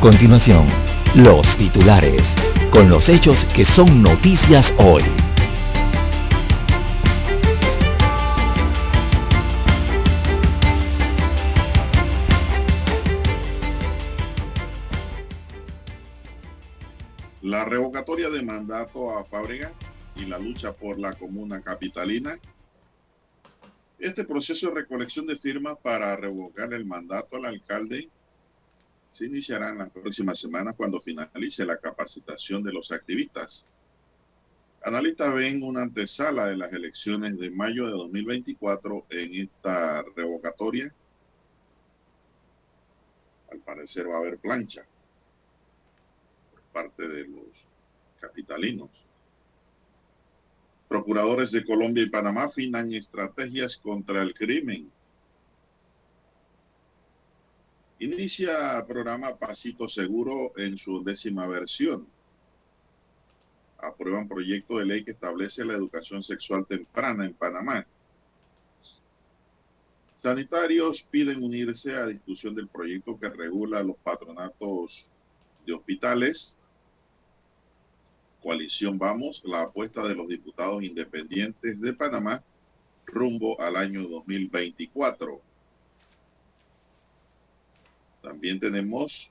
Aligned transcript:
Continuación, 0.00 0.64
los 1.16 1.44
titulares, 1.56 2.22
con 2.70 2.88
los 2.88 3.08
hechos 3.08 3.44
que 3.46 3.64
son 3.64 4.00
noticias 4.00 4.72
hoy. 4.78 5.02
La 17.42 17.64
revocatoria 17.64 18.30
de 18.30 18.40
mandato 18.44 19.18
a 19.18 19.24
Fábrega 19.24 19.72
y 20.14 20.26
la 20.26 20.38
lucha 20.38 20.72
por 20.74 21.00
la 21.00 21.14
comuna 21.14 21.60
capitalina. 21.60 22.38
Este 23.98 24.22
proceso 24.22 24.68
de 24.68 24.74
recolección 24.76 25.26
de 25.26 25.34
firmas 25.34 25.76
para 25.82 26.14
revocar 26.14 26.72
el 26.72 26.86
mandato 26.86 27.36
al 27.36 27.46
alcalde 27.46 28.08
se 29.10 29.26
iniciará 29.26 29.70
en 29.70 29.78
las 29.78 29.90
próximas 29.90 30.38
semanas 30.38 30.74
cuando 30.76 31.00
finalice 31.00 31.64
la 31.64 31.78
capacitación 31.78 32.62
de 32.62 32.72
los 32.72 32.92
activistas. 32.92 33.66
Analistas 34.84 35.34
ven 35.34 35.62
una 35.62 35.82
antesala 35.82 36.46
de 36.46 36.56
las 36.56 36.72
elecciones 36.72 37.38
de 37.38 37.50
mayo 37.50 37.86
de 37.86 37.92
2024 37.92 39.06
en 39.10 39.34
esta 39.42 40.04
revocatoria. 40.14 40.92
Al 43.50 43.58
parecer 43.60 44.08
va 44.08 44.16
a 44.16 44.18
haber 44.18 44.38
plancha 44.38 44.86
parte 46.72 47.08
de 47.08 47.26
los 47.26 47.46
capitalinos. 48.20 48.90
Procuradores 50.88 51.50
de 51.50 51.64
Colombia 51.64 52.04
y 52.04 52.10
Panamá 52.10 52.44
afinan 52.44 52.92
estrategias 52.92 53.76
contra 53.76 54.22
el 54.22 54.32
crimen. 54.32 54.90
Inicia 58.00 58.84
programa 58.86 59.36
Pasito 59.36 59.88
Seguro 59.88 60.52
en 60.56 60.78
su 60.78 61.02
décima 61.02 61.48
versión. 61.48 62.06
Aprueban 63.78 64.28
proyecto 64.28 64.78
de 64.78 64.86
ley 64.86 65.04
que 65.04 65.10
establece 65.10 65.64
la 65.64 65.74
educación 65.74 66.22
sexual 66.22 66.64
temprana 66.66 67.26
en 67.26 67.34
Panamá. 67.34 67.84
Sanitarios 70.22 71.02
piden 71.10 71.42
unirse 71.42 71.94
a 71.94 72.06
discusión 72.06 72.54
del 72.54 72.68
proyecto 72.68 73.18
que 73.18 73.28
regula 73.28 73.82
los 73.82 73.96
patronatos 73.96 75.08
de 75.66 75.72
hospitales 75.72 76.56
coalición 78.42 78.98
Vamos, 78.98 79.42
la 79.44 79.62
apuesta 79.62 80.06
de 80.06 80.14
los 80.14 80.28
diputados 80.28 80.82
independientes 80.82 81.80
de 81.80 81.92
Panamá 81.92 82.42
rumbo 83.06 83.60
al 83.60 83.76
año 83.76 84.06
2024. 84.08 85.47
También 88.28 88.60
tenemos, 88.60 89.30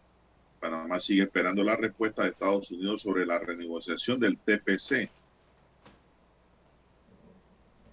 Panamá 0.60 1.00
sigue 1.00 1.22
esperando 1.22 1.64
la 1.64 1.76
respuesta 1.76 2.24
de 2.24 2.30
Estados 2.30 2.72
Unidos 2.72 3.04
sobre 3.04 3.28
la 3.28 3.38
renegociación 3.38 4.20
del 4.20 4.40
TPC. 4.40 5.12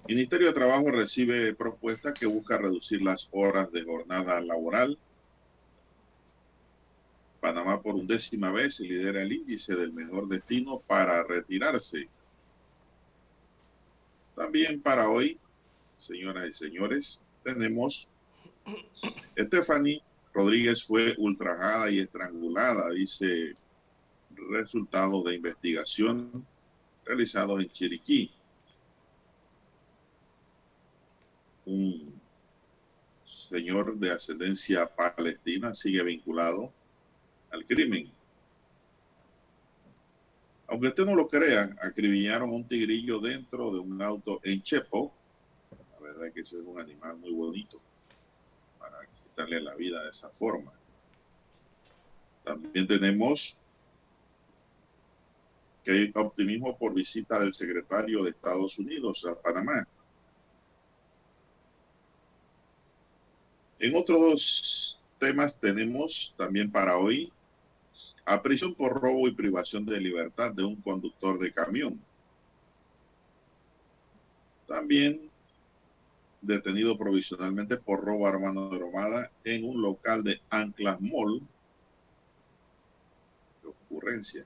Ministerio 0.09 0.47
de 0.47 0.54
Trabajo 0.54 0.91
recibe 0.91 1.54
propuesta 1.54 2.14
que 2.14 2.25
busca 2.25 2.56
reducir 2.56 3.03
las 3.03 3.28
horas 3.32 3.70
de 3.70 3.84
jornada 3.84 4.41
laboral 4.41 4.98
Panamá 7.44 7.82
por 7.82 7.94
undécima 7.97 8.50
vez 8.50 8.81
lidera 8.81 9.20
el 9.20 9.31
índice 9.31 9.75
del 9.75 9.93
mejor 9.93 10.26
destino 10.28 10.78
para 10.78 11.22
retirarse. 11.25 12.09
También 14.34 14.81
para 14.81 15.10
hoy, 15.10 15.38
señoras 15.98 16.48
y 16.48 16.53
señores, 16.54 17.20
tenemos 17.43 18.09
Stephanie 19.38 20.03
Rodríguez 20.34 20.82
fue 20.82 21.14
ultrajada 21.16 21.88
y 21.90 22.00
estrangulada, 22.00 22.90
dice 22.90 23.56
resultado 24.50 25.22
de 25.22 25.36
investigación 25.36 26.44
realizado 27.04 27.60
en 27.60 27.68
Chiriquí. 27.70 28.32
Un 31.66 32.20
señor 33.48 33.96
de 33.96 34.10
ascendencia 34.10 34.86
palestina 34.86 35.72
sigue 35.72 36.02
vinculado 36.02 36.72
al 37.52 37.64
crimen. 37.64 38.10
Aunque 40.66 40.88
usted 40.88 41.04
no 41.04 41.14
lo 41.14 41.28
crea, 41.28 41.76
acribillaron 41.80 42.50
un 42.50 42.66
tigrillo 42.66 43.20
dentro 43.20 43.72
de 43.72 43.78
un 43.78 44.02
auto 44.02 44.40
en 44.42 44.60
Chepo. 44.62 45.14
La 45.92 46.00
verdad 46.00 46.26
es 46.26 46.34
que 46.34 46.40
eso 46.40 46.58
es 46.58 46.66
un 46.66 46.80
animal 46.80 47.18
muy 47.18 47.32
bonito 47.32 47.80
para 48.78 48.98
quitarle 49.34 49.60
la 49.60 49.74
vida 49.74 50.02
de 50.04 50.10
esa 50.10 50.28
forma. 50.30 50.72
También 52.44 52.86
tenemos 52.86 53.56
que 55.82 55.90
hay 55.90 56.12
optimismo 56.14 56.78
por 56.78 56.94
visita 56.94 57.40
del 57.40 57.52
secretario 57.52 58.22
de 58.22 58.30
Estados 58.30 58.78
Unidos 58.78 59.26
a 59.26 59.34
Panamá. 59.34 59.86
En 63.80 63.96
otros 63.96 64.98
temas 65.18 65.58
tenemos 65.58 66.32
también 66.38 66.70
para 66.70 66.96
hoy 66.96 67.32
a 68.24 68.40
prisión 68.40 68.74
por 68.74 69.00
robo 69.00 69.26
y 69.26 69.34
privación 69.34 69.84
de 69.84 70.00
libertad 70.00 70.52
de 70.52 70.62
un 70.62 70.76
conductor 70.76 71.38
de 71.38 71.52
camión. 71.52 72.00
También 74.66 75.28
detenido 76.46 76.96
provisionalmente 76.96 77.76
por 77.76 78.05
robo 78.05 78.26
armado 78.26 78.73
armada 78.73 79.31
en 79.44 79.64
un 79.64 79.82
local 79.82 80.23
de 80.23 80.41
Anclas 80.50 81.00
Mall. 81.00 81.43
Qué 83.62 83.69
ocurrencia. 83.69 84.44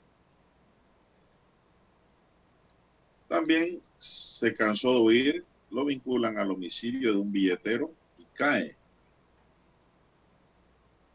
También 3.29 3.81
se 3.99 4.55
cansó 4.55 4.95
de 4.95 5.01
huir, 5.01 5.45
lo 5.71 5.85
vinculan 5.85 6.39
al 6.39 6.51
homicidio 6.51 7.13
de 7.13 7.19
un 7.19 7.31
billetero 7.31 7.93
y 8.19 8.25
cae 8.35 8.79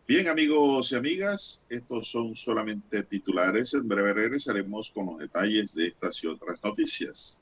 Bien, 0.06 0.28
amigos 0.28 0.92
y 0.92 0.96
amigas, 0.96 1.62
estos 1.70 2.10
son 2.12 2.36
solamente 2.36 3.04
titulares. 3.04 3.74
En 3.74 3.88
breve 3.88 4.14
regresaremos 4.14 4.90
con 4.90 5.06
los 5.06 5.18
detalles 5.18 5.74
de 5.74 5.88
estas 5.88 6.22
y 6.22 6.28
otras 6.28 6.62
noticias. 6.62 7.42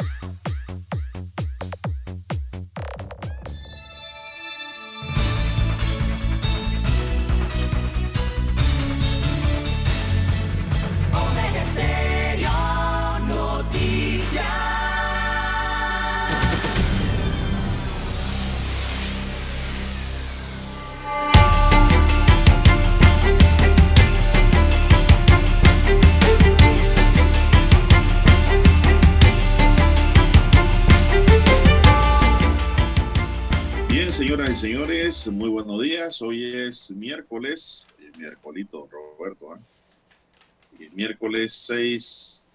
Hoy 36.21 36.55
es 36.55 36.91
miércoles, 36.91 37.87
miércolito 38.15 38.87
Roberto, 38.91 39.55
¿eh? 39.55 40.89
miércoles 40.93 41.63
6 41.65 42.45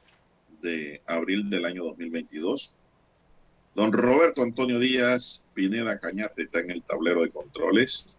de 0.63 1.03
abril 1.07 1.51
del 1.51 1.65
año 1.65 1.85
2022. 1.85 2.75
Don 3.75 3.93
Roberto 3.93 4.43
Antonio 4.43 4.79
Díaz 4.79 5.43
Pineda 5.53 5.99
Cañate 5.99 6.43
está 6.43 6.61
en 6.61 6.71
el 6.71 6.83
tablero 6.83 7.23
de 7.23 7.31
controles. 7.31 8.17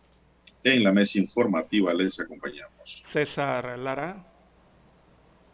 En 0.64 0.84
la 0.84 0.92
mesa 0.92 1.18
informativa 1.18 1.94
les 1.94 2.20
acompañamos. 2.20 3.04
César 3.06 3.80
Lara. 3.80 4.26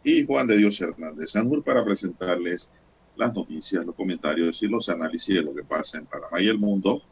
Y 0.02 0.26
Juan 0.26 0.48
de 0.48 0.56
Dios 0.56 0.80
Hernández 0.80 1.30
Sanur 1.30 1.62
para 1.62 1.84
presentarles 1.84 2.68
las 3.16 3.32
noticias, 3.32 3.86
los 3.86 3.94
comentarios 3.94 4.60
y 4.62 4.66
los 4.66 4.88
análisis 4.88 5.36
de 5.36 5.42
lo 5.42 5.54
que 5.54 5.62
pasa 5.62 5.98
en 5.98 6.06
Panamá 6.06 6.40
y 6.40 6.48
el 6.48 6.58
mundo 6.58 7.02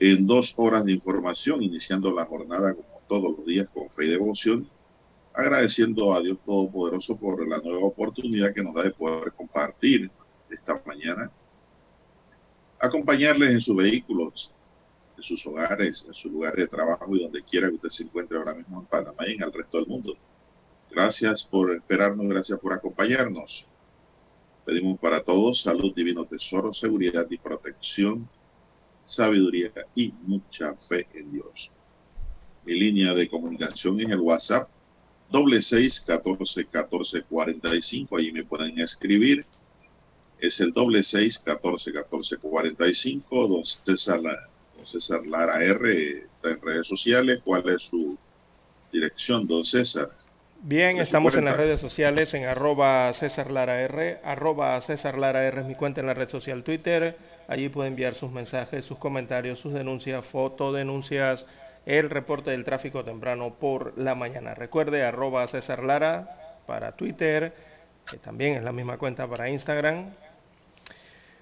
en 0.00 0.26
dos 0.26 0.54
horas 0.56 0.86
de 0.86 0.92
información, 0.92 1.62
iniciando 1.62 2.10
la 2.10 2.24
jornada 2.24 2.72
como 2.72 3.02
todos 3.06 3.36
los 3.36 3.44
días 3.44 3.68
con 3.68 3.90
fe 3.90 4.06
y 4.06 4.08
devoción, 4.08 4.66
agradeciendo 5.34 6.14
a 6.14 6.20
Dios 6.20 6.38
Todopoderoso 6.44 7.16
por 7.16 7.46
la 7.46 7.58
nueva 7.58 7.84
oportunidad 7.84 8.54
que 8.54 8.62
nos 8.62 8.74
da 8.74 8.84
de 8.84 8.92
poder 8.92 9.32
compartir 9.32 10.10
esta 10.48 10.80
mañana, 10.86 11.30
acompañarles 12.78 13.50
en 13.50 13.60
sus 13.60 13.76
vehículos, 13.76 14.54
en 15.18 15.22
sus 15.22 15.46
hogares, 15.46 16.06
en 16.08 16.14
su 16.14 16.30
lugar 16.30 16.56
de 16.56 16.66
trabajo 16.66 17.14
y 17.14 17.22
donde 17.22 17.42
quiera 17.42 17.68
que 17.68 17.74
usted 17.74 17.90
se 17.90 18.04
encuentre 18.04 18.38
ahora 18.38 18.54
mismo 18.54 18.80
en 18.80 18.86
Panamá 18.86 19.28
y 19.28 19.34
en 19.34 19.42
el 19.42 19.52
resto 19.52 19.76
del 19.76 19.86
mundo. 19.86 20.16
Gracias 20.90 21.44
por 21.44 21.74
esperarnos, 21.74 22.26
gracias 22.26 22.58
por 22.58 22.72
acompañarnos. 22.72 23.66
Pedimos 24.64 24.98
para 24.98 25.22
todos 25.22 25.60
salud, 25.60 25.94
divino 25.94 26.24
tesoro, 26.24 26.72
seguridad 26.72 27.26
y 27.28 27.36
protección 27.36 28.26
sabiduría 29.04 29.70
y 29.94 30.12
mucha 30.22 30.74
fe 30.74 31.06
en 31.14 31.32
Dios. 31.32 31.70
Mi 32.64 32.74
línea 32.74 33.14
de 33.14 33.28
comunicación 33.28 34.00
es 34.00 34.10
el 34.10 34.20
WhatsApp 34.20 34.68
doble 35.30 35.62
seis 35.62 36.00
catorce 36.00 36.66
catorce 36.66 37.22
cuarenta 37.22 37.74
y 37.74 37.82
cinco. 37.82 38.16
Allí 38.16 38.32
me 38.32 38.44
pueden 38.44 38.78
escribir. 38.78 39.46
Es 40.38 40.60
el 40.60 40.72
doble 40.72 41.02
seis 41.02 41.38
catorce 41.38 41.92
catorce 41.92 42.36
cuarenta 42.36 42.86
y 42.86 42.94
cinco. 42.94 43.46
Don 43.46 43.64
César, 43.64 44.20
don 44.20 44.86
César 44.86 45.26
Lara 45.26 45.62
R 45.62 46.18
está 46.18 46.50
en 46.50 46.60
redes 46.60 46.86
sociales. 46.86 47.40
¿Cuál 47.44 47.68
es 47.68 47.82
su 47.82 48.18
dirección, 48.92 49.46
don 49.46 49.64
César? 49.64 50.10
Bien, 50.62 50.98
estamos 50.98 51.34
en 51.36 51.46
las 51.46 51.56
redes 51.56 51.80
sociales 51.80 52.34
en 52.34 52.44
arroba 52.44 53.10
César 53.14 53.50
Lara 53.50 53.80
R, 53.80 54.20
arroba 54.22 54.78
César 54.82 55.16
Lara 55.16 55.46
R 55.46 55.62
es 55.62 55.66
mi 55.66 55.74
cuenta 55.74 56.02
en 56.02 56.06
la 56.06 56.12
red 56.12 56.28
social 56.28 56.62
Twitter, 56.64 57.16
allí 57.50 57.68
puede 57.68 57.88
enviar 57.88 58.14
sus 58.14 58.30
mensajes, 58.30 58.84
sus 58.84 58.96
comentarios, 58.96 59.58
sus 59.58 59.74
denuncias, 59.74 60.24
fotodenuncias, 60.26 61.44
el 61.84 62.08
reporte 62.08 62.52
del 62.52 62.64
tráfico 62.64 63.02
temprano 63.02 63.54
por 63.58 63.98
la 63.98 64.14
mañana. 64.14 64.54
Recuerde 64.54 65.02
arroba 65.02 65.48
César 65.48 65.82
Lara 65.82 66.62
para 66.68 66.92
Twitter, 66.92 67.52
que 68.08 68.18
también 68.18 68.54
es 68.54 68.62
la 68.62 68.70
misma 68.70 68.98
cuenta 68.98 69.26
para 69.26 69.50
Instagram. 69.50 70.10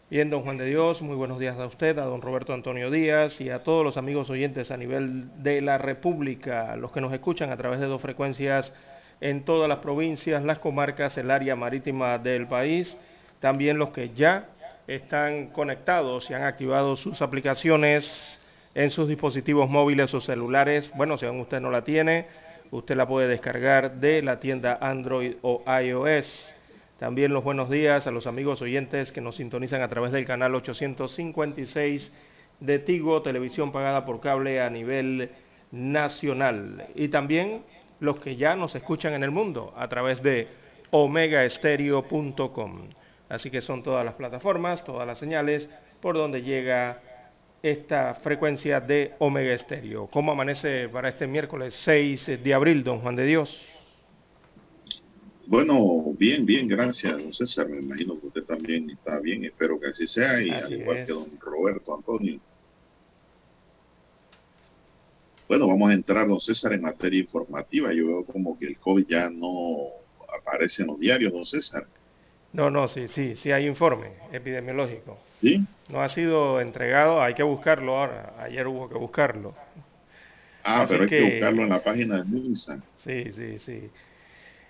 Bien, 0.09 0.31
don 0.31 0.45
Juan 0.45 0.57
de 0.57 0.65
Dios, 0.65 1.03
muy 1.03 1.15
buenos 1.15 1.39
días 1.39 1.59
a 1.59 1.67
usted, 1.67 1.99
a 1.99 2.05
don 2.05 2.23
Roberto 2.23 2.55
Antonio 2.55 2.91
Díaz 2.91 3.39
y 3.43 3.51
a 3.51 3.63
todos 3.63 3.85
los 3.85 3.99
amigos 3.99 4.31
oyentes 4.31 4.71
a 4.71 4.79
nivel 4.79 5.43
de 5.43 5.61
la 5.61 5.77
República, 5.77 6.75
los 6.77 6.91
que 6.91 7.03
nos 7.03 7.13
escuchan 7.13 7.51
a 7.51 7.59
través 7.59 7.81
de 7.81 7.87
dos 7.87 8.01
frecuencias 8.01 8.73
en 9.21 9.45
todas 9.45 9.69
las 9.69 9.81
provincias, 9.81 10.43
las 10.43 10.59
comarcas, 10.59 11.19
el 11.19 11.31
área 11.31 11.55
marítima 11.55 12.17
del 12.17 12.47
país, 12.47 12.97
también 13.41 13.77
los 13.77 13.91
que 13.91 14.15
ya 14.15 14.47
están 14.88 15.49
conectados 15.49 16.29
y 16.31 16.35
han 16.35 16.43
activado 16.43 16.96
sus 16.96 17.23
aplicaciones 17.23 18.40
en 18.75 18.90
sus 18.90 19.08
dispositivos 19.08 19.69
móviles 19.69 20.12
o 20.14 20.20
celulares. 20.20 20.90
Bueno, 20.96 21.19
si 21.19 21.26
aún 21.26 21.40
usted 21.40 21.61
no 21.61 21.70
la 21.70 21.85
tiene, 21.85 22.26
usted 22.70 22.96
la 22.96 23.06
puede 23.06 23.29
descargar 23.29 24.00
de 24.00 24.23
la 24.23 24.40
tienda 24.40 24.79
Android 24.81 25.35
o 25.43 25.62
iOS. 25.81 26.55
También 26.99 27.32
los 27.35 27.44
buenos 27.44 27.69
días 27.70 28.06
a 28.06 28.11
los 28.11 28.26
amigos 28.26 28.62
oyentes 28.62 29.12
que 29.12 29.20
nos 29.20 29.37
sintonizan 29.37 29.82
a 29.82 29.88
través 29.88 30.11
del 30.11 30.25
canal 30.25 30.55
856 30.55 32.11
de 32.61 32.79
Tigo, 32.79 33.20
televisión 33.23 33.70
pagada 33.70 34.06
por 34.06 34.20
cable 34.20 34.61
a 34.62 34.70
nivel 34.70 35.31
nacional. 35.70 36.87
Y 36.94 37.08
también 37.08 37.62
los 38.00 38.19
que 38.20 38.37
ya 38.37 38.56
nos 38.56 38.75
escuchan 38.75 39.12
en 39.12 39.23
el 39.23 39.31
mundo 39.31 39.75
a 39.76 39.87
través 39.88 40.23
de 40.23 40.49
omegaestereo.com. 40.90 42.88
Así 43.29 43.51
que 43.51 43.61
son 43.61 43.83
todas 43.83 44.05
las 44.05 44.15
plataformas, 44.15 44.85
todas 44.85 45.07
las 45.07 45.19
señales 45.19 45.69
por 46.01 46.17
donde 46.17 46.43
llega 46.43 47.03
esta 47.63 48.15
frecuencia 48.15 48.81
de 48.81 49.13
Omega 49.19 49.53
Estéreo. 49.53 50.07
¿Cómo 50.07 50.33
amanece 50.33 50.89
para 50.89 51.09
este 51.09 51.27
miércoles 51.27 51.75
6 51.85 52.43
de 52.43 52.55
abril, 52.55 52.85
don 52.85 53.01
Juan 53.01 53.17
de 53.17 53.27
Dios? 53.27 53.67
Bueno, 55.47 56.13
bien, 56.19 56.45
bien, 56.45 56.69
gracias, 56.69 57.17
don 57.17 57.33
César. 57.33 57.69
Me 57.69 57.79
imagino 57.79 58.21
que 58.21 58.27
usted 58.27 58.45
también 58.45 58.91
está 58.91 59.19
bien, 59.19 59.45
espero 59.45 59.81
que 59.81 59.89
así 59.89 60.07
sea, 60.07 60.43
y 60.43 60.51
al 60.51 60.73
igual 60.73 61.05
que 61.05 61.13
don 61.13 61.39
Roberto 61.41 61.95
Antonio. 61.95 62.39
Bueno, 65.49 65.67
vamos 65.67 65.91
a 65.91 65.95
entrar, 65.95 66.29
don 66.29 66.41
César, 66.41 66.75
en 66.75 66.83
materia 66.83 67.21
informativa. 67.21 67.93
Yo 67.95 68.07
veo 68.07 68.25
como 68.25 68.59
que 68.59 68.67
el 68.67 68.79
COVID 68.79 69.07
ya 69.09 69.31
no 69.31 69.88
aparece 70.38 70.83
en 70.83 70.88
los 70.88 71.00
diarios, 71.00 71.33
don 71.33 71.47
César. 71.47 71.87
No, 72.52 72.71
no, 72.71 72.88
sí, 72.88 73.09
sí, 73.09 73.37
sí 73.37 73.52
hay 73.52 73.67
informe 73.67 74.12
epidemiológico. 74.33 75.19
¿Sí? 75.40 75.64
No 75.88 76.02
ha 76.02 76.09
sido 76.09 76.61
entregado, 76.61 77.23
hay 77.23 77.35
que 77.35 77.43
buscarlo 77.43 77.97
ahora. 77.97 78.35
Ayer 78.40 78.67
hubo 78.67 78.88
que 78.88 78.97
buscarlo. 78.97 79.55
Ah, 80.64 80.85
pero 80.88 81.05
hay 81.05 81.09
que, 81.09 81.23
buscarlo 81.23 81.62
en 81.62 81.69
la 81.69 81.81
página 81.83 82.23
de 82.23 82.25
MINSA. 82.25 82.83
Sí, 82.99 83.31
sí, 83.31 83.59
sí. 83.59 83.90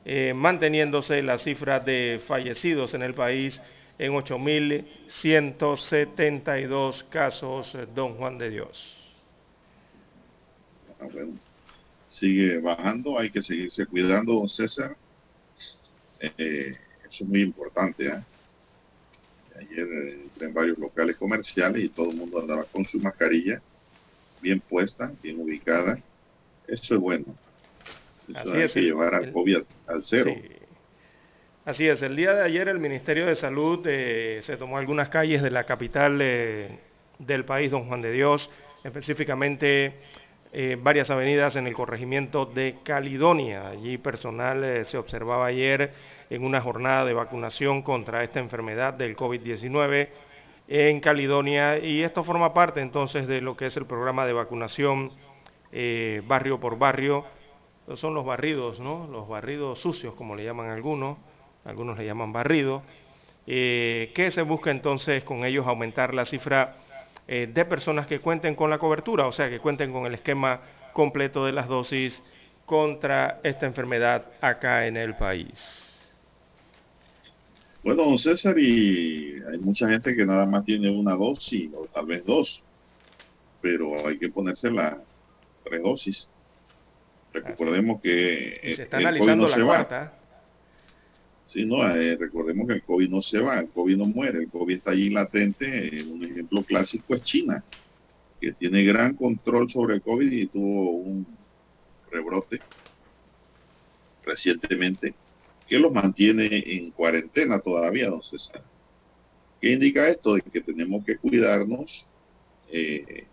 eh, 0.05 0.33
manteniéndose 0.33 1.21
la 1.21 1.37
cifra 1.37 1.81
de 1.81 2.21
fallecidos 2.25 2.93
en 2.93 3.01
el 3.01 3.13
país 3.13 3.61
en 3.99 4.13
8.172 4.13 7.09
casos, 7.09 7.77
don 7.93 8.15
Juan 8.15 8.37
de 8.37 8.49
Dios. 8.49 9.13
Ah, 11.01 11.07
sigue 12.07 12.59
bajando, 12.59 13.19
hay 13.19 13.29
que 13.29 13.43
seguirse 13.43 13.85
cuidando, 13.85 14.35
don 14.35 14.47
César. 14.47 14.95
Eh, 16.21 16.77
eso 17.09 17.25
es 17.25 17.29
muy 17.29 17.41
importante. 17.41 18.07
¿eh? 18.07 18.23
Ayer 19.57 19.85
entré 20.23 20.47
en 20.47 20.53
varios 20.53 20.77
locales 20.77 21.17
comerciales 21.17 21.83
y 21.83 21.89
todo 21.89 22.11
el 22.11 22.15
mundo 22.15 22.39
andaba 22.39 22.63
con 22.63 22.85
su 22.85 23.01
mascarilla 23.01 23.61
bien 24.43 24.59
puesta, 24.59 25.11
bien 25.23 25.39
ubicada. 25.39 25.97
Eso 26.67 26.95
es 26.95 26.99
bueno. 26.99 27.25
Eso 28.27 28.53
hay 28.53 28.69
que 28.69 28.81
llevar 28.81 29.15
al 29.15 29.31
COVID 29.31 29.63
al 29.87 30.05
cero. 30.05 30.35
Así 31.65 31.87
es, 31.87 32.01
el 32.01 32.17
día 32.17 32.33
de 32.33 32.43
ayer 32.43 32.67
el 32.67 32.79
Ministerio 32.79 33.25
de 33.25 33.37
Salud 33.37 33.79
eh, 33.85 34.41
se 34.43 34.57
tomó 34.57 34.77
algunas 34.77 35.07
calles 35.07 35.41
de 35.41 35.49
la 35.49 35.63
capital 35.63 36.19
eh, 36.21 36.77
del 37.19 37.45
país, 37.45 37.71
Don 37.71 37.87
Juan 37.87 38.01
de 38.01 38.11
Dios, 38.11 38.51
específicamente 38.83 39.93
eh, 40.51 40.77
varias 40.77 41.09
avenidas 41.09 41.55
en 41.55 41.65
el 41.67 41.73
corregimiento 41.73 42.45
de 42.45 42.75
Caledonia. 42.83 43.69
Allí 43.69 43.97
personal 43.97 44.85
se 44.85 44.97
observaba 44.97 45.45
ayer 45.45 45.91
en 46.29 46.43
una 46.43 46.59
jornada 46.59 47.05
de 47.05 47.13
vacunación 47.13 47.81
contra 47.81 48.25
esta 48.25 48.41
enfermedad 48.41 48.93
del 48.93 49.15
COVID-19 49.15 50.09
en 50.67 50.99
Caledonia 50.99 51.77
y 51.77 52.03
esto 52.03 52.23
forma 52.23 52.53
parte 52.53 52.81
entonces 52.81 53.27
de 53.27 53.41
lo 53.41 53.57
que 53.57 53.67
es 53.67 53.77
el 53.77 53.85
programa 53.85 54.25
de 54.25 54.33
vacunación 54.33 55.11
eh, 55.71 56.21
barrio 56.25 56.59
por 56.59 56.77
barrio. 56.77 57.25
Son 57.95 58.13
los 58.13 58.25
barridos, 58.25 58.79
¿no? 58.79 59.07
Los 59.07 59.27
barridos 59.27 59.79
sucios, 59.79 60.15
como 60.15 60.35
le 60.35 60.45
llaman 60.45 60.69
algunos, 60.69 61.17
algunos 61.65 61.97
le 61.97 62.05
llaman 62.05 62.31
barridos, 62.31 62.81
eh, 63.45 64.11
que 64.15 64.31
se 64.31 64.41
busca 64.43 64.71
entonces 64.71 65.23
con 65.23 65.43
ellos 65.43 65.67
aumentar 65.67 66.13
la 66.13 66.25
cifra 66.25 66.77
eh, 67.27 67.49
de 67.51 67.65
personas 67.65 68.07
que 68.07 68.19
cuenten 68.19 68.55
con 68.55 68.69
la 68.69 68.77
cobertura, 68.77 69.27
o 69.27 69.33
sea, 69.33 69.49
que 69.49 69.59
cuenten 69.59 69.91
con 69.91 70.05
el 70.05 70.13
esquema 70.13 70.61
completo 70.93 71.45
de 71.45 71.51
las 71.51 71.67
dosis 71.67 72.21
contra 72.65 73.39
esta 73.43 73.65
enfermedad 73.65 74.25
acá 74.39 74.87
en 74.87 74.95
el 74.95 75.15
país. 75.15 75.82
Bueno, 77.83 78.05
don 78.05 78.17
César, 78.17 78.57
y 78.57 79.41
hay 79.51 79.57
mucha 79.59 79.89
gente 79.89 80.15
que 80.15 80.25
nada 80.25 80.45
más 80.45 80.63
tiene 80.63 80.89
una 80.89 81.15
dosis 81.15 81.69
o 81.75 81.85
tal 81.87 82.05
vez 82.05 82.23
dos, 82.25 82.63
pero 83.61 84.07
hay 84.07 84.17
que 84.17 84.29
ponerse 84.29 84.71
las 84.71 84.97
tres 85.65 85.83
dosis. 85.83 86.29
Recordemos 87.33 87.99
que 88.01 88.53
se 88.75 88.83
está 88.83 88.97
analizando 88.97 89.47
la 89.47 89.65
cuarta. 89.65 90.13
Sí, 91.45 91.65
no, 91.65 91.85
eh, 91.89 92.15
recordemos 92.15 92.67
que 92.67 92.75
el 92.75 92.83
COVID 92.83 93.09
no 93.09 93.21
se 93.21 93.39
va, 93.39 93.59
el 93.59 93.69
COVID 93.69 93.97
no 93.97 94.05
muere, 94.05 94.39
el 94.39 94.49
COVID 94.49 94.75
está 94.75 94.91
allí 94.91 95.09
latente. 95.09 95.99
Eh, 95.99 96.03
un 96.03 96.23
ejemplo 96.23 96.63
clásico 96.63 97.15
es 97.15 97.23
China, 97.23 97.63
que 98.39 98.53
tiene 98.53 98.83
gran 98.83 99.13
control 99.15 99.69
sobre 99.69 99.95
el 99.95 100.01
COVID 100.01 100.31
y 100.31 100.47
tuvo 100.47 100.91
un 100.91 101.27
rebrote 102.09 102.61
recientemente 104.23 105.13
que 105.67 105.79
los 105.79 105.91
mantiene 105.91 106.63
en 106.65 106.91
cuarentena 106.91 107.59
todavía, 107.59 108.09
don 108.09 108.23
César. 108.23 108.63
¿Qué 109.61 109.71
indica 109.71 110.07
esto? 110.07 110.35
De 110.35 110.41
que 110.41 110.61
tenemos 110.61 111.05
que 111.05 111.17
cuidarnos, 111.17 112.07
eh, 112.69 113.25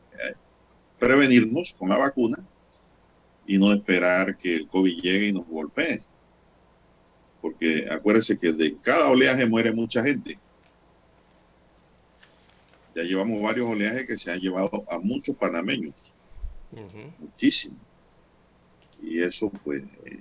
prevenirnos 0.99 1.75
con 1.78 1.88
la 1.88 1.99
vacuna 1.99 2.38
y 3.46 3.58
no 3.58 3.72
esperar 3.72 4.37
que 4.37 4.54
el 4.54 4.68
COVID 4.68 5.00
llegue 5.00 5.28
y 5.28 5.32
nos 5.32 5.46
golpee. 5.49 6.02
Porque 7.40 7.88
acuérdense 7.90 8.38
que 8.38 8.52
de 8.52 8.76
cada 8.76 9.08
oleaje 9.08 9.46
muere 9.46 9.72
mucha 9.72 10.04
gente. 10.04 10.38
Ya 12.94 13.02
llevamos 13.02 13.40
varios 13.42 13.68
oleajes 13.68 14.06
que 14.06 14.18
se 14.18 14.30
han 14.30 14.40
llevado 14.40 14.84
a 14.88 14.99
muchos 14.99 15.34
panameños. 15.37 15.94
Muchísimo. 17.18 17.76
Y 19.02 19.20
eso 19.20 19.50
pues 19.64 19.82
eh, 20.04 20.20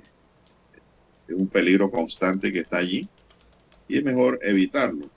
es 1.29 1.35
un 1.35 1.47
peligro 1.47 1.91
constante 1.91 2.51
que 2.51 2.59
está 2.59 2.77
allí 2.77 3.07
y 3.87 3.97
es 3.97 4.03
mejor 4.03 4.39
evitarlo. 4.41 5.07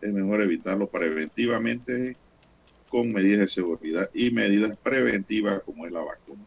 Es 0.00 0.12
mejor 0.12 0.40
evitarlo 0.40 0.88
preventivamente 0.88 2.16
con 2.88 3.12
medidas 3.12 3.40
de 3.40 3.48
seguridad 3.48 4.10
y 4.14 4.30
medidas 4.30 4.76
preventivas 4.82 5.62
como 5.62 5.86
es 5.86 5.92
la 5.92 6.00
vacuna. 6.00 6.42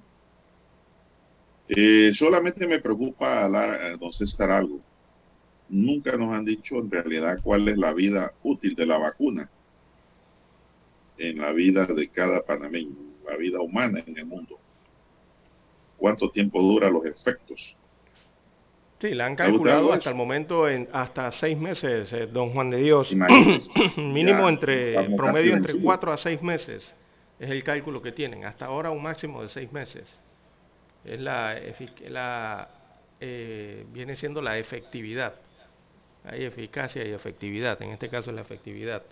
Eh, 1.68 2.12
solamente 2.14 2.68
me 2.68 2.80
preocupa, 2.80 3.46
entonces 3.92 4.30
estar 4.30 4.50
algo. 4.50 4.82
Nunca 5.70 6.18
nos 6.18 6.34
han 6.34 6.46
dicho 6.46 6.78
en 6.80 6.90
realidad 6.90 7.40
cuál 7.44 7.68
es 7.70 7.78
la 7.78 7.94
vida 7.94 8.34
útil 8.44 8.76
de 8.76 8.86
la 8.86 8.98
vacuna 8.98 9.50
en 11.18 11.38
la 11.38 11.54
vida 11.54 11.86
de 11.86 12.10
cada 12.10 12.44
panameño, 12.44 12.96
la 13.28 13.38
vida 13.38 13.62
humana 13.62 14.04
en 14.06 14.18
el 14.18 14.26
mundo 14.26 14.60
cuánto 15.98 16.30
tiempo 16.30 16.62
dura 16.62 16.90
los 16.90 17.06
efectos. 17.06 17.76
Sí, 19.00 19.14
la 19.14 19.26
han 19.26 19.36
calculado 19.36 19.92
hasta 19.92 20.10
el 20.10 20.16
momento 20.16 20.70
en 20.70 20.88
hasta 20.94 21.32
seis 21.32 21.58
meses, 21.58 22.12
eh, 22.14 22.28
don 22.28 22.52
Juan 22.52 22.70
de 22.70 22.78
Dios. 22.78 23.12
Mínimo 23.98 24.48
entre, 24.48 25.10
promedio 25.16 25.54
entre 25.54 25.80
cuatro 25.82 26.14
a 26.14 26.18
seis 26.18 26.42
meses 26.42 26.96
es 27.40 27.50
el 27.50 27.64
cálculo 27.64 28.02
que 28.02 28.12
tienen. 28.12 28.46
Hasta 28.46 28.66
ahora 28.66 28.92
un 28.92 29.04
máximo 29.04 29.42
de 29.42 29.50
seis 29.50 29.72
meses. 29.72 30.20
Es 31.04 31.20
la, 31.20 31.60
la 32.08 32.70
eh, 33.20 33.86
viene 33.92 34.16
siendo 34.16 34.42
la 34.42 34.58
efectividad. 34.58 35.36
Hay 36.24 36.44
eficacia 36.44 37.06
y 37.06 37.12
efectividad, 37.12 37.80
en 37.82 37.92
este 37.92 38.10
caso 38.10 38.32
es 38.32 38.36
la 38.36 38.42
efectividad 38.42 39.04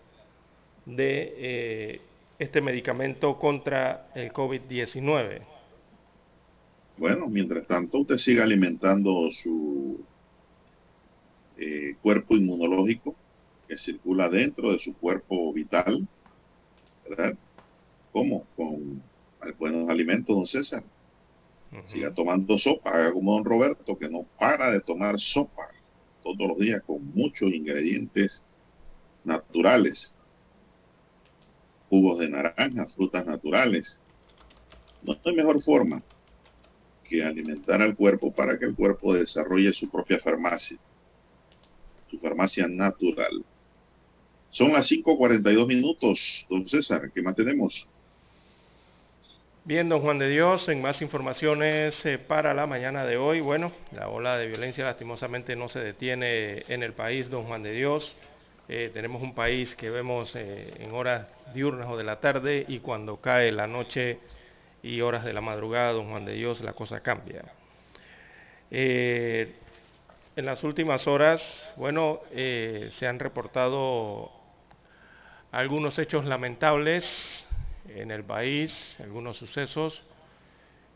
de 0.85 1.33
eh, 1.37 2.01
este 2.39 2.61
medicamento 2.61 3.37
contra 3.37 4.07
el 4.15 4.33
COVID-19. 4.33 5.41
Bueno, 6.97 7.27
mientras 7.27 7.65
tanto 7.65 7.99
usted 7.99 8.17
sigue 8.17 8.41
alimentando 8.41 9.31
su 9.31 9.99
eh, 11.57 11.95
cuerpo 12.01 12.35
inmunológico 12.35 13.15
que 13.67 13.77
circula 13.77 14.29
dentro 14.29 14.71
de 14.71 14.79
su 14.79 14.93
cuerpo 14.93 15.51
vital, 15.51 16.07
¿verdad? 17.09 17.35
¿Cómo? 18.11 18.45
Con 18.55 19.01
buenos 19.57 19.89
alimentos, 19.89 20.35
don 20.35 20.45
César. 20.45 20.83
Siga 21.85 22.13
tomando 22.13 22.59
sopa, 22.59 22.91
haga 22.91 23.11
como 23.11 23.33
don 23.33 23.45
Roberto, 23.45 23.97
que 23.97 24.07
no 24.07 24.27
para 24.37 24.69
de 24.69 24.79
tomar 24.79 25.19
sopa 25.19 25.69
todos 26.21 26.47
los 26.47 26.59
días 26.59 26.83
con 26.83 27.03
muchos 27.15 27.51
ingredientes 27.51 28.45
naturales, 29.23 30.15
jugos 31.89 32.19
de 32.19 32.29
naranja, 32.29 32.85
frutas 32.85 33.25
naturales. 33.25 33.99
No 35.01 35.17
hay 35.25 35.35
mejor 35.35 35.59
forma 35.63 36.03
que 37.03 37.23
alimentar 37.23 37.81
al 37.81 37.95
cuerpo 37.95 38.31
para 38.31 38.57
que 38.57 38.65
el 38.65 38.75
cuerpo 38.75 39.13
desarrolle 39.13 39.73
su 39.73 39.89
propia 39.89 40.19
farmacia, 40.19 40.77
su 42.09 42.17
farmacia 42.19 42.67
natural. 42.67 43.43
Son 44.49 44.71
las 44.71 44.91
5.42 44.91 45.67
minutos, 45.67 46.45
don 46.49 46.67
César, 46.67 47.11
¿qué 47.13 47.21
más 47.21 47.35
tenemos? 47.35 47.87
Bien, 49.65 49.87
don 49.87 50.01
Juan 50.01 50.19
de 50.19 50.29
Dios, 50.29 50.67
en 50.67 50.81
más 50.81 51.01
informaciones 51.01 52.05
eh, 52.05 52.17
para 52.19 52.53
la 52.53 52.67
mañana 52.67 53.05
de 53.05 53.15
hoy. 53.15 53.39
Bueno, 53.39 53.71
la 53.93 54.09
ola 54.09 54.37
de 54.37 54.47
violencia 54.47 54.83
lastimosamente 54.83 55.55
no 55.55 55.69
se 55.69 55.79
detiene 55.79 56.65
en 56.67 56.83
el 56.83 56.91
país, 56.91 57.29
don 57.29 57.45
Juan 57.45 57.63
de 57.63 57.71
Dios. 57.71 58.13
Eh, 58.67 58.91
tenemos 58.93 59.21
un 59.21 59.33
país 59.33 59.75
que 59.75 59.89
vemos 59.89 60.35
eh, 60.35 60.73
en 60.79 60.91
horas 60.91 61.27
diurnas 61.53 61.87
o 61.89 61.95
de 61.95 62.03
la 62.03 62.19
tarde 62.19 62.65
y 62.67 62.79
cuando 62.79 63.21
cae 63.21 63.53
la 63.53 63.65
noche 63.65 64.19
y 64.83 65.01
horas 65.01 65.23
de 65.23 65.33
la 65.33 65.41
madrugada, 65.41 65.93
don 65.93 66.09
Juan 66.09 66.25
de 66.25 66.33
Dios, 66.33 66.61
la 66.61 66.73
cosa 66.73 66.99
cambia. 66.99 67.45
Eh, 68.69 69.55
en 70.35 70.45
las 70.45 70.63
últimas 70.63 71.07
horas, 71.07 71.71
bueno, 71.77 72.19
eh, 72.31 72.89
se 72.91 73.07
han 73.07 73.19
reportado 73.19 74.31
algunos 75.51 75.97
hechos 75.99 76.25
lamentables 76.25 77.47
en 77.87 78.11
el 78.11 78.23
país, 78.23 78.99
algunos 78.99 79.37
sucesos, 79.37 80.03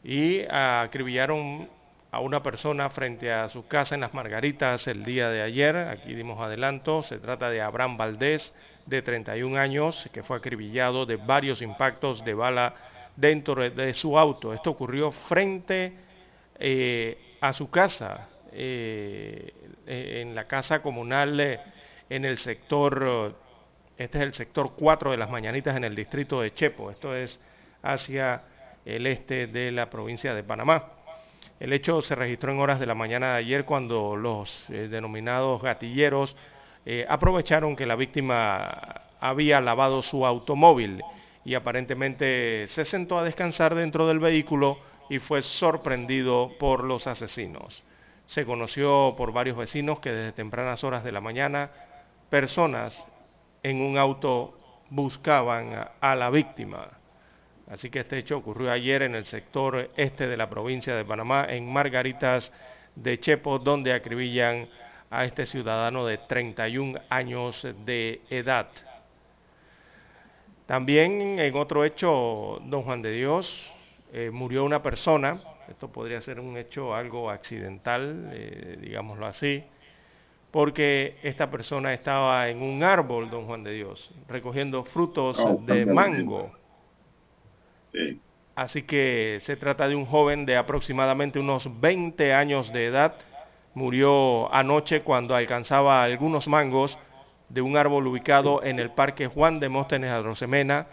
y 0.04 0.42
acribillaron 0.50 1.70
a 2.12 2.20
una 2.20 2.42
persona 2.42 2.90
frente 2.90 3.32
a 3.32 3.50
su 3.50 3.68
casa 3.68 3.96
en 3.96 4.02
Las 4.02 4.14
Margaritas 4.14 4.88
el 4.88 5.04
día 5.04 5.30
de 5.30 5.42
ayer. 5.42 5.76
Aquí 5.76 6.14
dimos 6.14 6.40
adelanto. 6.40 7.04
Se 7.04 7.20
trata 7.20 7.50
de 7.50 7.62
Abraham 7.62 7.98
Valdés, 7.98 8.54
de 8.86 9.02
31 9.02 9.58
años, 9.58 10.10
que 10.14 10.24
fue 10.24 10.38
acribillado 10.38 11.06
de 11.06 11.18
varios 11.18 11.62
impactos 11.62 12.24
de 12.24 12.34
bala 12.34 12.74
dentro 13.18 13.70
de 13.70 13.94
su 13.94 14.18
auto. 14.18 14.54
Esto 14.54 14.70
ocurrió 14.70 15.12
frente 15.12 15.94
eh, 16.60 17.36
a 17.42 17.52
su 17.52 17.70
casa, 17.70 18.28
eh, 18.52 19.54
en 19.86 20.34
la 20.34 20.48
casa 20.48 20.82
comunal 20.82 21.40
eh, 21.40 21.60
en 22.10 22.26
el 22.26 22.38
sector, 22.38 23.36
este 23.98 24.18
es 24.20 24.24
el 24.24 24.34
sector 24.34 24.72
4 24.78 25.12
de 25.12 25.18
las 25.18 25.30
Mañanitas 25.30 25.76
en 25.76 25.84
el 25.84 25.96
distrito 25.96 26.42
de 26.42 26.54
Chepo, 26.54 26.90
esto 26.90 27.16
es 27.16 27.40
hacia 27.84 28.42
el 28.86 29.06
este 29.08 29.48
de 29.48 29.72
la 29.72 29.90
provincia 29.90 30.34
de 30.34 30.44
Panamá. 30.44 30.94
El 31.60 31.74
hecho 31.74 32.02
se 32.02 32.16
registró 32.16 32.52
en 32.52 32.60
horas 32.60 32.80
de 32.80 32.86
la 32.86 32.96
mañana 32.96 33.34
de 33.34 33.38
ayer 33.40 33.66
cuando 33.66 34.16
los 34.16 34.66
denominados 34.68 35.62
gatilleros 35.62 36.36
aprovecharon 37.10 37.76
que 37.76 37.88
la 37.88 37.96
víctima 37.96 39.02
había 39.20 39.60
lavado 39.60 40.04
su 40.04 40.26
automóvil 40.26 41.02
y 41.48 41.56
aparentemente 41.56 42.68
se 42.68 42.84
sentó 42.84 43.18
a 43.18 43.24
descansar 43.24 43.74
dentro 43.74 44.06
del 44.06 44.20
vehículo 44.20 44.80
y 45.10 45.20
fue 45.20 45.42
sorprendido 45.42 46.52
por 46.60 46.84
los 46.84 47.08
asesinos. 47.08 47.86
Se 48.26 48.46
conoció 48.46 49.16
por 49.18 49.32
varios 49.32 49.56
vecinos 49.56 50.02
que 50.02 50.12
desde 50.12 50.34
tempranas 50.34 50.84
horas 50.84 51.06
de 51.06 51.14
la 51.14 51.22
mañana 51.22 51.72
personas 52.30 53.08
en 53.64 53.80
un 53.80 53.98
auto 53.98 54.60
buscaban 54.90 55.88
a 56.02 56.16
la 56.16 56.30
víctima. 56.30 56.90
Así 57.72 57.90
que 57.90 58.02
este 58.02 58.18
hecho 58.18 58.36
ocurrió 58.36 58.70
ayer 58.70 59.04
en 59.04 59.16
el 59.16 59.26
sector 59.26 59.92
este 59.96 60.28
de 60.28 60.36
la 60.36 60.50
provincia 60.50 60.98
de 60.98 61.06
Panamá, 61.06 61.46
en 61.48 61.72
Margaritas 61.72 62.52
de 62.94 63.22
Chepo, 63.22 63.58
donde 63.58 63.94
acribillan 63.94 64.68
a 65.10 65.24
este 65.24 65.46
ciudadano 65.46 66.06
de 66.06 66.18
31 66.18 67.00
años 67.10 67.66
de 67.86 68.20
edad. 68.30 68.68
También 70.68 71.40
en 71.40 71.56
otro 71.56 71.86
hecho, 71.86 72.62
don 72.66 72.84
Juan 72.84 73.02
de 73.02 73.14
Dios, 73.14 73.74
eh, 74.12 74.30
murió 74.32 74.64
una 74.64 74.84
persona 74.84 75.42
Esto 75.70 75.90
podría 75.90 76.22
ser 76.22 76.40
un 76.40 76.56
hecho 76.58 76.94
algo 76.96 77.30
accidental, 77.30 78.30
eh, 78.32 78.78
digámoslo 78.80 79.26
así, 79.26 79.64
porque 80.52 81.18
esta 81.24 81.52
persona 81.52 81.94
estaba 81.94 82.48
en 82.48 82.62
un 82.62 82.84
árbol, 82.84 83.30
don 83.30 83.46
Juan 83.48 83.64
de 83.64 83.74
Dios, 83.74 84.10
recogiendo 84.30 84.86
frutos 84.86 85.38
oh, 85.40 85.60
de 85.66 85.86
mango. 85.86 86.52
Así 88.56 88.84
que 88.84 89.40
se 89.42 89.58
trata 89.58 89.90
de 89.90 89.96
un 89.96 90.06
joven 90.06 90.46
de 90.46 90.56
aproximadamente 90.56 91.38
unos 91.38 91.70
20 91.82 92.34
años 92.34 92.72
de 92.72 92.86
edad. 92.86 93.16
Murió 93.74 94.54
anoche 94.54 95.02
cuando 95.02 95.36
alcanzaba 95.36 96.02
algunos 96.02 96.48
mangos 96.48 96.98
de 97.50 97.62
un 97.62 97.78
árbol 97.78 98.08
ubicado 98.08 98.64
en 98.64 98.80
el 98.80 98.92
Parque 98.92 99.28
Juan 99.28 99.60
de 99.60 99.70
Móstenes 99.70 100.12
a 100.12 100.22
Rosemena, 100.22 100.88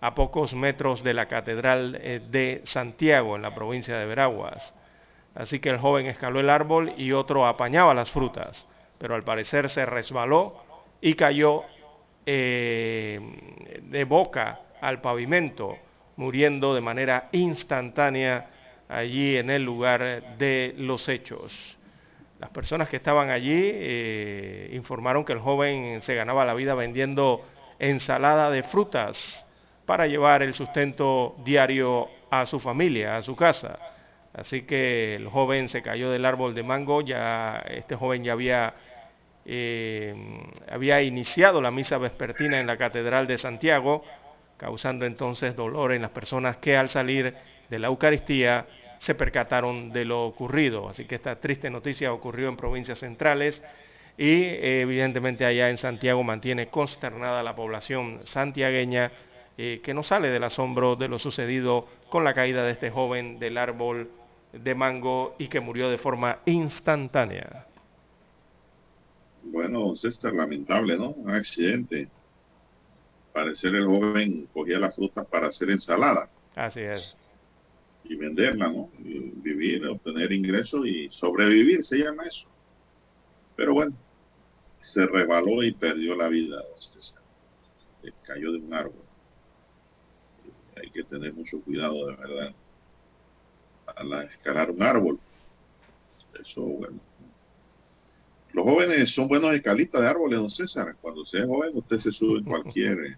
a 0.00 0.14
pocos 0.14 0.54
metros 0.54 1.02
de 1.02 1.14
la 1.14 1.26
Catedral 1.26 1.98
eh, 2.00 2.20
de 2.30 2.60
Santiago, 2.64 3.36
en 3.36 3.42
la 3.42 3.54
provincia 3.54 3.96
de 3.96 4.06
Veraguas. 4.06 4.74
Así 5.34 5.60
que 5.60 5.70
el 5.70 5.78
joven 5.78 6.06
escaló 6.06 6.40
el 6.40 6.50
árbol 6.50 6.92
y 6.96 7.12
otro 7.12 7.46
apañaba 7.46 7.94
las 7.94 8.10
frutas, 8.10 8.66
pero 8.98 9.14
al 9.14 9.24
parecer 9.24 9.68
se 9.70 9.86
resbaló 9.86 10.62
y 11.00 11.14
cayó 11.14 11.62
eh, 12.26 13.20
de 13.82 14.04
boca 14.04 14.60
al 14.80 15.00
pavimento, 15.00 15.76
muriendo 16.16 16.74
de 16.74 16.80
manera 16.80 17.28
instantánea 17.32 18.50
allí 18.88 19.36
en 19.36 19.50
el 19.50 19.64
lugar 19.64 20.36
de 20.38 20.74
los 20.76 21.08
hechos. 21.08 21.78
Las 22.44 22.50
personas 22.50 22.90
que 22.90 22.96
estaban 22.96 23.30
allí 23.30 23.70
eh, 23.72 24.68
informaron 24.74 25.24
que 25.24 25.32
el 25.32 25.38
joven 25.38 26.02
se 26.02 26.14
ganaba 26.14 26.44
la 26.44 26.52
vida 26.52 26.74
vendiendo 26.74 27.42
ensalada 27.78 28.50
de 28.50 28.62
frutas 28.62 29.46
para 29.86 30.06
llevar 30.06 30.42
el 30.42 30.52
sustento 30.52 31.36
diario 31.42 32.06
a 32.30 32.44
su 32.44 32.60
familia, 32.60 33.16
a 33.16 33.22
su 33.22 33.34
casa. 33.34 33.78
Así 34.34 34.64
que 34.64 35.14
el 35.14 35.26
joven 35.28 35.70
se 35.70 35.80
cayó 35.80 36.10
del 36.10 36.26
árbol 36.26 36.54
de 36.54 36.62
mango, 36.62 37.00
ya 37.00 37.64
este 37.66 37.96
joven 37.96 38.22
ya 38.22 38.32
había, 38.32 38.74
eh, 39.46 40.14
había 40.70 41.00
iniciado 41.00 41.62
la 41.62 41.70
misa 41.70 41.96
vespertina 41.96 42.60
en 42.60 42.66
la 42.66 42.76
Catedral 42.76 43.26
de 43.26 43.38
Santiago, 43.38 44.04
causando 44.58 45.06
entonces 45.06 45.56
dolor 45.56 45.94
en 45.94 46.02
las 46.02 46.10
personas 46.10 46.58
que 46.58 46.76
al 46.76 46.90
salir 46.90 47.34
de 47.70 47.78
la 47.78 47.86
Eucaristía 47.86 48.66
se 48.98 49.14
percataron 49.14 49.92
de 49.92 50.04
lo 50.04 50.24
ocurrido. 50.24 50.88
Así 50.88 51.04
que 51.04 51.16
esta 51.16 51.40
triste 51.40 51.70
noticia 51.70 52.12
ocurrió 52.12 52.48
en 52.48 52.56
provincias 52.56 53.00
centrales 53.00 53.62
y 54.16 54.44
evidentemente 54.44 55.44
allá 55.44 55.70
en 55.70 55.76
Santiago 55.76 56.22
mantiene 56.22 56.68
consternada 56.68 57.42
la 57.42 57.56
población 57.56 58.20
santiagueña 58.24 59.10
eh, 59.56 59.80
que 59.82 59.94
no 59.94 60.02
sale 60.02 60.30
del 60.30 60.44
asombro 60.44 60.96
de 60.96 61.08
lo 61.08 61.18
sucedido 61.18 61.86
con 62.08 62.24
la 62.24 62.34
caída 62.34 62.64
de 62.64 62.72
este 62.72 62.90
joven 62.90 63.38
del 63.38 63.56
árbol 63.56 64.10
de 64.52 64.74
mango 64.74 65.34
y 65.38 65.48
que 65.48 65.60
murió 65.60 65.90
de 65.90 65.98
forma 65.98 66.38
instantánea. 66.46 67.66
Bueno, 69.44 69.94
César, 69.96 70.32
lamentable, 70.32 70.96
¿no? 70.96 71.10
Un 71.10 71.30
accidente. 71.30 72.08
Parecer 73.32 73.74
el 73.74 73.86
joven 73.86 74.48
cogía 74.52 74.78
las 74.78 74.94
frutas 74.94 75.26
para 75.26 75.48
hacer 75.48 75.70
ensalada. 75.70 76.28
Así 76.56 76.80
es. 76.80 77.16
Y 78.04 78.16
venderla, 78.16 78.68
¿no? 78.68 78.90
vivir, 78.98 79.86
obtener 79.86 80.32
ingresos 80.32 80.86
y 80.86 81.08
sobrevivir, 81.10 81.84
se 81.84 81.98
llama 81.98 82.24
eso. 82.26 82.46
Pero 83.56 83.74
bueno, 83.74 83.96
se 84.78 85.06
rebaló 85.06 85.62
y 85.62 85.72
perdió 85.72 86.14
la 86.14 86.28
vida, 86.28 86.62
César. 86.78 87.22
Se 88.02 88.12
cayó 88.26 88.52
de 88.52 88.58
un 88.58 88.74
árbol 88.74 89.04
hay 90.76 90.90
que 90.90 91.04
tener 91.04 91.32
mucho 91.32 91.62
cuidado 91.62 92.06
de 92.06 92.16
verdad 92.16 92.54
al 93.96 94.22
escalar 94.24 94.70
un 94.70 94.82
árbol. 94.82 95.20
Eso, 96.40 96.62
bueno. 96.62 96.98
Los 98.52 98.64
jóvenes 98.64 99.12
son 99.12 99.28
buenos 99.28 99.54
escalistas 99.54 100.00
de 100.00 100.08
árboles, 100.08 100.38
don 100.38 100.50
César. 100.50 100.96
Cuando 101.00 101.24
sea 101.24 101.46
joven, 101.46 101.70
usted 101.74 101.98
se 101.98 102.12
sube 102.12 102.38
en 102.38 102.44
cualquier 102.44 102.98
eh, 103.06 103.16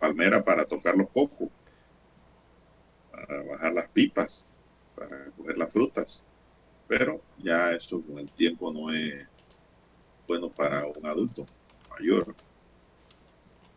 palmera 0.00 0.42
para 0.42 0.64
tocar 0.64 0.96
los 0.96 1.08
cocos, 1.10 1.48
bajar 3.26 3.74
las 3.74 3.88
pipas, 3.90 4.44
para 4.94 5.26
coger 5.36 5.58
las 5.58 5.72
frutas. 5.72 6.24
Pero 6.88 7.20
ya 7.38 7.72
eso 7.72 8.02
con 8.02 8.18
el 8.18 8.30
tiempo 8.30 8.72
no 8.72 8.92
es 8.92 9.26
bueno 10.26 10.48
para 10.50 10.86
un 10.86 11.06
adulto 11.06 11.46
mayor. 11.90 12.34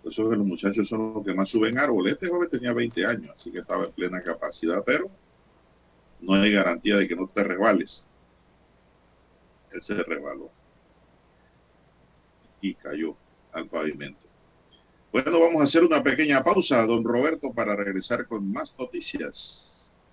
Eso 0.03 0.29
que 0.29 0.35
los 0.35 0.45
muchachos 0.45 0.87
son 0.87 1.15
los 1.15 1.25
que 1.25 1.33
más 1.33 1.49
suben 1.49 1.79
árboles. 1.79 2.13
Este 2.13 2.27
joven 2.27 2.49
tenía 2.49 2.73
20 2.73 3.05
años, 3.05 3.31
así 3.35 3.51
que 3.51 3.59
estaba 3.59 3.85
en 3.85 3.91
plena 3.91 4.21
capacidad, 4.21 4.83
pero 4.85 5.09
no 6.21 6.33
hay 6.33 6.51
garantía 6.51 6.97
de 6.97 7.07
que 7.07 7.15
no 7.15 7.27
te 7.27 7.43
resbales. 7.43 8.05
Él 9.71 9.81
se 9.81 9.95
resbaló 10.03 10.49
y 12.61 12.73
cayó 12.75 13.15
al 13.51 13.67
pavimento. 13.67 14.27
Bueno, 15.15 15.39
vamos 15.39 15.61
a 15.61 15.63
hacer 15.63 15.81
una 15.81 16.03
pequeña 16.03 16.43
pausa, 16.43 16.85
don 16.85 17.01
Roberto, 17.01 17.53
para 17.53 17.73
regresar 17.73 18.27
con 18.27 18.51
más 18.51 18.75
noticias. 18.77 20.03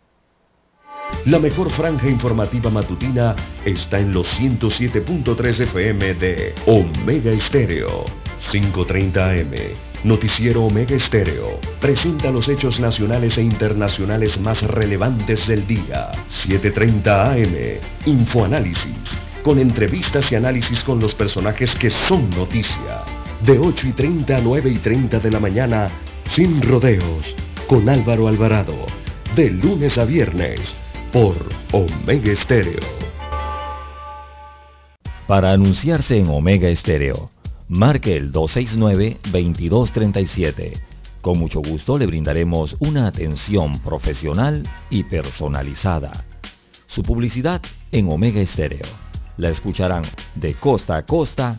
La 1.24 1.40
mejor 1.40 1.72
franja 1.72 2.08
informativa 2.08 2.70
matutina 2.70 3.34
está 3.64 3.98
en 3.98 4.12
los 4.12 4.28
107.3 4.38 5.60
FM 5.64 6.14
de 6.14 6.54
Omega 6.66 7.32
Estéreo 7.32 8.04
5.30 8.52 9.40
AM. 9.40 9.76
Noticiero 10.04 10.62
Omega 10.62 10.94
Estéreo. 10.94 11.58
Presenta 11.80 12.30
los 12.30 12.48
hechos 12.48 12.78
nacionales 12.78 13.38
e 13.38 13.42
internacionales 13.42 14.38
más 14.38 14.62
relevantes 14.62 15.48
del 15.48 15.66
día. 15.66 16.12
7.30 16.46 17.08
AM. 17.26 17.80
Infoanálisis. 18.06 19.18
Con 19.42 19.58
entrevistas 19.58 20.30
y 20.30 20.36
análisis 20.36 20.84
con 20.84 21.00
los 21.00 21.12
personajes 21.12 21.74
que 21.74 21.90
son 21.90 22.30
noticia. 22.30 23.02
De 23.44 23.58
8 23.58 23.88
y 23.88 23.92
30 23.92 24.36
a 24.36 24.40
9 24.40 24.70
y 24.70 24.78
30 24.78 25.18
de 25.18 25.30
la 25.30 25.40
mañana. 25.40 25.90
Sin 26.30 26.62
rodeos. 26.62 27.34
Con 27.66 27.88
Álvaro 27.88 28.28
Alvarado. 28.28 28.86
De 29.34 29.50
lunes 29.50 29.98
a 29.98 30.04
viernes. 30.04 30.76
Por 31.12 31.34
Omega 31.72 32.30
Estéreo. 32.30 32.78
Para 35.26 35.50
anunciarse 35.50 36.18
en 36.18 36.28
Omega 36.28 36.68
Estéreo 36.68 37.32
marque 37.68 38.16
el 38.16 38.32
269-2237. 38.32 40.80
Con 41.20 41.38
mucho 41.38 41.60
gusto 41.62 41.98
le 41.98 42.06
brindaremos 42.06 42.76
una 42.78 43.08
atención 43.08 43.80
profesional 43.80 44.62
y 44.88 45.02
personalizada. 45.02 46.26
Su 46.86 47.02
publicidad 47.02 47.60
en 47.90 48.08
Omega 48.08 48.40
Estéreo. 48.40 48.86
La 49.38 49.48
escucharán 49.48 50.04
de 50.36 50.54
costa 50.54 50.98
a 50.98 51.06
costa 51.06 51.58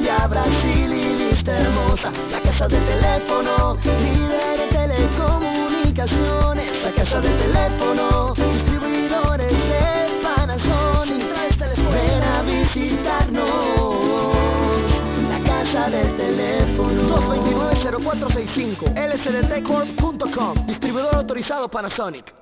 Via 0.00 0.26
Brasil 0.26 0.92
y 0.92 1.28
Vista 1.28 1.56
Hermosa. 1.58 2.10
La 2.30 2.40
casa 2.40 2.66
del 2.68 2.82
teléfono, 2.84 3.76
líder 3.84 4.58
de 4.58 4.66
telecomunicaciones. 4.72 6.68
La 6.82 6.90
casa 6.92 7.20
del 7.20 7.36
teléfono, 7.38 8.32
distribuidores 8.34 9.52
de 9.52 10.22
Panasonic. 10.22 11.24
Ven 11.92 12.22
a 12.22 12.42
visitarnos 12.42 13.64
del 15.90 16.16
teléfono 16.16 17.18
229-0465 17.82 18.94
lsdtcorp.com 18.96 20.66
Distribuidor 20.66 21.14
autorizado 21.14 21.68
Panasonic 21.68 22.32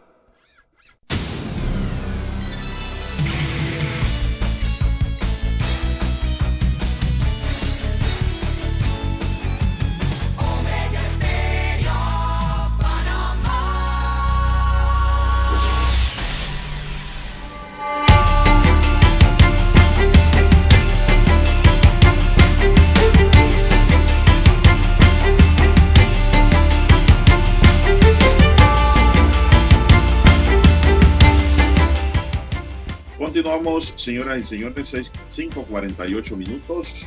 Amigos, 33.33 33.95
señoras 33.97 34.41
y 34.41 34.45
señores, 34.45 34.93
5.48 34.93 36.37
minutos. 36.37 37.07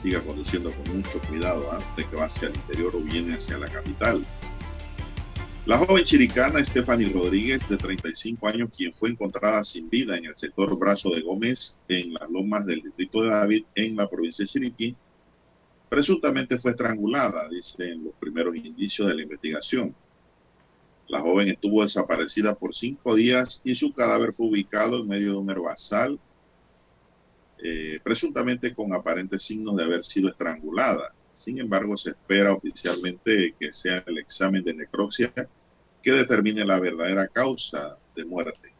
Siga 0.00 0.22
conduciendo 0.22 0.70
con 0.70 0.98
mucho 0.98 1.20
cuidado 1.28 1.72
antes 1.72 1.96
de 1.96 2.08
que 2.08 2.14
va 2.14 2.26
hacia 2.26 2.48
el 2.48 2.54
interior 2.54 2.94
o 2.94 3.00
viene 3.00 3.34
hacia 3.34 3.58
la 3.58 3.66
capital. 3.66 4.24
La 5.64 5.78
joven 5.78 6.04
chiricana 6.04 6.64
Stephanie 6.64 7.08
Rodríguez, 7.08 7.68
de 7.68 7.76
35 7.76 8.46
años, 8.46 8.70
quien 8.76 8.92
fue 8.94 9.10
encontrada 9.10 9.64
sin 9.64 9.90
vida 9.90 10.16
en 10.16 10.26
el 10.26 10.36
sector 10.36 10.78
Brazo 10.78 11.10
de 11.10 11.22
Gómez, 11.22 11.76
en 11.88 12.14
las 12.14 12.30
lomas 12.30 12.64
del 12.64 12.82
distrito 12.82 13.22
de 13.22 13.30
David, 13.30 13.64
en 13.74 13.96
la 13.96 14.08
provincia 14.08 14.44
de 14.44 14.48
Chiriquí, 14.48 14.96
presuntamente 15.88 16.58
fue 16.58 16.70
estrangulada, 16.70 17.48
dicen 17.48 18.04
los 18.04 18.14
primeros 18.20 18.54
indicios 18.54 19.08
de 19.08 19.14
la 19.14 19.22
investigación. 19.22 19.96
La 21.08 21.20
joven 21.20 21.48
estuvo 21.48 21.82
desaparecida 21.82 22.54
por 22.54 22.74
cinco 22.74 23.14
días 23.14 23.60
y 23.62 23.74
su 23.76 23.92
cadáver 23.92 24.32
fue 24.32 24.46
ubicado 24.46 25.00
en 25.00 25.08
medio 25.08 25.32
de 25.32 25.38
un 25.38 25.50
herbazal, 25.50 26.18
eh, 27.62 28.00
presuntamente 28.02 28.74
con 28.74 28.92
aparentes 28.92 29.42
signos 29.42 29.76
de 29.76 29.84
haber 29.84 30.04
sido 30.04 30.28
estrangulada. 30.28 31.12
Sin 31.32 31.58
embargo, 31.58 31.96
se 31.96 32.10
espera 32.10 32.52
oficialmente 32.52 33.54
que 33.58 33.72
sea 33.72 34.02
el 34.06 34.18
examen 34.18 34.64
de 34.64 34.74
necropsia 34.74 35.32
que 36.02 36.12
determine 36.12 36.64
la 36.64 36.78
verdadera 36.80 37.28
causa 37.28 37.98
de 38.14 38.24
muerte. 38.24 38.72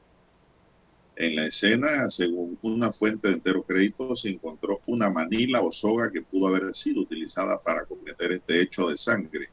En 1.17 1.35
la 1.35 1.47
escena, 1.47 2.11
según 2.11 2.59
una 2.61 2.93
fuente 2.93 3.29
de 3.29 3.35
entero 3.35 3.63
crédito, 3.63 4.15
se 4.17 4.29
encontró 4.29 4.83
una 4.87 5.09
manila 5.11 5.63
o 5.63 5.73
soga 5.73 6.11
que 6.11 6.23
pudo 6.23 6.49
haber 6.49 6.75
sido 6.75 7.01
utilizada 7.01 7.59
para 7.63 7.87
cometer 7.87 8.33
este 8.33 8.61
hecho 8.61 8.89
de 8.89 8.99
sangre. 8.99 9.49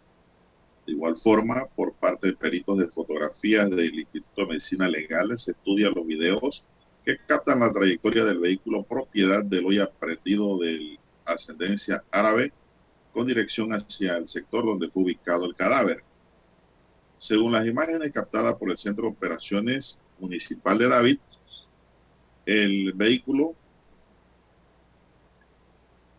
De 0.85 0.91
igual 0.91 1.17
forma, 1.17 1.65
por 1.75 1.93
parte 1.93 2.27
de 2.27 2.33
peritos 2.33 2.77
de 2.77 2.87
fotografías 2.87 3.69
del 3.69 3.99
Instituto 3.99 4.41
de 4.41 4.47
Medicina 4.47 4.89
Legal, 4.89 5.37
se 5.39 5.51
estudian 5.51 5.93
los 5.95 6.05
videos 6.05 6.65
que 7.05 7.17
captan 7.25 7.59
la 7.59 7.71
trayectoria 7.71 8.25
del 8.25 8.39
vehículo 8.39 8.83
propiedad 8.83 9.43
del 9.43 9.65
hoy 9.65 9.79
aprendido 9.79 10.57
de 10.57 10.99
ascendencia 11.25 12.03
árabe 12.11 12.51
con 13.13 13.27
dirección 13.27 13.71
hacia 13.73 14.17
el 14.17 14.27
sector 14.27 14.65
donde 14.65 14.89
fue 14.89 15.03
ubicado 15.03 15.45
el 15.45 15.55
cadáver. 15.55 16.03
Según 17.17 17.53
las 17.53 17.65
imágenes 17.65 18.11
captadas 18.11 18.55
por 18.55 18.69
el 18.69 18.77
Centro 18.77 19.03
de 19.03 19.11
Operaciones 19.11 20.01
Municipal 20.19 20.77
de 20.77 20.89
David, 20.89 21.19
el 22.45 22.91
vehículo 22.93 23.55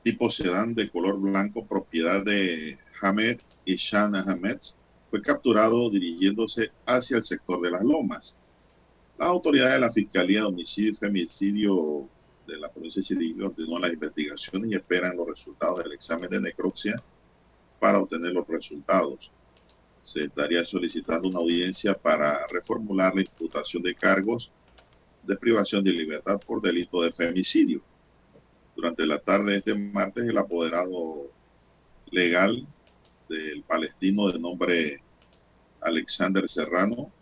tipo 0.02 0.30
sedán 0.30 0.74
de 0.74 0.88
color 0.88 1.18
blanco, 1.18 1.66
propiedad 1.66 2.24
de 2.24 2.78
Hamed 3.00 3.40
y 3.64 3.76
Shana 3.76 4.22
Hamed, 4.22 4.58
fue 5.10 5.22
capturado 5.22 5.88
dirigiéndose 5.90 6.70
hacia 6.86 7.18
el 7.18 7.24
sector 7.24 7.60
de 7.60 7.70
las 7.70 7.82
lomas. 7.82 8.36
La 9.18 9.26
autoridad 9.26 9.72
de 9.72 9.78
la 9.78 9.92
Fiscalía 9.92 10.40
de 10.40 10.46
Homicidio 10.46 10.90
y 10.90 10.96
Femicidio 10.96 12.08
de 12.46 12.58
la 12.58 12.68
provincia 12.68 13.00
de 13.00 13.06
Chiriquí 13.06 13.40
ordenó 13.40 13.78
las 13.78 13.92
investigaciones 13.92 14.70
y 14.70 14.74
esperan 14.74 15.16
los 15.16 15.28
resultados 15.28 15.78
del 15.78 15.92
examen 15.92 16.28
de 16.28 16.40
necropsia 16.40 17.00
para 17.78 18.00
obtener 18.00 18.32
los 18.32 18.46
resultados. 18.46 19.30
Se 20.02 20.24
estaría 20.24 20.64
solicitando 20.64 21.28
una 21.28 21.38
audiencia 21.38 21.94
para 21.94 22.46
reformular 22.48 23.14
la 23.14 23.22
imputación 23.22 23.82
de 23.82 23.94
cargos 23.94 24.50
de 25.22 25.36
privación 25.36 25.82
de 25.84 25.92
libertad 25.92 26.40
por 26.46 26.60
delito 26.60 27.02
de 27.02 27.12
femicidio. 27.12 27.80
Durante 28.76 29.06
la 29.06 29.18
tarde 29.18 29.52
de 29.52 29.58
este 29.58 29.74
martes, 29.74 30.28
el 30.28 30.36
apoderado 30.36 31.30
legal 32.10 32.66
del 33.28 33.62
palestino 33.62 34.30
de 34.30 34.38
nombre 34.38 35.02
Alexander 35.80 36.48
Serrano 36.48 37.12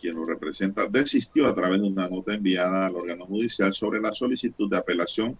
quien 0.00 0.16
lo 0.16 0.24
representa, 0.24 0.88
desistió 0.88 1.46
a 1.46 1.54
través 1.54 1.80
de 1.80 1.86
una 1.86 2.08
nota 2.08 2.34
enviada 2.34 2.86
al 2.86 2.96
órgano 2.96 3.26
judicial 3.26 3.74
sobre 3.74 4.00
la 4.00 4.14
solicitud 4.14 4.68
de 4.70 4.78
apelación 4.78 5.38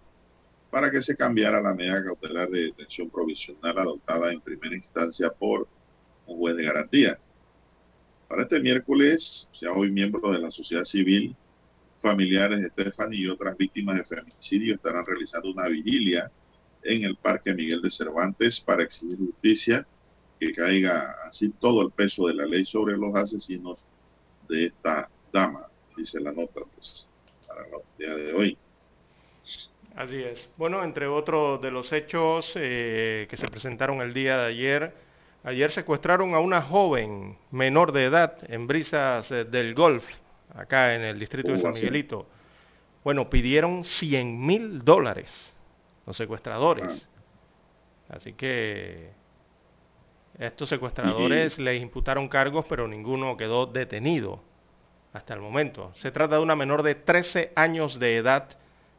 para 0.69 0.91
que 0.91 1.01
se 1.01 1.15
cambiara 1.17 1.61
la 1.61 1.73
medida 1.73 2.03
cautelar 2.03 2.49
de 2.49 2.65
detención 2.65 3.09
provisional 3.09 3.77
adoptada 3.79 4.31
en 4.31 4.39
primera 4.39 4.75
instancia 4.75 5.31
por 5.31 5.67
un 6.27 6.37
juez 6.37 6.55
de 6.55 6.63
garantía. 6.63 7.19
Para 8.29 8.43
este 8.43 8.59
miércoles, 8.59 9.49
ya 9.59 9.71
hoy 9.71 9.91
miembros 9.91 10.31
de 10.31 10.41
la 10.41 10.51
sociedad 10.51 10.85
civil, 10.85 11.35
familiares 11.99 12.61
de 12.61 12.69
Stephanie 12.69 13.19
y 13.19 13.27
otras 13.27 13.57
víctimas 13.57 13.97
de 13.97 14.05
feminicidio 14.05 14.75
estarán 14.75 15.05
realizando 15.05 15.51
una 15.51 15.67
vigilia 15.67 16.31
en 16.83 17.03
el 17.03 17.15
Parque 17.15 17.53
Miguel 17.53 17.81
de 17.81 17.91
Cervantes 17.91 18.59
para 18.59 18.83
exigir 18.83 19.17
justicia, 19.17 19.85
que 20.39 20.53
caiga 20.53 21.15
así 21.27 21.49
todo 21.59 21.81
el 21.83 21.91
peso 21.91 22.27
de 22.27 22.33
la 22.33 22.45
ley 22.45 22.65
sobre 22.65 22.97
los 22.97 23.15
asesinos 23.15 23.79
de 24.49 24.67
esta 24.67 25.09
dama, 25.31 25.67
dice 25.95 26.19
la 26.19 26.31
nota 26.31 26.61
pues, 26.75 27.07
para 27.47 27.61
el 27.63 27.69
día 27.97 28.15
de 28.15 28.33
hoy. 28.33 28.57
Así 29.95 30.17
es. 30.17 30.49
Bueno, 30.57 30.83
entre 30.83 31.07
otros 31.07 31.61
de 31.61 31.69
los 31.69 31.91
hechos 31.91 32.53
eh, 32.55 33.27
que 33.29 33.37
se 33.37 33.47
presentaron 33.47 34.01
el 34.01 34.13
día 34.13 34.37
de 34.37 34.47
ayer, 34.47 34.93
ayer 35.43 35.71
secuestraron 35.71 36.33
a 36.33 36.39
una 36.39 36.61
joven 36.61 37.37
menor 37.51 37.91
de 37.91 38.05
edad 38.05 38.37
en 38.49 38.67
brisas 38.67 39.29
eh, 39.31 39.43
del 39.43 39.75
golf, 39.75 40.05
acá 40.55 40.95
en 40.95 41.01
el 41.01 41.19
distrito 41.19 41.51
de 41.51 41.59
San 41.59 41.73
Miguelito. 41.73 42.25
Bueno, 43.03 43.29
pidieron 43.29 43.83
100 43.83 44.45
mil 44.45 44.85
dólares 44.85 45.50
los 46.05 46.17
secuestradores. 46.17 47.07
Ah. 48.09 48.15
Así 48.15 48.33
que 48.33 49.11
estos 50.39 50.69
secuestradores 50.69 51.57
les 51.59 51.81
imputaron 51.81 52.27
cargos, 52.27 52.65
pero 52.67 52.87
ninguno 52.87 53.37
quedó 53.37 53.65
detenido 53.65 54.41
hasta 55.13 55.33
el 55.33 55.39
momento. 55.39 55.93
Se 55.95 56.11
trata 56.11 56.35
de 56.35 56.41
una 56.41 56.55
menor 56.55 56.83
de 56.83 56.95
13 56.95 57.53
años 57.55 57.99
de 57.99 58.17
edad. 58.17 58.49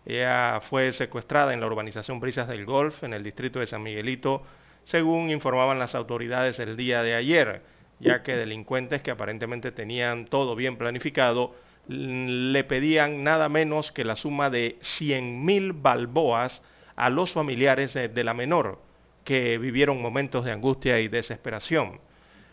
Ella 0.07 0.61
fue 0.69 0.93
secuestrada 0.93 1.53
en 1.53 1.61
la 1.61 1.67
urbanización 1.67 2.21
Brisas 2.21 2.49
del 2.49 2.65
Golf, 2.65 3.05
en 3.05 3.13
el 3.13 3.23
distrito 3.23 3.61
de 3.61 3.67
San 3.67 3.83
Miguelito, 3.83 4.43
según 4.85 5.31
informaban 5.31 5.79
las 5.79 5.95
autoridades 5.95 6.59
el 6.59 6.77
día 6.77 7.03
de 7.03 7.15
ayer, 7.15 7.63
ya 8.01 8.23
que 8.23 8.37
delincuentes 8.37 9.01
que 9.03 9.13
aparentemente 9.13 9.71
tenían 9.73 10.27
todo 10.27 10.57
bien 10.57 10.77
planificado 10.77 11.55
le 11.89 12.65
pedían 12.65 13.25
nada 13.25 13.49
menos 13.49 13.91
que 13.91 14.05
la 14.05 14.17
suma 14.17 14.51
de 14.51 14.77
100 14.81 15.45
mil 15.45 15.73
balboas 15.73 16.63
a 17.03 17.11
los 17.11 17.33
familiares 17.33 17.95
de 17.95 18.25
la 18.25 18.33
menor 18.33 18.79
que 19.25 19.59
vivieron 19.59 20.01
momentos 20.01 20.45
de 20.45 20.53
angustia 20.53 21.01
y 21.01 21.09
desesperación. 21.09 22.01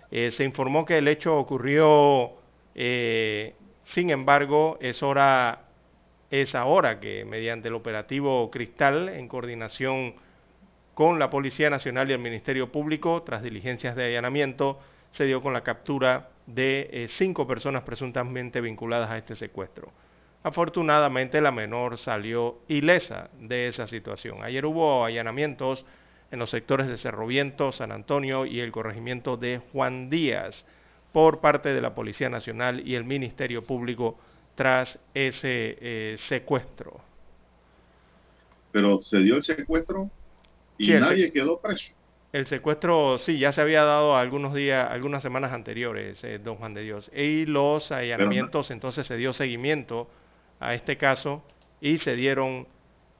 Eh, 0.10 0.32
se 0.32 0.44
informó 0.44 0.86
que 0.86 0.98
el 0.98 1.08
hecho 1.08 1.38
ocurrió, 1.38 2.32
eh, 2.74 3.54
sin 3.86 4.10
embargo, 4.10 4.80
es, 4.82 5.04
hora, 5.04 5.66
es 6.32 6.56
ahora 6.56 7.00
que 7.00 7.26
mediante 7.26 7.68
el 7.68 7.76
operativo 7.76 8.50
Cristal, 8.50 9.10
en 9.10 9.28
coordinación 9.28 10.16
con 10.96 11.20
la 11.20 11.30
Policía 11.30 11.70
Nacional 11.70 12.10
y 12.10 12.14
el 12.14 12.20
Ministerio 12.20 12.72
Público, 12.72 13.22
tras 13.22 13.44
diligencias 13.44 13.96
de 13.96 14.06
allanamiento, 14.06 14.80
se 15.12 15.26
dio 15.26 15.44
con 15.44 15.54
la 15.54 15.62
captura 15.62 16.30
de 16.48 16.90
eh, 16.92 17.08
cinco 17.08 17.46
personas 17.46 17.84
presuntamente 17.84 18.62
vinculadas 18.62 19.12
a 19.12 19.18
este 19.20 19.36
secuestro. 19.36 19.92
Afortunadamente 20.42 21.42
la 21.42 21.52
menor 21.52 21.98
salió 21.98 22.60
ilesa 22.68 23.30
de 23.40 23.68
esa 23.68 23.88
situación. 23.88 24.42
Ayer 24.42 24.66
hubo 24.66 25.04
allanamientos 25.04 25.86
en 26.32 26.40
los 26.40 26.50
sectores 26.50 26.88
de 26.88 26.98
Cerro 26.98 27.28
Viento, 27.28 27.72
San 27.72 27.92
Antonio 27.92 28.46
y 28.46 28.62
el 28.62 28.72
corregimiento 28.72 29.36
de 29.36 29.62
Juan 29.74 30.10
Díaz 30.10 30.66
por 31.12 31.40
parte 31.40 31.74
de 31.74 31.82
la 31.82 31.94
Policía 31.94 32.30
Nacional 32.30 32.88
y 32.88 32.96
el 32.96 33.04
Ministerio 33.04 33.64
Público 33.64 34.18
tras 34.56 35.00
ese 35.14 35.78
eh, 35.82 36.16
secuestro. 36.18 37.02
Pero 38.72 39.02
se 39.02 39.20
dio 39.20 39.36
el 39.36 39.44
secuestro 39.44 40.10
y 40.78 40.92
nadie 40.92 41.32
quedó 41.32 41.60
preso. 41.60 41.94
El 42.32 42.46
secuestro, 42.46 43.18
sí, 43.18 43.40
ya 43.40 43.52
se 43.52 43.62
había 43.62 43.84
dado 43.84 44.16
algunos 44.16 44.54
días, 44.54 44.88
algunas 44.90 45.24
semanas 45.24 45.52
anteriores, 45.52 46.24
eh, 46.24 46.38
don 46.38 46.58
Juan 46.58 46.76
de 46.76 46.84
Dios. 46.84 47.10
Y 47.14 47.46
los 47.46 47.92
allanamientos, 47.92 48.70
entonces 48.70 49.08
se 49.08 49.18
dio 49.18 49.34
seguimiento 49.34 50.08
a 50.60 50.74
este 50.74 50.98
caso 50.98 51.44
y 51.82 51.98
se 52.00 52.16
dieron 52.16 52.68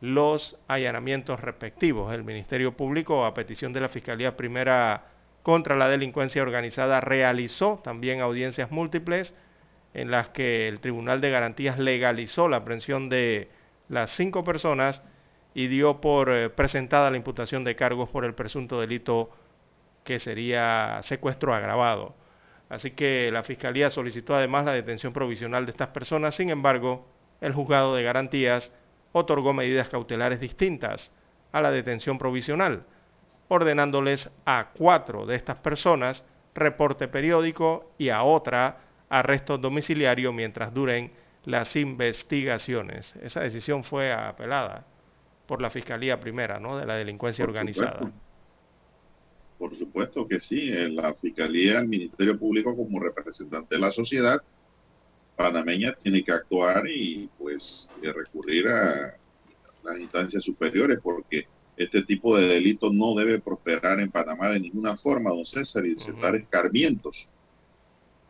los 0.02 0.58
allanamientos 0.68 1.40
respectivos. 1.40 2.14
El 2.14 2.24
Ministerio 2.24 2.76
Público, 2.76 3.26
a 3.26 3.34
petición 3.34 3.74
de 3.74 3.82
la 3.82 3.90
Fiscalía 3.90 4.38
Primera 4.38 5.06
contra 5.44 5.76
la 5.76 5.90
Delincuencia 5.90 6.42
Organizada, 6.42 7.02
realizó 7.02 7.82
también 7.84 8.22
audiencias 8.22 8.72
múltiples 8.72 9.36
en 9.94 10.12
las 10.12 10.30
que 10.30 10.68
el 10.68 10.80
Tribunal 10.80 11.22
de 11.22 11.32
Garantías 11.32 11.80
legalizó 11.80 12.48
la 12.48 12.58
aprehensión 12.58 13.10
de 13.10 13.50
las 13.88 14.12
cinco 14.12 14.44
personas 14.44 15.02
y 15.54 15.68
dio 15.68 16.00
por 16.00 16.30
eh, 16.30 16.50
presentada 16.50 17.10
la 17.10 17.18
imputación 17.18 17.64
de 17.64 17.76
cargos 17.76 18.10
por 18.10 18.24
el 18.24 18.36
presunto 18.36 18.80
delito 18.80 19.32
que 20.04 20.20
sería 20.20 21.00
secuestro 21.04 21.54
agravado. 21.54 22.16
Así 22.70 22.92
que 22.92 23.32
la 23.32 23.44
Fiscalía 23.44 23.90
solicitó 23.90 24.36
además 24.36 24.66
la 24.66 24.74
detención 24.74 25.12
provisional 25.12 25.66
de 25.66 25.72
estas 25.72 25.88
personas, 25.90 26.36
sin 26.36 26.52
embargo, 26.52 27.08
el 27.42 27.54
juzgado 27.54 27.96
de 27.96 28.04
garantías 28.04 28.72
otorgó 29.12 29.54
medidas 29.54 29.90
cautelares 29.90 30.40
distintas 30.40 31.12
a 31.52 31.62
la 31.62 31.72
detención 31.72 32.18
provisional, 32.18 32.84
ordenándoles 33.48 34.30
a 34.46 34.70
cuatro 34.74 35.26
de 35.26 35.36
estas 35.36 35.58
personas 35.58 36.24
reporte 36.54 37.08
periódico 37.08 37.92
y 37.98 38.10
a 38.10 38.24
otra 38.24 38.82
arresto 39.10 39.58
domiciliario 39.58 40.32
mientras 40.32 40.74
duren 40.74 41.12
las 41.46 41.76
investigaciones. 41.76 43.16
Esa 43.22 43.42
decisión 43.42 43.84
fue 43.84 44.12
apelada 44.12 44.86
por 45.48 45.62
la 45.62 45.70
Fiscalía 45.70 46.20
Primera, 46.20 46.60
¿no? 46.60 46.78
De 46.78 46.86
la 46.86 46.96
delincuencia 46.96 47.44
organizada. 47.44 48.12
Por 49.58 49.76
supuesto 49.76 50.28
que 50.28 50.40
sí, 50.40 50.70
la 50.70 51.14
Fiscalía, 51.16 51.80
el 51.80 51.88
Ministerio 51.88 52.38
Público 52.38 52.76
como 52.76 53.00
representante 53.00 53.76
de 53.76 53.82
la 53.82 53.92
sociedad 53.92 54.42
panameña 55.40 55.94
tiene 56.04 56.22
que 56.22 56.34
actuar 56.34 56.86
y 56.90 57.30
pues 57.38 57.90
recurrir 58.02 58.68
a 58.68 59.16
las 59.86 59.98
instancias 59.98 60.44
superiores 60.44 61.00
porque 61.02 61.48
este 61.78 62.04
tipo 62.04 62.36
de 62.36 62.46
delitos 62.46 62.94
no 62.94 63.16
debe 63.16 63.40
prosperar 63.40 64.02
en 64.02 64.12
Panamá 64.12 64.50
de 64.50 64.60
ninguna 64.60 64.98
forma, 64.98 65.30
don 65.30 65.46
César, 65.46 65.86
y 65.86 65.98
sentar 65.98 66.36
escarmientos. 66.36 67.30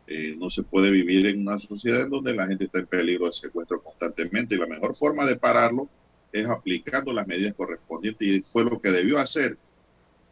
Eh, 0.06 0.36
no 0.38 0.50
se 0.50 0.62
puede 0.62 0.92
vivir 0.92 1.26
en 1.26 1.40
una 1.40 1.58
sociedad 1.58 2.06
donde 2.06 2.32
la 2.32 2.46
gente 2.46 2.66
está 2.66 2.78
en 2.78 2.86
peligro 2.86 3.26
de 3.26 3.32
secuestro 3.32 3.82
constantemente 3.82 4.54
y 4.54 4.58
la 4.58 4.68
mejor 4.68 4.94
forma 4.94 5.26
de 5.26 5.34
pararlo 5.34 5.88
es 6.30 6.48
aplicando 6.48 7.12
las 7.12 7.26
medidas 7.26 7.54
correspondientes 7.54 8.28
y 8.28 8.40
fue 8.42 8.62
lo 8.62 8.80
que 8.80 8.92
debió 8.92 9.18
hacer 9.18 9.58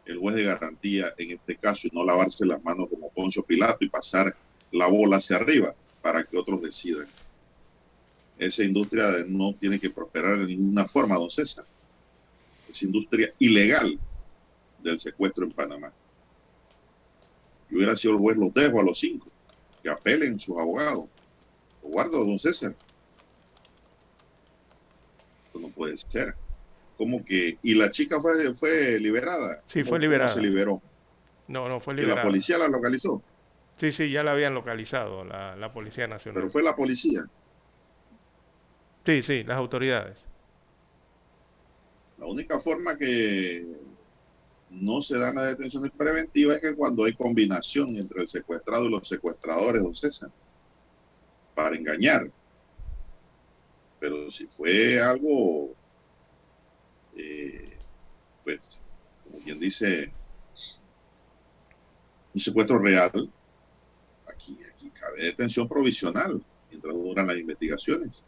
el 0.05 0.17
juez 0.17 0.37
de 0.37 0.43
garantía 0.43 1.13
en 1.17 1.31
este 1.31 1.57
caso 1.57 1.87
y 1.87 1.91
no 1.93 2.05
lavarse 2.05 2.45
las 2.45 2.63
manos 2.63 2.87
como 2.89 3.09
Poncio 3.09 3.43
Pilato 3.43 3.83
y 3.83 3.89
pasar 3.89 4.33
la 4.71 4.87
bola 4.87 5.17
hacia 5.17 5.35
arriba 5.35 5.75
para 6.01 6.23
que 6.23 6.37
otros 6.37 6.61
decidan. 6.61 7.07
Esa 8.37 8.63
industria 8.63 9.23
no 9.27 9.53
tiene 9.53 9.79
que 9.79 9.89
prosperar 9.89 10.39
de 10.39 10.47
ninguna 10.47 10.87
forma, 10.87 11.15
don 11.15 11.29
César 11.29 11.65
es 12.69 12.83
industria 12.83 13.33
ilegal 13.39 13.99
del 14.79 14.99
secuestro 14.99 15.45
en 15.45 15.51
Panamá. 15.51 15.91
Y 17.69 17.75
hubiera 17.75 17.95
sido 17.95 18.13
el 18.13 18.19
juez, 18.19 18.37
los 18.37 18.53
dejo 18.53 18.79
a 18.79 18.83
los 18.83 18.99
cinco, 18.99 19.27
que 19.83 19.89
apelen 19.89 20.39
sus 20.39 20.57
abogados. 20.57 21.05
Lo 21.83 21.89
guardo, 21.89 22.25
don 22.25 22.39
César. 22.39 22.75
Esto 25.47 25.59
no 25.59 25.69
puede 25.69 25.97
ser. 25.97 26.35
Como 26.97 27.23
que, 27.23 27.57
y 27.61 27.75
la 27.75 27.91
chica 27.91 28.19
fue, 28.19 28.53
fue 28.55 28.99
liberada. 28.99 29.61
Sí, 29.67 29.83
fue 29.83 29.99
liberada. 29.99 30.33
se 30.33 30.41
liberó? 30.41 30.81
No, 31.47 31.67
no 31.69 31.79
fue 31.79 31.93
liberada. 31.93 32.21
¿Y 32.21 32.23
la 32.23 32.29
policía 32.29 32.57
la 32.57 32.67
localizó? 32.67 33.21
Sí, 33.79 33.91
sí, 33.91 34.11
ya 34.11 34.23
la 34.23 34.33
habían 34.33 34.53
localizado, 34.53 35.23
la, 35.23 35.55
la 35.55 35.71
Policía 35.71 36.05
Nacional. 36.05 36.41
Pero 36.41 36.49
fue 36.49 36.61
la 36.61 36.75
policía. 36.75 37.25
Sí, 39.05 39.21
sí, 39.21 39.43
las 39.43 39.57
autoridades. 39.57 40.25
La 42.17 42.25
única 42.25 42.59
forma 42.59 42.97
que 42.97 43.65
no 44.69 45.01
se 45.01 45.17
dan 45.17 45.35
las 45.35 45.47
detenciones 45.47 45.91
preventivas 45.91 46.57
es 46.57 46.61
que 46.61 46.75
cuando 46.75 47.05
hay 47.05 47.13
combinación 47.13 47.95
entre 47.95 48.21
el 48.21 48.27
secuestrado 48.27 48.85
y 48.85 48.89
los 48.89 49.07
secuestradores, 49.07 49.81
don 49.81 49.95
César, 49.95 50.29
para 51.55 51.77
engañar. 51.77 52.29
Pero 54.01 54.29
si 54.29 54.45
fue 54.47 54.99
algo, 55.01 55.73
eh, 57.15 57.77
pues, 58.43 58.83
como 59.23 59.39
quien 59.39 59.59
dice, 59.59 60.11
un 62.33 62.41
secuestro 62.41 62.77
real, 62.79 63.31
aquí, 64.39 64.57
aquí 64.73 64.89
cabe 64.91 65.23
detención 65.23 65.67
provisional 65.67 66.41
mientras 66.69 66.93
duran 66.93 67.27
las 67.27 67.37
investigaciones. 67.37 68.23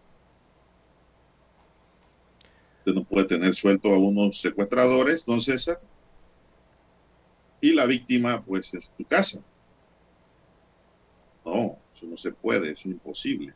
Usted 2.80 2.94
no 2.94 3.04
puede 3.04 3.28
tener 3.28 3.56
suelto 3.56 3.94
a 3.94 3.98
unos 3.98 4.42
secuestradores, 4.42 5.24
don 5.26 5.40
César, 5.40 5.80
y 7.62 7.74
la 7.74 7.86
víctima, 7.86 8.44
pues, 8.44 8.74
en 8.74 8.82
su 8.82 9.06
casa. 9.08 9.42
No, 11.46 11.78
eso 11.96 12.06
no 12.08 12.18
se 12.18 12.32
puede, 12.32 12.72
eso 12.72 12.82
es 12.82 12.86
imposible. 12.88 13.54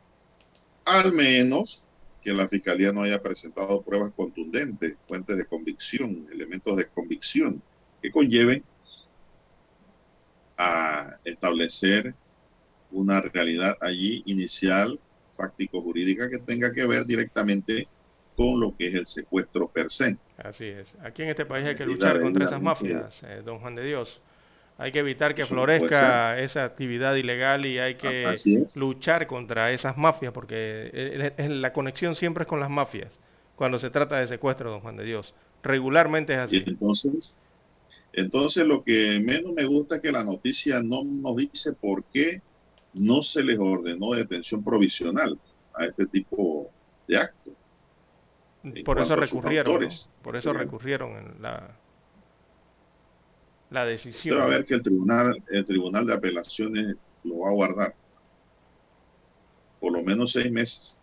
Al 0.86 1.12
menos 1.12 1.84
que 2.22 2.32
la 2.34 2.48
fiscalía 2.48 2.92
no 2.92 3.02
haya 3.02 3.22
presentado 3.22 3.82
pruebas 3.82 4.12
contundentes, 4.16 4.96
fuentes 5.08 5.38
de 5.38 5.46
convicción, 5.46 6.28
elementos 6.32 6.78
de 6.78 6.88
convicción 6.88 7.62
que 8.02 8.12
conlleven 8.12 8.64
a 10.58 11.18
establecer 11.24 12.16
una 12.92 13.22
realidad 13.22 13.78
allí 13.82 14.24
inicial, 14.26 15.00
fáctico-jurídica, 15.36 16.30
que 16.30 16.40
tenga 16.40 16.72
que 16.72 16.86
ver 16.86 17.06
directamente 17.06 17.88
con 18.36 18.60
lo 18.60 18.76
que 18.76 18.88
es 18.88 18.94
el 18.96 19.06
secuestro 19.06 19.68
per 19.68 19.90
se. 19.90 20.18
Así 20.38 20.66
es. 20.66 20.96
Aquí 21.02 21.24
en 21.24 21.30
este 21.30 21.46
país 21.46 21.66
hay 21.66 21.76
que 21.76 21.86
luchar 21.86 22.22
contra 22.22 22.46
esas 22.46 22.62
mafias, 22.62 23.24
eh, 23.24 23.42
don 23.44 23.60
Juan 23.60 23.76
de 23.76 23.84
Dios. 23.84 24.22
Hay 24.78 24.92
que 24.92 25.00
evitar 25.00 25.36
que 25.36 25.46
florezca 25.46 26.38
esa 26.38 26.66
actividad 26.66 27.16
ilegal 27.16 27.66
y 27.66 27.80
hay 27.80 27.96
que 27.96 28.34
luchar 28.76 29.26
contra 29.26 29.72
esas 29.72 29.96
mafias, 29.98 30.34
porque 30.34 31.32
la 31.38 31.72
conexión 31.72 32.16
siempre 32.16 32.44
es 32.44 32.48
con 32.48 32.60
las 32.60 32.70
mafias 32.70 33.18
cuando 33.56 33.80
se 33.80 33.90
trata 33.90 34.20
de 34.20 34.28
secuestro, 34.28 34.72
don 34.72 34.82
Juan 34.82 34.98
de 34.98 35.06
Dios. 35.06 35.34
Regularmente 35.64 36.34
es 36.34 36.40
así. 36.40 36.64
entonces, 36.66 37.40
entonces 38.14 38.66
lo 38.66 38.84
que 38.84 39.20
menos 39.20 39.54
me 39.54 39.66
gusta 39.66 39.96
es 39.96 40.02
que 40.02 40.12
la 40.12 40.24
noticia 40.24 40.82
no 40.82 41.04
nos 41.04 41.38
dice 41.38 41.74
por 41.74 42.04
qué 42.06 42.42
no 42.96 43.22
se 43.22 43.44
les 43.44 43.60
ordenó 43.60 44.14
detención 44.14 44.64
provisional 44.64 45.40
a 45.74 45.86
este 45.86 46.06
tipo 46.08 46.70
de 47.08 47.18
actos 47.18 47.54
por 48.84 49.00
eso 49.00 49.16
recurrieron, 49.16 49.88
por 50.22 50.36
eso 50.36 50.54
recurrieron 50.54 51.12
en 51.18 51.42
la, 51.42 51.78
la 53.70 53.86
decisión. 53.86 54.40
va 54.40 54.46
a 54.46 54.48
ver 54.48 54.66
que 54.66 54.74
el 54.76 54.82
tribunal, 54.82 55.44
el 55.50 55.66
tribunal 55.66 56.06
de 56.06 56.14
apelaciones 56.14 56.96
lo 57.24 57.40
va 57.40 57.50
a 57.50 57.54
guardar 57.54 57.96
por 59.80 59.94
lo 59.94 60.02
menos 60.02 60.32
seis 60.32 60.52
meses. 60.52 60.98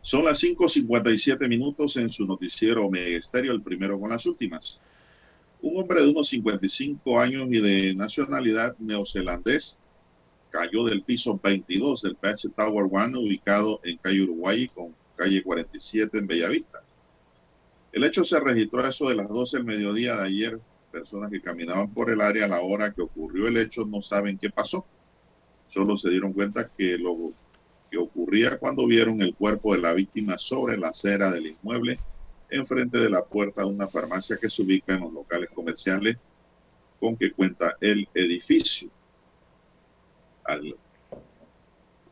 Son 0.00 0.24
las 0.24 0.42
5.57 0.42 1.46
minutos 1.46 1.96
en 1.96 2.10
su 2.10 2.26
noticiero 2.26 2.86
Omega 2.86 3.20
el 3.34 3.62
primero 3.62 4.00
con 4.00 4.10
las 4.10 4.24
últimas. 4.24 4.80
Un 5.60 5.80
hombre 5.80 6.02
de 6.02 6.10
unos 6.10 6.28
55 6.28 7.20
años 7.20 7.48
y 7.50 7.60
de 7.60 7.94
nacionalidad 7.94 8.76
neozelandés 8.78 9.78
cayó 10.52 10.84
del 10.84 11.02
piso 11.02 11.40
22 11.42 12.02
del 12.02 12.14
PH 12.14 12.50
Tower 12.54 12.86
One 12.88 13.18
ubicado 13.18 13.80
en 13.82 13.96
calle 13.96 14.22
Uruguay 14.22 14.68
con 14.68 14.94
calle 15.16 15.42
47 15.42 16.18
en 16.18 16.26
Bellavista. 16.26 16.82
El 17.90 18.04
hecho 18.04 18.22
se 18.24 18.38
registró 18.38 18.84
a 18.84 18.90
eso 18.90 19.08
de 19.08 19.16
las 19.16 19.28
12 19.28 19.56
del 19.56 19.66
mediodía 19.66 20.16
de 20.16 20.26
ayer. 20.26 20.60
Personas 20.92 21.30
que 21.30 21.40
caminaban 21.40 21.92
por 21.92 22.10
el 22.10 22.20
área 22.20 22.44
a 22.44 22.48
la 22.48 22.60
hora 22.60 22.92
que 22.92 23.02
ocurrió 23.02 23.48
el 23.48 23.56
hecho 23.56 23.86
no 23.86 24.02
saben 24.02 24.38
qué 24.38 24.50
pasó. 24.50 24.84
Solo 25.70 25.96
se 25.96 26.10
dieron 26.10 26.34
cuenta 26.34 26.70
que 26.76 26.98
lo 26.98 27.32
que 27.90 27.96
ocurría 27.96 28.58
cuando 28.58 28.86
vieron 28.86 29.22
el 29.22 29.34
cuerpo 29.34 29.74
de 29.74 29.80
la 29.80 29.94
víctima 29.94 30.36
sobre 30.36 30.76
la 30.76 30.88
acera 30.88 31.30
del 31.30 31.46
inmueble 31.46 31.98
enfrente 32.50 32.98
de 32.98 33.08
la 33.08 33.24
puerta 33.24 33.62
de 33.62 33.68
una 33.68 33.88
farmacia 33.88 34.36
que 34.36 34.50
se 34.50 34.62
ubica 34.62 34.92
en 34.92 35.00
los 35.00 35.12
locales 35.12 35.48
comerciales 35.50 36.18
con 37.00 37.16
que 37.16 37.32
cuenta 37.32 37.76
el 37.80 38.06
edificio. 38.14 38.90
Al 40.44 40.76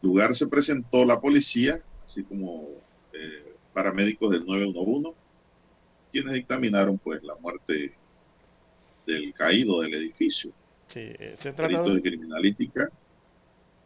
lugar 0.02 0.34
se 0.34 0.46
presentó 0.46 1.04
la 1.04 1.20
policía, 1.20 1.80
así 2.04 2.22
como 2.24 2.68
eh, 3.12 3.54
paramédicos 3.72 4.30
del 4.30 4.46
911, 4.46 5.10
quienes 6.12 6.34
dictaminaron 6.34 6.98
pues 6.98 7.22
la 7.22 7.34
muerte 7.36 7.94
del 9.06 9.32
caído 9.34 9.80
del 9.82 9.94
edificio. 9.94 10.52
Sí, 10.88 11.12
se 11.38 11.52
trata 11.52 11.82
de... 11.82 12.02
criminalística 12.02 12.90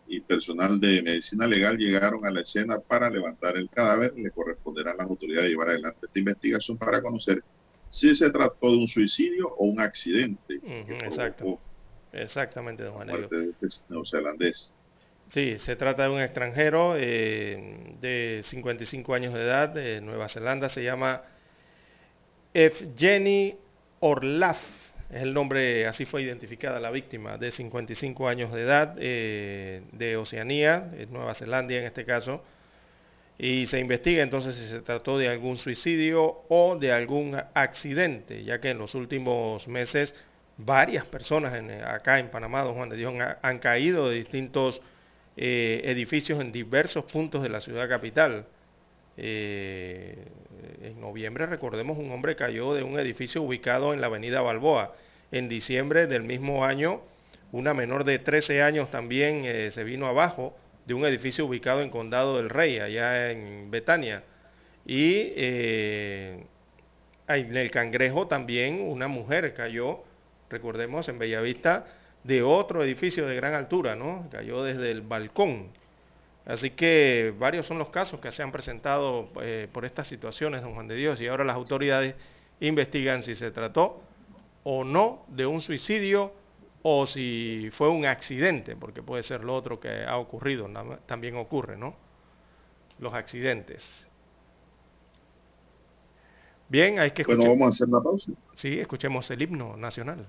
y 0.06 0.20
personal 0.20 0.78
de 0.80 1.02
medicina 1.02 1.46
legal 1.46 1.76
llegaron 1.78 2.26
a 2.26 2.30
la 2.30 2.42
escena 2.42 2.78
para 2.78 3.10
levantar 3.10 3.56
el 3.56 3.68
cadáver. 3.70 4.14
Le 4.16 4.30
corresponderá 4.30 4.92
a 4.92 4.96
las 4.96 5.08
autoridades 5.08 5.50
llevar 5.50 5.70
adelante 5.70 6.06
esta 6.06 6.18
investigación 6.18 6.76
para 6.76 7.02
conocer 7.02 7.42
si 7.88 8.14
se 8.14 8.30
trató 8.30 8.70
de 8.70 8.76
un 8.78 8.88
suicidio 8.88 9.48
o 9.48 9.66
un 9.66 9.80
accidente. 9.80 10.60
exacto. 10.64 11.60
Exactamente, 12.14 12.84
don 12.84 12.94
Juan 12.94 13.08
de 13.08 13.52
este 13.60 13.82
neozelandés. 13.88 14.72
Sí, 15.32 15.58
se 15.58 15.74
trata 15.74 16.04
de 16.04 16.10
un 16.10 16.20
extranjero 16.20 16.94
eh, 16.96 17.96
de 18.00 18.42
55 18.44 19.14
años 19.14 19.34
de 19.34 19.40
edad 19.40 19.68
de 19.68 20.00
Nueva 20.00 20.28
Zelanda, 20.28 20.68
se 20.68 20.84
llama 20.84 21.22
Evgeny 22.52 23.56
Orlaf, 24.00 24.58
es 25.10 25.22
el 25.22 25.34
nombre, 25.34 25.86
así 25.86 26.04
fue 26.04 26.22
identificada 26.22 26.78
la 26.78 26.90
víctima, 26.90 27.36
de 27.36 27.50
55 27.50 28.28
años 28.28 28.52
de 28.52 28.62
edad, 28.62 28.96
eh, 28.98 29.82
de 29.92 30.16
Oceanía, 30.16 30.92
Nueva 31.10 31.34
Zelanda 31.34 31.74
en 31.74 31.84
este 31.84 32.04
caso, 32.04 32.44
y 33.38 33.66
se 33.66 33.80
investiga 33.80 34.22
entonces 34.22 34.54
si 34.54 34.68
se 34.68 34.80
trató 34.82 35.18
de 35.18 35.28
algún 35.28 35.56
suicidio 35.56 36.44
o 36.48 36.76
de 36.76 36.92
algún 36.92 37.36
accidente, 37.54 38.44
ya 38.44 38.60
que 38.60 38.70
en 38.70 38.78
los 38.78 38.94
últimos 38.94 39.66
meses 39.66 40.14
varias 40.56 41.04
personas 41.04 41.52
acá 41.84 42.18
en 42.18 42.30
Panamá, 42.30 42.62
don 42.62 42.74
Juan 42.74 42.88
de 42.88 42.96
Dios, 42.96 43.14
han 43.42 43.58
caído 43.58 44.08
de 44.08 44.16
distintos 44.16 44.80
eh, 45.36 45.82
edificios 45.84 46.40
en 46.40 46.52
diversos 46.52 47.04
puntos 47.04 47.42
de 47.42 47.48
la 47.48 47.60
ciudad 47.60 47.88
capital. 47.88 48.46
Eh, 49.16 50.16
en 50.82 51.00
noviembre, 51.00 51.46
recordemos, 51.46 51.98
un 51.98 52.10
hombre 52.10 52.36
cayó 52.36 52.74
de 52.74 52.82
un 52.82 52.98
edificio 52.98 53.42
ubicado 53.42 53.92
en 53.92 54.00
la 54.00 54.08
avenida 54.08 54.40
Balboa. 54.40 54.94
En 55.32 55.48
diciembre 55.48 56.06
del 56.06 56.22
mismo 56.22 56.64
año, 56.64 57.00
una 57.52 57.74
menor 57.74 58.04
de 58.04 58.18
13 58.18 58.62
años 58.62 58.90
también 58.90 59.42
eh, 59.44 59.70
se 59.72 59.84
vino 59.84 60.06
abajo 60.06 60.56
de 60.86 60.94
un 60.94 61.04
edificio 61.06 61.46
ubicado 61.46 61.82
en 61.82 61.90
Condado 61.90 62.36
del 62.36 62.50
Rey, 62.50 62.78
allá 62.78 63.30
en 63.30 63.70
Betania. 63.70 64.22
Y 64.86 65.32
eh, 65.36 66.44
en 67.28 67.56
el 67.56 67.70
Cangrejo 67.70 68.26
también 68.26 68.80
una 68.82 69.08
mujer 69.08 69.54
cayó, 69.54 70.02
recordemos, 70.50 71.08
en 71.08 71.18
Bellavista, 71.18 71.86
de 72.24 72.42
otro 72.42 72.82
edificio 72.82 73.26
de 73.26 73.36
gran 73.36 73.54
altura, 73.54 73.94
¿no? 73.96 74.28
Cayó 74.30 74.62
desde 74.62 74.90
el 74.90 75.02
balcón. 75.02 75.68
Así 76.46 76.70
que 76.70 77.34
varios 77.38 77.66
son 77.66 77.78
los 77.78 77.88
casos 77.88 78.20
que 78.20 78.30
se 78.32 78.42
han 78.42 78.52
presentado 78.52 79.28
eh, 79.40 79.68
por 79.72 79.84
estas 79.84 80.08
situaciones, 80.08 80.62
don 80.62 80.74
Juan 80.74 80.88
de 80.88 80.96
Dios, 80.96 81.20
y 81.20 81.26
ahora 81.26 81.44
las 81.44 81.56
autoridades 81.56 82.14
investigan 82.60 83.22
si 83.22 83.34
se 83.34 83.50
trató 83.50 84.00
o 84.62 84.84
no 84.84 85.24
de 85.28 85.46
un 85.46 85.60
suicidio 85.60 86.32
o 86.82 87.06
si 87.06 87.70
fue 87.72 87.88
un 87.88 88.04
accidente, 88.04 88.76
porque 88.76 89.02
puede 89.02 89.22
ser 89.22 89.42
lo 89.42 89.54
otro 89.54 89.80
que 89.80 90.04
ha 90.04 90.18
ocurrido, 90.18 90.68
también 91.06 91.36
ocurre, 91.36 91.78
¿no? 91.78 91.94
Los 92.98 93.14
accidentes. 93.14 94.06
Bien, 96.68 96.98
hay 96.98 97.12
que 97.12 97.22
escuchar. 97.22 97.38
Bueno, 97.38 97.52
vamos 97.52 97.66
a 97.66 97.70
hacer 97.70 97.88
la 97.88 98.02
pausa. 98.02 98.32
Sí, 98.56 98.78
escuchemos 98.78 99.30
el 99.30 99.42
himno 99.42 99.76
nacional. 99.76 100.26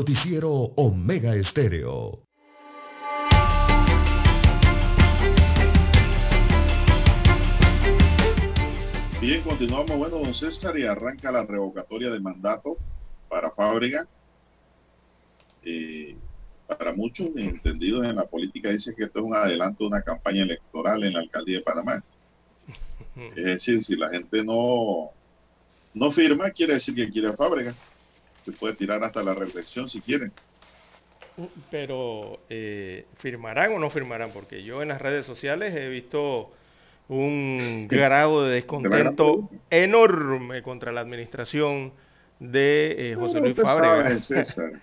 Noticiero 0.00 0.50
Omega 0.50 1.34
Estéreo. 1.34 2.22
Bien, 9.20 9.42
continuamos. 9.42 9.98
Bueno, 9.98 10.20
don 10.20 10.32
César, 10.32 10.78
y 10.78 10.86
arranca 10.86 11.30
la 11.30 11.44
revocatoria 11.44 12.08
de 12.08 12.18
mandato 12.18 12.78
para 13.28 13.50
Fábrica. 13.50 14.08
Eh, 15.64 16.16
para 16.66 16.94
muchos 16.94 17.28
entendidos 17.36 18.06
en 18.06 18.16
la 18.16 18.24
política 18.24 18.70
dice 18.70 18.94
que 18.96 19.04
esto 19.04 19.18
es 19.18 19.24
un 19.26 19.34
adelanto 19.34 19.84
de 19.84 19.88
una 19.88 20.00
campaña 20.00 20.44
electoral 20.44 21.04
en 21.04 21.12
la 21.12 21.20
alcaldía 21.20 21.58
de 21.58 21.62
Panamá. 21.62 22.02
Es 23.36 23.44
decir, 23.44 23.84
si 23.84 23.96
la 23.96 24.08
gente 24.08 24.42
no, 24.42 25.10
no 25.92 26.10
firma, 26.10 26.48
quiere 26.52 26.72
decir 26.72 26.94
que 26.94 27.10
quiere 27.10 27.36
Fábrica 27.36 27.74
se 28.42 28.52
puede 28.52 28.74
tirar 28.74 29.02
hasta 29.04 29.22
la 29.22 29.34
reflexión 29.34 29.88
si 29.88 30.00
quieren. 30.00 30.32
Pero, 31.70 32.40
eh, 32.48 33.06
¿firmarán 33.18 33.72
o 33.72 33.78
no 33.78 33.90
firmarán? 33.90 34.30
Porque 34.32 34.62
yo 34.62 34.82
en 34.82 34.88
las 34.88 35.00
redes 35.00 35.24
sociales 35.24 35.74
he 35.74 35.88
visto 35.88 36.50
un 37.08 37.88
grado 37.88 38.44
de 38.44 38.54
descontento 38.54 39.48
enorme 39.70 40.62
contra 40.62 40.92
la 40.92 41.00
administración 41.00 41.92
de 42.38 43.12
eh, 43.12 43.14
José 43.16 43.40
Luis 43.40 43.56
Fábrega. 43.56 44.18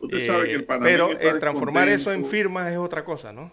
Usted 0.00 0.26
sabe 0.26 0.46
que 0.48 0.54
el 0.54 0.64
panameño 0.64 1.08
Pero 1.18 1.38
transformar 1.40 1.88
eso 1.88 2.12
en 2.12 2.26
firmas 2.26 2.70
es 2.70 2.78
otra 2.78 3.04
cosa, 3.04 3.32
¿no? 3.32 3.50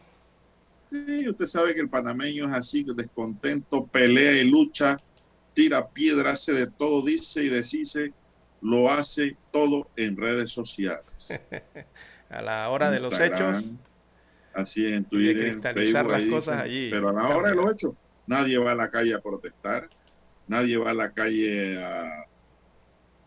Sí, 0.91 1.27
usted 1.27 1.47
sabe 1.47 1.73
que 1.73 1.81
el 1.81 1.89
panameño 1.89 2.47
es 2.47 2.53
así, 2.53 2.85
descontento, 2.95 3.87
pelea 3.87 4.33
y 4.33 4.49
lucha, 4.49 4.97
tira 5.55 5.89
piedra, 5.89 6.31
hace 6.31 6.53
de 6.53 6.67
todo, 6.67 7.03
dice 7.03 7.43
y 7.43 7.49
deshice 7.49 8.13
lo 8.61 8.91
hace 8.91 9.35
todo 9.51 9.89
en 9.95 10.17
redes 10.17 10.51
sociales. 10.51 11.03
a 12.29 12.41
la 12.41 12.69
hora 12.69 12.91
de 12.91 12.99
los 12.99 13.19
hechos. 13.19 13.65
Así 14.53 14.85
en 14.85 15.03
Twitter, 15.05 15.47
en 15.47 15.61
Facebook, 15.61 16.11
las 16.11 16.29
cosas 16.29 16.61
allí. 16.61 16.89
Pero 16.89 17.09
a 17.09 17.13
la 17.13 17.35
hora 17.35 17.49
de 17.49 17.55
los 17.55 17.71
hechos, 17.73 17.93
nadie 18.25 18.57
va 18.57 18.71
a 18.71 18.75
la 18.75 18.89
calle 18.89 19.13
a 19.13 19.19
protestar, 19.19 19.89
nadie 20.47 20.77
va 20.77 20.91
a 20.91 20.93
la 20.93 21.11
calle 21.11 21.83
a, 21.83 22.25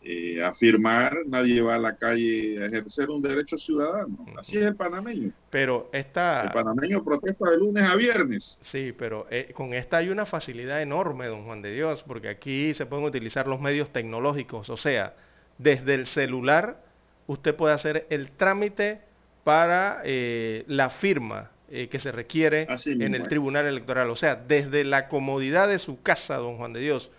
eh, 0.02 0.42
a 0.42 0.54
firmar, 0.54 1.18
nadie 1.26 1.60
va 1.60 1.74
a 1.74 1.78
la 1.78 1.96
calle 1.96 2.62
a 2.62 2.66
ejercer 2.66 3.10
un 3.10 3.20
derecho 3.20 3.58
ciudadano. 3.58 4.26
Así 4.36 4.56
es 4.56 4.64
el 4.64 4.76
panameño. 4.76 5.32
Pero 5.50 5.90
esta... 5.92 6.42
El 6.42 6.52
panameño 6.52 7.02
protesta 7.04 7.50
de 7.50 7.58
lunes 7.58 7.84
a 7.84 7.96
viernes. 7.96 8.58
Sí, 8.60 8.94
pero 8.96 9.26
eh, 9.30 9.50
con 9.54 9.74
esta 9.74 9.98
hay 9.98 10.08
una 10.08 10.26
facilidad 10.26 10.80
enorme, 10.80 11.26
don 11.26 11.44
Juan 11.44 11.62
de 11.62 11.72
Dios, 11.72 12.04
porque 12.06 12.28
aquí 12.28 12.74
se 12.74 12.86
pueden 12.86 13.04
utilizar 13.04 13.46
los 13.48 13.60
medios 13.60 13.92
tecnológicos, 13.92 14.70
o 14.70 14.76
sea, 14.76 15.14
desde 15.58 15.94
el 15.94 16.06
celular 16.06 16.80
usted 17.26 17.54
puede 17.54 17.74
hacer 17.74 18.06
el 18.10 18.30
trámite 18.32 19.00
para 19.44 20.00
eh, 20.04 20.64
la 20.66 20.90
firma 20.90 21.50
eh, 21.70 21.88
que 21.88 21.98
se 21.98 22.10
requiere 22.10 22.66
en 22.86 23.14
el 23.14 23.28
Tribunal 23.28 23.66
Electoral. 23.66 24.10
O 24.10 24.16
sea, 24.16 24.36
desde 24.36 24.84
la 24.84 25.08
comodidad 25.08 25.68
de 25.68 25.78
su 25.78 26.02
casa, 26.02 26.36
don 26.36 26.56
Juan 26.56 26.72
de 26.72 26.80
Dios, 26.80 27.10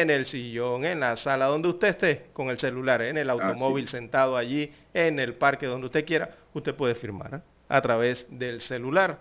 en 0.00 0.08
el 0.08 0.24
sillón, 0.24 0.86
en 0.86 1.00
la 1.00 1.16
sala, 1.16 1.46
donde 1.46 1.68
usted 1.68 1.88
esté 1.88 2.26
con 2.32 2.48
el 2.48 2.58
celular, 2.58 3.02
en 3.02 3.18
el 3.18 3.28
automóvil 3.28 3.88
sentado 3.88 4.38
allí, 4.38 4.72
en 4.94 5.18
el 5.18 5.34
parque, 5.34 5.66
donde 5.66 5.86
usted 5.86 6.06
quiera, 6.06 6.30
usted 6.54 6.74
puede 6.74 6.94
firmar 6.94 7.34
¿eh? 7.34 7.40
a 7.68 7.82
través 7.82 8.26
del 8.30 8.62
celular. 8.62 9.18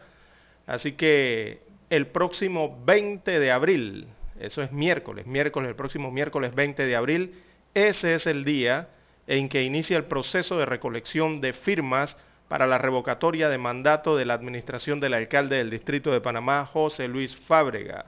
Así 0.65 0.93
que 0.93 1.61
el 1.89 2.07
próximo 2.07 2.81
20 2.85 3.39
de 3.39 3.51
abril, 3.51 4.07
eso 4.39 4.61
es 4.61 4.71
miércoles, 4.71 5.27
miércoles, 5.27 5.67
el 5.67 5.75
próximo 5.75 6.09
miércoles 6.09 6.55
20 6.55 6.85
de 6.85 6.95
abril, 6.95 7.35
ese 7.73 8.15
es 8.15 8.25
el 8.25 8.45
día 8.45 8.87
en 9.27 9.49
que 9.49 9.63
inicia 9.63 9.97
el 9.97 10.05
proceso 10.05 10.57
de 10.57 10.65
recolección 10.65 11.41
de 11.41 11.51
firmas 11.51 12.15
para 12.47 12.65
la 12.65 12.77
revocatoria 12.77 13.49
de 13.49 13.57
mandato 13.57 14.15
de 14.15 14.23
la 14.23 14.35
administración 14.35 15.01
del 15.01 15.15
alcalde 15.15 15.57
del 15.57 15.69
Distrito 15.69 16.13
de 16.13 16.21
Panamá, 16.21 16.65
José 16.65 17.09
Luis 17.09 17.35
Fábrega. 17.35 18.05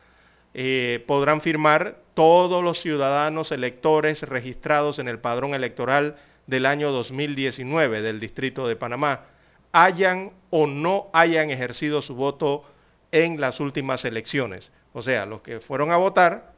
Eh, 0.53 1.03
podrán 1.05 1.41
firmar 1.41 1.97
todos 2.13 2.63
los 2.63 2.79
ciudadanos 2.79 3.51
electores 3.51 4.21
registrados 4.23 4.99
en 4.99 5.07
el 5.07 5.19
padrón 5.19 5.53
electoral 5.53 6.15
del 6.47 6.65
año 6.65 6.91
2019 6.91 8.01
del 8.01 8.19
Distrito 8.19 8.67
de 8.67 8.75
Panamá, 8.75 9.25
hayan 9.71 10.31
o 10.51 10.67
no 10.67 11.09
hayan 11.11 11.49
ejercido 11.49 12.01
su 12.01 12.15
voto 12.15 12.63
en 13.11 13.41
las 13.41 13.59
últimas 13.59 14.05
elecciones. 14.05 14.71
O 14.93 15.01
sea, 15.01 15.25
los 15.25 15.41
que 15.41 15.59
fueron 15.59 15.91
a 15.91 15.97
votar 15.97 16.53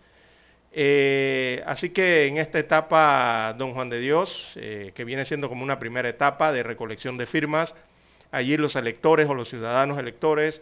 Eh, 0.71 1.63
así 1.65 1.89
que 1.89 2.27
en 2.27 2.37
esta 2.37 2.59
etapa, 2.59 3.55
don 3.57 3.73
Juan 3.73 3.89
de 3.89 3.99
Dios, 3.99 4.53
eh, 4.55 4.91
que 4.93 5.05
viene 5.05 5.25
siendo 5.25 5.49
como 5.49 5.63
una 5.63 5.79
primera 5.79 6.07
etapa 6.09 6.51
de 6.51 6.61
recolección 6.63 7.17
de 7.17 7.25
firmas, 7.25 7.73
allí 8.31 8.57
los 8.57 8.75
electores 8.75 9.27
o 9.29 9.33
los 9.33 9.49
ciudadanos 9.49 9.97
electores 9.97 10.61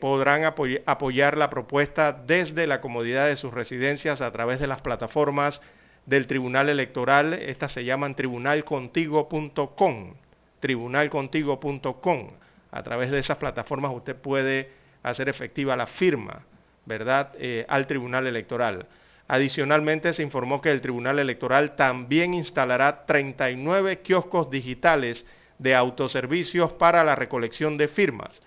podrán 0.00 0.44
apoyar 0.44 1.38
la 1.38 1.48
propuesta 1.48 2.12
desde 2.12 2.66
la 2.66 2.82
comodidad 2.82 3.26
de 3.26 3.36
sus 3.36 3.54
residencias 3.54 4.20
a 4.20 4.30
través 4.30 4.60
de 4.60 4.66
las 4.66 4.82
plataformas 4.82 5.62
del 6.06 6.26
Tribunal 6.26 6.68
Electoral. 6.68 7.34
Estas 7.34 7.72
se 7.72 7.84
llaman 7.84 8.14
tribunalcontigo.com. 8.14 10.14
Tribunalcontigo.com. 10.60 12.28
A 12.70 12.82
través 12.82 13.10
de 13.10 13.18
esas 13.18 13.38
plataformas 13.38 13.92
usted 13.94 14.16
puede 14.16 14.70
hacer 15.02 15.28
efectiva 15.28 15.76
la 15.76 15.86
firma, 15.86 16.42
¿verdad?, 16.84 17.32
eh, 17.38 17.64
al 17.68 17.86
Tribunal 17.86 18.26
Electoral. 18.26 18.86
Adicionalmente, 19.28 20.12
se 20.14 20.22
informó 20.22 20.60
que 20.60 20.70
el 20.70 20.80
Tribunal 20.80 21.18
Electoral 21.18 21.74
también 21.76 22.34
instalará 22.34 23.06
39 23.06 24.00
kioscos 24.00 24.50
digitales 24.50 25.26
de 25.58 25.74
autoservicios 25.74 26.72
para 26.72 27.02
la 27.02 27.16
recolección 27.16 27.76
de 27.78 27.88
firmas. 27.88 28.40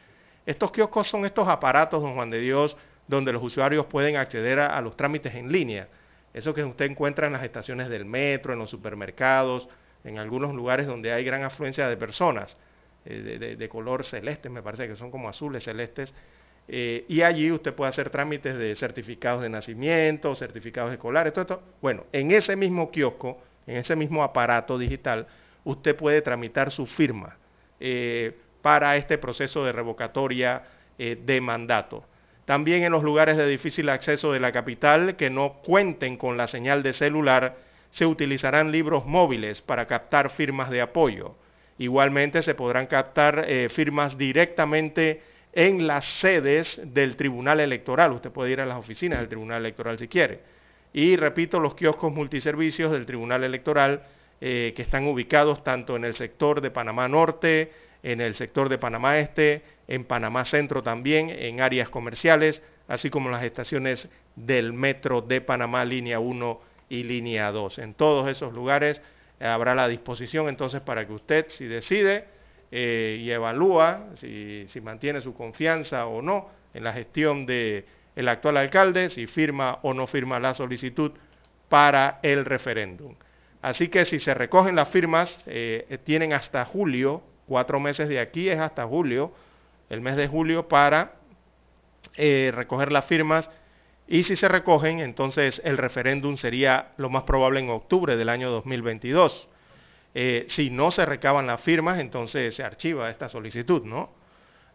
Estos 0.45 0.71
kioscos 0.71 1.09
son 1.09 1.25
estos 1.25 1.47
aparatos, 1.47 2.01
don 2.01 2.15
Juan 2.15 2.29
de 2.29 2.39
Dios, 2.39 2.77
donde 3.07 3.33
los 3.33 3.43
usuarios 3.43 3.85
pueden 3.87 4.15
acceder 4.15 4.59
a 4.59 4.79
los 4.81 4.95
trámites 4.95 5.35
en 5.35 5.51
línea 5.51 5.87
eso 6.33 6.53
que 6.53 6.63
usted 6.63 6.85
encuentra 6.85 7.27
en 7.27 7.33
las 7.33 7.43
estaciones 7.43 7.89
del 7.89 8.05
metro, 8.05 8.53
en 8.53 8.59
los 8.59 8.69
supermercados, 8.69 9.67
en 10.03 10.19
algunos 10.19 10.53
lugares 10.53 10.87
donde 10.87 11.11
hay 11.11 11.23
gran 11.23 11.43
afluencia 11.43 11.87
de 11.87 11.97
personas, 11.97 12.55
eh, 13.05 13.55
de, 13.57 13.69
color 13.69 14.05
celeste, 14.05 14.49
me 14.49 14.61
parece 14.61 14.87
que 14.87 14.95
son 14.95 15.11
como 15.11 15.29
azules 15.29 15.63
celestes, 15.63 16.13
eh, 16.67 17.05
y 17.07 17.21
allí 17.21 17.51
usted 17.51 17.73
puede 17.73 17.89
hacer 17.89 18.09
trámites 18.09 18.55
de 18.57 18.75
certificados 18.75 19.41
de 19.41 19.49
nacimiento, 19.49 20.35
certificados 20.35 20.91
escolares, 20.91 21.33
todo 21.33 21.41
esto. 21.41 21.63
Bueno, 21.81 22.05
en 22.11 22.31
ese 22.31 22.55
mismo 22.55 22.91
kiosco, 22.91 23.41
en 23.65 23.77
ese 23.77 23.95
mismo 23.95 24.23
aparato 24.23 24.77
digital, 24.77 25.27
usted 25.63 25.95
puede 25.95 26.21
tramitar 26.21 26.71
su 26.71 26.85
firma 26.85 27.37
eh, 27.79 28.35
para 28.61 28.97
este 28.97 29.17
proceso 29.17 29.63
de 29.65 29.71
revocatoria 29.71 30.63
de 30.97 31.39
mandato. 31.39 32.03
También 32.43 32.83
en 32.83 32.91
los 32.91 33.03
lugares 33.03 33.37
de 33.37 33.47
difícil 33.47 33.87
acceso 33.87 34.33
de 34.33 34.41
la 34.41 34.51
capital 34.51 35.15
que 35.15 35.29
no 35.29 35.53
cuenten 35.63 36.17
con 36.17 36.35
la 36.35 36.49
señal 36.49 36.83
de 36.83 36.91
celular, 36.91 37.55
se 37.91 38.05
utilizarán 38.05 38.71
libros 38.71 39.05
móviles 39.05 39.61
para 39.61 39.85
captar 39.85 40.29
firmas 40.31 40.69
de 40.69 40.81
apoyo. 40.81 41.35
Igualmente 41.79 42.41
se 42.41 42.55
podrán 42.55 42.87
captar 42.87 43.45
eh, 43.47 43.69
firmas 43.69 44.17
directamente 44.17 45.21
en 45.53 45.87
las 45.87 46.05
sedes 46.19 46.79
del 46.83 47.15
Tribunal 47.15 47.61
Electoral. 47.61 48.11
Usted 48.11 48.31
puede 48.31 48.51
ir 48.51 48.61
a 48.61 48.65
las 48.65 48.77
oficinas 48.77 49.19
del 49.19 49.29
Tribunal 49.29 49.61
Electoral 49.61 49.97
si 49.97 50.07
quiere. 50.07 50.41
Y 50.91 51.15
repito, 51.15 51.59
los 51.59 51.75
kioscos 51.75 52.11
multiservicios 52.11 52.91
del 52.91 53.05
Tribunal 53.05 53.43
Electoral 53.45 54.03
eh, 54.41 54.73
que 54.75 54.81
están 54.81 55.07
ubicados 55.07 55.63
tanto 55.63 55.95
en 55.95 56.03
el 56.03 56.15
sector 56.15 56.59
de 56.59 56.69
Panamá 56.69 57.07
Norte, 57.07 57.71
en 58.03 58.19
el 58.19 58.35
sector 58.35 58.67
de 58.67 58.77
Panamá 58.77 59.19
Este, 59.19 59.61
en 59.87 60.03
Panamá 60.03 60.43
Centro 60.45 60.83
también, 60.83 61.29
en 61.29 61.61
áreas 61.61 61.89
comerciales, 61.89 62.61
así 62.87 63.09
como 63.09 63.29
las 63.29 63.43
estaciones 63.43 64.09
del 64.35 64.73
metro 64.73 65.21
de 65.21 65.41
Panamá, 65.41 65.85
línea 65.85 66.19
1 66.19 66.61
y 66.89 67.03
línea 67.03 67.51
2. 67.51 67.79
En 67.79 67.93
todos 67.93 68.29
esos 68.29 68.53
lugares 68.53 69.01
habrá 69.39 69.75
la 69.75 69.87
disposición 69.87 70.49
entonces 70.49 70.81
para 70.81 71.05
que 71.07 71.13
usted, 71.13 71.47
si 71.49 71.65
decide 71.65 72.25
eh, 72.71 73.17
y 73.21 73.31
evalúa 73.31 74.09
si, 74.15 74.67
mantiene 74.81 75.21
su 75.21 75.33
confianza 75.33 76.05
o 76.07 76.21
no 76.21 76.49
en 76.73 76.83
la 76.83 76.93
gestión 76.93 77.45
del 77.45 77.85
el 78.15 78.27
actual 78.27 78.57
alcalde, 78.57 79.09
si 79.09 79.27
firma 79.27 79.79
o 79.81 79.93
no 79.93 80.07
firma 80.07 80.39
la 80.39 80.53
solicitud 80.53 81.11
para 81.69 82.19
el 82.21 82.45
referéndum. 82.45 83.15
Así 83.61 83.87
que 83.87 84.05
si 84.05 84.19
se 84.19 84.33
recogen 84.33 84.75
las 84.75 84.89
firmas, 84.89 85.41
eh, 85.45 85.99
tienen 86.03 86.33
hasta 86.33 86.65
julio 86.65 87.23
cuatro 87.49 87.79
meses 87.79 88.07
de 88.07 88.19
aquí 88.19 88.47
es 88.47 88.59
hasta 88.59 88.85
julio, 88.85 89.33
el 89.89 89.99
mes 89.99 90.15
de 90.15 90.27
julio, 90.27 90.69
para 90.69 91.15
eh, 92.15 92.51
recoger 92.55 92.91
las 92.91 93.05
firmas. 93.05 93.49
Y 94.11 94.23
si 94.23 94.35
se 94.35 94.47
recogen, 94.47 94.99
entonces 95.01 95.61
el 95.63 95.77
referéndum 95.77 96.35
sería 96.35 96.93
lo 96.97 97.11
más 97.11 97.23
probable 97.23 97.59
en 97.59 97.69
octubre 97.69 98.17
del 98.17 98.29
año 98.29 98.49
2022. 98.49 99.47
Eh, 100.15 100.45
si 100.49 100.71
no 100.71 100.89
se 100.89 101.05
recaban 101.05 101.45
las 101.45 101.61
firmas, 101.61 101.99
entonces 101.99 102.55
se 102.55 102.63
archiva 102.63 103.11
esta 103.11 103.29
solicitud, 103.29 103.83
¿no? 103.83 104.09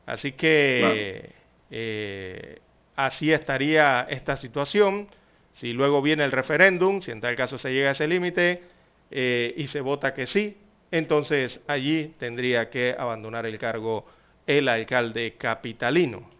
Así 0.06 0.32
que 0.32 1.32
eh, 1.68 2.60
así 2.94 3.32
estaría 3.32 4.06
esta 4.08 4.36
situación. 4.36 5.08
Si 5.54 5.72
luego 5.72 6.00
viene 6.00 6.24
el 6.24 6.30
referéndum, 6.30 7.02
si 7.02 7.10
en 7.10 7.20
tal 7.20 7.34
caso 7.34 7.58
se 7.58 7.72
llega 7.72 7.88
a 7.88 7.92
ese 7.92 8.06
límite 8.06 8.62
y 9.10 9.66
se 9.66 9.80
vota 9.80 10.14
que 10.14 10.28
sí, 10.28 10.56
entonces 10.92 11.60
allí 11.66 12.14
tendría 12.18 12.70
que 12.70 12.94
abandonar 12.96 13.46
el 13.46 13.58
cargo 13.58 14.06
el 14.46 14.68
alcalde 14.68 15.34
capitalino. 15.36 16.30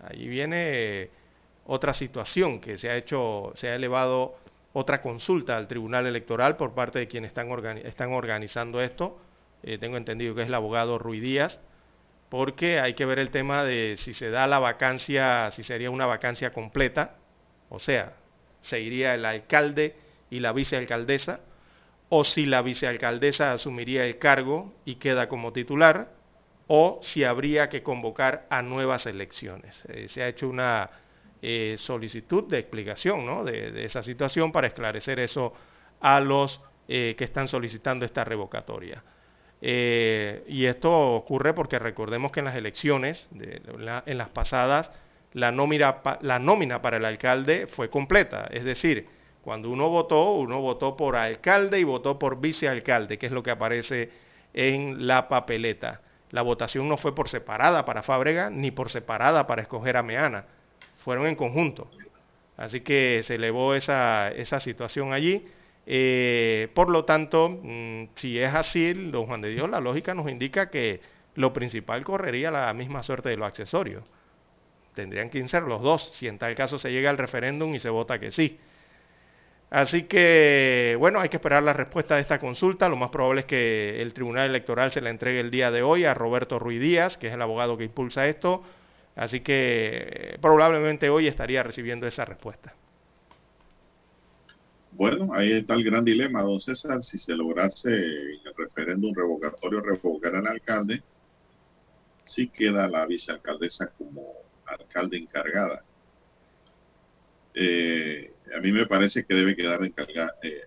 Allí 0.00 0.28
viene 0.28 1.10
otra 1.66 1.94
situación 1.94 2.60
que 2.60 2.78
se 2.78 2.90
ha 2.90 2.96
hecho, 2.96 3.52
se 3.56 3.68
ha 3.68 3.74
elevado 3.74 4.36
otra 4.72 5.00
consulta 5.00 5.56
al 5.56 5.68
Tribunal 5.68 6.06
Electoral 6.06 6.56
por 6.56 6.74
parte 6.74 6.98
de 6.98 7.08
quienes 7.08 7.28
están, 7.28 7.48
están 7.78 8.12
organizando 8.12 8.80
esto. 8.80 9.18
Eh, 9.62 9.78
tengo 9.78 9.96
entendido 9.96 10.34
que 10.34 10.42
es 10.42 10.48
el 10.48 10.54
abogado 10.54 10.98
Ruiz 10.98 11.22
Díaz, 11.22 11.60
porque 12.28 12.80
hay 12.80 12.94
que 12.94 13.06
ver 13.06 13.18
el 13.18 13.30
tema 13.30 13.64
de 13.64 13.96
si 13.98 14.12
se 14.12 14.30
da 14.30 14.46
la 14.46 14.58
vacancia, 14.58 15.50
si 15.52 15.62
sería 15.62 15.90
una 15.90 16.06
vacancia 16.06 16.52
completa, 16.52 17.16
o 17.70 17.78
sea, 17.78 18.14
se 18.60 18.80
iría 18.80 19.14
el 19.14 19.24
alcalde 19.24 19.96
y 20.30 20.40
la 20.40 20.52
vicealcaldesa, 20.52 21.40
o 22.08 22.24
si 22.24 22.44
la 22.44 22.60
vicealcaldesa 22.60 23.52
asumiría 23.52 24.04
el 24.04 24.18
cargo 24.18 24.74
y 24.84 24.96
queda 24.96 25.28
como 25.28 25.52
titular, 25.52 26.10
o 26.66 27.00
si 27.02 27.24
habría 27.24 27.68
que 27.68 27.82
convocar 27.82 28.46
a 28.50 28.62
nuevas 28.62 29.06
elecciones. 29.06 29.82
Eh, 29.88 30.08
se 30.08 30.22
ha 30.22 30.28
hecho 30.28 30.48
una 30.48 30.90
eh, 31.46 31.76
solicitud 31.78 32.44
de 32.44 32.58
explicación 32.58 33.26
¿no? 33.26 33.44
de, 33.44 33.84
esa 33.84 34.02
situación 34.02 34.50
para 34.50 34.66
esclarecer 34.66 35.20
eso 35.20 35.52
a 36.00 36.18
los 36.20 36.62
eh, 36.88 37.14
que 37.18 37.24
están 37.24 37.48
solicitando 37.48 38.06
esta 38.06 38.24
revocatoria. 38.24 39.02
y 39.60 40.64
esto 40.66 40.90
ocurre 41.14 41.52
porque 41.52 41.78
recordemos 41.78 42.32
que 42.32 42.40
en 42.40 42.46
las 42.46 42.56
elecciones, 42.56 43.28
en 43.34 44.18
las 44.18 44.28
pasadas, 44.30 44.90
la 45.34 45.52
nómina, 45.52 46.00
la 46.22 46.38
nómina 46.38 46.80
para 46.80 46.96
el 46.96 47.04
alcalde 47.04 47.66
fue 47.66 47.90
completa, 47.90 48.48
es 48.50 48.64
decir, 48.64 49.06
cuando 49.42 49.68
uno 49.68 49.90
votó, 49.90 50.32
uno 50.32 50.62
votó 50.62 50.96
por 50.96 51.16
alcalde 51.16 51.78
y 51.78 51.84
votó 51.84 52.18
por 52.18 52.40
vicealcalde, 52.40 53.18
que 53.18 53.26
es 53.26 53.32
lo 53.32 53.42
que 53.42 53.50
aparece 53.50 54.10
en 54.54 55.06
la 55.06 55.28
papeleta. 55.28 56.00
La 56.30 56.40
votación 56.40 56.88
no 56.88 56.96
fue 56.96 57.14
por 57.14 57.28
separada 57.28 57.84
para 57.84 58.02
Fábrega 58.02 58.48
ni 58.48 58.70
por 58.70 58.88
separada 58.90 59.46
para 59.46 59.60
escoger 59.60 59.98
a 59.98 60.02
Meana, 60.02 60.46
fueron 61.04 61.26
en 61.26 61.36
conjunto. 61.36 61.88
Así 62.56 62.80
que 62.80 63.22
se 63.24 63.34
elevó 63.34 63.74
esa, 63.74 64.32
situación 64.60 65.12
allí. 65.12 65.44
Eh, 65.86 66.68
por 66.74 66.88
lo 66.88 67.04
tanto, 67.04 67.60
mm, 67.62 68.04
si 68.16 68.38
es 68.38 68.54
así, 68.54 68.94
don 68.94 69.26
Juan 69.26 69.42
de 69.42 69.50
Dios, 69.50 69.68
la 69.68 69.80
lógica 69.80 70.14
nos 70.14 70.30
indica 70.30 70.70
que 70.70 71.00
lo 71.34 71.52
principal 71.52 72.04
correría 72.04 72.50
la 72.50 72.72
misma 72.72 73.02
suerte 73.02 73.28
de 73.28 73.36
los 73.36 73.46
accesorios. 73.46 74.04
Tendrían 74.94 75.28
que 75.28 75.46
ser 75.48 75.64
los 75.64 75.82
dos, 75.82 76.10
si 76.14 76.28
en 76.28 76.38
tal 76.38 76.54
caso 76.54 76.78
se 76.78 76.90
llega 76.92 77.10
al 77.10 77.18
referéndum 77.18 77.74
y 77.74 77.80
se 77.80 77.90
vota 77.90 78.18
que 78.18 78.30
sí. 78.30 78.58
Así 79.70 80.04
que, 80.04 80.96
bueno, 81.00 81.20
hay 81.20 81.28
que 81.28 81.36
esperar 81.36 81.62
la 81.64 81.72
respuesta 81.72 82.14
de 82.14 82.20
esta 82.20 82.38
consulta. 82.38 82.88
Lo 82.88 82.96
más 82.96 83.10
probable 83.10 83.40
es 83.40 83.46
que 83.46 84.00
el 84.00 84.14
Tribunal 84.14 84.48
Electoral 84.48 84.92
se 84.92 85.00
la 85.00 85.10
entregue 85.10 85.40
el 85.40 85.50
día 85.50 85.72
de 85.72 85.82
hoy 85.82 86.04
a 86.04 86.14
Roberto 86.14 86.60
Ruiz 86.60 86.80
Díaz, 86.80 87.18
que 87.18 87.26
es 87.26 87.34
el 87.34 87.42
abogado 87.42 87.76
que 87.76 87.84
impulsa 87.84 88.28
esto. 88.28 88.62
Así 89.16 89.40
que 89.40 90.38
probablemente 90.40 91.08
hoy 91.08 91.28
estaría 91.28 91.62
recibiendo 91.62 92.06
esa 92.06 92.24
respuesta. 92.24 92.74
Bueno, 94.92 95.34
ahí 95.34 95.52
está 95.52 95.74
el 95.74 95.84
gran 95.84 96.04
dilema, 96.04 96.42
don 96.42 96.60
César. 96.60 97.02
Si 97.02 97.18
se 97.18 97.34
lograse 97.34 97.90
el 97.90 98.40
referéndum 98.56 99.12
revocatorio 99.14 99.80
revocar 99.80 100.36
al 100.36 100.46
alcalde, 100.46 101.02
sí 102.24 102.48
queda 102.48 102.88
la 102.88 103.04
vicealcaldesa 103.04 103.88
como 103.98 104.22
alcalde 104.66 105.16
encargada. 105.16 105.82
Eh, 107.54 108.32
a 108.56 108.60
mí 108.60 108.72
me 108.72 108.86
parece 108.86 109.24
que 109.24 109.34
debe 109.34 109.56
quedar 109.56 109.84
encargada, 109.84 110.34
eh, 110.42 110.62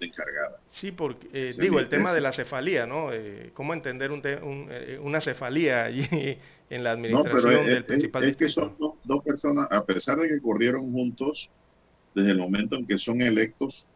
encargada. 0.00 0.60
Sí, 0.70 0.92
porque 0.92 1.28
eh, 1.32 1.54
digo, 1.58 1.78
el 1.78 1.88
tema 1.88 2.12
de 2.12 2.20
la 2.20 2.32
cefalía, 2.32 2.86
¿no? 2.86 3.10
¿Cómo 3.54 3.74
entender 3.74 4.10
una 4.10 5.20
cefalía 5.20 5.84
allí 5.84 6.06
en 6.70 6.84
la 6.84 6.92
administración 6.92 7.66
del 7.66 7.84
principal 7.84 8.24
es, 8.24 8.36
que 8.36 8.48
son 8.48 8.76
dos, 8.78 9.24
personas, 9.24 9.66
a 9.70 9.84
pesar 9.84 10.18
de 10.18 10.28
que 10.28 10.40
corrieron 10.40 10.92
juntos, 10.92 11.50
desde 12.14 12.30
el 12.30 12.38
momento 12.38 12.76
en 12.76 12.86
que 12.86 12.98
son 12.98 13.20
electos, 13.20 13.86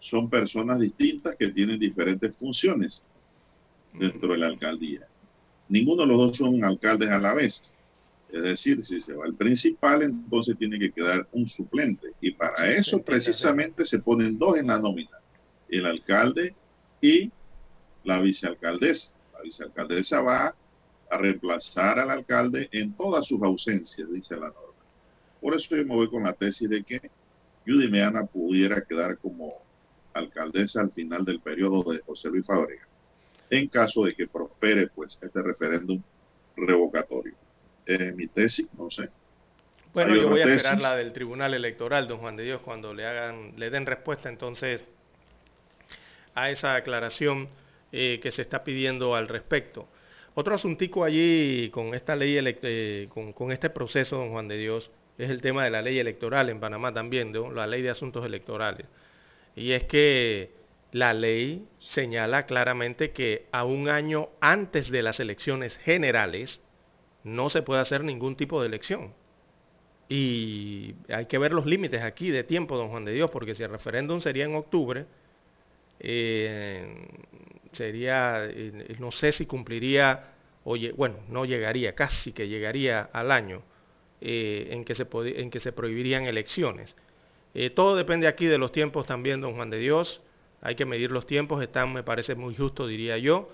son 0.00 0.30
personas 0.30 0.80
distintas 0.80 1.36
que 1.36 1.48
tienen 1.48 1.78
diferentes 1.78 2.36
funciones 2.36 3.02
dentro 3.92 4.32
de 4.32 4.38
la 4.38 4.46
alcaldía. 4.46 5.06
Ninguno 5.68 6.02
de 6.02 6.08
los 6.08 6.18
dos 6.18 6.36
son 6.36 6.64
alcaldes 6.64 7.10
a 7.10 7.18
la 7.18 7.34
vez. 7.34 7.62
Es 8.32 8.42
decir, 8.42 8.84
si 8.84 9.00
se 9.00 9.14
va 9.14 9.26
el 9.26 9.34
principal, 9.34 10.02
entonces 10.02 10.56
tiene 10.58 10.78
que 10.78 10.92
quedar 10.92 11.26
un 11.32 11.48
suplente. 11.48 12.08
Y 12.20 12.32
para 12.32 12.70
eso 12.70 13.02
precisamente 13.02 13.84
se 13.84 13.98
ponen 13.98 14.38
dos 14.38 14.58
en 14.58 14.66
la 14.68 14.78
nómina, 14.78 15.17
el 15.68 15.86
alcalde 15.86 16.54
y 17.00 17.30
la 18.04 18.20
vicealcaldesa. 18.20 19.10
La 19.34 19.42
vicealcaldesa 19.42 20.20
va 20.20 20.54
a 21.10 21.18
reemplazar 21.18 21.98
al 21.98 22.10
alcalde 22.10 22.68
en 22.72 22.92
todas 22.94 23.26
sus 23.26 23.42
ausencias, 23.42 24.10
dice 24.12 24.34
la 24.34 24.48
norma. 24.48 24.62
Por 25.40 25.54
eso 25.54 25.76
yo 25.76 25.84
me 25.84 25.94
voy 25.94 26.08
con 26.08 26.24
la 26.24 26.32
tesis 26.32 26.68
de 26.68 26.82
que 26.82 27.10
Judy 27.66 27.88
Meana 27.88 28.24
pudiera 28.24 28.82
quedar 28.82 29.18
como 29.18 29.54
alcaldesa 30.14 30.80
al 30.80 30.90
final 30.90 31.24
del 31.24 31.40
periodo 31.40 31.92
de 31.92 32.00
José 32.00 32.28
Luis 32.28 32.46
Fábrega, 32.46 32.86
en 33.50 33.68
caso 33.68 34.04
de 34.04 34.14
que 34.14 34.26
prospere 34.26 34.88
pues 34.88 35.18
este 35.22 35.42
referéndum 35.42 36.02
revocatorio 36.56 37.34
mi 38.14 38.26
tesis, 38.26 38.68
no 38.76 38.90
sé. 38.90 39.08
Bueno, 39.94 40.14
yo 40.14 40.28
voy 40.28 40.40
a 40.40 40.54
esperar 40.54 40.80
la 40.80 40.96
del 40.96 41.12
Tribunal 41.12 41.54
Electoral, 41.54 42.06
don 42.06 42.18
Juan 42.18 42.36
de 42.36 42.44
Dios, 42.44 42.60
cuando 42.60 42.92
le 42.92 43.06
hagan, 43.06 43.54
le 43.56 43.70
den 43.70 43.86
respuesta 43.86 44.28
entonces 44.28 44.82
a 46.34 46.50
esa 46.50 46.74
aclaración 46.74 47.48
eh, 47.92 48.20
que 48.22 48.30
se 48.30 48.42
está 48.42 48.64
pidiendo 48.64 49.14
al 49.14 49.28
respecto. 49.28 49.88
Otro 50.34 50.54
asuntico 50.54 51.04
allí 51.04 51.70
con 51.70 51.94
esta 51.94 52.14
ley, 52.14 52.38
eh, 52.38 53.08
con, 53.34 53.50
este 53.52 53.70
proceso, 53.70 54.16
don 54.16 54.30
Juan 54.30 54.46
de 54.48 54.56
Dios, 54.56 54.90
es 55.18 55.30
el 55.30 55.40
tema 55.40 55.64
de 55.64 55.70
la 55.70 55.82
ley 55.82 55.98
electoral 55.98 56.48
en 56.48 56.60
Panamá 56.60 56.92
también, 56.92 57.32
la 57.54 57.66
ley 57.66 57.82
de 57.82 57.90
asuntos 57.90 58.24
electorales. 58.24 58.86
Y 59.56 59.72
es 59.72 59.84
que 59.84 60.52
la 60.92 61.12
ley 61.12 61.66
señala 61.80 62.46
claramente 62.46 63.10
que 63.10 63.46
a 63.52 63.64
un 63.64 63.88
año 63.88 64.28
antes 64.40 64.90
de 64.90 65.02
las 65.02 65.18
elecciones 65.20 65.76
generales, 65.78 66.62
no 67.24 67.50
se 67.50 67.62
puede 67.62 67.80
hacer 67.80 68.04
ningún 68.04 68.36
tipo 68.36 68.60
de 68.60 68.68
elección. 68.68 69.12
Y 70.08 70.94
hay 71.08 71.26
que 71.26 71.38
ver 71.38 71.52
los 71.52 71.66
límites 71.66 72.02
aquí 72.02 72.30
de 72.30 72.44
tiempo, 72.44 72.76
don 72.76 72.88
Juan 72.88 73.04
de 73.04 73.12
Dios, 73.12 73.30
porque 73.30 73.54
si 73.54 73.62
el 73.62 73.70
referéndum 73.70 74.20
sería 74.20 74.44
en 74.44 74.54
octubre, 74.54 75.06
eh, 76.00 77.08
sería, 77.72 78.44
eh, 78.46 78.96
no 78.98 79.10
sé 79.12 79.32
si 79.32 79.46
cumpliría, 79.46 80.32
oye, 80.64 80.92
bueno, 80.92 81.16
no 81.28 81.44
llegaría, 81.44 81.94
casi 81.94 82.32
que 82.32 82.48
llegaría 82.48 83.10
al 83.12 83.30
año 83.30 83.62
eh, 84.20 84.68
en, 84.70 84.84
que 84.84 84.94
se 84.94 85.06
en 85.12 85.50
que 85.50 85.60
se 85.60 85.72
prohibirían 85.72 86.24
elecciones. 86.26 86.96
todo 87.74 87.96
depende 87.96 88.28
aquí 88.28 88.46
de 88.46 88.58
los 88.58 88.72
tiempos 88.72 89.06
también, 89.06 89.40
don 89.40 89.54
Juan 89.54 89.70
de 89.70 89.78
Dios. 89.78 90.20
Hay 90.60 90.74
que 90.74 90.84
medir 90.84 91.10
los 91.10 91.26
tiempos, 91.26 91.62
están, 91.62 91.92
me 91.92 92.02
parece 92.02 92.34
muy 92.34 92.54
justo, 92.54 92.86
diría 92.86 93.18
yo. 93.18 93.48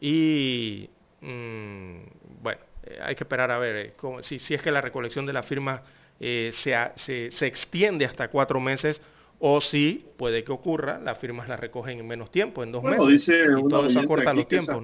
Y 0.00 0.90
mm, 1.20 1.96
bueno, 2.42 2.60
eh, 2.86 2.98
hay 3.02 3.14
que 3.14 3.24
esperar 3.24 3.50
a 3.50 3.58
ver 3.58 3.76
eh, 3.76 3.92
si, 4.22 4.54
es 4.54 4.62
que 4.62 4.70
la 4.70 4.80
recolección 4.80 5.26
de 5.26 5.32
la 5.32 5.42
firma 5.42 5.82
eh, 6.20 6.52
se, 6.54 7.30
se, 7.30 7.46
extiende 7.46 8.04
hasta 8.04 8.28
cuatro 8.28 8.60
meses 8.60 9.00
o 9.38 9.60
si 9.60 10.06
puede 10.16 10.44
que 10.44 10.52
ocurra, 10.52 10.98
las 10.98 11.18
firmas 11.18 11.48
las 11.48 11.60
recogen 11.60 11.98
en 11.98 12.06
menos 12.06 12.30
tiempo, 12.30 12.62
en 12.62 12.72
dos 12.72 12.82
meses. 12.82 13.06
Dice 13.06 13.44
y 13.44 13.68
todo 13.68 13.86
eso 13.86 14.00
acorta 14.00 14.32
los 14.32 14.48
tiempos. 14.48 14.82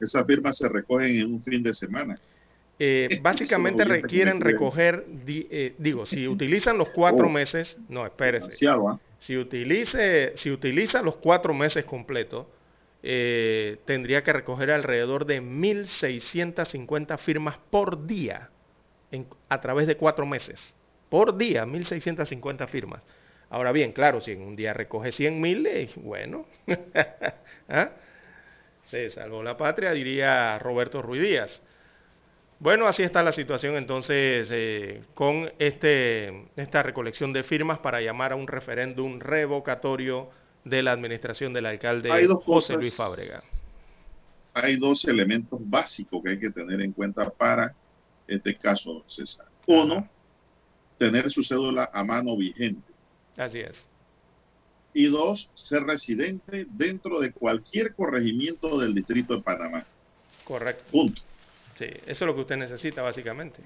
Esas 0.00 0.26
firmas, 0.26 0.58
se 0.58 0.68
recogen 0.68 1.18
en 1.18 1.34
un 1.34 1.42
fin 1.42 1.62
de 1.62 1.72
semana. 1.72 2.18
básicamente 3.22 3.84
requieren 3.84 4.40
recoger, 4.40 5.06
digo, 5.78 6.04
si 6.06 6.28
utilizan 6.28 6.76
los 6.76 6.88
cuatro 6.88 7.26
oh. 7.26 7.30
meses, 7.30 7.76
no, 7.88 8.04
espérese. 8.04 8.68
¿ah? 8.68 8.98
Si, 9.18 9.36
utilice, 9.36 10.36
si 10.36 10.50
utiliza 10.50 11.02
los 11.02 11.16
cuatro 11.16 11.54
meses 11.54 11.84
completos, 11.86 12.46
eh, 13.02 13.78
tendría 13.86 14.22
que 14.22 14.32
recoger 14.32 14.70
alrededor 14.70 15.24
de 15.24 15.42
1.650 15.42 17.18
firmas 17.18 17.56
por 17.70 18.06
día 18.06 18.50
a 19.48 19.60
través 19.60 19.86
de 19.86 19.96
cuatro 19.96 20.26
meses. 20.26 20.74
Por 21.08 21.36
día, 21.36 21.64
1.650 21.64 22.68
firmas. 22.68 23.02
Ahora 23.50 23.72
bien, 23.72 23.92
claro, 23.92 24.20
si 24.20 24.32
en 24.32 24.42
un 24.42 24.56
día 24.56 24.72
recoge 24.72 25.10
100.000, 25.10 25.66
eh, 25.66 25.90
bueno, 25.96 26.46
¿Ah? 27.68 27.90
se 28.88 29.10
salvó 29.10 29.42
la 29.42 29.56
patria, 29.56 29.92
diría 29.92 30.58
Roberto 30.58 31.02
Ruiz 31.02 31.22
Díaz. 31.22 31.62
Bueno, 32.58 32.86
así 32.86 33.02
está 33.02 33.22
la 33.22 33.32
situación 33.32 33.76
entonces 33.76 34.48
eh, 34.50 35.02
con 35.14 35.52
este, 35.58 36.48
esta 36.56 36.82
recolección 36.82 37.32
de 37.32 37.42
firmas 37.42 37.78
para 37.80 38.00
llamar 38.00 38.32
a 38.32 38.36
un 38.36 38.46
referéndum 38.46 39.20
revocatorio 39.20 40.30
de 40.64 40.82
la 40.82 40.92
administración 40.92 41.52
del 41.52 41.66
alcalde 41.66 42.10
José 42.44 42.74
Luis 42.74 42.94
Fábrega. 42.94 43.40
Hay 44.54 44.76
dos 44.76 45.04
elementos 45.04 45.60
básicos 45.62 46.22
que 46.24 46.30
hay 46.30 46.38
que 46.40 46.50
tener 46.50 46.80
en 46.80 46.92
cuenta 46.92 47.28
para 47.28 47.74
este 48.26 48.56
caso, 48.56 49.04
César. 49.06 49.46
Uno, 49.66 50.08
tener 50.96 51.30
su 51.30 51.42
cédula 51.42 51.90
a 51.92 52.02
mano 52.02 52.36
vigente. 52.36 52.95
Así 53.36 53.60
es. 53.60 53.86
Y 54.94 55.06
dos, 55.06 55.50
ser 55.54 55.82
residente 55.82 56.66
dentro 56.70 57.20
de 57.20 57.32
cualquier 57.32 57.94
corregimiento 57.94 58.78
del 58.78 58.94
distrito 58.94 59.36
de 59.36 59.42
Panamá. 59.42 59.86
Correcto. 60.44 60.84
Punto. 60.90 61.20
Sí, 61.78 61.84
eso 61.84 62.02
es 62.06 62.20
lo 62.20 62.34
que 62.34 62.40
usted 62.40 62.56
necesita 62.56 63.02
básicamente. 63.02 63.60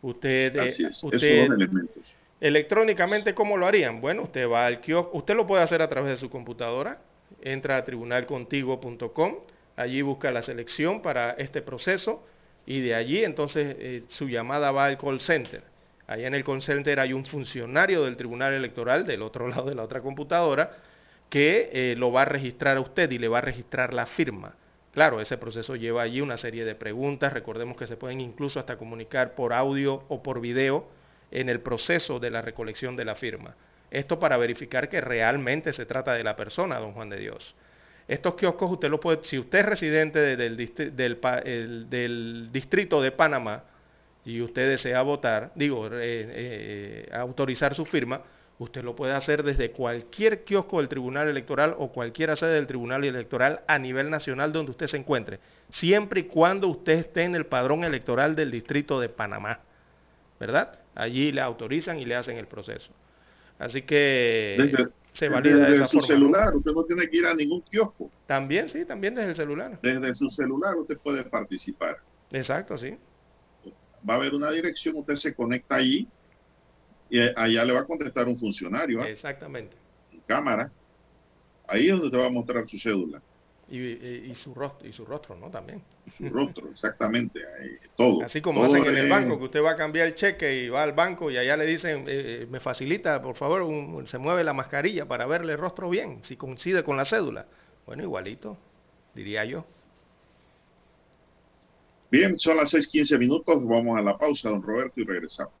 Usted, 0.00 0.56
eh, 0.56 0.60
Así 0.60 0.84
es, 0.84 0.90
esos 0.90 1.10
dos 1.10 1.22
elementos. 1.22 2.14
Electrónicamente, 2.40 3.34
¿cómo 3.34 3.56
lo 3.56 3.66
harían? 3.66 4.00
Bueno, 4.00 4.22
usted 4.22 4.48
va 4.48 4.64
al 4.64 4.80
kiosco, 4.80 5.18
usted 5.18 5.34
lo 5.34 5.46
puede 5.46 5.62
hacer 5.62 5.82
a 5.82 5.88
través 5.88 6.12
de 6.12 6.16
su 6.18 6.30
computadora, 6.30 7.00
entra 7.42 7.76
a 7.76 7.84
tribunalcontigo.com, 7.84 9.34
allí 9.76 10.02
busca 10.02 10.30
la 10.30 10.42
selección 10.42 11.02
para 11.02 11.32
este 11.32 11.62
proceso 11.62 12.24
y 12.64 12.80
de 12.80 12.94
allí 12.94 13.24
entonces 13.24 13.76
eh, 13.80 14.04
su 14.06 14.28
llamada 14.28 14.70
va 14.70 14.86
al 14.86 14.98
call 14.98 15.20
center. 15.20 15.62
Allá 16.08 16.26
en 16.26 16.34
el 16.34 16.42
call 16.42 16.60
hay 16.98 17.12
un 17.12 17.26
funcionario 17.26 18.04
del 18.04 18.16
Tribunal 18.16 18.54
Electoral 18.54 19.06
del 19.06 19.22
otro 19.22 19.46
lado 19.48 19.68
de 19.68 19.74
la 19.74 19.84
otra 19.84 20.00
computadora 20.00 20.72
que 21.28 21.68
eh, 21.72 21.94
lo 21.96 22.10
va 22.10 22.22
a 22.22 22.24
registrar 22.24 22.78
a 22.78 22.80
usted 22.80 23.10
y 23.10 23.18
le 23.18 23.28
va 23.28 23.38
a 23.38 23.42
registrar 23.42 23.92
la 23.92 24.06
firma. 24.06 24.54
Claro, 24.94 25.20
ese 25.20 25.36
proceso 25.36 25.76
lleva 25.76 26.00
allí 26.00 26.22
una 26.22 26.38
serie 26.38 26.64
de 26.64 26.74
preguntas. 26.74 27.34
Recordemos 27.34 27.76
que 27.76 27.86
se 27.86 27.98
pueden 27.98 28.22
incluso 28.22 28.58
hasta 28.58 28.78
comunicar 28.78 29.34
por 29.34 29.52
audio 29.52 30.02
o 30.08 30.22
por 30.22 30.40
video 30.40 30.88
en 31.30 31.50
el 31.50 31.60
proceso 31.60 32.18
de 32.18 32.30
la 32.30 32.40
recolección 32.40 32.96
de 32.96 33.04
la 33.04 33.14
firma. 33.14 33.54
Esto 33.90 34.18
para 34.18 34.38
verificar 34.38 34.88
que 34.88 35.02
realmente 35.02 35.74
se 35.74 35.84
trata 35.84 36.14
de 36.14 36.24
la 36.24 36.36
persona, 36.36 36.78
don 36.78 36.94
Juan 36.94 37.10
de 37.10 37.18
Dios. 37.18 37.54
Estos 38.08 38.34
kioscos 38.34 38.70
usted 38.72 38.88
lo 38.88 38.98
puede, 38.98 39.18
si 39.24 39.38
usted 39.38 39.58
es 39.58 39.66
residente 39.66 40.36
del, 40.36 40.56
distrito 42.50 43.02
de 43.02 43.12
Panamá 43.12 43.64
y 44.28 44.42
usted 44.42 44.68
desea 44.68 45.00
votar, 45.00 45.52
digo, 45.54 45.86
eh, 45.86 45.90
eh, 46.02 47.08
autorizar 47.14 47.74
su 47.74 47.86
firma, 47.86 48.20
usted 48.58 48.84
lo 48.84 48.94
puede 48.94 49.14
hacer 49.14 49.42
desde 49.42 49.70
cualquier 49.70 50.44
kiosco 50.44 50.78
del 50.78 50.88
Tribunal 50.88 51.28
Electoral 51.28 51.74
o 51.78 51.90
cualquier 51.90 52.36
sede 52.36 52.56
del 52.56 52.66
Tribunal 52.66 53.04
Electoral 53.04 53.62
a 53.66 53.78
nivel 53.78 54.10
nacional 54.10 54.52
donde 54.52 54.72
usted 54.72 54.86
se 54.86 54.98
encuentre, 54.98 55.40
siempre 55.70 56.20
y 56.20 56.24
cuando 56.24 56.68
usted 56.68 56.98
esté 56.98 57.22
en 57.22 57.36
el 57.36 57.46
padrón 57.46 57.84
electoral 57.84 58.36
del 58.36 58.50
distrito 58.50 59.00
de 59.00 59.08
Panamá, 59.08 59.60
¿verdad? 60.38 60.78
Allí 60.94 61.32
le 61.32 61.40
autorizan 61.40 61.98
y 61.98 62.04
le 62.04 62.14
hacen 62.14 62.36
el 62.36 62.46
proceso. 62.46 62.92
Así 63.58 63.80
que 63.80 64.58
se 65.14 65.30
valida 65.30 65.70
desde 65.70 65.86
su 65.86 66.00
celular, 66.02 66.54
usted 66.54 66.72
no 66.72 66.84
tiene 66.84 67.08
que 67.08 67.16
ir 67.16 67.24
a 67.24 67.34
ningún 67.34 67.62
kiosco. 67.62 68.10
También, 68.26 68.68
sí, 68.68 68.84
también 68.84 69.14
desde 69.14 69.30
el 69.30 69.36
celular. 69.36 69.78
Desde 69.80 70.14
su 70.14 70.28
celular 70.28 70.76
usted 70.76 70.98
puede 70.98 71.24
participar. 71.24 71.96
Exacto, 72.30 72.76
sí. 72.76 72.98
Va 74.08 74.14
a 74.14 74.16
haber 74.16 74.34
una 74.34 74.50
dirección, 74.50 74.96
usted 74.96 75.16
se 75.16 75.34
conecta 75.34 75.76
allí 75.76 76.06
y 77.10 77.20
allá 77.20 77.64
le 77.64 77.72
va 77.72 77.80
a 77.80 77.84
contestar 77.84 78.28
un 78.28 78.36
funcionario. 78.36 79.00
¿ah? 79.00 79.08
Exactamente. 79.08 79.76
En 80.12 80.20
cámara. 80.20 80.70
Ahí 81.66 81.86
es 81.86 81.92
donde 81.92 82.10
te 82.10 82.16
va 82.16 82.26
a 82.26 82.30
mostrar 82.30 82.68
su 82.68 82.78
cédula. 82.78 83.20
Y, 83.70 84.34
su 84.34 84.54
rostro, 84.54 84.88
y 84.88 84.92
su 84.94 85.04
rostro, 85.04 85.36
¿no? 85.36 85.50
También. 85.50 85.82
Su 86.16 86.30
rostro, 86.30 86.70
exactamente. 86.70 87.40
todo. 87.96 88.24
Así 88.24 88.40
como 88.40 88.64
hacen 88.64 88.86
en 88.86 88.96
el 88.96 89.10
banco, 89.10 89.36
que 89.38 89.44
usted 89.44 89.62
va 89.62 89.72
a 89.72 89.76
cambiar 89.76 90.06
el 90.06 90.14
cheque 90.14 90.64
y 90.64 90.68
va 90.70 90.82
al 90.82 90.92
banco 90.92 91.30
y 91.30 91.36
allá 91.36 91.54
le 91.58 91.66
dicen, 91.66 92.04
eh, 92.08 92.42
eh, 92.42 92.46
me 92.48 92.60
facilita, 92.60 93.20
por 93.20 93.36
favor, 93.36 94.08
se 94.08 94.16
mueve 94.16 94.42
la 94.42 94.54
mascarilla 94.54 95.06
para 95.06 95.26
verle 95.26 95.52
el 95.52 95.58
rostro 95.58 95.90
bien, 95.90 96.20
si 96.22 96.36
coincide 96.36 96.82
con 96.82 96.96
la 96.96 97.04
cédula. 97.04 97.44
Bueno, 97.84 98.02
igualito, 98.02 98.56
diría 99.14 99.44
yo. 99.44 99.66
Bien, 102.10 102.38
son 102.38 102.56
las 102.56 102.70
6:15 102.70 103.18
minutos, 103.18 103.62
vamos 103.66 103.98
a 103.98 104.02
la 104.02 104.16
pausa, 104.16 104.48
don 104.48 104.62
Roberto, 104.62 105.00
y 105.00 105.04
regresamos. 105.04 105.54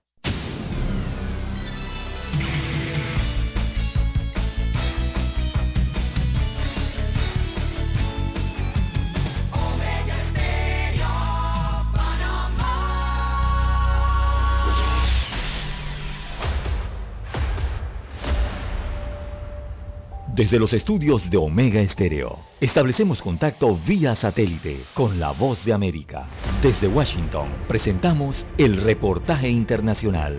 Desde 20.38 20.60
los 20.60 20.72
estudios 20.72 21.28
de 21.28 21.36
Omega 21.36 21.80
Estéreo, 21.80 22.38
establecemos 22.60 23.20
contacto 23.20 23.76
vía 23.84 24.14
satélite 24.14 24.84
con 24.94 25.18
la 25.18 25.32
voz 25.32 25.64
de 25.64 25.72
América. 25.72 26.26
Desde 26.62 26.86
Washington, 26.86 27.48
presentamos 27.66 28.46
el 28.56 28.76
reportaje 28.76 29.48
internacional. 29.48 30.38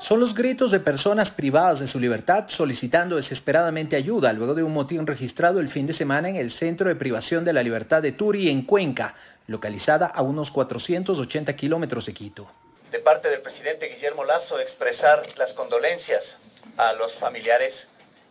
Son 0.00 0.20
los 0.20 0.36
gritos 0.36 0.70
de 0.70 0.78
personas 0.78 1.32
privadas 1.32 1.80
de 1.80 1.88
su 1.88 1.98
libertad 1.98 2.44
solicitando 2.46 3.16
desesperadamente 3.16 3.96
ayuda 3.96 4.32
luego 4.32 4.54
de 4.54 4.62
un 4.62 4.72
motín 4.72 5.04
registrado 5.04 5.58
el 5.58 5.68
fin 5.68 5.88
de 5.88 5.94
semana 5.94 6.28
en 6.28 6.36
el 6.36 6.52
Centro 6.52 6.88
de 6.88 6.94
Privación 6.94 7.44
de 7.44 7.52
la 7.52 7.64
Libertad 7.64 8.00
de 8.02 8.12
Turi, 8.12 8.48
en 8.48 8.62
Cuenca, 8.62 9.16
localizada 9.48 10.06
a 10.06 10.22
unos 10.22 10.52
480 10.52 11.56
kilómetros 11.56 12.06
de 12.06 12.14
Quito. 12.14 12.48
De 12.92 13.00
parte 13.00 13.28
del 13.28 13.40
presidente 13.40 13.86
Guillermo 13.86 14.24
Lazo, 14.24 14.60
expresar 14.60 15.22
las 15.36 15.52
condolencias 15.54 16.38
a 16.76 16.92
los 16.92 17.16
familiares 17.16 17.88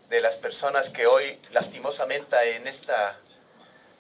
de 0.09 0.21
las 0.21 0.37
personas 0.37 0.89
que 0.89 1.05
hoy 1.05 1.37
lastimosamente 1.51 2.35
en 2.55 2.67
esta 2.67 3.17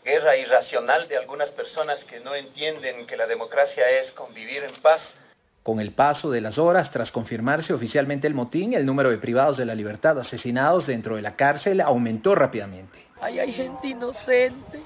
guerra 0.05 0.37
irracional 0.37 1.07
de 1.07 1.17
algunas 1.17 1.51
personas 1.51 2.03
que 2.05 2.19
no 2.19 2.33
entienden 2.33 3.05
que 3.05 3.17
la 3.17 3.25
democracia 3.25 3.89
es 3.99 4.13
convivir 4.13 4.63
en 4.63 4.73
paz. 4.81 5.15
Con 5.63 5.81
el 5.81 5.91
paso 5.91 6.31
de 6.31 6.39
las 6.39 6.57
horas, 6.57 6.91
tras 6.91 7.11
confirmarse 7.11 7.73
oficialmente 7.73 8.25
el 8.25 8.33
motín, 8.33 8.73
el 8.73 8.85
número 8.85 9.09
de 9.09 9.17
privados 9.17 9.57
de 9.57 9.65
la 9.65 9.75
libertad 9.75 10.17
asesinados 10.17 10.87
dentro 10.87 11.17
de 11.17 11.23
la 11.23 11.35
cárcel 11.35 11.81
aumentó 11.81 12.35
rápidamente. 12.35 12.99
hay 13.19 13.51
gente 13.51 13.87
inocente 13.87 14.81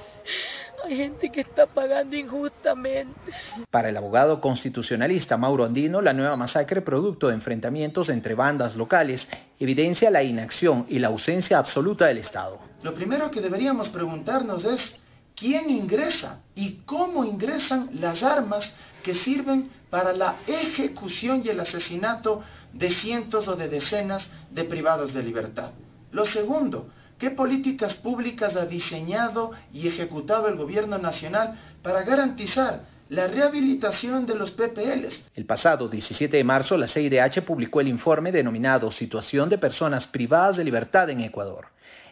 hay 0.84 0.98
gente 0.98 1.32
que 1.32 1.42
está 1.42 1.66
pagando 1.66 2.16
injustamente. 2.16 3.32
Para 3.70 3.90
el 3.90 3.98
abogado 3.98 4.42
constitucionalista 4.42 5.38
Mauro 5.38 5.66
Andino, 5.66 6.02
la 6.02 6.14
nueva 6.14 6.36
masacre 6.36 6.82
producto 6.82 7.28
de 7.28 7.36
enfrentamientos 7.36 8.10
entre 8.10 8.36
bandas 8.36 8.76
locales 8.76 9.28
evidencia 9.60 10.10
la 10.10 10.24
inacción 10.24 10.86
y 10.90 11.00
la 11.00 11.10
ausencia 11.10 11.58
absoluta 11.58 12.06
del 12.06 12.20
Estado. 12.20 12.60
Lo 12.84 12.94
primero 12.94 13.30
que 13.30 13.42
deberíamos 13.42 13.90
preguntarnos 13.90 14.66
es 14.66 15.00
quién 15.36 15.70
ingresa 15.70 16.42
y 16.56 16.82
cómo 16.86 17.26
ingresan 17.26 17.90
las 17.94 18.24
armas 18.24 18.76
que 19.04 19.14
sirven 19.14 19.70
para 19.90 20.14
la 20.14 20.38
ejecución 20.48 21.42
y 21.44 21.50
el 21.50 21.60
asesinato 21.60 22.44
de 22.74 22.90
cientos 22.90 23.48
o 23.48 23.56
de 23.56 23.68
decenas 23.68 24.30
de 24.52 24.64
privados 24.64 25.14
de 25.14 25.24
libertad. 25.24 25.72
Lo 26.12 26.26
segundo, 26.26 26.90
¿Qué 27.22 27.30
políticas 27.30 27.94
públicas 27.94 28.56
ha 28.56 28.66
diseñado 28.66 29.52
y 29.72 29.88
ejecutado 29.88 30.48
el 30.48 30.56
gobierno 30.56 30.98
nacional 30.98 31.54
para 31.84 32.02
garantizar 32.02 32.82
la 33.10 33.28
rehabilitación 33.28 34.26
de 34.26 34.34
los 34.34 34.50
PPLs. 34.50 35.30
El 35.36 35.46
pasado 35.46 35.88
17 35.88 36.36
de 36.36 36.44
marzo, 36.44 36.78
la 36.78 36.88
CIDH 36.88 37.44
publicó 37.46 37.80
el 37.80 37.90
informe 37.90 38.32
denominado 38.32 38.90
Situación 38.90 39.50
de 39.50 39.60
Personas 39.60 40.08
Privadas 40.08 40.58
de 40.58 40.64
Libertad 40.64 41.12
en 41.12 41.22
Ecuador, 41.22 41.68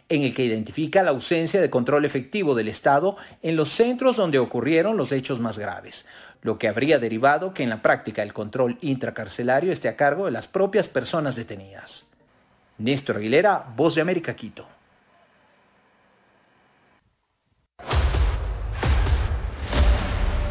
en 0.08 0.22
el 0.22 0.32
que 0.32 0.44
identifica 0.44 1.02
la 1.02 1.10
ausencia 1.10 1.60
de 1.60 1.70
control 1.70 2.04
efectivo 2.04 2.54
del 2.54 2.68
Estado 2.68 3.16
en 3.42 3.56
los 3.56 3.70
centros 3.70 4.14
donde 4.14 4.38
ocurrieron 4.38 4.96
los 4.96 5.10
hechos 5.10 5.40
más 5.40 5.58
graves, 5.58 6.06
lo 6.42 6.56
que 6.56 6.68
habría 6.68 7.00
derivado 7.00 7.52
que 7.52 7.64
en 7.64 7.70
la 7.70 7.82
práctica 7.82 8.22
el 8.22 8.32
control 8.32 8.78
intracarcelario 8.80 9.72
esté 9.72 9.88
a 9.88 9.96
cargo 9.96 10.26
de 10.26 10.30
las 10.30 10.46
propias 10.46 10.86
personas 10.86 11.34
detenidas. 11.34 12.06
Néstor 12.78 13.16
Aguilera, 13.16 13.64
Voz 13.74 13.96
de 13.96 14.02
América, 14.02 14.36
Quito. 14.36 14.68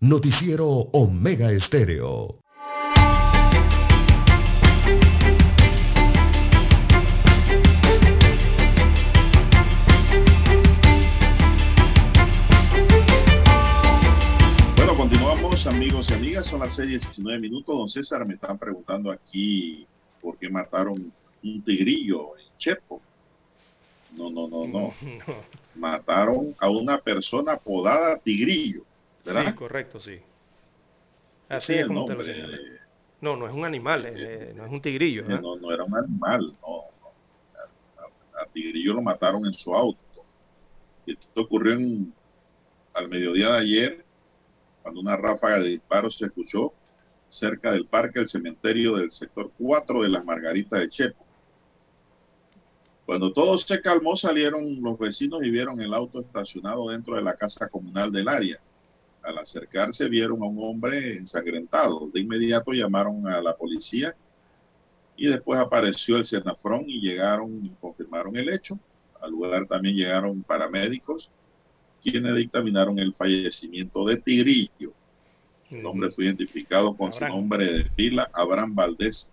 Noticiero 0.00 0.68
Omega 0.92 1.50
Estéreo. 1.50 2.38
Bueno, 14.76 14.96
continuamos 14.96 15.66
amigos 15.66 16.10
y 16.10 16.14
amigas, 16.14 16.46
son 16.46 16.60
las 16.60 16.76
6 16.76 16.86
y 16.86 16.90
19 16.92 17.40
minutos. 17.40 17.76
Don 17.76 17.88
César, 17.88 18.24
me 18.24 18.34
están 18.34 18.56
preguntando 18.56 19.10
aquí 19.10 19.84
por 20.22 20.38
qué 20.38 20.48
mataron 20.48 21.12
un 21.42 21.62
tigrillo 21.62 22.38
en 22.38 22.56
Chepo. 22.56 23.00
No, 24.16 24.30
no, 24.30 24.46
no, 24.46 24.64
no. 24.64 24.94
no. 25.02 25.34
Mataron 25.74 26.54
a 26.60 26.70
una 26.70 26.98
persona 26.98 27.54
apodada 27.54 28.16
tigrillo 28.18 28.84
¿verdad? 29.28 29.50
Sí, 29.50 29.54
correcto, 29.54 30.00
sí. 30.00 30.20
Así 31.48 31.74
es, 31.74 31.86
como 31.86 32.04
te 32.04 32.14
lo 32.14 32.22
No, 33.20 33.36
no 33.36 33.46
es 33.48 33.54
un 33.54 33.64
animal, 33.64 34.04
eh, 34.06 34.52
no 34.54 34.66
es 34.66 34.72
un 34.72 34.80
tigrillo. 34.80 35.22
¿eh? 35.22 35.40
No, 35.40 35.56
no 35.56 35.72
era 35.72 35.84
un 35.84 35.96
animal, 35.96 36.54
no. 36.60 36.84
A, 38.40 38.46
tigrillo 38.52 38.94
lo 38.94 39.02
mataron 39.02 39.46
en 39.46 39.54
su 39.54 39.74
auto. 39.74 39.98
Esto 41.06 41.40
ocurrió 41.40 41.76
al 42.94 43.08
mediodía 43.08 43.52
de 43.52 43.58
ayer, 43.58 44.04
cuando 44.82 45.00
una 45.00 45.16
ráfaga 45.16 45.58
de 45.60 45.70
disparos 45.70 46.16
se 46.16 46.26
escuchó 46.26 46.72
cerca 47.28 47.72
del 47.72 47.86
parque 47.86 48.20
del 48.20 48.28
cementerio 48.28 48.96
del 48.96 49.10
sector 49.10 49.50
4 49.58 50.02
de 50.02 50.08
las 50.08 50.24
Margaritas 50.24 50.80
de 50.80 50.88
Chepo. 50.88 51.24
Cuando 53.06 53.32
todo 53.32 53.56
se 53.58 53.80
calmó, 53.80 54.16
salieron 54.16 54.82
los 54.82 54.98
vecinos 54.98 55.40
y 55.42 55.50
vieron 55.50 55.80
el 55.80 55.94
auto 55.94 56.20
estacionado 56.20 56.90
dentro 56.90 57.16
de 57.16 57.22
la 57.22 57.34
casa 57.34 57.68
comunal 57.68 58.12
del 58.12 58.28
área. 58.28 58.60
Al 59.28 59.36
acercarse 59.36 60.08
vieron 60.08 60.42
a 60.42 60.46
un 60.46 60.58
hombre 60.58 61.18
ensangrentado. 61.18 62.08
De 62.08 62.20
inmediato 62.20 62.72
llamaron 62.72 63.28
a 63.28 63.42
la 63.42 63.54
policía 63.54 64.14
y 65.18 65.26
después 65.26 65.60
apareció 65.60 66.16
el 66.16 66.24
Senafrón 66.24 66.84
y 66.86 66.98
llegaron 66.98 67.62
y 67.62 67.68
confirmaron 67.78 68.34
el 68.36 68.48
hecho. 68.48 68.78
Al 69.20 69.32
lugar 69.32 69.66
también 69.66 69.96
llegaron 69.96 70.42
paramédicos 70.42 71.30
quienes 72.02 72.34
dictaminaron 72.36 72.98
el 72.98 73.12
fallecimiento 73.12 74.06
de 74.06 74.16
Tigrillo. 74.16 74.94
El 75.70 75.84
hombre 75.84 76.10
fue 76.10 76.24
identificado 76.24 76.96
con 76.96 77.12
su 77.12 77.26
nombre 77.26 77.66
de 77.66 77.84
pila, 77.84 78.30
Abraham 78.32 78.74
Valdés. 78.74 79.30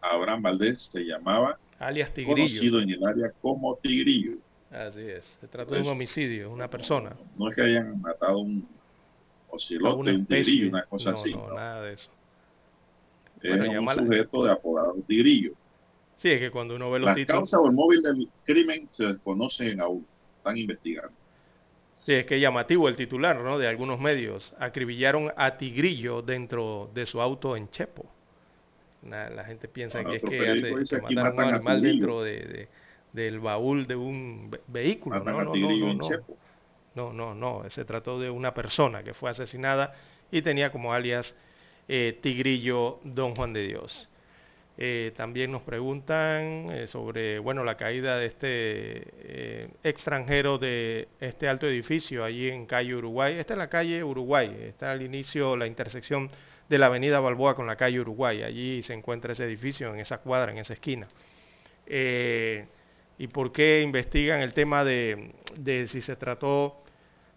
Abraham 0.00 0.42
Valdés 0.42 0.88
se 0.90 1.04
llamaba, 1.04 1.56
alias 1.78 2.12
Tigrillo. 2.12 2.34
conocido 2.34 2.80
en 2.80 2.90
el 2.90 3.06
área 3.06 3.30
como 3.40 3.76
Tigrillo. 3.76 4.38
Así 4.72 5.02
es, 5.02 5.24
se 5.40 5.46
trata 5.46 5.70
de 5.70 5.78
un 5.78 5.84
pues, 5.84 5.92
homicidio, 5.94 6.50
una 6.50 6.68
persona. 6.68 7.16
No, 7.38 7.48
es 7.48 7.54
que 7.54 7.62
hayan 7.62 8.00
matado 8.00 8.38
un 8.38 8.73
un 9.96 10.26
tigrillo, 10.26 10.68
una 10.68 10.84
cosa 10.84 11.10
así. 11.10 11.32
No, 11.32 11.54
nada 11.54 11.82
de 11.82 11.92
eso. 11.94 12.10
Es 13.42 13.78
un 13.78 13.88
sujeto 13.88 14.44
de 14.44 14.52
apodado 14.52 14.94
Tigrillo. 15.06 15.52
Sí, 16.16 16.30
es 16.30 16.40
que 16.40 16.50
cuando 16.50 16.76
uno 16.76 16.90
ve 16.90 17.00
los 17.00 17.06
Las 17.06 17.16
títulos... 17.16 17.50
causas 17.50 17.60
o 17.60 17.66
el 17.66 17.72
móvil 17.72 18.00
del 18.00 18.28
crimen 18.44 18.88
se 18.90 19.06
desconocen 19.08 19.80
aún, 19.80 20.06
están 20.38 20.56
investigando. 20.56 21.12
Sí, 22.06 22.12
es 22.12 22.26
que 22.26 22.40
llamativo 22.40 22.88
el 22.88 22.96
titular 22.96 23.40
¿no? 23.40 23.58
de 23.58 23.66
algunos 23.66 24.00
medios. 24.00 24.54
Acribillaron 24.58 25.32
a 25.36 25.56
Tigrillo 25.56 26.22
dentro 26.22 26.90
de 26.94 27.06
su 27.06 27.20
auto 27.20 27.56
en 27.56 27.70
Chepo. 27.70 28.06
La, 29.08 29.44
gente 29.44 29.68
piensa 29.68 30.02
que 30.02 30.16
es 30.16 30.24
que, 30.24 30.50
hace, 30.50 30.98
que 30.98 31.14
mataron 31.14 31.34
un 31.34 31.54
animal 31.54 31.82
dentro 31.82 32.22
de, 32.22 32.68
del 33.12 33.38
baúl 33.38 33.86
de 33.86 33.96
un 33.96 34.50
vehículo. 34.66 35.22
no, 35.22 35.32
no, 35.32 35.54
no, 35.54 35.94
no, 35.94 36.08
no, 36.94 37.12
no, 37.12 37.34
no. 37.34 37.68
Se 37.70 37.84
trató 37.84 38.18
de 38.18 38.30
una 38.30 38.54
persona 38.54 39.02
que 39.02 39.14
fue 39.14 39.30
asesinada 39.30 39.94
y 40.30 40.42
tenía 40.42 40.70
como 40.70 40.92
alias 40.92 41.34
eh, 41.88 42.18
Tigrillo 42.22 43.00
Don 43.04 43.34
Juan 43.34 43.52
de 43.52 43.66
Dios. 43.66 44.08
Eh, 44.76 45.12
también 45.16 45.52
nos 45.52 45.62
preguntan 45.62 46.68
eh, 46.72 46.88
sobre 46.88 47.38
bueno, 47.38 47.62
la 47.62 47.76
caída 47.76 48.18
de 48.18 48.26
este 48.26 48.48
eh, 48.48 49.68
extranjero 49.84 50.58
de 50.58 51.06
este 51.20 51.48
alto 51.48 51.68
edificio 51.68 52.24
allí 52.24 52.48
en 52.48 52.66
calle 52.66 52.96
Uruguay. 52.96 53.36
Esta 53.38 53.54
es 53.54 53.58
la 53.58 53.68
calle 53.68 54.02
Uruguay, 54.02 54.52
está 54.66 54.90
al 54.90 55.02
inicio 55.02 55.56
la 55.56 55.68
intersección 55.68 56.28
de 56.68 56.78
la 56.78 56.86
avenida 56.86 57.20
Balboa 57.20 57.54
con 57.54 57.68
la 57.68 57.76
calle 57.76 58.00
Uruguay. 58.00 58.42
Allí 58.42 58.82
se 58.82 58.94
encuentra 58.94 59.32
ese 59.32 59.44
edificio, 59.44 59.94
en 59.94 60.00
esa 60.00 60.18
cuadra, 60.18 60.50
en 60.50 60.58
esa 60.58 60.72
esquina. 60.72 61.06
¿Y 63.16 63.26
por 63.28 63.52
qué 63.52 63.82
investigan 63.82 64.40
el 64.40 64.52
tema 64.54 64.82
de, 64.82 65.34
de 65.56 65.86
si 65.86 66.00
se 66.00 66.16
trató 66.16 66.78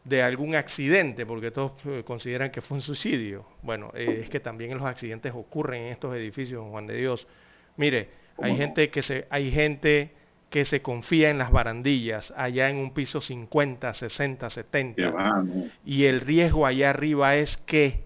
de 0.07 0.23
algún 0.23 0.55
accidente, 0.55 1.25
porque 1.25 1.51
todos 1.51 1.73
consideran 2.05 2.49
que 2.49 2.61
fue 2.61 2.77
un 2.77 2.81
suicidio. 2.81 3.45
Bueno, 3.61 3.91
es 3.93 4.29
que 4.29 4.39
también 4.39 4.77
los 4.77 4.85
accidentes 4.85 5.33
ocurren 5.35 5.83
en 5.83 5.91
estos 5.91 6.15
edificios, 6.15 6.65
Juan 6.69 6.87
de 6.87 6.95
Dios. 6.95 7.27
Mire, 7.75 8.09
hay 8.41 8.55
gente 8.55 8.89
que 8.89 9.01
se, 9.01 9.27
hay 9.29 9.51
gente 9.51 10.11
que 10.49 10.63
se 10.63 10.81
confía 10.81 11.29
en 11.29 11.37
las 11.37 11.51
barandillas, 11.51 12.33
allá 12.37 12.69
en 12.69 12.77
un 12.77 12.93
piso 12.93 13.19
50, 13.19 13.93
60, 13.93 14.49
70. 14.49 15.43
Y 15.85 16.05
el 16.05 16.21
riesgo 16.21 16.65
allá 16.65 16.91
arriba 16.91 17.35
es 17.35 17.57
que 17.57 18.05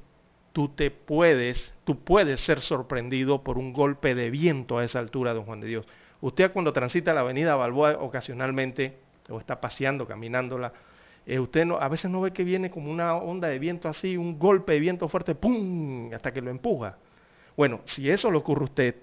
tú 0.54 0.70
te 0.70 0.90
puedes, 0.90 1.76
tú 1.84 2.00
puedes 2.00 2.42
ser 2.42 2.62
sorprendido 2.62 3.44
por 3.44 3.60
un 3.60 3.74
golpe 3.74 4.16
de 4.16 4.32
viento 4.32 4.80
a 4.80 4.84
esa 4.84 4.98
altura, 4.98 5.36
don 5.36 5.46
Juan 5.46 5.62
de 5.62 5.68
Dios. 5.68 5.86
Usted 6.20 6.52
cuando 6.52 6.74
transita 6.74 7.14
la 7.14 7.22
avenida 7.22 7.56
Balboa 7.56 7.98
ocasionalmente, 8.00 8.98
o 9.30 9.38
está 9.38 9.62
paseando, 9.62 10.08
caminándola, 10.08 10.74
eh, 11.26 11.40
usted 11.40 11.66
no, 11.66 11.78
a 11.78 11.88
veces 11.88 12.10
no 12.10 12.22
ve 12.22 12.32
que 12.32 12.44
viene 12.44 12.72
como 12.72 12.92
una 12.92 13.16
onda 13.16 13.48
de 13.48 13.60
viento 13.60 13.88
así, 13.88 14.18
un 14.18 14.40
golpe 14.40 14.74
de 14.74 14.80
viento 14.80 15.08
fuerte, 15.08 15.36
¡pum!, 15.36 16.12
hasta 16.14 16.34
que 16.34 16.42
lo 16.42 16.50
empuja. 16.50 16.98
Bueno, 17.56 17.82
si 17.86 18.10
eso 18.10 18.32
le 18.32 18.38
ocurre 18.38 18.62
a 18.62 18.66
usted 18.66 18.96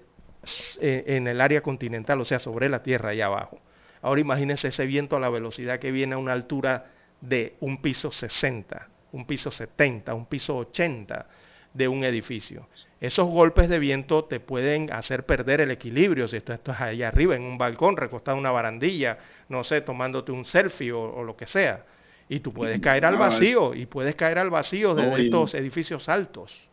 eh, 0.81 1.03
en 1.07 1.27
el 1.27 1.39
área 1.39 1.61
continental, 1.61 2.19
o 2.19 2.25
sea, 2.25 2.39
sobre 2.39 2.67
la 2.69 2.83
tierra 2.83 3.11
allá 3.11 3.27
abajo, 3.27 3.59
ahora 4.01 4.19
imagínense 4.19 4.67
ese 4.67 4.85
viento 4.85 5.15
a 5.15 5.19
la 5.19 5.29
velocidad 5.29 5.79
que 5.79 5.91
viene 5.91 6.15
a 6.15 6.17
una 6.17 6.33
altura 6.33 6.87
de 7.21 7.55
un 7.61 7.81
piso 7.81 8.11
60, 8.11 8.89
un 9.13 9.25
piso 9.25 9.51
70, 9.51 10.13
un 10.13 10.25
piso 10.25 10.57
80 10.57 11.25
de 11.73 11.87
un 11.87 12.03
edificio. 12.03 12.67
Esos 12.99 13.29
golpes 13.29 13.69
de 13.69 13.79
viento 13.79 14.25
te 14.25 14.39
pueden 14.39 14.91
hacer 14.91 15.25
perder 15.25 15.61
el 15.61 15.71
equilibrio 15.71 16.27
si 16.27 16.41
tú 16.41 16.51
estás 16.51 16.81
allá 16.81 17.07
arriba 17.07 17.35
en 17.35 17.43
un 17.43 17.57
balcón, 17.57 17.95
recostado 17.95 18.35
en 18.35 18.41
una 18.41 18.51
barandilla, 18.51 19.19
no 19.47 19.63
sé, 19.63 19.81
tomándote 19.81 20.31
un 20.31 20.45
selfie 20.45 20.91
o 20.91 21.23
lo 21.23 21.37
que 21.37 21.45
sea 21.45 21.85
y 22.29 22.39
tú 22.41 22.53
puedes 22.53 22.79
caer 22.79 23.05
al 23.05 23.17
vacío, 23.17 23.73
y 23.73 23.87
puedes 23.87 24.15
caer 24.15 24.37
al 24.37 24.51
vacío 24.51 24.93
de 24.93 25.25
estos 25.25 25.55
edificios 25.55 26.07
altos. 26.07 26.69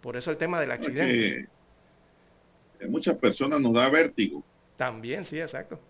Por 0.00 0.16
eso 0.16 0.30
el 0.30 0.36
tema 0.36 0.60
del 0.60 0.70
accidente. 0.70 1.48
muchas 2.88 3.18
personas 3.18 3.60
nos 3.60 3.74
da 3.74 3.88
vértigo. 3.88 4.44
También, 4.76 5.24
sí, 5.24 5.40
exacto. 5.40 5.80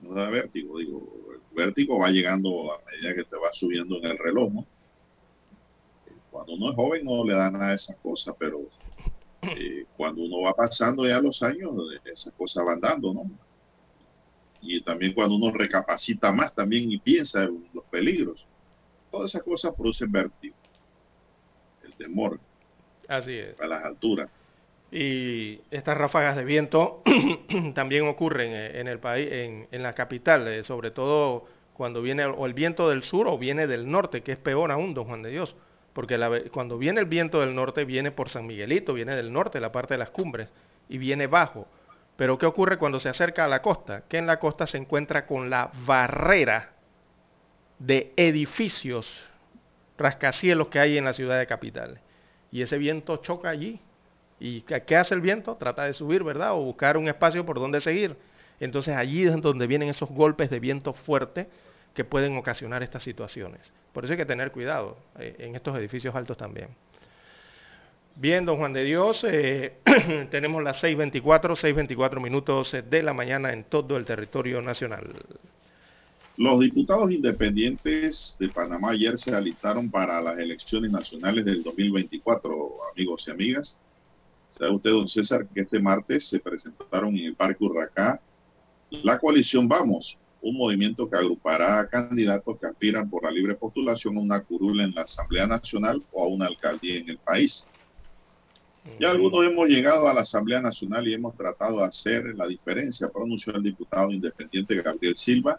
Nos 0.00 0.14
da 0.14 0.28
vértigo, 0.28 0.78
digo, 0.78 1.02
el 1.32 1.56
vértigo 1.56 1.98
va 1.98 2.10
llegando 2.10 2.74
a 2.74 2.80
medida 2.90 3.14
que 3.14 3.24
te 3.24 3.36
va 3.36 3.52
subiendo 3.54 3.96
en 3.96 4.04
el 4.04 4.18
reloj, 4.18 4.52
¿no? 4.52 4.66
Cuando 6.30 6.52
uno 6.52 6.70
es 6.70 6.76
joven 6.76 7.04
no 7.04 7.24
le 7.24 7.34
da 7.34 7.50
nada 7.50 7.70
de 7.70 7.76
esas 7.76 7.96
cosas, 7.96 8.34
pero 8.38 8.60
eh, 9.42 9.86
cuando 9.96 10.22
uno 10.22 10.42
va 10.42 10.52
pasando 10.52 11.06
ya 11.06 11.18
los 11.20 11.42
años, 11.42 11.72
esas 12.04 12.32
cosas 12.34 12.64
van 12.66 12.80
dando, 12.80 13.14
¿no? 13.14 13.30
Y 14.60 14.80
también 14.80 15.12
cuando 15.12 15.36
uno 15.36 15.52
recapacita 15.52 16.32
más 16.32 16.54
también 16.54 16.90
y 16.90 16.98
piensa 16.98 17.44
en 17.44 17.66
los 17.72 17.84
peligros. 17.84 18.44
Todas 19.10 19.30
esas 19.30 19.42
cosas 19.42 19.74
producen 19.74 20.12
vértigo, 20.12 20.54
el 21.84 21.94
temor 21.94 22.38
Así 23.08 23.38
es. 23.38 23.58
a 23.60 23.66
las 23.66 23.84
alturas. 23.84 24.28
Y 24.90 25.60
estas 25.70 25.96
ráfagas 25.96 26.36
de 26.36 26.44
viento 26.44 27.02
también 27.74 28.06
ocurren 28.08 28.52
eh, 28.52 28.80
en 28.80 28.88
el 28.88 28.98
país, 28.98 29.28
en, 29.30 29.82
la 29.82 29.94
capital, 29.94 30.48
eh, 30.48 30.62
sobre 30.62 30.90
todo 30.90 31.46
cuando 31.74 32.02
viene 32.02 32.24
o 32.24 32.46
el 32.46 32.54
viento 32.54 32.88
del 32.88 33.02
sur 33.02 33.28
o 33.28 33.38
viene 33.38 33.66
del 33.66 33.90
norte, 33.90 34.22
que 34.22 34.32
es 34.32 34.38
peor 34.38 34.72
aún, 34.72 34.94
don 34.94 35.04
Juan 35.04 35.22
de 35.22 35.30
Dios, 35.30 35.54
porque 35.92 36.18
cuando 36.52 36.78
viene 36.78 37.00
el 37.00 37.06
viento 37.06 37.40
del 37.40 37.54
norte 37.54 37.84
viene 37.84 38.10
por 38.10 38.30
San 38.30 38.46
Miguelito, 38.46 38.94
viene 38.94 39.14
del 39.14 39.32
norte, 39.32 39.60
la 39.60 39.72
parte 39.72 39.94
de 39.94 39.98
las 39.98 40.10
cumbres, 40.10 40.48
y 40.88 40.98
viene 40.98 41.26
bajo 41.26 41.68
pero 42.18 42.36
¿qué 42.36 42.46
ocurre 42.46 42.78
cuando 42.78 42.98
se 42.98 43.08
acerca 43.08 43.44
a 43.44 43.48
la 43.48 43.62
costa? 43.62 44.02
Que 44.08 44.18
en 44.18 44.26
la 44.26 44.40
costa 44.40 44.66
se 44.66 44.76
encuentra 44.76 45.24
con 45.24 45.50
la 45.50 45.70
barrera 45.86 46.72
de 47.78 48.12
edificios 48.16 49.24
rascacielos 49.96 50.66
que 50.66 50.80
hay 50.80 50.98
en 50.98 51.04
la 51.04 51.12
ciudad 51.12 51.38
de 51.38 51.46
capital. 51.46 52.00
Y 52.50 52.62
ese 52.62 52.76
viento 52.76 53.18
choca 53.18 53.50
allí. 53.50 53.80
¿Y 54.40 54.62
qué 54.62 54.96
hace 54.96 55.14
el 55.14 55.20
viento? 55.20 55.54
Trata 55.60 55.84
de 55.84 55.94
subir, 55.94 56.24
¿verdad? 56.24 56.54
O 56.54 56.64
buscar 56.64 56.96
un 56.96 57.06
espacio 57.06 57.46
por 57.46 57.60
donde 57.60 57.80
seguir. 57.80 58.16
Entonces 58.58 58.96
allí 58.96 59.24
es 59.24 59.40
donde 59.40 59.68
vienen 59.68 59.88
esos 59.88 60.08
golpes 60.08 60.50
de 60.50 60.58
viento 60.58 60.94
fuerte 60.94 61.48
que 61.94 62.02
pueden 62.02 62.36
ocasionar 62.36 62.82
estas 62.82 63.04
situaciones. 63.04 63.72
Por 63.92 64.02
eso 64.02 64.14
hay 64.14 64.18
que 64.18 64.26
tener 64.26 64.50
cuidado 64.50 64.96
eh, 65.20 65.36
en 65.38 65.54
estos 65.54 65.78
edificios 65.78 66.16
altos 66.16 66.36
también. 66.36 66.70
Bien, 68.20 68.44
don 68.44 68.56
Juan 68.56 68.72
de 68.72 68.82
Dios, 68.82 69.22
eh, 69.22 69.74
tenemos 70.32 70.60
las 70.64 70.82
6.24, 70.82 71.54
6.24 71.54 72.20
minutos 72.20 72.74
de 72.90 73.02
la 73.04 73.14
mañana 73.14 73.52
en 73.52 73.62
todo 73.62 73.96
el 73.96 74.04
territorio 74.04 74.60
nacional. 74.60 75.12
Los 76.36 76.58
diputados 76.58 77.12
independientes 77.12 78.34
de 78.40 78.48
Panamá 78.48 78.90
ayer 78.90 79.16
se 79.18 79.32
alistaron 79.32 79.88
para 79.88 80.20
las 80.20 80.36
elecciones 80.36 80.90
nacionales 80.90 81.44
del 81.44 81.62
2024, 81.62 82.90
amigos 82.92 83.24
y 83.28 83.30
amigas. 83.30 83.78
Sabe 84.50 84.72
usted, 84.72 84.90
don 84.90 85.06
César, 85.06 85.46
que 85.54 85.60
este 85.60 85.78
martes 85.78 86.28
se 86.28 86.40
presentaron 86.40 87.16
en 87.16 87.26
el 87.26 87.36
Parque 87.36 87.62
Urracá 87.62 88.20
la 88.90 89.16
coalición 89.20 89.68
Vamos 89.68 90.18
un 90.40 90.56
movimiento 90.56 91.08
que 91.08 91.16
agrupará 91.16 91.80
a 91.80 91.88
candidatos 91.88 92.58
que 92.58 92.66
aspiran 92.66 93.08
por 93.08 93.22
la 93.22 93.30
libre 93.30 93.54
postulación 93.54 94.16
a 94.16 94.20
una 94.20 94.40
curula 94.40 94.82
en 94.82 94.94
la 94.94 95.02
Asamblea 95.02 95.46
Nacional 95.46 96.02
o 96.12 96.24
a 96.24 96.26
una 96.26 96.46
alcaldía 96.46 96.98
en 96.98 97.10
el 97.10 97.18
país. 97.18 97.68
Ya 98.98 99.10
algunos 99.10 99.44
hemos 99.44 99.68
llegado 99.68 100.08
a 100.08 100.14
la 100.14 100.22
Asamblea 100.22 100.60
Nacional 100.60 101.06
y 101.06 101.14
hemos 101.14 101.36
tratado 101.36 101.78
de 101.78 101.84
hacer 101.84 102.34
la 102.34 102.46
diferencia, 102.46 103.08
pronunció 103.08 103.54
el 103.54 103.62
diputado 103.62 104.10
independiente 104.10 104.80
Gabriel 104.82 105.16
Silva, 105.16 105.58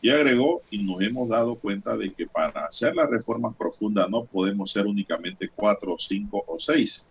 y 0.00 0.10
agregó, 0.10 0.62
y 0.70 0.82
nos 0.82 1.00
hemos 1.00 1.28
dado 1.28 1.54
cuenta 1.54 1.96
de 1.96 2.12
que 2.12 2.26
para 2.26 2.66
hacer 2.66 2.96
las 2.96 3.08
reformas 3.08 3.54
profundas 3.56 4.10
no 4.10 4.24
podemos 4.24 4.72
ser 4.72 4.86
únicamente 4.86 5.48
cuatro, 5.54 5.96
cinco 5.98 6.42
o 6.46 6.58
seis. 6.58 7.06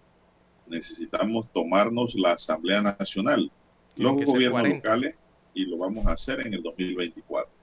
Necesitamos 0.67 1.45
tomarnos 1.53 2.15
la 2.15 2.33
Asamblea 2.33 2.81
Nacional, 2.81 3.49
los 3.95 4.25
gobiernos 4.25 4.67
locales 4.67 5.15
y 5.53 5.65
lo 5.65 5.77
vamos 5.77 6.05
a 6.05 6.11
hacer 6.11 6.45
en 6.45 6.53
el 6.53 6.63
2024. 6.63 7.60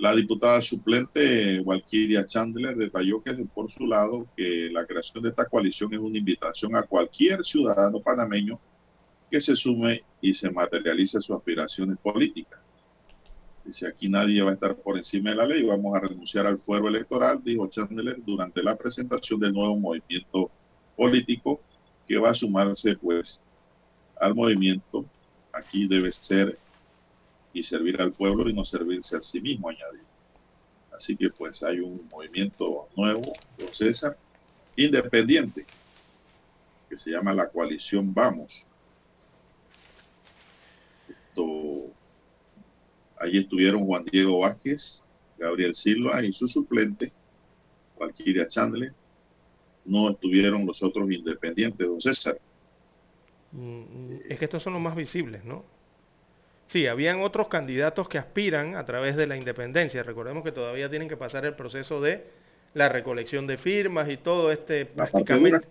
La 0.00 0.14
diputada 0.14 0.62
suplente 0.62 1.60
Walkiria 1.60 2.26
Chandler 2.26 2.74
detalló 2.74 3.22
que 3.22 3.34
por 3.34 3.70
su 3.70 3.86
lado 3.86 4.26
que 4.34 4.70
la 4.72 4.86
creación 4.86 5.22
de 5.22 5.28
esta 5.28 5.44
coalición 5.44 5.92
es 5.92 6.00
una 6.00 6.16
invitación 6.16 6.74
a 6.74 6.84
cualquier 6.84 7.44
ciudadano 7.44 8.00
panameño 8.00 8.58
que 9.30 9.42
se 9.42 9.54
sume 9.54 10.02
y 10.22 10.32
se 10.32 10.50
materialice 10.50 11.20
sus 11.20 11.36
aspiraciones 11.36 11.98
políticas. 11.98 12.58
Dice, 13.62 13.88
aquí 13.88 14.08
nadie 14.08 14.40
va 14.40 14.52
a 14.52 14.54
estar 14.54 14.74
por 14.74 14.96
encima 14.96 15.30
de 15.30 15.36
la 15.36 15.46
ley, 15.46 15.64
vamos 15.64 15.94
a 15.94 16.00
renunciar 16.00 16.46
al 16.46 16.58
fuero 16.58 16.88
electoral, 16.88 17.44
dijo 17.44 17.68
Chandler 17.68 18.24
durante 18.24 18.62
la 18.62 18.76
presentación 18.76 19.38
del 19.38 19.52
nuevo 19.52 19.76
movimiento 19.76 20.50
político 20.96 21.60
que 22.08 22.16
va 22.16 22.30
a 22.30 22.34
sumarse 22.34 22.96
pues 22.96 23.42
al 24.18 24.34
movimiento 24.34 25.04
aquí 25.52 25.86
debe 25.86 26.10
ser 26.10 26.56
y 27.52 27.62
servir 27.62 28.00
al 28.00 28.12
pueblo 28.12 28.48
y 28.48 28.52
no 28.52 28.64
servirse 28.64 29.16
a 29.16 29.20
sí 29.20 29.40
mismo, 29.40 29.68
añadió. 29.68 30.02
Así 30.92 31.16
que 31.16 31.30
pues 31.30 31.62
hay 31.62 31.80
un 31.80 32.06
movimiento 32.10 32.88
nuevo, 32.96 33.32
don 33.58 33.74
César, 33.74 34.16
independiente, 34.76 35.66
que 36.88 36.98
se 36.98 37.10
llama 37.10 37.32
la 37.32 37.48
coalición 37.48 38.12
Vamos. 38.12 38.66
Esto, 41.08 41.86
allí 43.18 43.38
estuvieron 43.38 43.86
Juan 43.86 44.04
Diego 44.04 44.40
Vázquez, 44.40 45.04
Gabriel 45.38 45.74
Silva 45.74 46.22
y 46.24 46.32
su 46.32 46.48
suplente, 46.48 47.12
Valquiria 47.98 48.48
Chandler. 48.48 48.92
No 49.84 50.10
estuvieron 50.10 50.66
los 50.66 50.82
otros 50.82 51.10
independientes, 51.10 51.86
don 51.86 52.00
César. 52.00 52.38
Mm, 53.52 54.16
es 54.28 54.38
que 54.38 54.44
estos 54.44 54.62
son 54.62 54.74
los 54.74 54.82
más 54.82 54.94
visibles, 54.94 55.44
¿no? 55.44 55.64
Sí, 56.70 56.86
habían 56.86 57.20
otros 57.20 57.48
candidatos 57.48 58.08
que 58.08 58.16
aspiran 58.16 58.76
a 58.76 58.86
través 58.86 59.16
de 59.16 59.26
la 59.26 59.36
independencia. 59.36 60.04
Recordemos 60.04 60.44
que 60.44 60.52
todavía 60.52 60.88
tienen 60.88 61.08
que 61.08 61.16
pasar 61.16 61.44
el 61.44 61.54
proceso 61.54 62.00
de 62.00 62.24
la 62.74 62.88
recolección 62.88 63.48
de 63.48 63.58
firmas 63.58 64.08
y 64.08 64.16
todo 64.16 64.52
este, 64.52 64.86
prácticamente, 64.86 65.66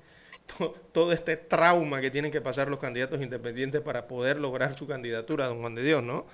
todo, 0.92 1.14
este 1.14 1.38
trauma 1.38 2.02
que 2.02 2.12
tienen 2.12 2.34
que 2.34 2.42
pasar 2.42 2.68
los 2.68 2.80
candidatos 2.80 3.22
independientes 3.22 3.82
para 3.82 4.10
poder 4.10 4.42
lograr 4.42 4.78
su 4.78 4.88
candidatura, 4.88 5.48
don 5.48 5.62
Juan 5.62 5.74
de 5.74 5.84
Dios, 5.84 6.04
¿no? 6.04 6.26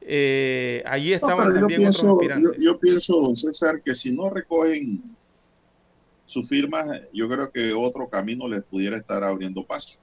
Eh, 0.00 0.82
allí 0.84 1.12
estaban 1.12 1.54
también 1.54 1.86
otros 1.86 2.04
aspirantes. 2.04 2.56
Yo, 2.58 2.72
yo, 2.72 2.80
pienso, 2.80 3.20
don 3.20 3.36
César, 3.36 3.82
que 3.82 3.94
si 3.94 4.10
no 4.10 4.28
recogen 4.30 5.00
sus 6.26 6.48
firmas, 6.48 6.88
yo 7.12 7.28
creo 7.28 7.52
que 7.52 7.72
otro 7.72 8.08
camino 8.08 8.48
les 8.48 8.64
pudiera 8.64 8.96
estar 8.96 9.22
abriendo 9.22 9.64
paso. 9.64 10.00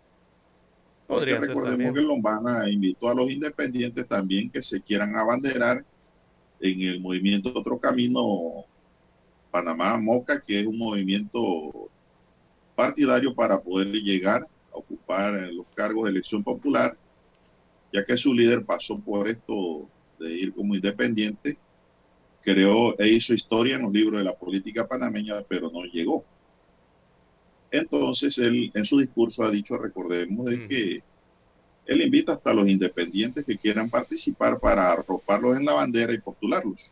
Podría 1.09 1.39
recordemos 1.39 1.95
que 1.95 2.01
Lombana 2.01 2.69
invitó 2.69 3.09
a 3.09 3.15
los 3.15 3.31
independientes 3.31 4.07
también 4.07 4.47
que 4.51 4.61
se 4.61 4.79
quieran 4.79 5.15
abanderar 5.15 5.83
en 6.59 6.81
el 6.83 7.01
movimiento 7.01 7.51
Otro 7.55 7.79
Camino 7.79 8.63
Panamá 9.49 9.97
Moca, 9.97 10.39
que 10.39 10.59
es 10.59 10.67
un 10.67 10.77
movimiento 10.77 11.89
partidario 12.75 13.33
para 13.33 13.59
poder 13.59 13.87
llegar 13.87 14.43
a 14.71 14.77
ocupar 14.77 15.33
los 15.51 15.65
cargos 15.73 16.03
de 16.03 16.11
elección 16.11 16.43
popular, 16.43 16.95
ya 17.91 18.05
que 18.05 18.15
su 18.15 18.31
líder 18.31 18.63
pasó 18.63 18.99
por 18.99 19.27
esto 19.27 19.89
de 20.19 20.31
ir 20.31 20.53
como 20.53 20.75
independiente, 20.75 21.57
creó 22.43 22.95
e 22.99 23.07
hizo 23.07 23.33
historia 23.33 23.77
en 23.77 23.81
los 23.81 23.91
libros 23.91 24.19
de 24.19 24.25
la 24.25 24.35
política 24.35 24.87
panameña, 24.87 25.41
pero 25.49 25.71
no 25.71 25.85
llegó. 25.85 26.23
Entonces, 27.71 28.37
él 28.37 28.71
en 28.73 28.85
su 28.85 28.99
discurso 28.99 29.43
ha 29.43 29.51
dicho, 29.51 29.77
recordemos, 29.77 30.45
de 30.45 30.67
que 30.67 31.03
él 31.85 32.01
invita 32.01 32.33
hasta 32.33 32.51
a 32.51 32.53
los 32.53 32.67
independientes 32.67 33.45
que 33.45 33.57
quieran 33.57 33.89
participar 33.89 34.59
para 34.59 34.91
arroparlos 34.91 35.57
en 35.57 35.65
la 35.65 35.73
bandera 35.73 36.13
y 36.13 36.19
postularlos. 36.19 36.91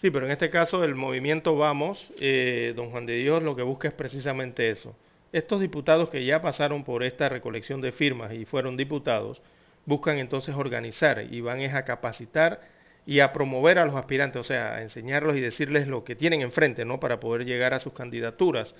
Sí, 0.00 0.10
pero 0.10 0.26
en 0.26 0.32
este 0.32 0.50
caso 0.50 0.84
el 0.84 0.94
movimiento 0.94 1.56
Vamos, 1.56 2.10
eh, 2.20 2.72
don 2.76 2.90
Juan 2.90 3.06
de 3.06 3.16
Dios, 3.16 3.42
lo 3.42 3.56
que 3.56 3.62
busca 3.62 3.88
es 3.88 3.94
precisamente 3.94 4.70
eso. 4.70 4.94
Estos 5.32 5.60
diputados 5.60 6.08
que 6.08 6.24
ya 6.24 6.40
pasaron 6.40 6.84
por 6.84 7.02
esta 7.02 7.28
recolección 7.28 7.80
de 7.80 7.92
firmas 7.92 8.32
y 8.32 8.44
fueron 8.44 8.76
diputados, 8.76 9.42
buscan 9.86 10.18
entonces 10.18 10.54
organizar 10.54 11.26
y 11.30 11.40
van 11.40 11.60
a 11.62 11.84
capacitar 11.84 12.60
y 13.06 13.20
a 13.20 13.32
promover 13.32 13.78
a 13.78 13.86
los 13.86 13.94
aspirantes, 13.94 14.40
o 14.40 14.44
sea, 14.44 14.74
a 14.76 14.82
enseñarlos 14.82 15.36
y 15.36 15.40
decirles 15.40 15.88
lo 15.88 16.04
que 16.04 16.14
tienen 16.14 16.42
enfrente, 16.42 16.84
¿no? 16.84 17.00
Para 17.00 17.20
poder 17.20 17.46
llegar 17.46 17.72
a 17.74 17.80
sus 17.80 17.94
candidaturas 17.94 18.74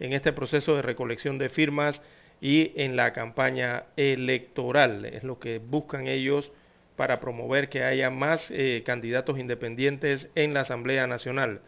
en 0.00 0.14
este 0.14 0.32
proceso 0.32 0.74
de 0.74 0.82
recolección 0.82 1.38
de 1.38 1.50
firmas 1.50 2.02
y 2.40 2.72
en 2.76 2.96
la 2.96 3.12
campaña 3.12 3.84
electoral. 3.96 5.04
Es 5.04 5.22
lo 5.22 5.38
que 5.38 5.58
buscan 5.58 6.08
ellos 6.08 6.50
para 6.96 7.20
promover 7.20 7.68
que 7.68 7.84
haya 7.84 8.10
más 8.10 8.50
eh, 8.50 8.82
candidatos 8.84 9.38
independientes 9.38 10.28
en 10.34 10.54
la 10.54 10.62
Asamblea 10.62 11.06
Nacional. 11.06 11.60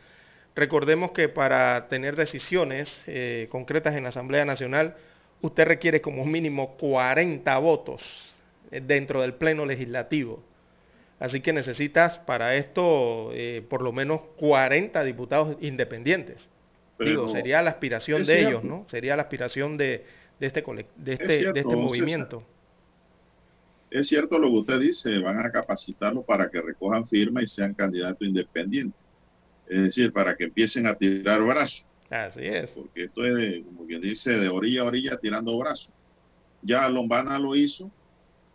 Recordemos 0.54 1.12
que 1.12 1.28
para 1.28 1.88
tener 1.88 2.16
decisiones 2.16 3.02
eh, 3.06 3.48
concretas 3.50 3.94
en 3.94 4.02
la 4.02 4.10
Asamblea 4.10 4.44
Nacional, 4.44 4.96
usted 5.42 5.66
requiere 5.66 6.00
como 6.00 6.24
mínimo 6.24 6.76
40 6.76 7.58
votos 7.58 8.34
eh, 8.70 8.80
dentro 8.84 9.20
del 9.22 9.34
Pleno 9.34 9.66
Legislativo. 9.66 10.42
Así 11.18 11.40
que 11.40 11.52
necesitas 11.52 12.18
para 12.18 12.56
esto 12.56 13.32
por 13.68 13.80
lo 13.80 13.92
menos 13.92 14.22
40 14.38 15.04
diputados 15.04 15.56
independientes. 15.60 16.50
Digo, 17.04 17.28
sería 17.28 17.62
la 17.62 17.70
aspiración 17.70 18.22
de 18.22 18.40
ellos, 18.40 18.64
¿no? 18.64 18.86
Sería 18.88 19.16
la 19.16 19.22
aspiración 19.22 19.76
de, 19.76 20.04
este, 20.40 20.62
de 20.96 21.12
este, 21.12 21.52
de 21.52 21.60
este 21.60 21.76
movimiento. 21.76 22.44
Es 23.90 24.08
cierto 24.08 24.38
lo 24.38 24.48
que 24.48 24.56
usted 24.56 24.80
dice, 24.80 25.18
van 25.18 25.38
a 25.44 25.52
capacitarlos 25.52 26.24
para 26.24 26.48
que 26.50 26.60
recojan 26.60 27.06
firma 27.06 27.42
y 27.42 27.46
sean 27.46 27.74
candidatos 27.74 28.26
independientes. 28.26 28.98
Es 29.68 29.82
decir, 29.82 30.12
para 30.12 30.34
que 30.34 30.44
empiecen 30.44 30.86
a 30.86 30.94
tirar 30.94 31.42
brazos. 31.42 31.84
Así 32.08 32.44
es. 32.44 32.70
Porque 32.70 33.04
esto 33.04 33.24
es, 33.24 33.64
como 33.64 33.86
quien 33.86 34.00
dice, 34.00 34.32
de 34.32 34.48
orilla 34.48 34.82
a 34.82 34.84
orilla 34.84 35.16
tirando 35.18 35.56
brazos. 35.58 35.90
Ya 36.62 36.88
Lombana 36.88 37.38
lo 37.38 37.54
hizo, 37.56 37.90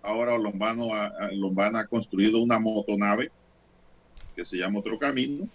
ahora 0.02 0.38
Lombano 0.38 0.90
Lombana 1.34 1.82
ha 1.82 1.88
construido 1.88 2.40
una 2.40 2.58
motonave 2.60 3.32
que 4.36 4.46
se 4.46 4.58
llama 4.58 4.80
Otro 4.80 4.98
Camino, 4.98 5.48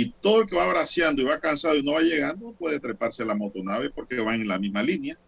y 0.00 0.10
todo 0.10 0.42
el 0.42 0.46
que 0.46 0.54
va 0.54 0.68
braceando 0.68 1.22
y 1.22 1.24
va 1.24 1.40
cansado 1.40 1.74
y 1.74 1.82
no 1.82 1.94
va 1.94 2.02
llegando 2.02 2.52
puede 2.52 2.78
treparse 2.78 3.24
a 3.24 3.26
la 3.26 3.34
motonave 3.34 3.90
porque 3.90 4.20
van 4.20 4.40
en 4.40 4.46
la 4.46 4.56
misma 4.56 4.80
línea, 4.80 5.18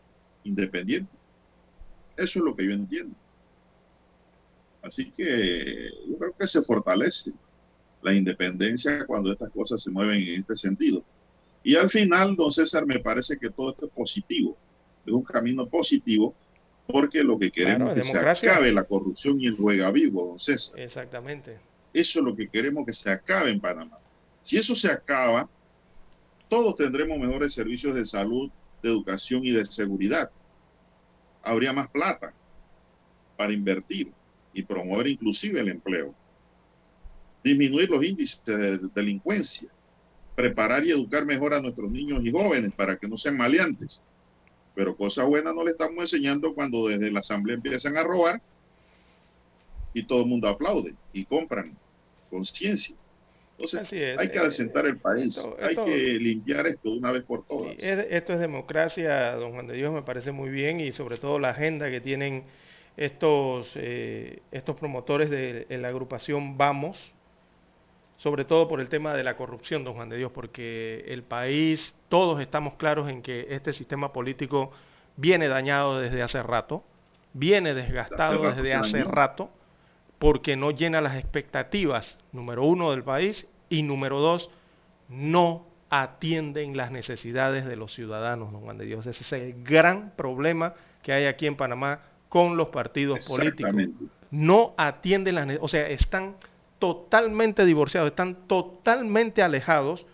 independiente. 0.44 1.10
Eso 2.16 2.38
es 2.38 2.44
lo 2.44 2.54
que 2.54 2.66
yo 2.66 2.70
entiendo. 2.70 3.16
Así 4.80 5.10
que 5.10 5.90
yo 6.08 6.16
creo 6.16 6.36
que 6.38 6.46
se 6.46 6.62
fortalece 6.62 7.32
la 8.00 8.14
independencia 8.14 9.04
cuando 9.06 9.32
estas 9.32 9.50
cosas 9.50 9.82
se 9.82 9.90
mueven 9.90 10.22
en 10.22 10.40
este 10.42 10.56
sentido. 10.56 11.02
Y 11.64 11.74
al 11.74 11.90
final, 11.90 12.36
don 12.36 12.52
César, 12.52 12.86
me 12.86 13.00
parece 13.00 13.38
que 13.38 13.50
todo 13.50 13.70
esto 13.70 13.86
es 13.86 13.92
positivo, 13.92 14.56
es 15.04 15.12
un 15.12 15.24
camino 15.24 15.66
positivo, 15.66 16.32
porque 16.86 17.24
lo 17.24 17.40
que 17.40 17.50
queremos 17.50 17.96
es 17.96 18.06
que 18.06 18.12
se 18.12 18.18
acabe 18.18 18.70
la 18.70 18.84
corrupción 18.84 19.40
y 19.40 19.46
el 19.46 19.56
ruega 19.56 19.90
vivo, 19.90 20.26
don 20.26 20.38
César. 20.38 20.78
Exactamente. 20.78 21.58
Eso 21.92 22.20
es 22.20 22.24
lo 22.24 22.36
que 22.36 22.48
queremos 22.48 22.86
que 22.86 22.92
se 22.92 23.10
acabe 23.10 23.50
en 23.50 23.60
Panamá. 23.60 23.98
Si 24.42 24.56
eso 24.56 24.74
se 24.74 24.88
acaba, 24.90 25.48
todos 26.48 26.76
tendremos 26.76 27.18
mejores 27.18 27.52
servicios 27.52 27.94
de 27.94 28.04
salud, 28.04 28.50
de 28.82 28.88
educación 28.88 29.44
y 29.44 29.50
de 29.50 29.64
seguridad. 29.64 30.30
Habría 31.42 31.72
más 31.72 31.88
plata 31.88 32.32
para 33.36 33.52
invertir 33.52 34.12
y 34.52 34.62
promover 34.62 35.06
inclusive 35.06 35.60
el 35.60 35.68
empleo. 35.68 36.14
Disminuir 37.44 37.88
los 37.88 38.04
índices 38.04 38.40
de 38.44 38.78
delincuencia. 38.94 39.68
Preparar 40.34 40.84
y 40.84 40.90
educar 40.90 41.24
mejor 41.24 41.54
a 41.54 41.60
nuestros 41.60 41.90
niños 41.90 42.24
y 42.24 42.32
jóvenes 42.32 42.72
para 42.72 42.96
que 42.96 43.08
no 43.08 43.16
sean 43.16 43.36
maleantes. 43.36 44.02
Pero 44.74 44.96
cosa 44.96 45.24
buena 45.24 45.52
no 45.52 45.64
le 45.64 45.72
estamos 45.72 45.98
enseñando 45.98 46.54
cuando 46.54 46.88
desde 46.88 47.10
la 47.10 47.20
asamblea 47.20 47.56
empiezan 47.56 47.96
a 47.96 48.02
robar 48.02 48.40
y 49.92 50.04
todo 50.04 50.22
el 50.22 50.26
mundo 50.26 50.48
aplaude 50.48 50.94
y 51.12 51.24
compran 51.24 51.76
conciencia 52.30 52.96
hay 54.18 54.28
que 54.30 54.38
asentar 54.38 54.86
el 54.86 54.98
país, 54.98 55.38
hay 55.60 55.76
que 55.76 56.18
limpiar 56.18 56.66
esto 56.66 56.90
una 56.90 57.12
vez 57.12 57.22
por 57.22 57.46
todas. 57.46 57.74
esto 57.78 58.32
es 58.32 58.40
democracia, 58.40 59.34
don 59.36 59.52
Juan 59.52 59.66
de 59.66 59.74
Dios, 59.74 59.92
me 59.92 60.02
parece 60.02 60.32
muy 60.32 60.50
bien 60.50 60.80
y 60.80 60.92
sobre 60.92 61.16
todo 61.16 61.38
la 61.38 61.50
agenda 61.50 61.90
que 61.90 62.00
tienen 62.00 62.44
estos, 62.96 63.70
eh, 63.74 64.40
estos 64.50 64.76
promotores 64.76 65.30
de 65.30 65.66
la 65.70 65.88
agrupación 65.88 66.56
Vamos, 66.56 67.14
sobre 68.20 68.44
todo 68.44 68.68
por 68.68 68.80
el 68.80 68.88
tema 68.90 69.14
de 69.14 69.24
la 69.24 69.34
corrupción, 69.34 69.82
don 69.82 69.94
Juan 69.94 70.10
de 70.10 70.18
Dios, 70.18 70.30
porque 70.30 71.04
el 71.08 71.22
país, 71.22 71.94
todos 72.10 72.38
estamos 72.40 72.74
claros 72.74 73.08
en 73.08 73.22
que 73.22 73.46
este 73.48 73.72
sistema 73.72 74.12
político 74.12 74.72
viene 75.16 75.48
dañado 75.48 75.98
desde 75.98 76.22
hace 76.22 76.42
rato, 76.42 76.84
viene 77.32 77.72
desgastado 77.72 78.42
desde 78.50 78.74
hace 78.74 79.04
rato, 79.04 79.50
porque 80.20 80.54
no 80.54 80.70
llena 80.70 81.00
las 81.00 81.16
expectativas, 81.16 82.18
número 82.30 82.62
uno, 82.62 82.90
del 82.90 83.02
país, 83.02 83.46
y 83.70 83.82
número 83.82 84.20
dos, 84.20 84.50
no 85.08 85.66
atienden 85.88 86.76
las 86.76 86.90
necesidades 86.90 87.64
de 87.64 87.74
los 87.74 87.94
ciudadanos, 87.94 88.52
don 88.52 88.60
Juan 88.60 88.76
de 88.76 88.84
Dios. 88.84 89.06
Ese 89.06 89.22
es 89.22 89.32
el 89.32 89.64
gran 89.64 90.10
problema 90.10 90.74
que 91.02 91.14
hay 91.14 91.24
aquí 91.24 91.46
en 91.46 91.56
Panamá 91.56 92.02
con 92.28 92.58
los 92.58 92.68
partidos 92.68 93.26
políticos. 93.26 93.74
No 94.30 94.74
atienden 94.76 95.36
las 95.36 95.46
necesidades, 95.46 95.64
o 95.64 95.68
sea, 95.68 95.88
están 95.88 96.36
totalmente 96.78 97.64
divorciados, 97.64 98.10
están 98.10 98.46
totalmente 98.46 99.42
alejados 99.42 100.04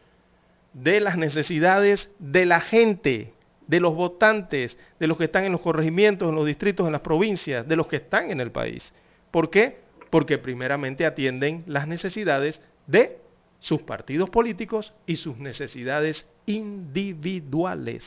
de 0.72 1.00
las 1.00 1.18
necesidades 1.18 2.12
de 2.20 2.46
la 2.46 2.60
gente, 2.60 3.34
de 3.66 3.80
los 3.80 3.96
votantes, 3.96 4.78
de 5.00 5.08
los 5.08 5.18
que 5.18 5.24
están 5.24 5.42
en 5.42 5.52
los 5.52 5.62
corregimientos, 5.62 6.28
en 6.28 6.36
los 6.36 6.46
distritos, 6.46 6.86
en 6.86 6.92
las 6.92 7.00
provincias, 7.00 7.66
de 7.66 7.74
los 7.74 7.88
que 7.88 7.96
están 7.96 8.30
en 8.30 8.40
el 8.40 8.52
país. 8.52 8.94
¿Por 9.32 9.50
qué? 9.50 9.84
Porque 10.10 10.38
primeramente 10.38 11.06
atienden 11.06 11.64
las 11.66 11.88
necesidades 11.88 12.60
de 12.86 13.18
sus 13.60 13.82
partidos 13.82 14.30
políticos 14.30 14.92
y 15.06 15.16
sus 15.16 15.38
necesidades 15.38 16.26
individuales 16.46 18.04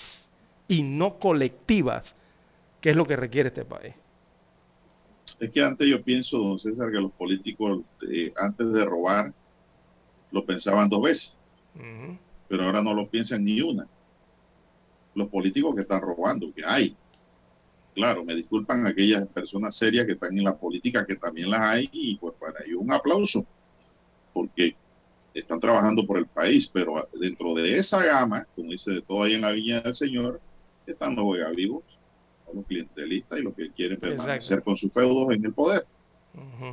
y 0.68 0.84
no 0.84 1.20
colectivas, 1.20 2.16
que 2.80 2.92
es 2.92 2.96
lo 2.96 3.06
que 3.06 3.16
requiere 3.16 3.50
este 3.50 3.66
país. 3.66 3.94
Es 5.40 5.52
que 5.52 5.62
antes 5.62 5.88
yo 5.88 6.02
pienso, 6.02 6.38
don 6.38 6.60
César, 6.60 6.92
que 6.92 7.00
los 7.00 7.12
políticos 7.12 7.82
eh, 8.10 8.32
antes 8.38 8.72
de 8.72 8.86
robar 8.86 9.34
lo 10.32 10.46
pensaban 10.46 10.90
dos 10.90 11.02
veces, 11.02 11.36
pero 12.48 12.64
ahora 12.64 12.82
no 12.82 12.94
lo 12.94 13.08
piensan 13.10 13.44
ni 13.44 13.62
una. 13.62 13.88
Los 15.16 15.28
políticos 15.28 15.76
que 15.76 15.82
están 15.82 16.02
robando, 16.02 16.54
que 16.54 16.64
hay. 16.66 16.96
Claro, 18.00 18.24
me 18.24 18.34
disculpan 18.34 18.88
aquellas 18.88 19.28
personas 19.28 19.76
serias 19.76 20.06
que 20.06 20.14
están 20.14 20.38
en 20.38 20.46
la 20.46 20.56
política, 20.56 21.06
que 21.06 21.18
también 21.18 21.50
las 21.50 21.60
hay, 21.60 21.90
y 21.92 22.16
pues 22.16 22.34
para 22.40 22.64
ellos 22.66 22.80
un 22.80 22.94
aplauso, 22.94 23.46
porque 24.34 24.74
están 25.34 25.60
trabajando 25.60 26.08
por 26.08 26.18
el 26.18 26.26
país, 26.26 26.70
pero 26.74 27.10
dentro 27.20 27.54
de 27.56 27.78
esa 27.78 28.02
gama, 28.06 28.48
como 28.56 28.72
dice 28.72 29.02
todo 29.02 29.24
ahí 29.24 29.34
en 29.34 29.42
la 29.42 29.52
viña 29.52 29.82
del 29.82 29.94
Señor, 29.94 30.40
están 30.88 31.14
los 31.14 31.28
vivos, 31.54 31.84
los 32.54 32.66
clientelistas 32.66 33.38
y 33.38 33.42
los 33.42 33.54
que 33.54 33.70
quieren 33.72 34.00
permanecer 34.00 34.64
con 34.64 34.78
sus 34.78 34.94
feudos 34.94 35.34
en 35.34 35.44
el 35.44 35.54
poder. 35.54 35.86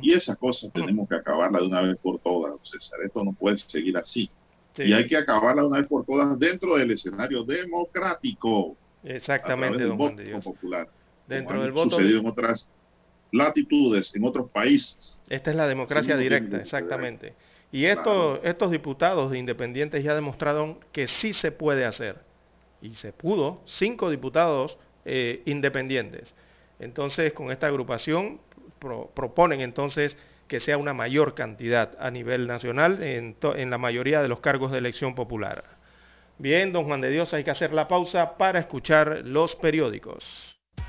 Y 0.01 0.13
esas 0.13 0.37
cosas 0.37 0.71
tenemos 0.71 1.09
que 1.09 1.15
acabarlas 1.15 1.61
de 1.61 1.67
una 1.67 1.81
vez 1.81 1.97
por 1.97 2.19
todas, 2.19 2.53
César. 2.63 2.99
Esto 3.03 3.21
no 3.25 3.33
puede 3.33 3.57
seguir 3.57 3.97
así. 3.97 4.29
Y 4.77 4.93
hay 4.93 5.05
que 5.05 5.17
acabarla 5.17 5.63
de 5.63 5.67
una 5.67 5.79
vez 5.79 5.87
por 5.87 6.05
todas 6.05 6.39
dentro 6.39 6.77
del 6.77 6.91
escenario 6.91 7.43
democrático. 7.43 8.77
Exactamente, 9.03 9.83
don 9.83 9.97
voto 9.97 10.39
popular. 10.41 10.87
Dentro 11.27 11.61
del 11.61 11.71
voto. 11.71 11.97
sucedido 11.97 12.21
en 12.21 12.27
otras 12.27 12.69
latitudes, 13.31 14.15
en 14.15 14.25
otros 14.25 14.49
países. 14.49 15.21
Esta 15.29 15.51
es 15.51 15.55
la 15.57 15.67
democracia 15.67 16.15
directa, 16.15 16.57
exactamente. 16.57 17.33
Y 17.71 17.85
estos, 17.85 18.39
estos 18.43 18.71
diputados 18.71 19.35
independientes 19.35 20.03
ya 20.03 20.15
demostraron 20.15 20.79
que 20.91 21.07
sí 21.07 21.33
se 21.33 21.51
puede 21.51 21.85
hacer. 21.85 22.21
Y 22.81 22.93
se 22.93 23.11
pudo, 23.11 23.61
cinco 23.65 24.09
diputados 24.09 24.77
eh, 25.03 25.41
independientes. 25.45 26.33
Entonces, 26.79 27.33
con 27.33 27.51
esta 27.51 27.67
agrupación 27.67 28.39
proponen 28.79 29.61
entonces 29.61 30.15
que 30.47 30.59
sea 30.59 30.77
una 30.77 30.93
mayor 30.93 31.33
cantidad 31.33 31.97
a 31.99 32.11
nivel 32.11 32.47
nacional 32.47 33.03
en, 33.03 33.35
en 33.41 33.69
la 33.69 33.77
mayoría 33.77 34.21
de 34.21 34.27
los 34.27 34.39
cargos 34.39 34.71
de 34.71 34.77
elección 34.77 35.15
popular. 35.15 35.63
Bien, 36.37 36.71
don 36.71 36.85
Juan 36.85 37.01
de 37.01 37.09
Dios, 37.09 37.33
hay 37.33 37.43
que 37.43 37.51
hacer 37.51 37.73
la 37.73 37.87
pausa 37.87 38.37
para 38.37 38.59
escuchar 38.59 39.23
los 39.25 39.55
periódicos. 39.55 40.56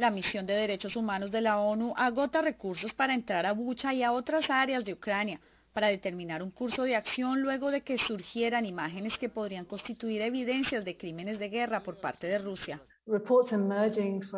La 0.00 0.10
misión 0.10 0.46
de 0.46 0.54
derechos 0.54 0.96
humanos 0.96 1.30
de 1.30 1.42
la 1.42 1.58
ONU 1.60 1.92
agota 1.94 2.40
recursos 2.40 2.90
para 2.94 3.12
entrar 3.12 3.44
a 3.44 3.52
Bucha 3.52 3.92
y 3.92 4.02
a 4.02 4.12
otras 4.12 4.48
áreas 4.48 4.82
de 4.82 4.94
Ucrania 4.94 5.38
para 5.74 5.88
determinar 5.88 6.42
un 6.42 6.50
curso 6.50 6.84
de 6.84 6.96
acción 6.96 7.42
luego 7.42 7.70
de 7.70 7.82
que 7.82 7.98
surgieran 7.98 8.64
imágenes 8.64 9.18
que 9.18 9.28
podrían 9.28 9.66
constituir 9.66 10.22
evidencias 10.22 10.86
de 10.86 10.96
crímenes 10.96 11.38
de 11.38 11.50
guerra 11.50 11.82
por 11.82 12.00
parte 12.00 12.28
de 12.28 12.38
Rusia. 12.38 12.80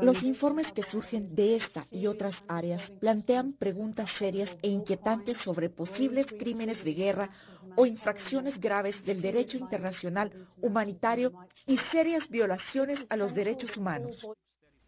Los 0.00 0.24
informes 0.24 0.72
que 0.72 0.82
surgen 0.82 1.32
de 1.36 1.54
esta 1.54 1.86
y 1.92 2.08
otras 2.08 2.34
áreas 2.48 2.82
plantean 2.98 3.52
preguntas 3.52 4.10
serias 4.18 4.50
e 4.62 4.68
inquietantes 4.68 5.36
sobre 5.44 5.70
posibles 5.70 6.26
crímenes 6.26 6.82
de 6.82 6.92
guerra 6.92 7.30
o 7.76 7.86
infracciones 7.86 8.58
graves 8.58 8.96
del 9.04 9.22
derecho 9.22 9.58
internacional 9.58 10.32
humanitario 10.60 11.32
y 11.66 11.76
serias 11.92 12.28
violaciones 12.28 12.98
a 13.08 13.16
los 13.16 13.32
derechos 13.32 13.76
humanos. 13.76 14.18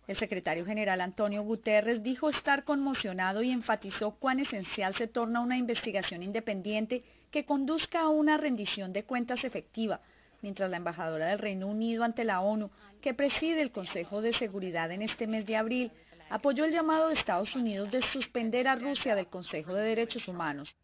El 0.06 0.16
secretario 0.16 0.66
general 0.66 1.00
Antonio 1.00 1.42
Guterres 1.42 2.02
dijo 2.02 2.28
estar 2.28 2.64
conmocionado 2.64 3.42
y 3.42 3.50
enfatizó 3.50 4.16
cuán 4.16 4.38
esencial 4.38 4.94
se 4.96 5.08
torna 5.08 5.40
una 5.40 5.56
investigación 5.56 6.22
independiente 6.22 7.02
que 7.30 7.46
conduzca 7.46 8.00
a 8.00 8.08
una 8.08 8.36
rendición 8.36 8.92
de 8.92 9.04
cuentas 9.04 9.44
efectiva, 9.44 10.00
mientras 10.42 10.70
la 10.70 10.76
embajadora 10.76 11.28
del 11.28 11.38
Reino 11.38 11.68
Unido 11.68 12.04
ante 12.04 12.22
la 12.22 12.42
ONU, 12.42 12.70
que 13.00 13.14
preside 13.14 13.62
el 13.62 13.72
Consejo 13.72 14.20
de 14.20 14.34
Seguridad 14.34 14.92
en 14.92 15.00
este 15.00 15.26
mes 15.26 15.46
de 15.46 15.56
abril, 15.56 15.90
apoyó 16.30 16.64
el 16.64 16.72
llamado 16.72 17.08
de 17.08 17.14
Estados 17.14 17.54
Unidos 17.54 17.90
de 17.90 18.02
suspender 18.02 18.66
a 18.68 18.76
Rusia 18.76 19.14
del 19.14 19.28
Consejo 19.28 19.74
de 19.74 19.82
Derechos 19.82 20.26
Humanos. 20.28 20.74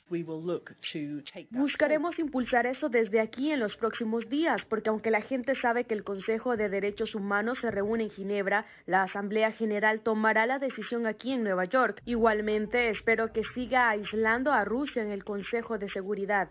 Buscaremos 1.51 2.19
impulsar 2.19 2.67
eso 2.67 2.89
desde 2.89 3.21
aquí 3.21 3.53
en 3.53 3.61
los 3.61 3.77
próximos 3.77 4.29
días, 4.29 4.65
porque 4.65 4.91
aunque 4.91 5.11
la 5.11 5.23
gente 5.23 5.55
sabe 5.55 5.85
que 5.85 5.95
el 5.95 6.05
Consejo 6.05 6.57
de 6.57 6.69
Derechos 6.69 7.15
Humanos 7.15 7.61
se 7.61 7.71
reúne 7.71 8.05
en 8.05 8.11
Ginebra, 8.11 8.67
la 8.87 9.03
Asamblea 9.03 9.53
General 9.53 10.01
tomará 10.01 10.47
la 10.47 10.59
decisión 10.59 11.07
aquí 11.07 11.33
en 11.33 11.45
Nueva 11.45 11.65
York. 11.65 12.03
Igualmente, 12.07 12.91
espero 12.91 13.33
que 13.33 13.45
siga 13.45 13.91
aislando 13.91 14.53
a 14.53 14.65
Rusia 14.65 15.03
en 15.03 15.11
el 15.11 15.25
Consejo 15.25 15.79
de 15.79 15.89
Seguridad. 15.89 16.49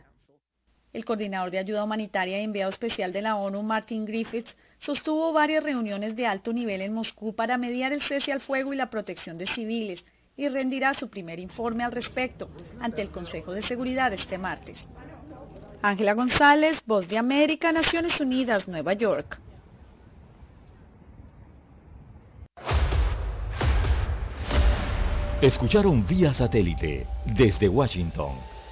El 0.91 1.05
coordinador 1.05 1.51
de 1.51 1.59
ayuda 1.59 1.83
humanitaria 1.83 2.39
y 2.39 2.43
enviado 2.43 2.71
especial 2.71 3.13
de 3.13 3.21
la 3.21 3.35
ONU, 3.35 3.61
Martin 3.61 4.05
Griffiths, 4.05 4.55
sostuvo 4.79 5.31
varias 5.31 5.63
reuniones 5.63 6.15
de 6.15 6.25
alto 6.25 6.51
nivel 6.51 6.81
en 6.81 6.93
Moscú 6.93 7.35
para 7.35 7.59
mediar 7.59 7.93
el 7.93 8.01
cese 8.01 8.31
al 8.31 8.41
fuego 8.41 8.73
y 8.73 8.77
la 8.77 8.89
protección 8.89 9.37
de 9.37 9.45
civiles 9.45 10.03
y 10.35 10.47
rendirá 10.47 10.95
su 10.95 11.09
primer 11.09 11.39
informe 11.39 11.83
al 11.83 11.91
respecto 11.91 12.49
ante 12.79 13.03
el 13.03 13.11
Consejo 13.11 13.53
de 13.53 13.61
Seguridad 13.61 14.13
este 14.13 14.39
martes. 14.39 14.77
Ángela 15.81 16.13
González, 16.13 16.79
Voz 16.85 17.07
de 17.07 17.17
América, 17.17 17.71
Naciones 17.71 18.19
Unidas, 18.19 18.67
Nueva 18.67 18.93
York. 18.93 19.39
Escucharon 25.41 26.05
vía 26.05 26.33
satélite 26.33 27.05
desde 27.25 27.69
Washington 27.69 28.48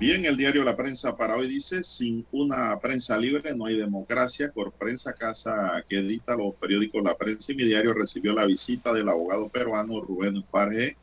Bien, 0.00 0.24
el 0.24 0.36
diario 0.36 0.62
La 0.62 0.76
Prensa 0.76 1.16
para 1.16 1.34
hoy 1.34 1.48
dice, 1.48 1.82
sin 1.82 2.24
una 2.30 2.78
prensa 2.78 3.18
libre 3.18 3.52
no 3.56 3.66
hay 3.66 3.76
democracia. 3.76 4.52
Por 4.54 4.70
prensa 4.70 5.12
casa 5.12 5.84
que 5.88 5.98
edita 5.98 6.36
los 6.36 6.54
periódicos 6.54 7.02
La 7.02 7.16
Prensa 7.16 7.50
y 7.50 7.56
mi 7.56 7.64
diario 7.64 7.92
recibió 7.94 8.32
la 8.32 8.46
visita 8.46 8.92
del 8.92 9.08
abogado 9.08 9.48
peruano 9.48 10.00
Rubén 10.00 10.44
Farge, 10.44 10.96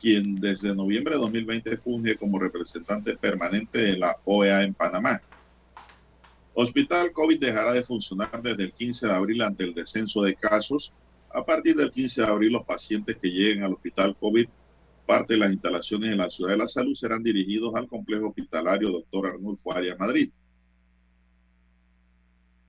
quien 0.00 0.36
desde 0.36 0.76
noviembre 0.76 1.14
de 1.14 1.22
2020 1.22 1.76
funge 1.78 2.16
como 2.16 2.38
representante 2.38 3.16
permanente 3.16 3.78
de 3.78 3.96
la 3.96 4.16
OEA 4.24 4.62
en 4.62 4.74
Panamá. 4.74 5.20
Hospital 6.54 7.10
COVID 7.10 7.40
dejará 7.40 7.72
de 7.72 7.82
funcionar 7.82 8.40
desde 8.40 8.62
el 8.62 8.72
15 8.72 9.08
de 9.08 9.12
abril 9.12 9.42
ante 9.42 9.64
el 9.64 9.74
descenso 9.74 10.22
de 10.22 10.36
casos. 10.36 10.92
A 11.30 11.44
partir 11.44 11.74
del 11.74 11.90
15 11.90 12.22
de 12.22 12.28
abril, 12.28 12.52
los 12.52 12.64
pacientes 12.64 13.16
que 13.16 13.28
lleguen 13.28 13.64
al 13.64 13.72
Hospital 13.72 14.14
COVID 14.14 14.46
Parte 15.06 15.34
de 15.34 15.40
las 15.40 15.52
instalaciones 15.52 16.12
en 16.12 16.18
la 16.18 16.30
Ciudad 16.30 16.52
de 16.52 16.56
la 16.56 16.68
Salud 16.68 16.94
serán 16.94 17.22
dirigidos 17.22 17.74
al 17.74 17.88
complejo 17.88 18.28
hospitalario 18.28 18.90
Dr. 18.90 19.26
Arnulfo 19.26 19.72
Arias 19.72 19.98
Madrid. 19.98 20.30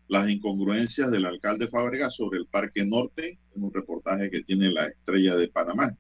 Las 0.10 0.30
incongruencias 0.30 1.10
del 1.12 1.26
alcalde 1.26 1.68
Fábregas 1.68 2.16
sobre 2.16 2.40
el 2.40 2.46
Parque 2.48 2.86
Norte, 2.86 3.40
en 3.56 3.64
un 3.64 3.74
reportaje 3.74 4.30
que 4.30 4.44
tiene 4.44 4.70
la 4.70 4.88
estrella 4.88 5.36
de 5.36 5.48
Panamá, 5.48 5.96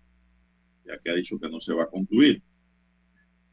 ya 0.85 0.97
que 0.99 1.09
ha 1.09 1.15
dicho 1.15 1.39
que 1.39 1.49
no 1.49 1.61
se 1.61 1.73
va 1.73 1.83
a 1.83 1.89
concluir. 1.89 2.43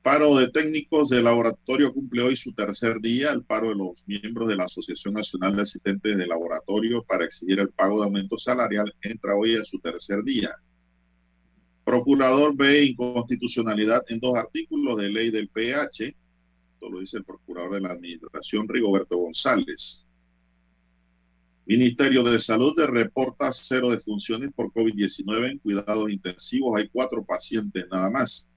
Paro 0.03 0.37
de 0.37 0.51
técnicos 0.51 1.11
de 1.11 1.23
laboratorio 1.23 1.95
cumple 1.95 2.23
hoy 2.23 2.37
su 2.37 2.53
tercer 2.53 3.01
día. 3.01 3.31
El 3.31 3.45
paro 3.45 3.69
de 3.69 3.77
los 3.77 3.93
miembros 4.07 4.49
de 4.49 4.57
la 4.57 4.65
Asociación 4.65 5.15
Nacional 5.15 5.55
de 5.55 5.63
Asistentes 5.63 6.19
de 6.19 6.27
Laboratorio 6.27 7.05
para 7.05 7.25
exigir 7.25 7.61
el 7.61 7.71
pago 7.71 8.01
de 8.01 8.07
aumento 8.07 8.37
salarial 8.37 8.93
entra 9.01 9.37
hoy 9.37 9.55
en 9.55 9.65
su 9.65 9.79
tercer 9.79 10.25
día. 10.25 10.51
Procurador 11.85 12.57
ve 12.57 12.85
inconstitucionalidad 12.85 14.05
en 14.09 14.21
dos 14.21 14.37
artículos 14.37 14.97
de 14.99 15.09
ley 15.09 15.31
del 15.31 15.49
PH. 15.49 16.07
Esto 16.75 16.91
lo 16.91 17.01
dice 17.01 17.19
el 17.19 17.25
procurador 17.25 17.75
de 17.75 17.81
la 17.81 17.93
Administración, 17.93 18.69
Rigoberto 18.69 19.17
González. 19.17 20.07
Ministerio 21.65 22.25
de 22.25 22.41
Salud 22.41 22.75
reporta 22.77 23.53
cero 23.53 23.91
defunciones 23.91 24.53
por 24.53 24.73
COVID-19 24.73 25.53
en 25.53 25.59
cuidados 25.59 26.11
intensivos. 26.11 26.79
Hay 26.79 26.89
cuatro 26.89 27.25
pacientes 27.25 27.85
nada 27.91 28.11
más. 28.11 28.49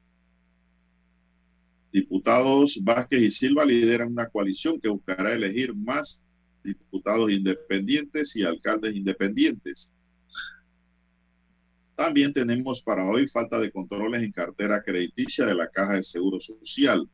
Diputados 1.92 2.80
Vázquez 2.84 3.22
y 3.22 3.32
Silva 3.32 3.64
lideran 3.64 4.12
una 4.12 4.28
coalición 4.28 4.82
que 4.82 4.90
buscará 4.90 5.34
elegir 5.34 5.74
más 5.74 6.22
diputados 6.64 7.32
independientes 7.32 8.36
y 8.36 8.44
alcaldes 8.44 8.96
independientes. 8.96 9.92
También 11.96 12.34
tenemos 12.34 12.82
para 12.82 13.06
hoy 13.06 13.28
falta 13.28 13.58
de 13.58 13.72
controles 13.72 14.22
en 14.22 14.32
cartera 14.32 14.84
crediticia 14.84 15.46
de 15.46 15.56
la 15.56 15.70
Caja 15.70 15.94
de 15.94 16.04
Seguro 16.04 16.42
Social. 16.42 17.10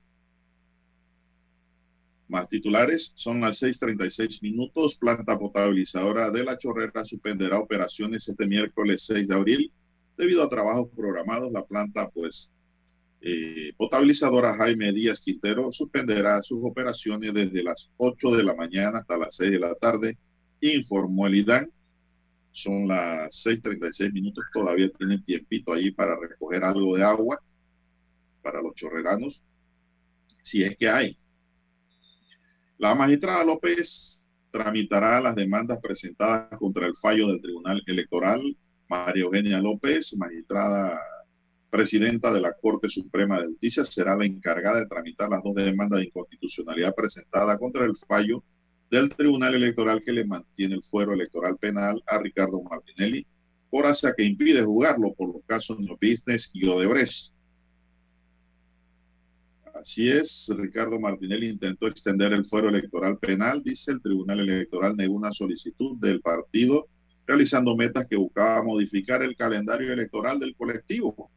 Más 2.27 2.47
titulares, 2.47 3.11
son 3.15 3.41
las 3.41 3.61
6.36 3.61 4.41
minutos. 4.41 4.97
Planta 4.97 5.38
potabilizadora 5.38 6.32
de 6.32 6.43
la 6.43 6.57
Chorrera 6.57 7.05
suspenderá 7.05 7.59
operaciones 7.59 8.27
este 8.27 8.47
miércoles 8.47 9.03
6 9.05 9.27
de 9.27 9.36
abril. 9.36 9.73
Debido 10.17 10.41
a 10.41 10.49
trabajos 10.49 10.89
programados, 10.95 11.51
la 11.51 11.63
planta, 11.65 12.09
pues, 12.09 12.49
eh, 13.21 13.73
potabilizadora 13.77 14.55
Jaime 14.55 14.91
Díaz 14.93 15.21
Quintero 15.21 15.71
suspenderá 15.71 16.41
sus 16.41 16.59
operaciones 16.63 17.34
desde 17.34 17.63
las 17.63 17.91
8 17.97 18.32
de 18.32 18.43
la 18.43 18.55
mañana 18.55 18.99
hasta 18.99 19.17
las 19.17 19.36
6 19.36 19.51
de 19.51 19.59
la 19.59 19.75
tarde, 19.75 20.17
informó 20.59 21.27
el 21.27 21.36
IDAN. 21.36 21.69
Son 22.51 22.87
las 22.87 23.33
6:36 23.35 24.11
minutos, 24.11 24.43
todavía 24.53 24.89
tienen 24.89 25.23
tiempito 25.23 25.73
ahí 25.73 25.91
para 25.91 26.17
recoger 26.19 26.63
algo 26.63 26.95
de 26.95 27.03
agua 27.03 27.41
para 28.41 28.61
los 28.61 28.75
chorreranos, 28.75 29.43
si 30.41 30.63
es 30.63 30.75
que 30.75 30.89
hay. 30.89 31.17
La 32.77 32.95
magistrada 32.95 33.43
López 33.43 34.25
tramitará 34.51 35.21
las 35.21 35.35
demandas 35.35 35.79
presentadas 35.81 36.57
contra 36.57 36.87
el 36.87 36.97
fallo 36.97 37.27
del 37.27 37.41
Tribunal 37.41 37.81
Electoral. 37.85 38.41
María 38.89 39.23
Eugenia 39.23 39.61
López, 39.61 40.15
magistrada 40.17 40.99
presidenta 41.69 42.33
de 42.33 42.41
la 42.41 42.53
Corte 42.53 42.89
Suprema 42.89 43.39
de 43.39 43.47
Justicia, 43.47 43.85
será 43.85 44.17
la 44.17 44.25
encargada 44.25 44.79
de 44.79 44.87
tramitar 44.87 45.29
las 45.29 45.41
dos 45.41 45.55
demandas 45.55 45.99
de 45.99 46.07
inconstitucionalidad 46.07 46.93
presentadas 46.93 47.57
contra 47.57 47.85
el 47.85 47.95
fallo 47.95 48.43
del 48.91 49.09
Tribunal 49.15 49.55
Electoral 49.55 50.03
que 50.03 50.11
le 50.11 50.25
mantiene 50.25 50.75
el 50.75 50.83
fuero 50.83 51.13
electoral 51.13 51.57
penal 51.57 52.03
a 52.05 52.19
Ricardo 52.19 52.61
Martinelli 52.61 53.25
por 53.69 53.85
hacia 53.85 54.13
que 54.13 54.25
impide 54.25 54.61
jugarlo 54.63 55.13
por 55.13 55.33
los 55.33 55.43
casos 55.45 55.77
de 55.77 55.87
Business 55.93 56.49
y 56.53 56.67
Odebrecht. 56.67 57.31
Así 59.73 60.09
es, 60.09 60.51
Ricardo 60.55 60.99
Martinelli 60.99 61.47
intentó 61.47 61.87
extender 61.87 62.33
el 62.33 62.45
fuero 62.45 62.67
electoral 62.67 63.17
penal, 63.17 63.63
dice 63.63 63.93
el 63.93 64.01
Tribunal 64.01 64.41
Electoral 64.41 64.97
negó 64.97 65.15
una 65.15 65.31
solicitud 65.31 65.97
del 65.97 66.19
partido 66.19 66.87
realizando 67.25 67.77
metas 67.77 68.07
que 68.07 68.17
buscaba 68.17 68.61
modificar 68.61 69.23
el 69.23 69.37
calendario 69.37 69.93
electoral 69.93 70.37
del 70.37 70.53
colectivo 70.55 71.31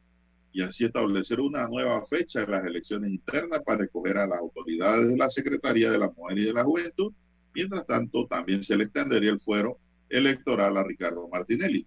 y 0.52 0.62
así 0.62 0.84
establecer 0.84 1.40
una 1.40 1.68
nueva 1.68 2.05
fecha 2.07 2.42
en 2.42 2.50
las 2.50 2.66
elecciones 2.66 3.12
internas 3.12 3.62
para 3.62 3.78
recoger 3.78 4.18
a 4.18 4.26
las 4.26 4.40
autoridades 4.40 5.09
de 5.09 5.16
la 5.16 5.30
Secretaría 5.30 5.90
de 5.92 5.98
la 5.98 6.11
Mujer 6.11 6.38
y 6.38 6.44
de 6.44 6.52
la 6.52 6.64
Juventud 6.64 7.12
Mientras 7.55 7.86
tanto, 7.86 8.26
también 8.26 8.62
se 8.62 8.76
le 8.76 8.84
extendería 8.84 9.30
el 9.30 9.40
fuero 9.40 9.78
electoral 10.09 10.76
a 10.76 10.83
Ricardo 10.83 11.29
Martinelli. 11.29 11.87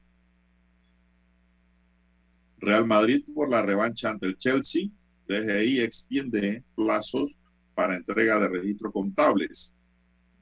Real 2.59 2.87
Madrid 2.87 3.23
por 3.33 3.49
la 3.49 3.61
revancha 3.61 4.09
ante 4.09 4.27
el 4.27 4.37
Chelsea. 4.37 4.89
DGI 5.27 5.81
extiende 5.81 6.63
plazos 6.75 7.31
para 7.75 7.97
entrega 7.97 8.39
de 8.39 8.47
registros 8.47 8.93
contables. 8.93 9.75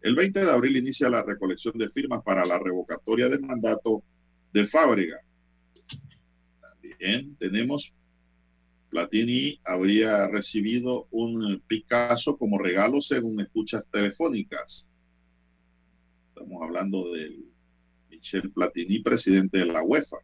El 0.01 0.15
20 0.15 0.45
de 0.45 0.51
abril 0.51 0.77
inicia 0.77 1.09
la 1.09 1.23
recolección 1.23 1.75
de 1.77 1.89
firmas 1.89 2.23
para 2.23 2.45
la 2.45 2.59
revocatoria 2.59 3.27
del 3.27 3.41
mandato 3.41 4.03
de 4.53 4.67
Fábrega. 4.67 5.17
También 6.61 7.35
tenemos 7.37 7.95
Platini 8.91 9.59
habría 9.65 10.27
recibido 10.27 11.07
un 11.11 11.61
Picasso 11.67 12.37
como 12.37 12.57
regalo 12.57 13.01
según 13.01 13.41
escuchas 13.41 13.83
telefónicas. 13.91 14.87
Estamos 16.45 16.67
hablando 16.67 17.11
del 17.11 17.43
Michel 18.07 18.51
Platini, 18.51 18.99
presidente 18.99 19.57
de 19.57 19.65
la 19.65 19.81
UEFA, 19.81 20.17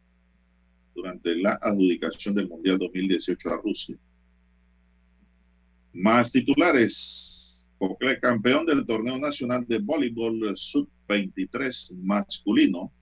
durante 0.94 1.34
la 1.34 1.58
adjudicación 1.60 2.36
del 2.36 2.48
Mundial 2.48 2.78
2018 2.78 3.50
a 3.50 3.56
Rusia. 3.56 3.96
Más 5.92 6.30
titulares. 6.30 7.68
Cocle, 7.76 8.20
campeón 8.20 8.66
del 8.66 8.86
torneo 8.86 9.18
nacional 9.18 9.66
de 9.66 9.80
voleibol 9.80 10.56
sub-23 10.56 11.96
masculino. 11.96 12.92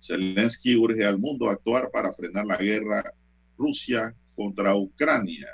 Zelensky 0.00 0.74
urge 0.74 1.04
al 1.04 1.18
mundo 1.18 1.50
a 1.50 1.52
actuar 1.52 1.90
para 1.90 2.14
frenar 2.14 2.46
la 2.46 2.56
guerra 2.56 3.12
Rusia 3.58 4.14
contra 4.34 4.74
Ucrania. 4.74 5.48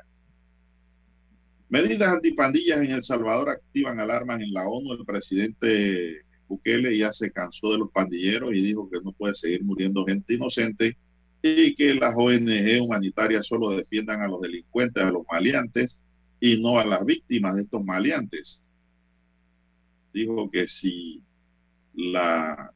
Medidas 1.74 2.08
antipandillas 2.08 2.82
en 2.82 2.92
El 2.92 3.02
Salvador 3.02 3.50
activan 3.50 3.98
alarmas 3.98 4.40
en 4.40 4.54
la 4.54 4.68
ONU. 4.68 4.92
El 4.92 5.04
presidente 5.04 6.20
Bukele 6.46 6.96
ya 6.96 7.12
se 7.12 7.32
cansó 7.32 7.72
de 7.72 7.78
los 7.78 7.90
pandilleros 7.90 8.54
y 8.54 8.62
dijo 8.62 8.88
que 8.88 9.00
no 9.02 9.10
puede 9.10 9.34
seguir 9.34 9.64
muriendo 9.64 10.06
gente 10.06 10.34
inocente 10.34 10.96
y 11.42 11.74
que 11.74 11.96
las 11.96 12.14
ONG 12.16 12.80
humanitarias 12.80 13.48
solo 13.48 13.70
defiendan 13.70 14.20
a 14.20 14.28
los 14.28 14.40
delincuentes, 14.40 15.02
a 15.02 15.10
los 15.10 15.24
maleantes 15.28 16.00
y 16.38 16.62
no 16.62 16.78
a 16.78 16.84
las 16.84 17.04
víctimas 17.04 17.56
de 17.56 17.62
estos 17.62 17.84
maleantes. 17.84 18.62
Dijo 20.12 20.48
que 20.52 20.68
si 20.68 21.24
la, 21.92 22.72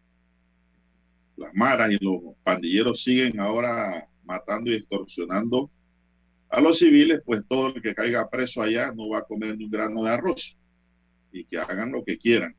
las 1.36 1.54
maras 1.54 1.92
y 1.92 2.04
los 2.04 2.34
pandilleros 2.42 3.04
siguen 3.04 3.38
ahora 3.38 4.08
matando 4.24 4.72
y 4.72 4.74
extorsionando 4.74 5.70
a 6.50 6.60
los 6.60 6.78
civiles, 6.78 7.20
pues 7.24 7.42
todo 7.48 7.68
el 7.68 7.82
que 7.82 7.94
caiga 7.94 8.28
preso 8.28 8.62
allá 8.62 8.92
no 8.92 9.08
va 9.08 9.18
a 9.18 9.24
comer 9.24 9.56
ni 9.56 9.64
un 9.64 9.70
grano 9.70 10.04
de 10.04 10.10
arroz 10.10 10.56
y 11.32 11.44
que 11.44 11.58
hagan 11.58 11.92
lo 11.92 12.04
que 12.04 12.18
quieran. 12.18 12.54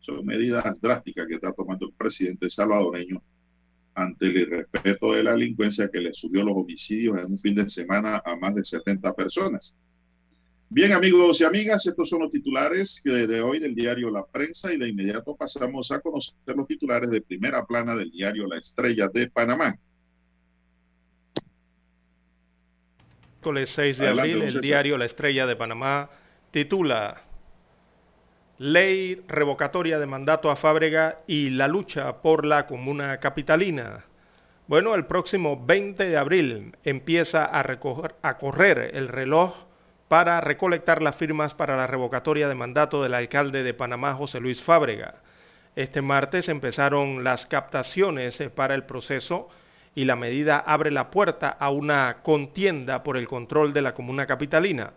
Son 0.00 0.24
medidas 0.26 0.64
drásticas 0.80 1.26
que 1.28 1.34
está 1.34 1.52
tomando 1.52 1.86
el 1.86 1.92
presidente 1.92 2.50
salvadoreño 2.50 3.22
ante 3.94 4.26
el 4.26 4.36
irrespeto 4.36 5.12
de 5.12 5.22
la 5.22 5.32
delincuencia 5.32 5.88
que 5.88 6.00
le 6.00 6.14
subió 6.14 6.42
los 6.44 6.56
homicidios 6.56 7.20
en 7.20 7.32
un 7.32 7.38
fin 7.38 7.54
de 7.54 7.68
semana 7.68 8.22
a 8.24 8.36
más 8.36 8.54
de 8.54 8.64
70 8.64 9.12
personas. 9.14 9.76
Bien, 10.68 10.92
amigos 10.92 11.40
y 11.40 11.44
amigas, 11.44 11.86
estos 11.86 12.08
son 12.08 12.20
los 12.20 12.30
titulares 12.30 13.02
de 13.04 13.42
hoy 13.42 13.58
del 13.58 13.74
diario 13.74 14.10
La 14.10 14.24
Prensa 14.24 14.72
y 14.72 14.78
de 14.78 14.88
inmediato 14.88 15.36
pasamos 15.36 15.92
a 15.92 16.00
conocer 16.00 16.34
los 16.56 16.66
titulares 16.66 17.10
de 17.10 17.20
primera 17.20 17.64
plana 17.66 17.94
del 17.94 18.10
diario 18.10 18.46
La 18.46 18.56
Estrella 18.56 19.08
de 19.12 19.30
Panamá. 19.30 19.78
Miércoles 23.42 23.70
6 23.74 23.98
de 23.98 24.08
abril, 24.08 24.42
el 24.42 24.60
diario 24.60 24.96
La 24.96 25.04
Estrella 25.04 25.46
de 25.46 25.56
Panamá 25.56 26.08
titula 26.52 27.22
Ley 28.58 29.20
revocatoria 29.26 29.98
de 29.98 30.06
mandato 30.06 30.48
a 30.48 30.54
Fábrega 30.54 31.22
y 31.26 31.50
la 31.50 31.66
lucha 31.66 32.22
por 32.22 32.46
la 32.46 32.68
comuna 32.68 33.18
capitalina. 33.18 34.04
Bueno, 34.68 34.94
el 34.94 35.06
próximo 35.06 35.60
20 35.66 36.08
de 36.08 36.16
abril 36.16 36.76
empieza 36.84 37.44
a, 37.44 37.64
a 38.22 38.38
correr 38.38 38.92
el 38.94 39.08
reloj 39.08 39.56
para 40.06 40.40
recolectar 40.40 41.02
las 41.02 41.16
firmas 41.16 41.52
para 41.52 41.76
la 41.76 41.88
revocatoria 41.88 42.46
de 42.46 42.54
mandato 42.54 43.02
del 43.02 43.14
alcalde 43.14 43.64
de 43.64 43.74
Panamá, 43.74 44.14
José 44.14 44.38
Luis 44.38 44.62
Fábrega. 44.62 45.16
Este 45.74 46.00
martes 46.00 46.48
empezaron 46.48 47.24
las 47.24 47.46
captaciones 47.46 48.40
eh, 48.40 48.50
para 48.50 48.76
el 48.76 48.84
proceso 48.84 49.48
y 49.94 50.04
la 50.04 50.16
medida 50.16 50.58
abre 50.58 50.90
la 50.90 51.10
puerta 51.10 51.48
a 51.48 51.70
una 51.70 52.18
contienda 52.22 53.02
por 53.02 53.16
el 53.16 53.28
control 53.28 53.72
de 53.72 53.82
la 53.82 53.94
comuna 53.94 54.26
capitalina. 54.26 54.92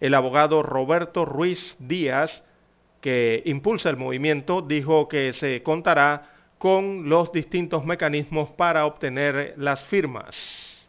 El 0.00 0.14
abogado 0.14 0.62
Roberto 0.62 1.24
Ruiz 1.24 1.76
Díaz, 1.78 2.44
que 3.00 3.42
impulsa 3.46 3.90
el 3.90 3.96
movimiento, 3.96 4.60
dijo 4.60 5.08
que 5.08 5.32
se 5.32 5.62
contará 5.62 6.30
con 6.58 7.08
los 7.08 7.32
distintos 7.32 7.84
mecanismos 7.84 8.50
para 8.50 8.86
obtener 8.86 9.54
las 9.56 9.84
firmas. 9.84 10.88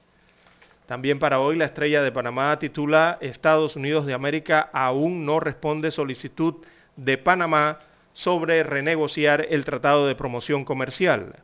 También 0.86 1.18
para 1.18 1.40
hoy 1.40 1.58
la 1.58 1.66
estrella 1.66 2.04
de 2.04 2.12
Panamá 2.12 2.58
titula 2.60 3.18
Estados 3.20 3.76
Unidos 3.76 4.06
de 4.06 4.14
América 4.14 4.70
aún 4.72 5.26
no 5.26 5.40
responde 5.40 5.92
solicitud 5.92 6.56
de 6.96 7.18
Panamá 7.18 7.80
sobre 8.14 8.64
renegociar 8.64 9.48
el 9.50 9.66
Tratado 9.66 10.08
de 10.08 10.16
Promoción 10.16 10.64
Comercial. 10.64 11.44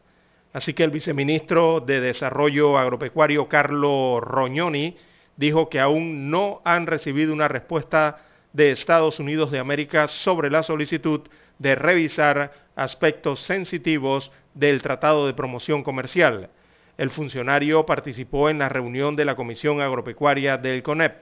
Así 0.53 0.73
que 0.73 0.83
el 0.83 0.91
viceministro 0.91 1.79
de 1.79 2.01
Desarrollo 2.01 2.77
Agropecuario, 2.77 3.47
Carlo 3.47 4.19
Roñoni, 4.19 4.97
dijo 5.37 5.69
que 5.69 5.79
aún 5.79 6.29
no 6.29 6.61
han 6.65 6.87
recibido 6.87 7.33
una 7.33 7.47
respuesta 7.47 8.25
de 8.53 8.71
Estados 8.71 9.19
Unidos 9.19 9.51
de 9.51 9.59
América 9.59 10.07
sobre 10.09 10.49
la 10.51 10.63
solicitud 10.63 11.21
de 11.57 11.75
revisar 11.75 12.53
aspectos 12.75 13.41
sensitivos 13.41 14.31
del 14.53 14.81
Tratado 14.81 15.25
de 15.25 15.33
Promoción 15.33 15.83
Comercial. 15.83 16.49
El 16.97 17.09
funcionario 17.09 17.85
participó 17.85 18.49
en 18.49 18.59
la 18.59 18.67
reunión 18.67 19.15
de 19.15 19.25
la 19.25 19.35
Comisión 19.35 19.79
Agropecuaria 19.79 20.57
del 20.57 20.83
CONEP. 20.83 21.15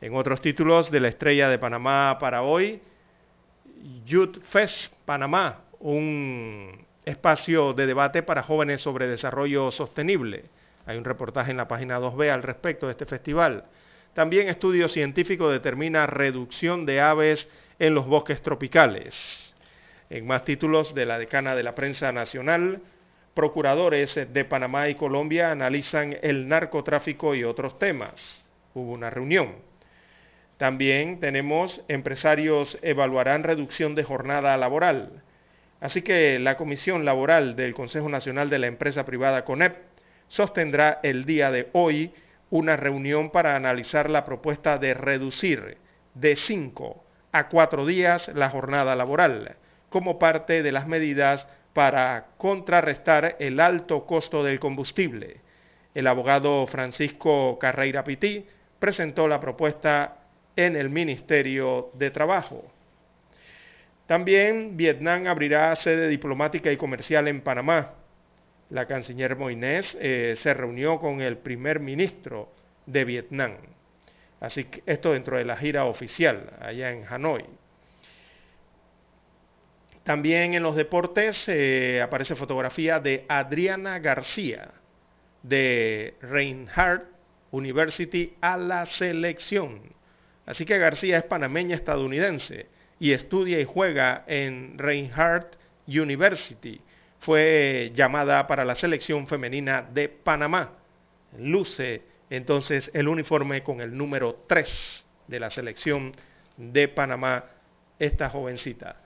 En 0.00 0.14
otros 0.14 0.40
títulos 0.40 0.90
de 0.90 1.00
la 1.00 1.08
Estrella 1.08 1.48
de 1.48 1.58
Panamá 1.58 2.16
para 2.18 2.42
hoy, 2.42 2.80
Youth 4.06 4.42
Fest 4.48 4.92
Panamá, 5.04 5.60
un 5.80 6.84
espacio 7.06 7.72
de 7.72 7.86
debate 7.86 8.24
para 8.24 8.42
jóvenes 8.42 8.82
sobre 8.82 9.06
desarrollo 9.06 9.70
sostenible. 9.70 10.44
Hay 10.86 10.98
un 10.98 11.04
reportaje 11.04 11.52
en 11.52 11.56
la 11.56 11.68
página 11.68 12.00
2B 12.00 12.30
al 12.30 12.42
respecto 12.42 12.86
de 12.86 12.92
este 12.92 13.06
festival. 13.06 13.64
También 14.12 14.48
estudio 14.48 14.88
científico 14.88 15.48
determina 15.48 16.06
reducción 16.06 16.84
de 16.84 17.00
aves 17.00 17.48
en 17.78 17.94
los 17.94 18.06
bosques 18.06 18.42
tropicales. 18.42 19.54
En 20.10 20.26
más 20.26 20.44
títulos 20.44 20.94
de 20.94 21.06
la 21.06 21.18
decana 21.18 21.54
de 21.54 21.62
la 21.62 21.74
prensa 21.76 22.10
nacional, 22.10 22.82
procuradores 23.34 24.14
de 24.32 24.44
Panamá 24.44 24.88
y 24.88 24.96
Colombia 24.96 25.52
analizan 25.52 26.16
el 26.22 26.48
narcotráfico 26.48 27.34
y 27.36 27.44
otros 27.44 27.78
temas. 27.78 28.44
Hubo 28.74 28.92
una 28.92 29.10
reunión. 29.10 29.54
También 30.56 31.20
tenemos 31.20 31.82
empresarios 31.86 32.78
evaluarán 32.82 33.44
reducción 33.44 33.94
de 33.94 34.04
jornada 34.04 34.56
laboral. 34.56 35.22
Así 35.80 36.02
que 36.02 36.38
la 36.38 36.56
Comisión 36.56 37.04
Laboral 37.04 37.54
del 37.56 37.74
Consejo 37.74 38.08
Nacional 38.08 38.48
de 38.48 38.58
la 38.58 38.66
Empresa 38.66 39.04
Privada 39.04 39.44
CONEP 39.44 39.76
sostendrá 40.28 41.00
el 41.02 41.24
día 41.24 41.50
de 41.50 41.68
hoy 41.72 42.12
una 42.50 42.76
reunión 42.76 43.30
para 43.30 43.56
analizar 43.56 44.08
la 44.08 44.24
propuesta 44.24 44.78
de 44.78 44.94
reducir 44.94 45.78
de 46.14 46.36
cinco 46.36 47.04
a 47.32 47.48
cuatro 47.48 47.84
días 47.84 48.30
la 48.34 48.48
jornada 48.48 48.96
laboral 48.96 49.56
como 49.90 50.18
parte 50.18 50.62
de 50.62 50.72
las 50.72 50.86
medidas 50.86 51.46
para 51.72 52.28
contrarrestar 52.38 53.36
el 53.38 53.60
alto 53.60 54.06
costo 54.06 54.42
del 54.42 54.58
combustible. 54.58 55.40
El 55.94 56.06
abogado 56.06 56.66
Francisco 56.66 57.58
Carreira 57.58 58.02
Pití 58.02 58.46
presentó 58.78 59.28
la 59.28 59.40
propuesta 59.40 60.16
en 60.56 60.76
el 60.76 60.88
Ministerio 60.88 61.90
de 61.94 62.10
Trabajo. 62.10 62.64
También 64.06 64.76
Vietnam 64.76 65.26
abrirá 65.26 65.74
sede 65.74 66.08
diplomática 66.08 66.70
y 66.70 66.76
comercial 66.76 67.26
en 67.26 67.40
Panamá. 67.40 67.94
La 68.70 68.86
canciller 68.86 69.36
Moines 69.36 69.96
eh, 70.00 70.36
se 70.40 70.54
reunió 70.54 70.98
con 70.98 71.20
el 71.20 71.38
primer 71.38 71.80
ministro 71.80 72.52
de 72.86 73.04
Vietnam. 73.04 73.56
Así 74.40 74.64
que 74.64 74.82
esto 74.86 75.12
dentro 75.12 75.36
de 75.36 75.44
la 75.44 75.56
gira 75.56 75.86
oficial 75.86 76.52
allá 76.60 76.92
en 76.92 77.04
Hanoi. 77.08 77.44
También 80.04 80.54
en 80.54 80.62
los 80.62 80.76
deportes 80.76 81.48
eh, 81.48 82.00
aparece 82.00 82.36
fotografía 82.36 83.00
de 83.00 83.24
Adriana 83.28 83.98
García 83.98 84.70
de 85.42 86.14
Reinhardt 86.20 87.06
University 87.50 88.34
a 88.40 88.56
la 88.56 88.86
selección. 88.86 89.80
Así 90.44 90.64
que 90.64 90.78
García 90.78 91.18
es 91.18 91.24
panameña 91.24 91.74
estadounidense 91.74 92.75
y 92.98 93.12
estudia 93.12 93.60
y 93.60 93.64
juega 93.64 94.24
en 94.26 94.78
Reinhardt 94.78 95.56
University. 95.86 96.80
Fue 97.20 97.92
llamada 97.94 98.46
para 98.46 98.64
la 98.64 98.76
selección 98.76 99.26
femenina 99.26 99.82
de 99.82 100.08
Panamá. 100.08 100.72
Luce 101.38 102.02
entonces 102.30 102.90
el 102.94 103.08
uniforme 103.08 103.62
con 103.62 103.80
el 103.80 103.96
número 103.96 104.44
3 104.48 105.06
de 105.28 105.40
la 105.40 105.50
selección 105.50 106.12
de 106.56 106.88
Panamá, 106.88 107.44
esta 107.98 108.28
jovencita. 108.30 108.96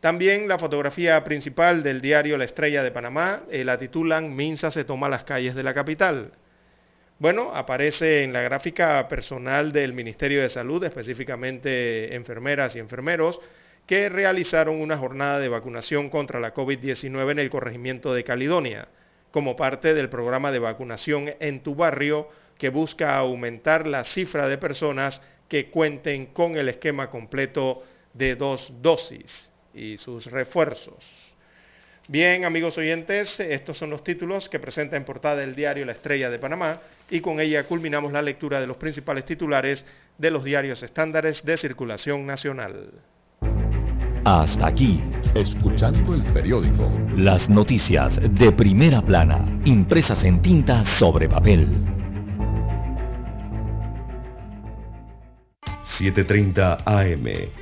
También 0.00 0.48
la 0.48 0.58
fotografía 0.58 1.22
principal 1.22 1.82
del 1.82 2.00
diario 2.00 2.36
La 2.36 2.44
Estrella 2.44 2.82
de 2.82 2.90
Panamá 2.90 3.42
eh, 3.50 3.64
la 3.64 3.78
titulan 3.78 4.34
Minsa 4.34 4.70
se 4.70 4.84
toma 4.84 5.08
las 5.08 5.24
calles 5.24 5.54
de 5.54 5.62
la 5.62 5.74
capital. 5.74 6.32
Bueno, 7.22 7.52
aparece 7.54 8.24
en 8.24 8.32
la 8.32 8.42
gráfica 8.42 9.06
personal 9.06 9.70
del 9.70 9.92
Ministerio 9.92 10.42
de 10.42 10.50
Salud, 10.50 10.82
específicamente 10.82 12.16
enfermeras 12.16 12.74
y 12.74 12.80
enfermeros, 12.80 13.38
que 13.86 14.08
realizaron 14.08 14.80
una 14.80 14.98
jornada 14.98 15.38
de 15.38 15.48
vacunación 15.48 16.10
contra 16.10 16.40
la 16.40 16.52
COVID-19 16.52 17.30
en 17.30 17.38
el 17.38 17.48
corregimiento 17.48 18.12
de 18.12 18.24
Caledonia, 18.24 18.88
como 19.30 19.54
parte 19.54 19.94
del 19.94 20.08
programa 20.08 20.50
de 20.50 20.58
vacunación 20.58 21.32
en 21.38 21.62
tu 21.62 21.76
barrio 21.76 22.28
que 22.58 22.70
busca 22.70 23.16
aumentar 23.16 23.86
la 23.86 24.02
cifra 24.02 24.48
de 24.48 24.58
personas 24.58 25.22
que 25.46 25.70
cuenten 25.70 26.26
con 26.26 26.56
el 26.56 26.68
esquema 26.70 27.08
completo 27.08 27.84
de 28.14 28.34
dos 28.34 28.72
dosis 28.82 29.52
y 29.72 29.96
sus 29.96 30.26
refuerzos. 30.26 31.21
Bien, 32.12 32.44
amigos 32.44 32.76
oyentes, 32.76 33.40
estos 33.40 33.78
son 33.78 33.88
los 33.88 34.04
títulos 34.04 34.46
que 34.50 34.58
presenta 34.58 34.98
en 34.98 35.04
portada 35.06 35.42
el 35.42 35.54
diario 35.54 35.86
La 35.86 35.92
Estrella 35.92 36.28
de 36.28 36.38
Panamá 36.38 36.78
y 37.08 37.22
con 37.22 37.40
ella 37.40 37.64
culminamos 37.64 38.12
la 38.12 38.20
lectura 38.20 38.60
de 38.60 38.66
los 38.66 38.76
principales 38.76 39.24
titulares 39.24 39.86
de 40.18 40.30
los 40.30 40.44
diarios 40.44 40.82
estándares 40.82 41.42
de 41.42 41.56
circulación 41.56 42.26
nacional. 42.26 42.90
Hasta 44.26 44.66
aquí, 44.66 45.00
escuchando 45.34 46.14
el 46.14 46.22
periódico. 46.34 46.92
Las 47.16 47.48
noticias 47.48 48.20
de 48.22 48.52
primera 48.52 49.00
plana, 49.00 49.62
impresas 49.64 50.22
en 50.24 50.42
tinta 50.42 50.84
sobre 50.98 51.30
papel. 51.30 51.66
7.30 55.98 56.82
AM 56.84 57.61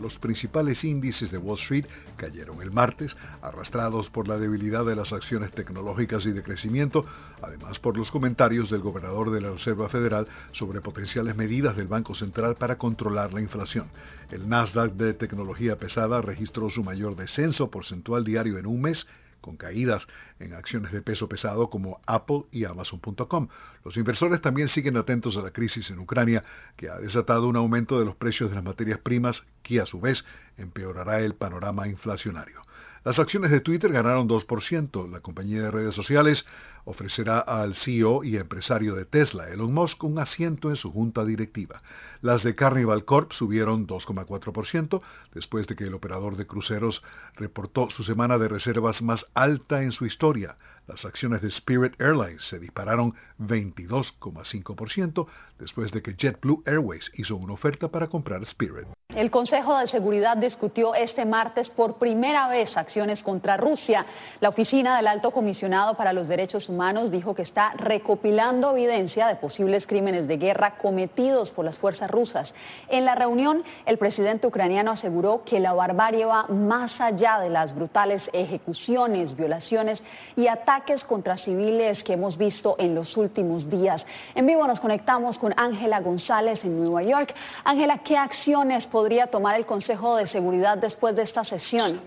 Los 0.00 0.18
principales 0.18 0.84
índices 0.84 1.30
de 1.30 1.38
Wall 1.38 1.58
Street 1.58 1.86
cayeron 2.16 2.62
el 2.62 2.70
martes, 2.70 3.16
arrastrados 3.42 4.10
por 4.10 4.28
la 4.28 4.38
debilidad 4.38 4.84
de 4.84 4.96
las 4.96 5.12
acciones 5.12 5.50
tecnológicas 5.52 6.24
y 6.26 6.32
de 6.32 6.42
crecimiento, 6.42 7.04
además 7.42 7.78
por 7.78 7.96
los 7.96 8.10
comentarios 8.10 8.70
del 8.70 8.80
gobernador 8.80 9.30
de 9.30 9.40
la 9.40 9.50
Reserva 9.50 9.88
Federal 9.88 10.28
sobre 10.52 10.80
potenciales 10.80 11.36
medidas 11.36 11.76
del 11.76 11.88
Banco 11.88 12.14
Central 12.14 12.56
para 12.56 12.78
controlar 12.78 13.32
la 13.32 13.40
inflación. 13.40 13.88
El 14.30 14.48
Nasdaq 14.48 14.92
de 14.92 15.14
tecnología 15.14 15.78
pesada 15.78 16.20
registró 16.20 16.70
su 16.70 16.84
mayor 16.84 17.16
descenso 17.16 17.70
porcentual 17.70 18.24
diario 18.24 18.58
en 18.58 18.66
un 18.66 18.80
mes 18.80 19.06
con 19.40 19.56
caídas 19.56 20.06
en 20.38 20.54
acciones 20.54 20.92
de 20.92 21.02
peso 21.02 21.28
pesado 21.28 21.70
como 21.70 22.00
Apple 22.06 22.44
y 22.52 22.64
Amazon.com. 22.64 23.48
Los 23.84 23.96
inversores 23.96 24.40
también 24.40 24.68
siguen 24.68 24.96
atentos 24.96 25.36
a 25.36 25.42
la 25.42 25.50
crisis 25.50 25.90
en 25.90 25.98
Ucrania, 25.98 26.44
que 26.76 26.88
ha 26.88 26.98
desatado 26.98 27.48
un 27.48 27.56
aumento 27.56 27.98
de 27.98 28.04
los 28.04 28.16
precios 28.16 28.50
de 28.50 28.56
las 28.56 28.64
materias 28.64 28.98
primas, 28.98 29.44
que 29.62 29.80
a 29.80 29.86
su 29.86 30.00
vez 30.00 30.24
empeorará 30.56 31.20
el 31.20 31.34
panorama 31.34 31.88
inflacionario. 31.88 32.62
Las 33.04 33.18
acciones 33.18 33.50
de 33.50 33.60
Twitter 33.60 33.92
ganaron 33.92 34.28
2%. 34.28 35.10
La 35.10 35.20
compañía 35.20 35.62
de 35.62 35.70
redes 35.70 35.94
sociales 35.94 36.44
ofrecerá 36.84 37.38
al 37.38 37.74
CEO 37.74 38.24
y 38.24 38.36
empresario 38.36 38.94
de 38.94 39.04
Tesla, 39.04 39.48
Elon 39.48 39.72
Musk, 39.72 40.04
un 40.04 40.18
asiento 40.18 40.70
en 40.70 40.76
su 40.76 40.92
junta 40.92 41.24
directiva. 41.24 41.82
Las 42.20 42.42
de 42.42 42.54
Carnival 42.54 43.04
Corp 43.04 43.32
subieron 43.32 43.86
2,4% 43.86 45.00
después 45.34 45.66
de 45.66 45.76
que 45.76 45.84
el 45.84 45.94
operador 45.94 46.36
de 46.36 46.46
cruceros 46.46 47.02
reportó 47.36 47.90
su 47.90 48.02
semana 48.02 48.38
de 48.38 48.48
reservas 48.48 49.02
más 49.02 49.26
alta 49.34 49.82
en 49.82 49.92
su 49.92 50.06
historia. 50.06 50.56
Las 50.88 51.04
acciones 51.04 51.42
de 51.42 51.48
Spirit 51.48 52.00
Airlines 52.00 52.48
se 52.48 52.58
dispararon 52.58 53.14
22,5% 53.38 55.26
después 55.58 55.92
de 55.92 56.00
que 56.00 56.14
JetBlue 56.14 56.62
Airways 56.64 57.12
hizo 57.14 57.36
una 57.36 57.52
oferta 57.52 57.88
para 57.88 58.08
comprar 58.08 58.42
Spirit. 58.44 58.88
El 59.14 59.30
Consejo 59.30 59.76
de 59.78 59.86
Seguridad 59.86 60.36
discutió 60.36 60.94
este 60.94 61.26
martes 61.26 61.68
por 61.68 61.98
primera 61.98 62.48
vez 62.48 62.76
acciones 62.76 63.22
contra 63.22 63.56
Rusia. 63.56 64.06
La 64.40 64.48
Oficina 64.48 64.96
del 64.96 65.08
Alto 65.08 65.30
Comisionado 65.30 65.94
para 65.94 66.12
los 66.12 66.26
Derechos 66.26 66.67
Humanos 66.68 67.10
dijo 67.10 67.34
que 67.34 67.42
está 67.42 67.72
recopilando 67.76 68.72
evidencia 68.72 69.26
de 69.26 69.36
posibles 69.36 69.86
crímenes 69.86 70.28
de 70.28 70.36
guerra 70.36 70.76
cometidos 70.76 71.50
por 71.50 71.64
las 71.64 71.78
fuerzas 71.78 72.10
rusas. 72.10 72.54
En 72.88 73.04
la 73.04 73.14
reunión, 73.14 73.64
el 73.86 73.98
presidente 73.98 74.46
ucraniano 74.46 74.90
aseguró 74.90 75.42
que 75.44 75.60
la 75.60 75.72
barbarie 75.72 76.24
va 76.24 76.46
más 76.48 77.00
allá 77.00 77.38
de 77.40 77.50
las 77.50 77.74
brutales 77.74 78.28
ejecuciones, 78.32 79.36
violaciones 79.36 80.02
y 80.36 80.46
ataques 80.46 81.04
contra 81.04 81.36
civiles 81.36 82.04
que 82.04 82.14
hemos 82.14 82.36
visto 82.36 82.76
en 82.78 82.94
los 82.94 83.16
últimos 83.16 83.68
días. 83.68 84.06
En 84.34 84.46
vivo 84.46 84.66
nos 84.66 84.80
conectamos 84.80 85.38
con 85.38 85.54
Ángela 85.56 86.00
González 86.00 86.64
en 86.64 86.78
Nueva 86.78 87.02
York. 87.02 87.34
Ángela, 87.64 87.98
¿qué 87.98 88.16
acciones 88.16 88.86
podría 88.86 89.28
tomar 89.28 89.56
el 89.56 89.66
Consejo 89.66 90.16
de 90.16 90.26
Seguridad 90.26 90.78
después 90.78 91.16
de 91.16 91.22
esta 91.22 91.44
sesión? 91.44 92.00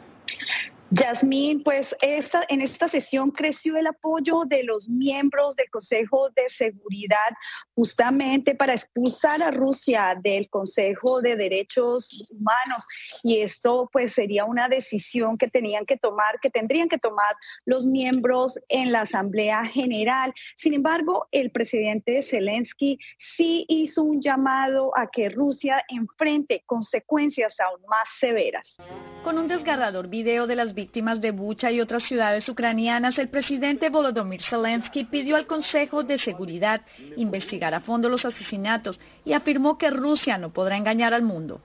Yasmín, 0.94 1.64
pues 1.64 1.96
esta, 2.02 2.44
en 2.50 2.60
esta 2.60 2.90
sesión 2.90 3.32
creció 3.32 3.78
el 3.78 3.88
apoyo 3.88 4.42
de 4.46 4.64
los 4.64 4.90
miembros 4.90 5.56
del 5.56 5.70
Consejo 5.70 6.30
de 6.32 6.50
Seguridad 6.50 7.32
justamente 7.76 8.56
para 8.56 8.74
expulsar 8.74 9.42
a 9.42 9.52
Rusia 9.52 10.20
del 10.22 10.50
Consejo 10.50 11.22
de 11.22 11.38
Derechos 11.38 12.28
Humanos 12.30 12.86
y 13.24 13.40
esto 13.40 13.90
pues 13.94 14.14
sería 14.14 14.44
una 14.44 14.68
decisión 14.68 15.38
que 15.38 15.48
tenían 15.48 15.86
que 15.86 15.96
tomar, 15.96 16.42
que 16.42 16.50
tendrían 16.50 16.90
que 16.90 16.98
tomar 16.98 17.38
los 17.64 17.86
miembros 17.86 18.60
en 18.68 18.92
la 18.92 19.02
Asamblea 19.02 19.64
General. 19.64 20.34
Sin 20.58 20.74
embargo, 20.74 21.26
el 21.32 21.52
presidente 21.52 22.22
Zelensky 22.22 23.00
sí 23.18 23.66
hizo 23.70 24.04
un 24.04 24.22
llamado 24.22 24.92
a 24.98 25.10
que 25.10 25.30
Rusia 25.30 25.82
enfrente 25.88 26.64
consecuencias 26.66 27.56
aún 27.62 27.82
más 27.88 28.10
severas. 28.20 28.76
Con 29.24 29.38
un 29.38 29.48
desgarrador 29.48 30.10
video 30.10 30.48
de 30.48 30.56
las 30.58 30.74
víctimas 30.82 31.22
de 31.22 31.30
Bucha 31.30 31.72
y 31.72 31.80
otras 31.80 32.02
ciudades 32.02 32.50
ucranianas, 32.50 33.16
el 33.20 33.30
presidente 33.30 33.92
Volodymyr 33.92 34.42
Zelensky 34.42 35.04
pidió 35.04 35.36
al 35.36 35.46
Consejo 35.46 36.02
de 36.04 36.18
Seguridad 36.18 36.82
investigar 37.18 37.76
a 37.76 37.82
fondo 37.82 38.10
los 38.10 38.26
asesinatos 38.26 39.00
y 39.24 39.34
afirmó 39.34 39.78
que 39.78 39.92
Rusia 39.92 40.40
no 40.40 40.52
podrá 40.52 40.78
engañar 40.78 41.14
al 41.14 41.22
mundo. 41.22 41.62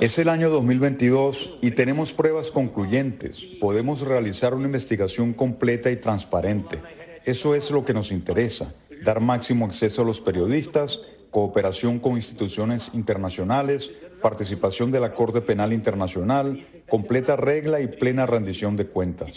Es 0.00 0.16
el 0.20 0.28
año 0.28 0.48
2022 0.48 1.58
y 1.60 1.72
tenemos 1.72 2.12
pruebas 2.12 2.52
concluyentes. 2.52 3.36
Podemos 3.60 4.00
realizar 4.02 4.54
una 4.54 4.66
investigación 4.66 5.32
completa 5.32 5.90
y 5.90 5.96
transparente. 5.96 6.78
Eso 7.24 7.56
es 7.56 7.68
lo 7.72 7.84
que 7.84 7.92
nos 7.92 8.12
interesa, 8.12 8.72
dar 9.04 9.20
máximo 9.20 9.66
acceso 9.66 10.02
a 10.02 10.04
los 10.04 10.20
periodistas, 10.20 11.00
cooperación 11.32 11.98
con 11.98 12.12
instituciones 12.12 12.88
internacionales, 12.92 13.90
participación 14.22 14.90
de 14.90 15.00
la 15.00 15.12
Corte 15.12 15.42
Penal 15.42 15.72
Internacional, 15.72 16.66
completa 16.88 17.36
regla 17.36 17.80
y 17.80 17.88
plena 17.88 18.24
rendición 18.24 18.76
de 18.76 18.86
cuentas. 18.86 19.30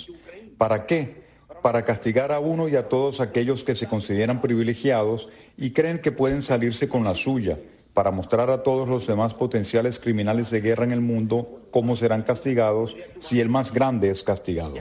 ¿Para 0.57 0.85
qué? 0.85 1.25
Para 1.61 1.83
castigar 1.83 2.31
a 2.31 2.39
uno 2.39 2.69
y 2.69 2.75
a 2.75 2.87
todos 2.87 3.19
aquellos 3.19 3.63
que 3.63 3.75
se 3.75 3.87
consideran 3.87 4.39
privilegiados 4.39 5.27
y 5.57 5.71
creen 5.71 5.99
que 5.99 6.11
pueden 6.11 6.41
salirse 6.41 6.87
con 6.87 7.03
la 7.03 7.15
suya, 7.15 7.57
para 7.93 8.11
mostrar 8.11 8.49
a 8.49 8.61
todos 8.61 8.87
los 8.87 9.07
demás 9.07 9.33
potenciales 9.33 9.99
criminales 9.99 10.51
de 10.51 10.61
guerra 10.61 10.83
en 10.83 10.91
el 10.91 11.01
mundo 11.01 11.67
cómo 11.71 11.95
serán 11.95 12.23
castigados 12.23 12.95
si 13.19 13.39
el 13.39 13.49
más 13.49 13.73
grande 13.73 14.09
es 14.09 14.23
castigado. 14.23 14.75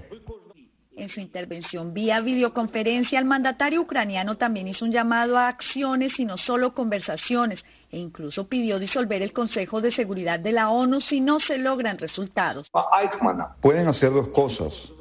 En 0.97 1.09
su 1.09 1.21
intervención 1.21 1.93
vía 1.93 2.21
videoconferencia, 2.21 3.19
el 3.19 3.25
mandatario 3.25 3.81
ucraniano 3.81 4.37
también 4.37 4.69
hizo 4.69 4.85
un 4.85 4.93
llamado 4.93 5.37
a 5.37 5.49
acciones 5.49 6.21
y 6.21 6.25
no 6.25 6.37
solo 6.37 6.73
conversaciones, 6.73 7.65
e 7.95 7.99
incluso 7.99 8.49
pidió 8.49 8.81
disolver 8.81 9.23
el 9.23 9.33
Consejo 9.33 9.81
de 9.81 9.93
Seguridad 9.93 10.41
de 10.41 10.51
la 10.51 10.71
ONU 10.71 11.01
si 11.01 11.21
no 11.21 11.39
se 11.39 11.59
logran 11.59 11.97
resultados. 11.97 12.69
Pueden 13.61 13.87
hacer 13.87 14.11
dos 14.11 14.29
cosas. 14.29 14.93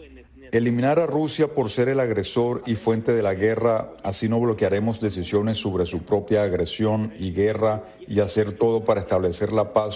Eliminar 0.51 0.99
a 0.99 1.07
Rusia 1.07 1.47
por 1.47 1.71
ser 1.71 1.89
el 1.89 1.99
agresor 1.99 2.61
y 2.67 2.75
fuente 2.75 3.11
de 3.11 3.23
la 3.23 3.33
guerra, 3.33 3.93
así 4.03 4.29
no 4.29 4.39
bloquearemos 4.39 5.01
decisiones 5.01 5.57
sobre 5.57 5.87
su 5.87 6.03
propia 6.03 6.43
agresión 6.43 7.11
y 7.17 7.31
guerra 7.31 7.81
y 8.07 8.19
hacer 8.19 8.53
todo 8.53 8.85
para 8.85 9.01
establecer 9.01 9.51
la 9.51 9.73
paz. 9.73 9.95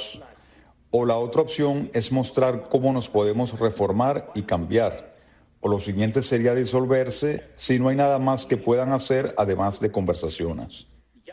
O 0.90 1.06
la 1.06 1.18
otra 1.18 1.44
opción 1.44 1.92
es 1.94 2.12
mostrar 2.12 2.70
cómo 2.70 2.92
nos 2.92 3.08
podemos 3.08 3.60
reformar 3.60 4.32
y 4.34 4.42
cambiar 4.42 5.16
o 5.60 5.68
lo 5.70 5.80
siguiente 5.80 6.22
sería 6.22 6.54
disolverse 6.54 7.44
si 7.56 7.80
no 7.80 7.90
hay 7.90 7.96
nada 7.96 8.20
más 8.20 8.46
que 8.46 8.58
puedan 8.58 8.92
hacer 8.94 9.34
además 9.38 9.80
de 9.80 9.92
conversaciones. 9.92 10.88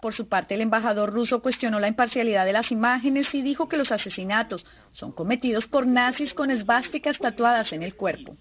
Por 0.05 0.13
su 0.13 0.29
parte, 0.29 0.53
el 0.53 0.61
embajador 0.61 1.11
ruso 1.15 1.41
cuestionó 1.41 1.81
la 1.81 1.89
imparcialidad 1.89 2.45
de 2.45 2.53
las 2.53 2.71
imágenes 2.71 3.35
y 3.35 3.41
dijo 3.41 3.71
que 3.71 3.79
los 3.79 3.91
asesinatos 3.91 4.67
son 4.95 5.11
cometidos 5.11 5.67
por 5.67 5.89
nazis 5.89 6.33
con 6.35 6.53
esvásticas 6.53 7.19
tatuadas 7.19 7.73
en 7.73 7.83
el 7.83 7.97
cuerpo. 7.97 8.37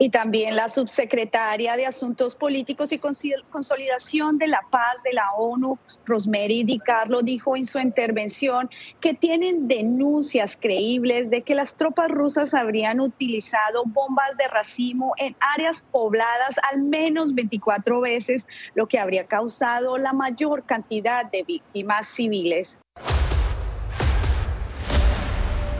y 0.00 0.10
también 0.10 0.54
la 0.54 0.68
subsecretaria 0.68 1.76
de 1.76 1.84
Asuntos 1.84 2.36
Políticos 2.36 2.92
y 2.92 3.00
Consolidación 3.00 4.38
de 4.38 4.46
la 4.46 4.60
Paz 4.70 5.02
de 5.02 5.12
la 5.12 5.32
ONU, 5.36 5.76
Rosemary 6.06 6.62
Di 6.62 6.78
Carlo, 6.78 7.20
dijo 7.22 7.56
en 7.56 7.64
su 7.64 7.80
intervención 7.80 8.70
que 9.00 9.14
tienen 9.14 9.66
denuncias 9.66 10.56
creíbles 10.60 11.30
de 11.30 11.42
que 11.42 11.56
las 11.56 11.74
tropas 11.74 12.08
rusas 12.12 12.54
habrían 12.54 13.00
utilizado 13.00 13.82
bombas 13.86 14.36
de 14.36 14.46
racimo 14.46 15.14
en 15.16 15.34
áreas 15.56 15.82
pobladas 15.90 16.54
al 16.70 16.80
menos 16.80 17.34
24 17.34 18.00
veces, 18.00 18.46
lo 18.76 18.86
que 18.86 19.00
habría 19.00 19.26
causado 19.26 19.98
la 19.98 20.12
mayor 20.12 20.64
cantidad 20.64 21.28
de 21.28 21.42
víctimas 21.42 22.06
civiles. 22.14 22.78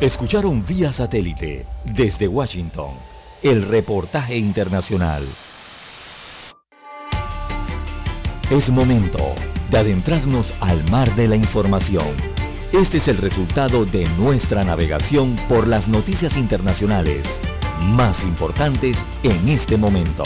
Escucharon 0.00 0.64
vía 0.64 0.92
satélite 0.92 1.66
desde 1.84 2.28
Washington 2.28 2.90
el 3.42 3.66
reportaje 3.66 4.38
internacional. 4.38 5.26
Es 8.48 8.70
momento 8.70 9.34
de 9.72 9.78
adentrarnos 9.78 10.46
al 10.60 10.88
mar 10.88 11.12
de 11.16 11.26
la 11.26 11.34
información. 11.34 12.14
Este 12.72 12.98
es 12.98 13.08
el 13.08 13.16
resultado 13.16 13.84
de 13.84 14.04
nuestra 14.10 14.62
navegación 14.62 15.34
por 15.48 15.66
las 15.66 15.88
noticias 15.88 16.36
internacionales 16.36 17.26
más 17.80 18.22
importantes 18.22 19.04
en 19.24 19.48
este 19.48 19.76
momento. 19.76 20.22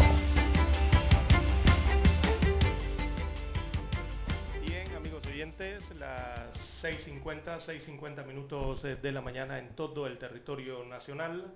6.50, 7.59 7.99
6.50 7.99 8.27
minutos 8.27 8.83
de 8.83 9.13
la 9.13 9.21
mañana 9.21 9.59
en 9.59 9.75
todo 9.75 10.07
el 10.07 10.19
territorio 10.19 10.85
nacional. 10.85 11.55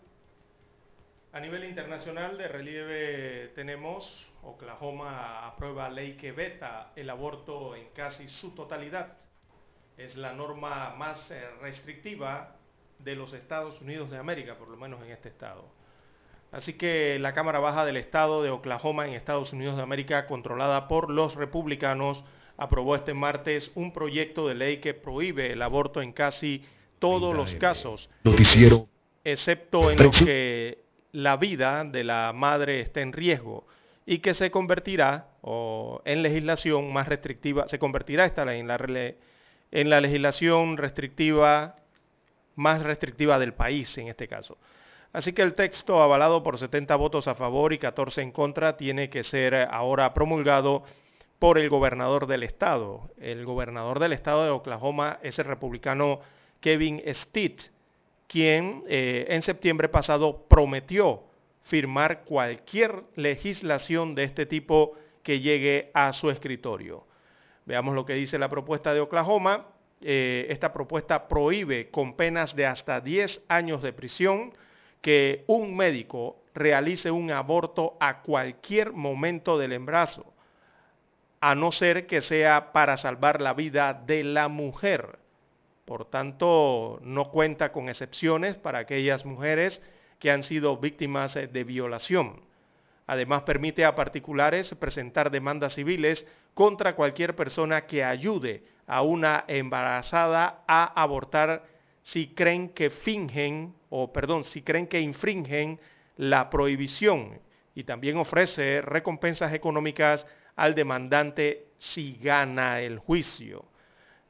A 1.33 1.41
nivel 1.41 1.65
internacional 1.65 2.39
de 2.39 2.49
relieve 2.49 3.49
tenemos 3.55 4.31
Oklahoma 4.43 5.47
aprueba 5.47 5.89
ley 5.89 6.17
que 6.17 6.33
veta 6.33 6.93
el 6.97 7.11
aborto 7.11 7.75
en 7.77 7.89
casi 7.95 8.29
su 8.29 8.53
totalidad. 8.53 9.19
Es 9.97 10.17
la 10.17 10.33
norma 10.33 10.95
más 10.97 11.31
eh, 11.31 11.43
restrictiva 11.61 12.57
de 12.99 13.17
los 13.17 13.33
Estados 13.33 13.81
Unidos 13.81 14.11
de 14.11 14.19
América, 14.19 14.57
por 14.57 14.69
lo 14.69 14.77
menos 14.77 15.03
en 15.03 15.11
este 15.11 15.29
estado. 15.29 15.65
Así 16.53 16.75
que 16.75 17.19
la 17.19 17.35
Cámara 17.35 17.59
Baja 17.59 17.85
del 17.85 17.97
Estado 17.97 18.43
de 18.43 18.51
Oklahoma 18.51 19.07
en 19.07 19.15
Estados 19.15 19.53
Unidos 19.53 19.77
de 19.77 19.83
América, 19.83 20.27
controlada 20.27 20.89
por 20.89 21.11
los 21.11 21.35
republicanos, 21.35 22.25
aprobó 22.57 22.97
este 22.97 23.15
martes 23.15 23.71
un 23.75 23.93
proyecto 23.93 24.49
de 24.49 24.55
ley 24.55 24.77
que 24.79 24.95
prohíbe 24.95 25.53
el 25.53 25.63
aborto 25.63 26.03
en 26.03 26.13
casi 26.13 26.65
todos 26.99 27.35
los 27.35 27.55
casos, 27.55 28.09
excepto 29.25 29.91
en 29.91 30.03
los 30.03 30.23
que 30.23 30.79
la 31.13 31.37
vida 31.37 31.85
de 31.85 32.05
la 32.05 32.33
madre 32.35 32.81
está 32.81 33.01
en 33.01 33.13
riesgo 33.13 33.67
y 34.07 34.19
que 34.19 34.35
se 34.35 34.51
convertirá 34.51 35.29
o, 35.43 36.01
en 36.05 36.23
legislación 36.23 36.93
más 36.93 37.09
restrictiva, 37.09 37.69
se 37.69 37.79
convertirá 37.79 38.25
esta 38.25 38.55
en 38.55 38.69
la, 38.69 38.79
en 39.71 39.91
la 39.91 40.01
legislación 40.01 40.77
restrictiva 40.77 41.77
más 42.55 42.83
restrictiva 42.83 43.39
del 43.39 43.53
país 43.53 43.97
en 43.99 44.09
este 44.09 44.29
caso. 44.29 44.57
Así 45.13 45.33
que 45.33 45.43
el 45.43 45.55
texto 45.55 46.03
avalado 46.03 46.43
por 46.43 46.59
70 46.59 46.95
votos 46.97 47.29
a 47.29 47.35
favor 47.35 47.73
y 47.73 47.79
14 47.79 48.23
en 48.23 48.33
contra 48.33 48.77
tiene 48.77 49.09
que 49.09 49.25
ser 49.25 49.55
ahora 49.55 50.13
promulgado 50.13 50.85
por 51.39 51.59
el 51.59 51.69
gobernador 51.69 52.27
del 52.27 52.43
estado. 52.43 53.11
El 53.19 53.45
gobernador 53.45 53.99
del 53.99 54.13
estado 54.13 54.45
de 54.45 54.51
Oklahoma 54.51 55.19
es 55.23 55.39
el 55.39 55.45
republicano 55.45 56.21
Kevin 56.61 57.03
Stitt 57.07 57.71
quien 58.27 58.83
eh, 58.89 59.27
en 59.29 59.43
septiembre 59.43 59.89
pasado 59.89 60.47
prometió 60.49 61.23
firmar 61.63 62.25
cualquier 62.25 63.03
legislación 63.15 64.15
de 64.15 64.25
este 64.25 64.47
tipo 64.47 64.97
que 65.23 65.41
llegue 65.41 65.91
a 65.95 66.13
su 66.13 66.31
escritorio. 66.31 67.07
Veamos 67.65 67.95
lo 67.95 68.05
que 68.05 68.15
dice 68.15 68.39
la 68.39 68.49
propuesta 68.49 68.95
de 68.95 69.01
Oklahoma. 69.01 69.67
Eh, 70.01 70.47
esta 70.51 70.73
propuesta 70.73 71.27
prohíbe 71.27 71.91
con 71.91 72.15
penas 72.15 72.55
de 72.55 72.67
hasta 72.67 73.01
10 73.01 73.43
años 73.49 73.83
de 73.83 73.93
prisión 73.93 74.53
que 75.01 75.45
un 75.47 75.77
médico 75.77 76.37
realice 76.55 77.11
un 77.11 77.31
aborto 77.31 77.97
a 78.01 78.23
cualquier 78.23 78.93
momento 78.93 79.59
del 79.59 79.73
embarazo, 79.73 80.33
a 81.41 81.55
no 81.55 81.73
ser 81.73 82.07
que 82.07 82.23
sea 82.23 82.73
para 82.73 82.97
salvar 82.97 83.41
la 83.41 83.55
vida 83.55 83.95
de 83.95 84.25
la 84.25 84.49
mujer. 84.49 85.19
Por 85.85 86.05
tanto, 86.05 86.99
no 87.03 87.31
cuenta 87.31 87.71
con 87.71 87.89
excepciones 87.89 88.57
para 88.57 88.81
aquellas 88.81 89.25
mujeres 89.25 89.81
que 90.19 90.31
han 90.31 90.43
sido 90.43 90.77
víctimas 90.79 91.37
eh, 91.37 91.47
de 91.47 91.65
violación. 91.65 92.41
Además, 93.07 93.43
permite 93.43 93.85
a 93.85 93.95
particulares 93.95 94.75
presentar 94.75 95.31
demandas 95.31 95.75
civiles 95.75 96.27
contra 96.55 96.97
cualquier 96.97 97.37
persona 97.37 97.87
que 97.87 98.03
ayude 98.03 98.65
a 98.87 99.03
una 99.03 99.45
embarazada 99.47 100.65
a 100.67 101.01
abortar 101.01 101.65
si 102.03 102.29
creen 102.29 102.71
que 102.71 102.91
fingen, 102.91 103.75
o 103.91 104.13
perdón, 104.13 104.45
si 104.45 104.63
creen 104.63 104.87
que 104.87 105.01
infringen 105.01 105.79
la 106.17 106.51
prohibición. 106.51 107.41
Y 107.75 107.85
también 107.85 108.17
ofrece 108.17 108.81
recompensas 108.81 109.53
económicas 109.53 110.27
al 110.57 110.75
demandante 110.75 111.69
si 111.79 112.19
gana 112.21 112.81
el 112.81 112.99
juicio. 112.99 113.65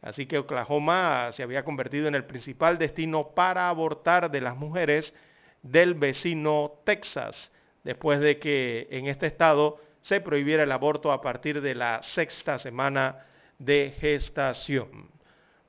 Así 0.03 0.27
que 0.27 0.39
Oklahoma 0.39 1.31
se 1.33 1.43
había 1.43 1.65
convertido 1.65 2.09
en 2.09 2.15
el 2.15 2.25
principal 2.25 2.79
destino 2.79 3.29
para 3.29 3.69
abortar 3.69 4.31
de 4.31 4.41
las 4.41 4.57
mujeres 4.57 5.15
del 5.63 5.95
vecino 5.95 6.81
Texas, 6.85 7.51
después 7.83 8.21
de 8.21 8.39
que 8.39 8.87
en 8.91 9.07
este 9.07 9.27
estado 9.27 9.81
se 10.01 10.21
prohibiera 10.21 10.63
el 10.63 10.71
aborto 10.73 11.11
a 11.11 11.21
partir 11.21 11.61
de 11.61 11.75
la 11.75 12.03
sexta 12.03 12.59
semana 12.59 13.27
de 13.59 13.93
gestación. 13.99 15.09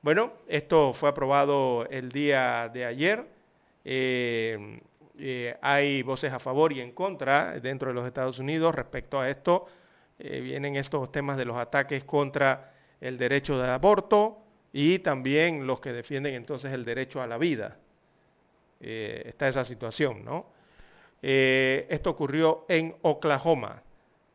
Bueno, 0.02 0.32
esto 0.46 0.94
fue 0.94 1.08
aprobado 1.08 1.86
el 1.90 2.10
día 2.10 2.70
de 2.72 2.84
ayer. 2.84 3.26
Eh, 3.84 4.80
eh, 5.18 5.56
hay 5.60 6.02
voces 6.02 6.32
a 6.32 6.38
favor 6.38 6.72
y 6.72 6.80
en 6.80 6.92
contra 6.92 7.58
dentro 7.58 7.88
de 7.88 7.94
los 7.94 8.06
Estados 8.06 8.38
Unidos 8.38 8.74
respecto 8.74 9.18
a 9.18 9.28
esto. 9.28 9.66
Eh, 10.18 10.40
vienen 10.40 10.76
estos 10.76 11.10
temas 11.12 11.36
de 11.36 11.44
los 11.44 11.56
ataques 11.56 12.04
contra 12.04 12.72
el 13.00 13.18
derecho 13.18 13.58
de 13.58 13.68
aborto 13.70 14.38
y 14.72 14.98
también 14.98 15.66
los 15.66 15.80
que 15.80 15.92
defienden 15.92 16.34
entonces 16.34 16.72
el 16.72 16.84
derecho 16.84 17.22
a 17.22 17.26
la 17.26 17.38
vida. 17.38 17.76
Eh, 18.80 19.22
está 19.26 19.48
esa 19.48 19.64
situación, 19.64 20.24
¿no? 20.24 20.46
Eh, 21.22 21.86
esto 21.90 22.10
ocurrió 22.10 22.64
en 22.68 22.94
Oklahoma. 23.02 23.82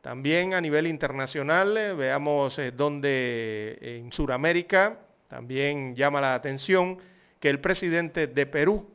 También 0.01 0.53
a 0.53 0.60
nivel 0.60 0.88
internacional, 0.88 1.95
veamos 1.95 2.60
dónde 2.76 3.77
en 3.81 4.11
Sudamérica 4.11 4.97
también 5.34 5.95
llama 5.95 6.22
la 6.22 6.35
atención 6.35 6.99
que 7.39 7.49
el 7.49 7.60
presidente 7.60 8.27
de 8.27 8.45
Perú 8.45 8.88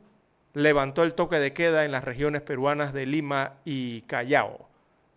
levantó 0.53 1.03
el 1.03 1.13
toque 1.13 1.35
de 1.35 1.51
queda 1.51 1.83
en 1.83 1.91
las 1.91 2.05
regiones 2.05 2.41
peruanas 2.43 2.93
de 2.93 3.05
Lima 3.05 3.55
y 3.65 4.03
Callao, 4.03 4.68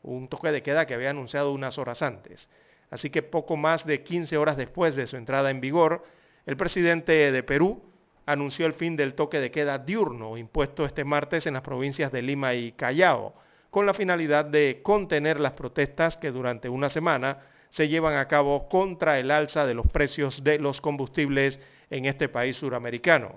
un 0.02 0.28
toque 0.28 0.52
de 0.52 0.62
queda 0.62 0.86
que 0.86 0.94
había 0.94 1.10
anunciado 1.10 1.52
unas 1.52 1.78
horas 1.78 2.02
antes. 2.02 2.48
Así 2.90 3.10
que 3.10 3.22
poco 3.22 3.56
más 3.56 3.86
de 3.86 4.02
15 4.02 4.36
horas 4.36 4.56
después 4.56 4.94
de 4.96 5.06
su 5.06 5.16
entrada 5.16 5.50
en 5.50 5.60
vigor, 5.60 6.04
el 6.44 6.56
presidente 6.56 7.32
de 7.32 7.42
Perú 7.42 7.82
anunció 8.26 8.66
el 8.66 8.74
fin 8.74 8.96
del 8.96 9.14
toque 9.14 9.40
de 9.40 9.50
queda 9.50 9.78
diurno 9.78 10.36
impuesto 10.36 10.84
este 10.84 11.04
martes 11.04 11.46
en 11.46 11.54
las 11.54 11.62
provincias 11.62 12.12
de 12.12 12.22
Lima 12.22 12.54
y 12.54 12.72
Callao, 12.72 13.34
con 13.70 13.86
la 13.86 13.94
finalidad 13.94 14.44
de 14.44 14.80
contener 14.82 15.40
las 15.40 15.52
protestas 15.52 16.16
que 16.16 16.30
durante 16.30 16.68
una 16.68 16.90
semana 16.90 17.38
se 17.70 17.88
llevan 17.88 18.16
a 18.16 18.28
cabo 18.28 18.68
contra 18.68 19.18
el 19.18 19.30
alza 19.30 19.64
de 19.64 19.74
los 19.74 19.86
precios 19.86 20.44
de 20.44 20.58
los 20.58 20.80
combustibles 20.80 21.58
en 21.88 22.04
este 22.04 22.28
país 22.28 22.56
suramericano. 22.56 23.36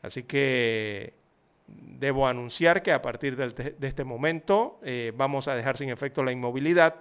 Así 0.00 0.22
que 0.22 1.14
debo 1.66 2.26
anunciar 2.26 2.82
que 2.82 2.92
a 2.92 3.02
partir 3.02 3.36
de 3.36 3.86
este 3.86 4.04
momento 4.04 4.80
eh, 4.82 5.12
vamos 5.16 5.48
a 5.48 5.54
dejar 5.54 5.76
sin 5.76 5.90
efecto 5.90 6.22
la 6.22 6.32
inmovilidad 6.32 6.96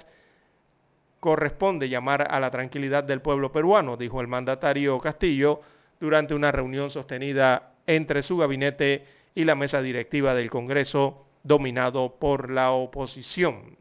corresponde 1.22 1.88
llamar 1.88 2.28
a 2.30 2.40
la 2.40 2.50
tranquilidad 2.50 3.04
del 3.04 3.22
pueblo 3.22 3.52
peruano, 3.52 3.96
dijo 3.96 4.22
el 4.22 4.28
mandatario 4.28 4.98
Castillo 5.00 5.62
durante 6.00 6.34
una 6.34 6.52
reunión 6.52 6.90
sostenida 6.90 7.74
entre 7.86 8.24
su 8.24 8.38
gabinete 8.38 9.06
y 9.36 9.46
la 9.46 9.56
mesa 9.56 9.82
directiva 9.82 10.34
del 10.34 10.50
Congreso 10.50 11.28
dominado 11.44 12.16
por 12.20 12.50
la 12.50 12.72
oposición. 12.72 13.78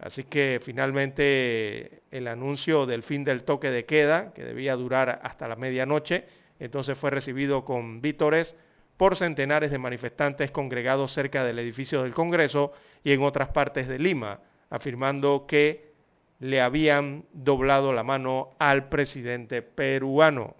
Así 0.00 0.24
que 0.24 0.60
finalmente 0.60 2.02
el 2.10 2.26
anuncio 2.26 2.84
del 2.86 3.04
fin 3.04 3.22
del 3.22 3.44
toque 3.44 3.70
de 3.70 3.84
queda, 3.84 4.32
que 4.34 4.42
debía 4.42 4.74
durar 4.74 5.20
hasta 5.22 5.46
la 5.46 5.54
medianoche, 5.54 6.24
entonces 6.58 6.98
fue 6.98 7.10
recibido 7.10 7.64
con 7.64 8.02
vítores 8.02 8.56
por 9.02 9.16
centenares 9.16 9.72
de 9.72 9.78
manifestantes 9.78 10.52
congregados 10.52 11.12
cerca 11.12 11.42
del 11.44 11.58
edificio 11.58 12.04
del 12.04 12.14
Congreso 12.14 12.72
y 13.02 13.10
en 13.10 13.24
otras 13.24 13.48
partes 13.48 13.88
de 13.88 13.98
Lima, 13.98 14.38
afirmando 14.70 15.44
que 15.44 15.92
le 16.38 16.60
habían 16.60 17.24
doblado 17.32 17.92
la 17.92 18.04
mano 18.04 18.50
al 18.60 18.88
presidente 18.88 19.60
peruano. 19.60 20.54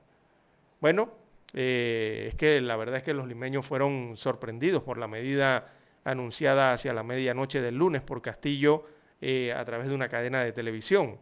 Bueno, 0.81 1.11
eh, 1.55 2.31
es 2.31 2.35
que 2.35 2.61
la 2.61 2.75
verdad 2.75 2.97
es 2.97 3.03
que 3.05 3.15
los 3.15 3.29
limeños 3.29 3.65
fueron 3.65 4.17
sorprendidos 4.17 4.83
por 4.83 4.99
la 4.99 5.07
medida 5.07 5.73
anunciada 6.03 6.73
hacia 6.73 6.93
la 6.93 7.05
medianoche 7.05 7.61
del 7.61 7.77
lunes 7.77 8.03
por 8.03 8.23
Castillo 8.23 8.87
eh, 9.21 9.55
a 9.57 9.65
través 9.65 9.87
de 9.87 9.95
una 9.95 10.09
cadena 10.09 10.43
de 10.43 10.51
televisión. 10.51 11.17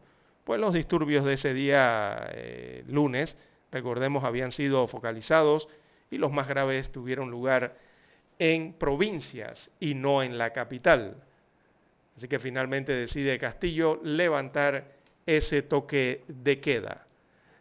Pues 0.44 0.58
los 0.58 0.72
disturbios 0.72 1.26
de 1.26 1.34
ese 1.34 1.52
día 1.52 2.30
eh, 2.32 2.82
lunes, 2.88 3.36
recordemos, 3.70 4.24
habían 4.24 4.52
sido 4.52 4.88
focalizados 4.88 5.68
y 6.10 6.18
los 6.18 6.32
más 6.32 6.48
graves 6.48 6.90
tuvieron 6.90 7.30
lugar 7.30 7.76
en 8.38 8.72
provincias 8.72 9.70
y 9.78 9.94
no 9.94 10.22
en 10.22 10.38
la 10.38 10.52
capital. 10.52 11.16
Así 12.16 12.26
que 12.26 12.38
finalmente 12.38 12.94
decide 12.94 13.38
Castillo 13.38 14.00
levantar 14.02 14.92
ese 15.26 15.62
toque 15.62 16.24
de 16.26 16.60
queda. 16.60 17.06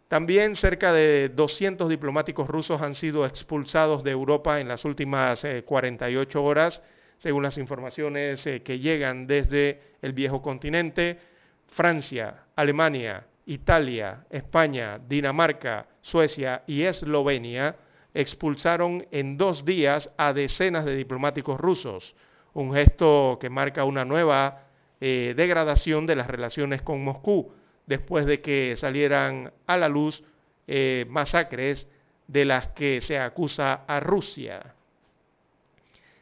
También 0.08 0.56
cerca 0.56 0.92
de 0.92 1.30
200 1.30 1.88
diplomáticos 1.88 2.48
rusos 2.48 2.82
han 2.82 2.96
sido 2.96 3.26
expulsados 3.26 4.04
de 4.04 4.12
Europa 4.12 4.60
en 4.60 4.68
las 4.68 4.84
últimas 4.84 5.46
48 5.66 6.40
eh, 6.40 6.42
horas, 6.42 6.82
según 7.20 7.44
las 7.44 7.60
informaciones 7.60 8.46
eh, 8.48 8.64
que 8.64 8.80
llegan 8.80 9.28
desde 9.28 9.82
el 10.02 10.14
viejo 10.14 10.42
continente. 10.42 11.20
Francia, 11.68 12.46
Alemania, 12.56 13.28
Italia, 13.46 14.26
España, 14.32 15.00
Dinamarca, 15.08 15.86
Suecia 16.02 16.64
y 16.66 16.84
Eslovenia 16.84 17.76
expulsaron 18.14 19.06
en 19.12 19.38
dos 19.38 19.66
días 19.66 20.12
a 20.18 20.34
decenas 20.34 20.86
de 20.86 20.96
diplomáticos 20.96 21.60
rusos, 21.60 22.16
un 22.54 22.74
gesto 22.74 23.38
que 23.40 23.50
marca 23.50 23.84
una 23.84 24.06
nueva 24.06 24.64
eh, 25.02 25.34
degradación 25.36 26.06
de 26.08 26.16
las 26.16 26.28
relaciones 26.28 26.82
con 26.82 27.04
Moscú, 27.04 27.52
después 27.86 28.26
de 28.26 28.42
que 28.42 28.76
salieran 28.78 29.54
a 29.66 29.78
la 29.78 29.88
luz 29.88 30.24
eh, 30.68 31.06
masacres 31.10 31.88
de 32.28 32.46
las 32.46 32.68
que 32.70 33.02
se 33.02 33.18
acusa 33.18 33.86
a 33.88 34.00
Rusia. 34.00 34.76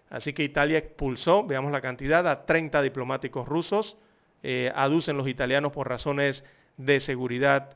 Así 0.10 0.32
que 0.32 0.44
Italia 0.44 0.78
expulsó, 0.78 1.46
veamos 1.46 1.72
la 1.72 1.82
cantidad, 1.82 2.26
a 2.28 2.46
30 2.46 2.82
diplomáticos 2.82 3.48
rusos, 3.48 3.98
eh, 4.44 4.72
aducen 4.76 5.18
los 5.18 5.28
italianos 5.28 5.74
por 5.74 5.90
razones 5.90 6.46
de 6.78 7.00
seguridad 7.00 7.76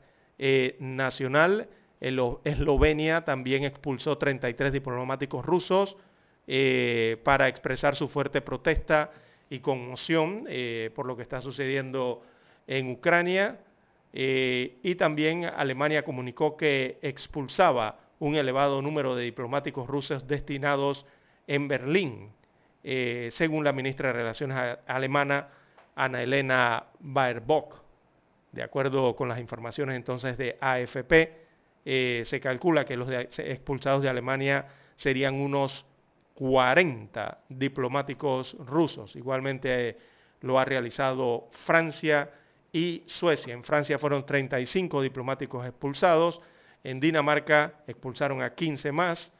nacional. 0.80 1.68
Eslovenia 2.02 3.24
también 3.24 3.64
expulsó 3.64 4.18
33 4.18 4.72
diplomáticos 4.72 5.44
rusos 5.44 5.96
para 7.22 7.48
expresar 7.48 7.94
su 7.94 8.08
fuerte 8.08 8.40
protesta 8.40 9.12
y 9.48 9.60
conmoción 9.60 10.46
por 10.94 11.06
lo 11.06 11.16
que 11.16 11.22
está 11.22 11.40
sucediendo 11.40 12.22
en 12.66 12.90
Ucrania. 12.90 13.58
Eh, 14.12 14.78
y 14.82 14.94
también 14.96 15.44
Alemania 15.44 16.04
comunicó 16.04 16.56
que 16.56 16.98
expulsaba 17.02 17.98
un 18.18 18.36
elevado 18.36 18.82
número 18.82 19.16
de 19.16 19.24
diplomáticos 19.24 19.86
rusos 19.86 20.26
destinados 20.26 21.06
en 21.46 21.66
Berlín, 21.66 22.30
eh, 22.84 23.30
según 23.32 23.64
la 23.64 23.72
ministra 23.72 24.08
de 24.08 24.12
Relaciones 24.14 24.78
alemana, 24.86 25.48
Ana 25.96 26.22
Elena 26.22 26.84
Baerbock. 27.00 27.82
De 28.52 28.62
acuerdo 28.62 29.16
con 29.16 29.28
las 29.28 29.40
informaciones 29.40 29.96
entonces 29.96 30.36
de 30.36 30.58
AFP, 30.60 31.41
eh, 31.84 32.22
se 32.24 32.40
calcula 32.40 32.84
que 32.84 32.96
los 32.96 33.08
expulsados 33.10 34.02
de 34.02 34.08
Alemania 34.08 34.66
serían 34.96 35.34
unos 35.34 35.84
40 36.34 37.38
diplomáticos 37.48 38.56
rusos. 38.58 39.16
Igualmente 39.16 39.96
lo 40.40 40.58
ha 40.58 40.64
realizado 40.64 41.48
Francia, 41.64 42.30
y 42.72 43.02
Suecia. 43.06 43.52
En 43.52 43.62
Francia 43.62 43.98
fueron 43.98 44.24
35 44.24 45.02
diplomáticos 45.02 45.66
expulsados, 45.66 46.40
en 46.82 46.98
Dinamarca 46.98 47.74
expulsaron 47.86 48.42
a 48.42 48.54
15 48.54 48.90
más 48.90 49.32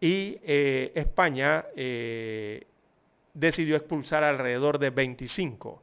y 0.00 0.38
eh, 0.42 0.90
España 0.94 1.66
eh, 1.76 2.66
decidió 3.34 3.76
expulsar 3.76 4.24
alrededor 4.24 4.78
de 4.78 4.90
25 4.90 5.82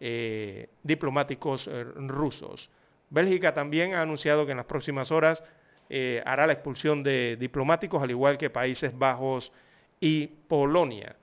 eh, 0.00 0.68
diplomáticos 0.82 1.68
rusos. 1.96 2.70
Bélgica 3.14 3.54
también 3.54 3.94
ha 3.94 4.02
anunciado 4.02 4.44
que 4.44 4.50
en 4.50 4.58
las 4.58 4.66
próximas 4.66 5.10
horas 5.10 5.42
hará 6.24 6.46
la 6.46 6.54
expulsión 6.54 7.02
de 7.02 7.36
diplomáticos, 7.38 8.02
al 8.02 8.10
igual 8.10 8.36
que 8.36 8.50
Países 8.50 8.98
Bajos 8.98 9.52
y 10.00 10.26
Polonia. 10.26 11.14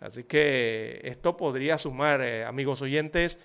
Así 0.00 0.24
que 0.24 1.00
esto 1.04 1.36
podría 1.36 1.78
sumar, 1.78 2.22
amigos 2.22 2.80
oyentes, 2.80 3.38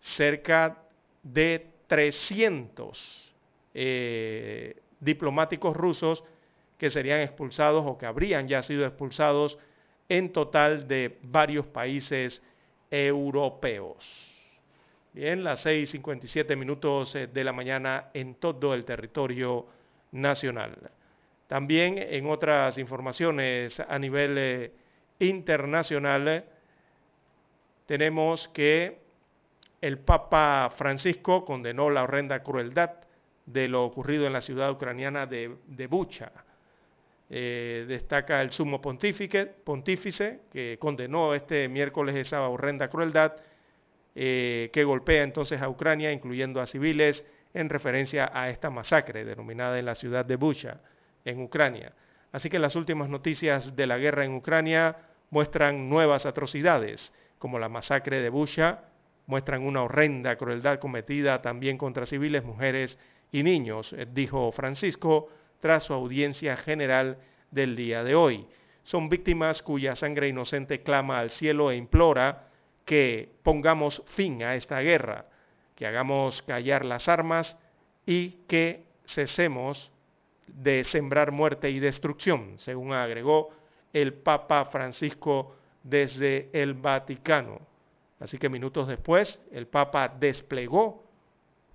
cerca 0.00 0.78
de 1.22 1.66
300 1.86 3.32
eh, 3.74 4.76
diplomáticos 5.00 5.76
rusos 5.76 6.24
que 6.78 6.90
serían 6.90 7.20
expulsados 7.20 7.84
o 7.86 7.98
que 7.98 8.06
habrían 8.06 8.48
ya 8.48 8.62
sido 8.62 8.86
expulsados 8.86 9.58
en 10.08 10.32
total 10.32 10.86
de 10.86 11.18
varios 11.22 11.66
países 11.66 12.42
europeos. 12.90 14.35
Bien, 15.16 15.42
las 15.42 15.64
6.57 15.64 16.54
minutos 16.58 17.14
eh, 17.14 17.26
de 17.26 17.42
la 17.42 17.54
mañana 17.54 18.10
en 18.12 18.34
todo 18.34 18.74
el 18.74 18.84
territorio 18.84 19.64
nacional. 20.12 20.76
También 21.46 21.96
en 21.96 22.28
otras 22.28 22.76
informaciones 22.76 23.80
a 23.80 23.98
nivel 23.98 24.36
eh, 24.36 24.72
internacional 25.20 26.44
tenemos 27.86 28.48
que 28.48 28.98
el 29.80 30.00
Papa 30.00 30.70
Francisco 30.76 31.46
condenó 31.46 31.88
la 31.88 32.02
horrenda 32.02 32.42
crueldad 32.42 32.90
de 33.46 33.68
lo 33.68 33.86
ocurrido 33.86 34.26
en 34.26 34.34
la 34.34 34.42
ciudad 34.42 34.70
ucraniana 34.70 35.24
de, 35.24 35.86
Bucha. 35.88 36.30
Eh, 37.30 37.86
destaca 37.88 38.42
el 38.42 38.50
sumo 38.50 38.82
pontífice, 38.82 40.40
que 40.52 40.76
condenó 40.78 41.32
este 41.32 41.70
miércoles 41.70 42.16
esa 42.16 42.46
horrenda 42.46 42.90
crueldad 42.90 43.32
eh, 44.18 44.70
que 44.72 44.82
golpea 44.82 45.22
entonces 45.22 45.60
a 45.60 45.68
Ucrania, 45.68 46.10
incluyendo 46.10 46.62
a 46.62 46.66
civiles, 46.66 47.26
en 47.52 47.68
referencia 47.68 48.30
a 48.32 48.48
esta 48.48 48.70
masacre 48.70 49.26
denominada 49.26 49.78
en 49.78 49.84
la 49.84 49.94
ciudad 49.94 50.24
de 50.24 50.36
Bucha, 50.36 50.80
en 51.22 51.42
Ucrania. 51.42 51.92
Así 52.32 52.48
que 52.48 52.58
las 52.58 52.76
últimas 52.76 53.10
noticias 53.10 53.76
de 53.76 53.86
la 53.86 53.98
guerra 53.98 54.24
en 54.24 54.34
Ucrania 54.34 54.96
muestran 55.28 55.90
nuevas 55.90 56.24
atrocidades, 56.24 57.12
como 57.38 57.58
la 57.58 57.68
masacre 57.68 58.20
de 58.20 58.30
Bucha, 58.30 58.84
muestran 59.26 59.62
una 59.62 59.82
horrenda 59.82 60.36
crueldad 60.36 60.78
cometida 60.78 61.42
también 61.42 61.76
contra 61.76 62.06
civiles, 62.06 62.42
mujeres 62.42 62.98
y 63.32 63.42
niños, 63.42 63.92
eh, 63.92 64.06
dijo 64.10 64.50
Francisco 64.50 65.28
tras 65.60 65.84
su 65.84 65.92
audiencia 65.92 66.56
general 66.56 67.18
del 67.50 67.76
día 67.76 68.02
de 68.02 68.14
hoy. 68.14 68.46
Son 68.82 69.10
víctimas 69.10 69.62
cuya 69.62 69.94
sangre 69.94 70.28
inocente 70.28 70.82
clama 70.82 71.18
al 71.18 71.30
cielo 71.30 71.70
e 71.70 71.76
implora 71.76 72.45
que 72.86 73.28
pongamos 73.42 74.02
fin 74.06 74.42
a 74.42 74.54
esta 74.54 74.80
guerra, 74.80 75.26
que 75.74 75.86
hagamos 75.86 76.40
callar 76.42 76.86
las 76.86 77.08
armas 77.08 77.58
y 78.06 78.30
que 78.48 78.84
cesemos 79.04 79.90
de 80.46 80.84
sembrar 80.84 81.32
muerte 81.32 81.68
y 81.70 81.80
destrucción, 81.80 82.54
según 82.58 82.92
agregó 82.92 83.50
el 83.92 84.14
Papa 84.14 84.64
Francisco 84.66 85.56
desde 85.82 86.48
el 86.52 86.74
Vaticano. 86.74 87.60
Así 88.20 88.38
que 88.38 88.48
minutos 88.48 88.88
después, 88.88 89.40
el 89.50 89.66
Papa 89.66 90.08
desplegó, 90.08 91.04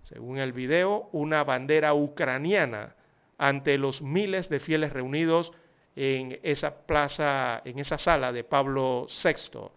según 0.03 0.37
el 0.37 0.53
video, 0.53 1.09
una 1.11 1.43
bandera 1.43 1.93
ucraniana 1.93 2.95
ante 3.37 3.77
los 3.77 4.01
miles 4.01 4.47
de 4.49 4.59
fieles 4.59 4.93
reunidos 4.93 5.51
en 5.95 6.39
esa 6.41 6.85
plaza, 6.85 7.61
en 7.65 7.79
esa 7.79 7.97
sala 7.97 8.31
de 8.31 8.45
Pablo 8.45 9.07
VI. 9.07 9.71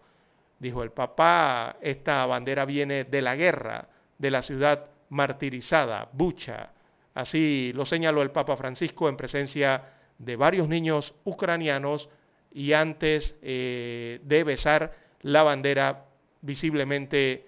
Dijo 0.59 0.83
el 0.83 0.91
Papa, 0.91 1.77
esta 1.81 2.25
bandera 2.25 2.65
viene 2.65 3.03
de 3.03 3.21
la 3.21 3.35
guerra, 3.35 3.87
de 4.17 4.31
la 4.31 4.41
ciudad 4.41 4.85
martirizada, 5.09 6.09
Bucha. 6.11 6.69
Así 7.13 7.71
lo 7.73 7.85
señaló 7.85 8.21
el 8.21 8.31
Papa 8.31 8.55
Francisco 8.55 9.09
en 9.09 9.17
presencia 9.17 9.83
de 10.17 10.35
varios 10.35 10.67
niños 10.67 11.13
ucranianos 11.25 12.09
y 12.51 12.73
antes 12.73 13.35
eh, 13.41 14.19
de 14.23 14.43
besar 14.43 14.95
la 15.21 15.43
bandera 15.43 16.05
visiblemente 16.41 17.45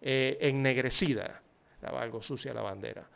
eh, 0.00 0.38
ennegrecida. 0.40 1.40
Estaba 1.74 2.02
algo 2.02 2.22
sucia 2.22 2.52
la 2.52 2.62
bandera. 2.62 3.06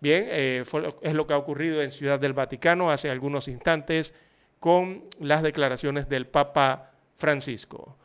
Bien, 0.00 0.26
eh, 0.28 0.64
es 1.00 1.14
lo 1.14 1.26
que 1.26 1.32
ha 1.32 1.38
ocurrido 1.38 1.80
en 1.80 1.90
Ciudad 1.90 2.18
del 2.18 2.32
Vaticano 2.32 2.90
hace 2.90 3.08
algunos 3.08 3.48
instantes 3.48 4.12
con 4.58 5.04
las 5.20 5.42
declaraciones 5.42 6.08
del 6.08 6.26
Papa 6.26 6.90
Francisco. 7.16 7.96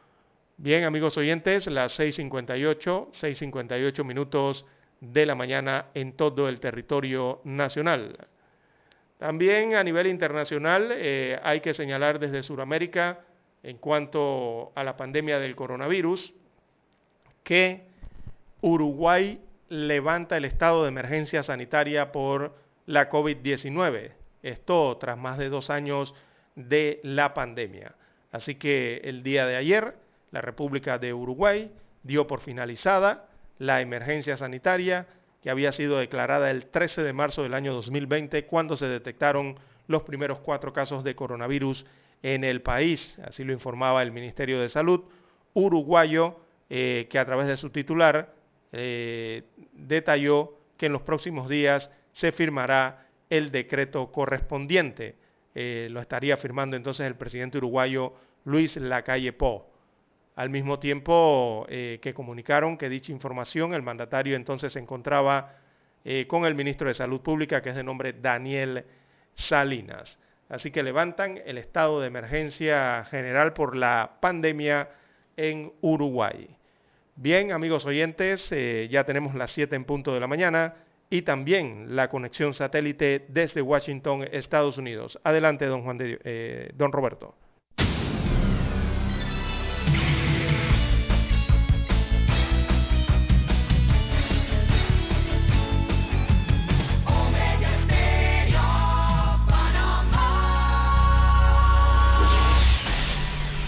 Bien, 0.60 0.86
amigos 0.86 1.16
oyentes, 1.18 1.68
las 1.68 2.00
6.58, 2.00 3.12
6.58 3.12 4.04
minutos 4.04 4.66
de 5.00 5.28
la 5.28 5.36
mañana 5.36 5.86
en 5.94 6.14
todo 6.14 6.50
el 6.50 6.60
territorio 6.60 7.42
nacional. 7.44 8.18
También 9.20 9.76
a 9.76 9.84
nivel 9.84 10.08
internacional 10.08 10.90
eh, 10.94 11.40
hay 11.44 11.60
que 11.60 11.76
señalar 11.76 12.18
desde 12.18 12.42
Sudamérica 12.42 13.20
en 13.62 13.78
cuanto 13.78 14.72
a 14.74 14.84
la 14.84 14.98
pandemia 14.98 15.38
del 15.38 15.56
coronavirus, 15.56 16.34
que 17.44 17.84
Uruguay 18.62 19.40
levanta 19.70 20.38
el 20.38 20.46
estado 20.46 20.82
de 20.82 20.90
emergencia 20.90 21.44
sanitaria 21.44 22.12
por 22.12 22.56
la 22.88 23.12
COVID-19. 23.12 24.12
Esto 24.42 24.98
tras 24.98 25.20
más 25.20 25.38
de 25.38 25.50
dos 25.50 25.70
años 25.70 26.16
de 26.56 27.00
la 27.04 27.36
pandemia. 27.36 27.94
Así 28.32 28.56
que 28.56 29.02
el 29.04 29.22
día 29.22 29.46
de 29.46 29.56
ayer, 29.56 30.07
la 30.32 30.42
República 30.42 30.98
de 30.98 31.14
Uruguay 31.14 31.72
dio 32.04 32.28
por 32.28 32.42
finalizada 32.42 33.28
la 33.60 33.82
emergencia 33.82 34.38
sanitaria 34.38 35.08
que 35.42 35.50
había 35.50 35.72
sido 35.72 35.98
declarada 35.98 36.52
el 36.52 36.66
13 36.68 37.04
de 37.04 37.14
marzo 37.14 37.44
del 37.44 37.54
año 37.54 37.74
2020 37.74 38.46
cuando 38.46 38.76
se 38.78 38.88
detectaron 38.88 39.58
los 39.88 40.04
primeros 40.04 40.40
cuatro 40.40 40.74
casos 40.74 41.04
de 41.04 41.16
coronavirus 41.16 41.86
en 42.22 42.44
el 42.44 42.62
país. 42.62 43.18
Así 43.24 43.44
lo 43.44 43.54
informaba 43.54 44.02
el 44.02 44.12
Ministerio 44.12 44.60
de 44.60 44.70
Salud 44.70 45.06
uruguayo, 45.54 46.36
eh, 46.70 47.08
que 47.10 47.18
a 47.18 47.26
través 47.26 47.48
de 47.48 47.58
su 47.58 47.72
titular 47.72 48.34
eh, 48.72 49.44
detalló 49.74 50.54
que 50.78 50.86
en 50.86 50.94
los 50.94 51.02
próximos 51.02 51.50
días 51.50 51.90
se 52.12 52.32
firmará 52.32 53.08
el 53.30 53.52
decreto 53.52 54.12
correspondiente. 54.12 55.16
Eh, 55.56 55.88
lo 55.90 56.00
estaría 56.00 56.38
firmando 56.38 56.76
entonces 56.76 57.08
el 57.08 57.16
presidente 57.16 57.58
uruguayo 57.58 58.14
Luis 58.46 58.78
Lacalle 58.78 59.34
Po. 59.34 59.68
Al 60.38 60.50
mismo 60.50 60.80
tiempo 60.80 61.66
que 61.68 62.14
comunicaron 62.16 62.78
que 62.78 62.88
dicha 62.88 63.12
información, 63.12 63.74
el 63.74 63.82
mandatario 63.82 64.36
entonces 64.36 64.72
se 64.72 64.80
encontraba 64.80 65.56
con 66.28 66.46
el 66.46 66.56
ministro 66.56 66.88
de 66.88 66.94
Salud 66.94 67.22
Pública, 67.22 67.62
que 67.62 67.72
es 67.72 67.76
de 67.76 67.84
nombre 67.84 68.14
Daniel 68.14 68.86
Salinas. 69.34 70.20
Así 70.50 70.72
que 70.72 70.84
levantan 70.84 71.40
el 71.46 71.58
estado 71.58 72.00
de 72.00 72.08
emergencia 72.08 73.04
general 73.06 73.54
por 73.54 73.76
la 73.76 74.18
pandemia 74.22 74.90
en 75.36 75.74
Uruguay. 75.82 76.48
Bien, 77.16 77.52
amigos 77.52 77.86
oyentes, 77.86 78.52
eh, 78.52 78.88
ya 78.90 79.04
tenemos 79.04 79.36
las 79.36 79.52
7 79.52 79.76
en 79.76 79.84
punto 79.84 80.14
de 80.14 80.20
la 80.20 80.28
mañana 80.28 80.76
y 81.10 81.24
también 81.24 81.96
la 81.96 82.10
conexión 82.10 82.54
satélite 82.54 83.26
desde 83.28 83.62
Washington, 83.62 84.28
Estados 84.32 84.78
Unidos. 84.78 85.20
Adelante, 85.24 85.66
don 85.66 85.84
Juan 85.84 85.98
de, 85.98 86.20
eh, 86.24 86.72
don 86.76 86.92
Roberto. 86.92 87.36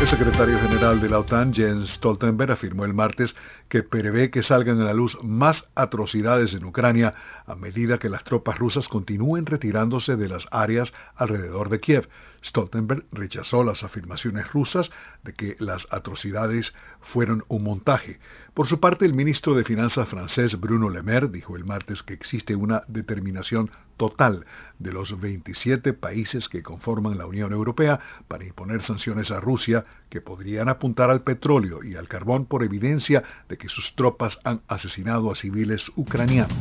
El 0.00 0.06
secretario 0.06 0.60
general 0.60 1.00
de 1.00 1.08
la 1.08 1.18
OTAN, 1.18 1.52
Jens 1.52 1.94
Stoltenberg, 1.94 2.52
afirmó 2.52 2.84
el 2.84 2.94
martes 2.94 3.34
que 3.68 3.82
prevé 3.82 4.30
que 4.30 4.44
salgan 4.44 4.80
a 4.80 4.84
la 4.84 4.94
luz 4.94 5.18
más 5.24 5.68
atrocidades 5.74 6.54
en 6.54 6.64
Ucrania 6.64 7.14
a 7.48 7.54
medida 7.54 7.98
que 7.98 8.10
las 8.10 8.24
tropas 8.24 8.58
rusas 8.58 8.88
continúen 8.88 9.46
retirándose 9.46 10.16
de 10.16 10.28
las 10.28 10.46
áreas 10.50 10.92
alrededor 11.16 11.70
de 11.70 11.80
Kiev. 11.80 12.08
Stoltenberg 12.44 13.04
rechazó 13.10 13.64
las 13.64 13.82
afirmaciones 13.82 14.52
rusas 14.52 14.90
de 15.24 15.32
que 15.32 15.56
las 15.58 15.88
atrocidades 15.90 16.74
fueron 17.00 17.44
un 17.48 17.64
montaje. 17.64 18.20
Por 18.54 18.66
su 18.66 18.80
parte, 18.80 19.06
el 19.06 19.14
ministro 19.14 19.54
de 19.54 19.64
Finanzas 19.64 20.08
francés 20.08 20.60
Bruno 20.60 20.90
Le 20.90 21.02
Maire 21.02 21.28
dijo 21.28 21.56
el 21.56 21.64
martes 21.64 22.02
que 22.02 22.14
existe 22.14 22.54
una 22.54 22.84
determinación 22.86 23.70
total 23.96 24.46
de 24.78 24.92
los 24.92 25.20
27 25.20 25.92
países 25.94 26.48
que 26.48 26.62
conforman 26.62 27.18
la 27.18 27.26
Unión 27.26 27.52
Europea 27.52 27.98
para 28.28 28.44
imponer 28.44 28.82
sanciones 28.82 29.30
a 29.30 29.40
Rusia 29.40 29.84
que 30.08 30.20
podrían 30.20 30.68
apuntar 30.68 31.10
al 31.10 31.22
petróleo 31.22 31.82
y 31.82 31.96
al 31.96 32.08
carbón 32.08 32.46
por 32.46 32.62
evidencia 32.62 33.24
de 33.48 33.58
que 33.58 33.68
sus 33.68 33.96
tropas 33.96 34.38
han 34.44 34.60
asesinado 34.68 35.32
a 35.32 35.36
civiles 35.36 35.90
ucranianos. 35.96 36.56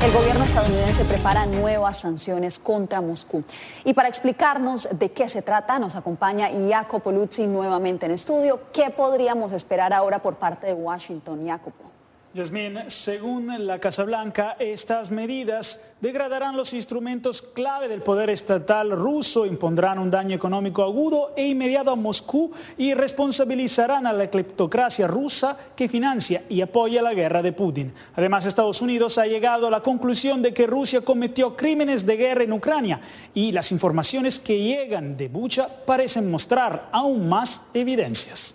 El 0.00 0.12
gobierno 0.12 0.44
estadounidense 0.44 1.04
prepara 1.04 1.44
nuevas 1.44 1.98
sanciones 1.98 2.58
contra 2.58 3.02
Moscú. 3.02 3.44
Y 3.84 3.92
para 3.92 4.08
explicarnos 4.08 4.88
de 4.90 5.12
qué 5.12 5.28
se 5.28 5.42
trata, 5.42 5.78
nos 5.78 5.94
acompaña 5.94 6.48
Jacopo 6.70 7.12
Luzzi 7.12 7.46
nuevamente 7.46 8.06
en 8.06 8.12
estudio. 8.12 8.60
¿Qué 8.72 8.88
podríamos 8.90 9.52
esperar 9.52 9.92
ahora 9.92 10.20
por 10.20 10.36
parte 10.36 10.68
de 10.68 10.72
Washington, 10.72 11.46
Jacopo? 11.46 11.99
Yasmín, 12.32 12.78
según 12.86 13.48
la 13.66 13.80
Casa 13.80 14.04
Blanca, 14.04 14.54
estas 14.60 15.10
medidas 15.10 15.80
degradarán 16.00 16.56
los 16.56 16.72
instrumentos 16.72 17.42
clave 17.42 17.88
del 17.88 18.02
poder 18.02 18.30
estatal 18.30 18.92
ruso, 18.92 19.44
impondrán 19.44 19.98
un 19.98 20.12
daño 20.12 20.36
económico 20.36 20.84
agudo 20.84 21.32
e 21.36 21.48
inmediato 21.48 21.90
a 21.90 21.96
Moscú 21.96 22.52
y 22.78 22.94
responsabilizarán 22.94 24.06
a 24.06 24.12
la 24.12 24.30
cleptocracia 24.30 25.08
rusa 25.08 25.56
que 25.74 25.88
financia 25.88 26.44
y 26.48 26.60
apoya 26.60 27.02
la 27.02 27.14
guerra 27.14 27.42
de 27.42 27.52
Putin. 27.52 27.92
Además, 28.14 28.46
Estados 28.46 28.80
Unidos 28.80 29.18
ha 29.18 29.26
llegado 29.26 29.66
a 29.66 29.70
la 29.70 29.80
conclusión 29.80 30.40
de 30.40 30.54
que 30.54 30.68
Rusia 30.68 31.00
cometió 31.00 31.56
crímenes 31.56 32.06
de 32.06 32.16
guerra 32.16 32.44
en 32.44 32.52
Ucrania 32.52 33.00
y 33.34 33.50
las 33.50 33.72
informaciones 33.72 34.38
que 34.38 34.56
llegan 34.56 35.16
de 35.16 35.26
Bucha 35.26 35.68
parecen 35.84 36.30
mostrar 36.30 36.90
aún 36.92 37.28
más 37.28 37.60
evidencias. 37.74 38.54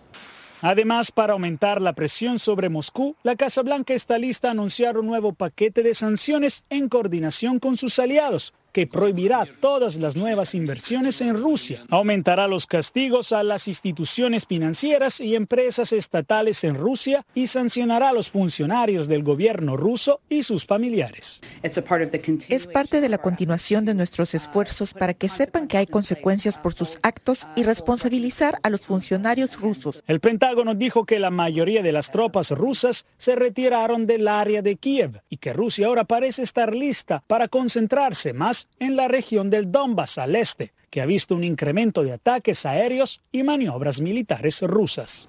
Además, 0.68 1.12
para 1.12 1.34
aumentar 1.34 1.80
la 1.80 1.94
presión 1.94 2.40
sobre 2.40 2.70
Moscú, 2.70 3.16
la 3.22 3.36
Casa 3.36 3.62
Blanca 3.62 3.94
está 3.94 4.18
lista 4.18 4.48
a 4.48 4.52
anunciar 4.52 4.98
un 4.98 5.06
nuevo 5.06 5.32
paquete 5.32 5.84
de 5.84 5.94
sanciones 5.94 6.64
en 6.72 6.90
coordinación 6.90 7.60
con 7.60 7.78
sus 7.78 8.00
aliados, 8.00 8.52
que 8.76 8.88
prohibirá 8.88 9.48
todas 9.62 9.96
las 9.96 10.18
nuevas 10.18 10.54
inversiones 10.54 11.22
en 11.22 11.42
Rusia, 11.42 11.86
aumentará 11.90 12.46
los 12.46 12.68
castigos 12.68 13.32
a 13.32 13.42
las 13.42 13.70
instituciones 13.70 14.46
financieras 14.46 15.22
y 15.22 15.34
empresas 15.34 15.94
estatales 15.94 16.62
en 16.66 16.76
Rusia 16.76 17.26
y 17.34 17.48
sancionará 17.48 18.10
a 18.10 18.14
los 18.14 18.30
funcionarios 18.30 19.08
del 19.08 19.24
gobierno 19.24 19.78
ruso 19.78 20.20
y 20.28 20.44
sus 20.44 20.66
familiares. 20.66 21.42
Es 21.64 22.68
parte 22.68 23.00
de 23.00 23.08
la 23.08 23.18
continuación 23.20 23.86
de 23.86 23.94
nuestros 23.94 24.36
esfuerzos 24.36 24.94
para 24.94 25.14
que 25.14 25.30
sepan 25.30 25.70
que 25.70 25.78
hay 25.78 25.88
consecuencias 25.88 26.58
por 26.58 26.74
sus 26.74 27.00
actos 27.02 27.48
y 27.56 27.64
responsabilizar 27.64 28.60
a 28.62 28.70
los 28.70 28.82
funcionarios 28.82 29.58
rusos. 29.58 30.04
El 30.06 30.20
Pentágono 30.20 30.76
dijo 30.76 31.06
que 31.06 31.18
la 31.18 31.30
mayoría 31.30 31.82
de 31.82 31.94
las 31.94 32.12
tropas 32.12 32.52
rusas 32.52 33.06
se 33.18 33.36
retiraron 33.36 34.06
del 34.06 34.28
área 34.28 34.62
de 34.62 34.76
Kiev 34.76 35.22
y 35.30 35.38
que 35.38 35.54
Rusia 35.54 35.88
ahora 35.88 36.04
parece 36.04 36.42
estar 36.42 36.76
lista 36.76 37.24
para 37.26 37.48
concentrarse 37.48 38.34
más 38.34 38.65
en 38.80 38.96
la 38.96 39.08
región 39.08 39.50
del 39.50 39.72
Donbass 39.72 40.18
al 40.18 40.36
este, 40.36 40.72
que 40.90 41.02
ha 41.02 41.06
visto 41.06 41.36
un 41.36 41.44
incremento 41.44 42.04
de 42.04 42.14
ataques 42.14 42.66
aéreos 42.66 43.22
y 43.32 43.44
maniobras 43.44 44.00
militares 44.00 44.62
rusas. 44.62 45.28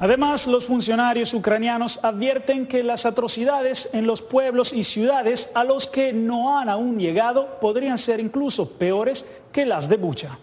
Además, 0.00 0.46
los 0.46 0.64
funcionarios 0.64 1.34
ucranianos 1.34 1.98
advierten 2.02 2.66
que 2.66 2.84
las 2.84 3.04
atrocidades 3.04 3.88
en 3.92 4.06
los 4.06 4.22
pueblos 4.22 4.72
y 4.72 4.84
ciudades 4.84 5.50
a 5.54 5.64
los 5.64 5.88
que 5.88 6.12
no 6.12 6.56
han 6.56 6.68
aún 6.68 6.98
llegado 7.00 7.58
podrían 7.60 7.98
ser 7.98 8.20
incluso 8.20 8.78
peores 8.78 9.26
que 9.52 9.66
las 9.66 9.88
de 9.88 9.96
Bucha. 9.96 10.38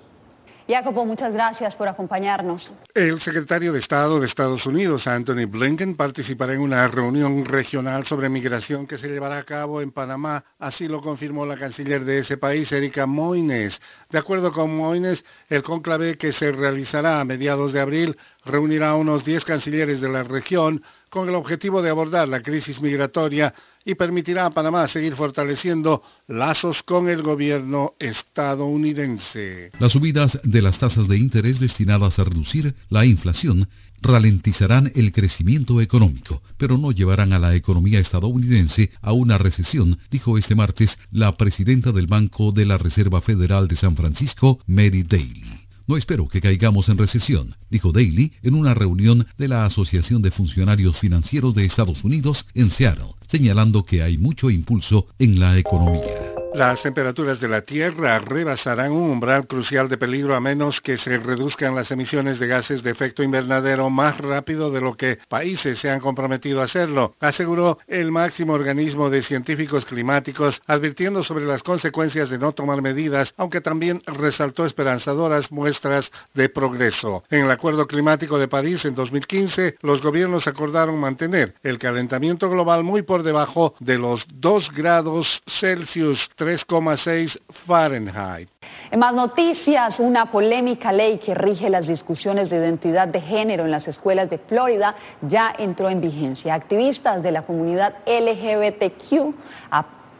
Jacopo, 0.67 1.05
muchas 1.05 1.31
gracias 1.31 1.75
por 1.75 1.87
acompañarnos. 1.87 2.71
El 2.95 3.21
secretario 3.21 3.71
de 3.71 3.79
Estado 3.79 4.19
de 4.19 4.25
Estados 4.25 4.65
Unidos, 4.65 5.05
Anthony 5.05 5.45
Blinken, 5.47 5.95
participará 5.95 6.55
en 6.55 6.61
una 6.61 6.87
reunión 6.87 7.45
regional 7.45 8.07
sobre 8.07 8.29
migración 8.29 8.87
que 8.87 8.97
se 8.97 9.07
llevará 9.07 9.37
a 9.37 9.43
cabo 9.43 9.81
en 9.81 9.91
Panamá. 9.91 10.43
Así 10.57 10.87
lo 10.87 11.01
confirmó 11.01 11.45
la 11.45 11.55
canciller 11.55 12.03
de 12.03 12.19
ese 12.19 12.37
país, 12.37 12.71
Erika 12.71 13.05
Moines. 13.05 13.79
De 14.09 14.17
acuerdo 14.17 14.51
con 14.51 14.75
Moines, 14.75 15.23
el 15.49 15.61
conclave 15.61 16.17
que 16.17 16.33
se 16.33 16.51
realizará 16.51 17.19
a 17.21 17.25
mediados 17.25 17.71
de 17.71 17.81
abril 17.81 18.17
reunirá 18.43 18.89
a 18.89 18.95
unos 18.95 19.23
10 19.23 19.45
cancilleres 19.45 20.01
de 20.01 20.09
la 20.09 20.23
región 20.23 20.81
con 21.15 21.29
el 21.29 21.35
objetivo 21.35 21.81
de 21.81 21.89
abordar 21.89 22.27
la 22.27 22.43
crisis 22.43 22.81
migratoria 22.81 23.53
y 23.85 23.95
permitirá 23.95 24.47
a 24.47 24.49
Panamá 24.49 24.85
seguir 24.89 25.15
fortaleciendo 25.15 26.03
lazos 26.27 26.83
con 26.83 27.07
el 27.07 27.21
gobierno 27.21 27.93
estadounidense. 27.99 29.71
Las 29.79 29.93
subidas 29.93 30.37
de 30.43 30.61
las 30.61 30.77
tasas 30.77 31.07
de 31.07 31.15
interés 31.15 31.57
destinadas 31.61 32.19
a 32.19 32.25
reducir 32.25 32.75
la 32.89 33.05
inflación 33.05 33.69
ralentizarán 34.01 34.91
el 34.93 35.13
crecimiento 35.13 35.79
económico, 35.79 36.41
pero 36.57 36.77
no 36.77 36.91
llevarán 36.91 37.31
a 37.31 37.39
la 37.39 37.55
economía 37.55 37.99
estadounidense 37.99 38.91
a 39.01 39.13
una 39.13 39.37
recesión, 39.37 39.99
dijo 40.11 40.37
este 40.37 40.53
martes 40.53 40.99
la 41.11 41.37
presidenta 41.37 41.93
del 41.93 42.07
Banco 42.07 42.51
de 42.51 42.65
la 42.65 42.77
Reserva 42.77 43.21
Federal 43.21 43.69
de 43.69 43.77
San 43.77 43.95
Francisco, 43.95 44.59
Mary 44.67 45.03
Daly. 45.03 45.64
No 45.88 45.98
espero 45.98 46.28
que 46.28 46.41
caigamos 46.41 46.90
en 46.90 46.98
recesión, 46.98 47.56
dijo 47.70 47.91
Daly 47.91 48.34
en 48.41 48.56
una 48.56 48.74
reunión 48.74 49.28
de 49.38 49.48
la 49.48 49.66
Asociación 49.66 50.22
de 50.22 50.32
Funcionarios 50.32 50.98
Financieros 50.98 51.53
de 51.53 51.66
Estados 51.66 52.03
Unidos 52.03 52.48
en 52.56 52.72
Seattle, 52.72 53.14
señalando 53.28 53.86
que 53.86 54.02
hay 54.02 54.18
mucho 54.18 54.49
impulso 54.49 55.07
en 55.20 55.40
la 55.40 55.57
economía. 55.57 56.35
Las 56.56 56.84
temperaturas 56.84 57.41
de 57.41 57.49
la 57.49 57.64
Tierra 57.64 58.18
rebasarán 58.19 58.94
un 58.94 59.10
umbral 59.10 59.45
crucial 59.45 59.90
de 59.90 59.98
peligro 59.98 60.38
a 60.38 60.40
menos 60.40 60.80
que 60.80 60.98
se 60.98 61.18
reduzcan 61.18 61.76
las 61.76 61.91
emisiones 61.91 62.40
de 62.40 62.48
gases 62.48 62.82
de 62.82 62.91
efecto 62.91 63.23
invernadero 63.23 63.90
más 63.90 64.18
rápido 64.19 64.72
de 64.72 64.80
lo 64.80 64.95
que 64.95 65.19
países 65.27 65.80
se 65.80 65.90
han 65.90 65.99
comprometido 65.99 66.61
a 66.61 66.64
hacerlo, 66.64 67.14
aseguró 67.19 67.80
el 67.88 68.10
máximo 68.10 68.53
organismo 68.53 69.10
de 69.10 69.22
científicos 69.22 69.84
climáticos, 69.84 70.61
advirtiendo 70.65 71.26
sobre 71.26 71.44
las 71.44 71.61
consecuencias 71.61 72.30
de 72.30 72.40
no 72.40 72.53
tomar 72.53 72.82
medidas, 72.82 73.34
aunque 73.36 73.60
también 73.60 74.02
resaltó 74.06 74.65
esperanzadoras 74.65 75.52
muestras 75.52 76.10
de 76.36 76.48
progreso. 76.48 77.26
En 77.32 77.44
el 77.44 77.52
Acuerdo 77.52 77.86
Climático 77.86 78.40
de 78.40 78.48
París 78.48 78.86
en 78.86 78.95
2015, 78.95 79.76
los 79.82 80.02
gobiernos 80.02 80.48
acordaron 80.48 81.02
mantener 81.02 81.56
el 81.64 81.77
calentamiento 81.80 82.49
global 82.49 82.82
muy 82.86 83.02
por 83.02 83.23
debajo 83.23 83.76
de 83.82 83.98
los 83.98 84.26
2 84.34 84.72
grados 84.72 85.44
Celsius 85.48 86.30
3,6 86.45 87.39
Fahrenheit. 87.65 88.47
En 88.91 88.99
más 88.99 89.15
noticias, 89.15 89.99
una 89.99 90.31
polémica 90.31 90.91
ley 90.91 91.17
que 91.17 91.34
rige 91.34 91.72
las 91.72 91.88
discusiones 91.88 92.51
de 92.51 92.57
identidad 92.57 93.07
de 93.07 93.19
género 93.19 93.65
en 93.65 93.72
las 93.72 93.88
escuelas 93.88 94.30
de 94.30 94.38
Florida 94.38 94.95
ya 95.23 95.55
entró 95.57 95.89
en 95.89 96.01
vigencia. 96.01 96.53
Activistas 96.53 97.23
de 97.23 97.31
la 97.31 97.41
comunidad 97.41 97.95
LGBTQ 98.05 99.34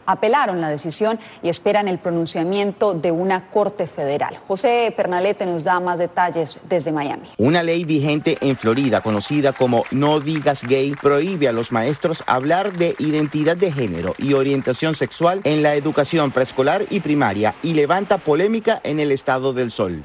apelaron 0.06 0.60
la 0.60 0.70
decisión 0.70 1.18
y 1.42 1.48
esperan 1.48 1.88
el 1.88 1.98
pronunciamiento 1.98 2.94
de 2.94 3.10
una 3.10 3.48
corte 3.48 3.86
federal. 3.86 4.38
José 4.46 4.92
Pernalete 4.96 5.46
nos 5.46 5.64
da 5.64 5.80
más 5.80 5.98
detalles 5.98 6.58
desde 6.68 6.92
Miami. 6.92 7.28
Una 7.38 7.62
ley 7.62 7.84
vigente 7.84 8.38
en 8.40 8.56
Florida, 8.56 9.00
conocida 9.00 9.52
como 9.52 9.84
No 9.90 10.20
Digas 10.20 10.62
Gay, 10.62 10.94
prohíbe 11.00 11.48
a 11.48 11.52
los 11.52 11.72
maestros 11.72 12.22
hablar 12.26 12.72
de 12.72 12.94
identidad 12.98 13.56
de 13.56 13.72
género 13.72 14.14
y 14.18 14.32
orientación 14.32 14.94
sexual 14.94 15.40
en 15.44 15.62
la 15.62 15.74
educación 15.74 16.30
preescolar 16.30 16.86
y 16.90 17.00
primaria 17.00 17.54
y 17.62 17.74
levanta 17.74 18.18
polémica 18.18 18.80
en 18.84 19.00
el 19.00 19.12
estado 19.12 19.52
del 19.52 19.70
sol. 19.70 20.02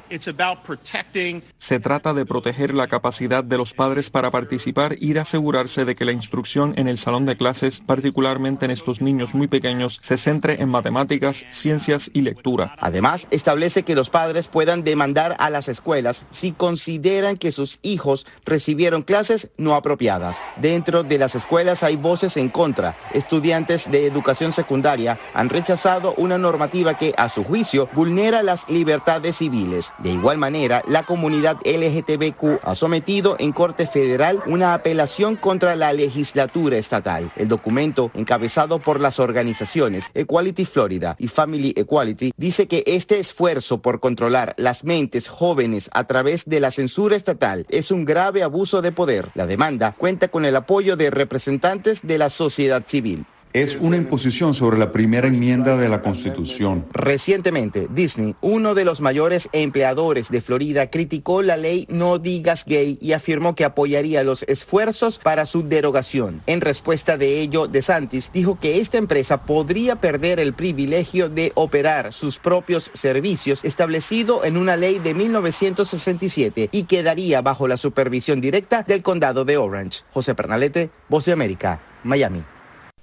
Se 1.60 1.80
trata 1.80 2.14
de 2.14 2.26
proteger 2.26 2.74
la 2.74 2.88
capacidad 2.88 3.44
de 3.44 3.58
los 3.58 3.74
padres 3.74 4.10
para 4.10 4.32
participar 4.32 4.96
y 5.00 5.14
de 5.14 5.20
asegurarse 5.20 5.86
de 5.86 5.96
que 5.96 6.06
la 6.06 6.12
instrucción 6.12 6.74
en 6.78 6.88
el 6.88 6.98
salón 6.98 7.26
de 7.26 7.38
clases, 7.38 7.82
particularmente 7.82 8.66
en 8.66 8.72
estos 8.72 9.02
niños 9.02 9.34
muy 9.34 9.48
pequeños, 9.48 9.91
se 10.02 10.18
centre 10.18 10.62
en 10.62 10.70
matemáticas, 10.70 11.46
ciencias 11.50 12.10
y 12.14 12.22
lectura. 12.22 12.76
Además, 12.80 13.28
establece 13.32 13.84
que 13.84 13.96
los 13.96 14.10
padres 14.10 14.48
puedan 14.48 14.84
demandar 14.84 15.36
a 15.40 15.50
las 15.50 15.68
escuelas 15.68 16.24
si 16.32 16.52
consideran 16.52 17.38
que 17.38 17.52
sus 17.52 17.80
hijos 17.82 18.26
recibieron 18.46 19.02
clases 19.02 19.48
no 19.58 19.76
apropiadas. 19.76 20.38
Dentro 20.58 21.04
de 21.04 21.18
las 21.18 21.36
escuelas 21.36 21.84
hay 21.84 21.96
voces 21.96 22.38
en 22.38 22.50
contra. 22.50 22.96
Estudiantes 23.14 23.90
de 23.90 24.06
educación 24.06 24.54
secundaria 24.54 25.20
han 25.34 25.50
rechazado 25.50 26.14
una 26.18 26.38
normativa 26.38 26.98
que, 26.98 27.14
a 27.18 27.30
su 27.30 27.44
juicio, 27.44 27.90
vulnera 27.94 28.44
las 28.44 28.68
libertades 28.70 29.38
civiles. 29.38 29.92
De 30.00 30.12
igual 30.12 30.38
manera, 30.38 30.84
la 30.88 31.04
comunidad 31.04 31.58
LGTBQ 31.66 32.60
ha 32.64 32.76
sometido 32.76 33.36
en 33.40 33.52
Corte 33.52 33.88
Federal 33.88 34.42
una 34.46 34.74
apelación 34.74 35.36
contra 35.36 35.76
la 35.76 35.94
legislatura 35.94 36.78
estatal. 36.78 37.32
El 37.36 37.48
documento, 37.48 38.12
encabezado 38.14 38.80
por 38.80 39.00
las 39.00 39.20
organizaciones 39.20 39.81
Equality 40.14 40.66
Florida 40.66 41.16
y 41.18 41.28
Family 41.28 41.74
Equality 41.76 42.34
dice 42.38 42.68
que 42.68 42.84
este 42.86 43.20
esfuerzo 43.20 43.82
por 43.82 44.00
controlar 44.00 44.54
las 44.58 44.84
mentes 44.84 45.28
jóvenes 45.28 45.90
a 45.94 46.06
través 46.06 46.46
de 46.46 46.60
la 46.60 46.72
censura 46.72 47.16
estatal 47.16 47.66
es 47.70 47.90
un 47.90 48.06
grave 48.06 48.44
abuso 48.44 48.82
de 48.82 48.92
poder. 48.92 49.30
La 49.34 49.48
demanda 49.48 49.96
cuenta 49.98 50.28
con 50.28 50.46
el 50.46 50.56
apoyo 50.56 50.96
de 50.96 51.10
representantes 51.10 52.00
de 52.04 52.18
la 52.18 52.30
sociedad 52.30 52.84
civil. 52.88 53.26
Es 53.54 53.76
una 53.82 53.98
imposición 53.98 54.54
sobre 54.54 54.78
la 54.78 54.94
primera 54.94 55.28
enmienda 55.28 55.76
de 55.76 55.90
la 55.90 56.02
Constitución. 56.02 56.86
Recientemente, 56.94 57.88
Disney, 57.90 58.34
uno 58.40 58.74
de 58.76 58.86
los 58.86 59.02
mayores 59.02 59.50
empleadores 59.52 60.30
de 60.30 60.40
Florida, 60.40 60.90
criticó 60.90 61.42
la 61.42 61.58
ley 61.58 61.86
No 61.90 62.18
Digas 62.18 62.64
Gay 62.66 62.98
y 63.02 63.12
afirmó 63.12 63.54
que 63.54 63.66
apoyaría 63.66 64.24
los 64.24 64.44
esfuerzos 64.44 65.20
para 65.20 65.46
su 65.46 65.68
derogación. 65.68 66.42
En 66.46 66.62
respuesta 66.62 67.18
de 67.18 67.42
ello, 67.42 67.68
DeSantis 67.68 68.30
dijo 68.34 68.58
que 68.58 68.80
esta 68.80 68.98
empresa 68.98 69.46
podría 69.46 69.98
perder 69.98 70.40
el 70.40 70.54
privilegio 70.54 71.28
de 71.28 71.52
operar 71.56 72.14
sus 72.14 72.40
propios 72.40 72.90
servicios 72.94 73.60
establecido 73.64 74.46
en 74.46 74.56
una 74.56 74.78
ley 74.78 75.00
de 75.00 75.14
1967 75.14 76.70
y 76.72 76.84
quedaría 76.84 77.42
bajo 77.42 77.68
la 77.68 77.76
supervisión 77.76 78.40
directa 78.40 78.86
del 78.88 79.04
condado 79.04 79.44
de 79.44 79.58
Orange. 79.58 80.04
José 80.14 80.36
Pernalete, 80.36 80.90
Voz 81.10 81.26
de 81.26 81.34
América, 81.34 81.82
Miami. 82.06 82.44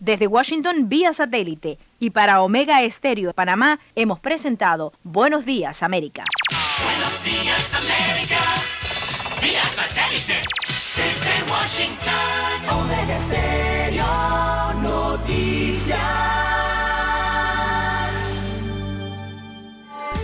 Desde 0.01 0.29
Washington 0.29 0.89
vía 0.89 1.13
satélite. 1.13 1.79
Y 1.99 2.11
para 2.11 2.43
Omega 2.43 2.83
Estéreo 2.83 3.29
de 3.29 3.35
Panamá 3.35 3.81
hemos 3.97 4.21
presentado 4.21 4.93
Buenos 5.03 5.45
Días 5.45 5.83
América. 5.83 6.23
Buenos 6.85 7.25
Días 7.25 7.75
América. 7.75 8.39
Vía 9.43 9.65
satélite. 9.75 10.41
Desde 10.95 11.51
Washington. 11.51 12.81
Omega 12.81 13.19
Estéreo 13.19 14.05
Noticias. 14.83 15.99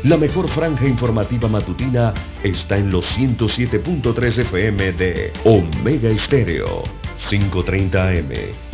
La 0.05 0.17
mejor 0.19 0.49
franja 0.51 0.87
informativa 0.87 1.49
matutina 1.49 2.15
está 2.43 2.77
en 2.77 2.91
los 2.91 3.19
107.3 3.19 4.39
FM 4.43 4.93
de 4.93 5.33
Omega 5.45 6.11
Estéreo, 6.11 6.85
530 7.29 8.09
AM 8.09 8.74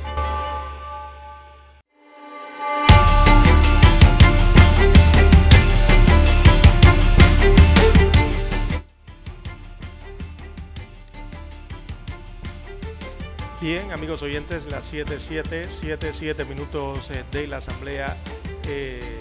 Bien, 13.61 13.91
amigos 13.91 14.23
oyentes, 14.23 14.65
las 14.65 14.87
77, 14.87 15.69
77 15.69 16.45
minutos 16.45 17.07
eh, 17.11 17.23
de 17.31 17.45
la 17.45 17.57
asamblea, 17.57 18.17
eh, 18.67 19.19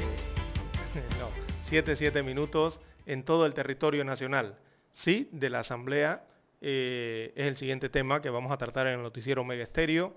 no, 1.21 1.29
77 1.69 2.23
minutos 2.23 2.81
en 3.05 3.23
todo 3.23 3.45
el 3.45 3.53
territorio 3.53 4.03
nacional. 4.03 4.57
Sí, 4.93 5.29
de 5.31 5.51
la 5.51 5.61
asamblea 5.61 6.25
eh, 6.63 7.35
es 7.37 7.49
el 7.49 7.59
siguiente 7.59 7.91
tema 7.91 8.23
que 8.23 8.31
vamos 8.31 8.51
a 8.51 8.57
tratar 8.57 8.87
en 8.87 8.95
el 8.95 9.03
noticiero 9.03 9.45
Mega 9.45 9.63
Estéreo, 9.63 10.17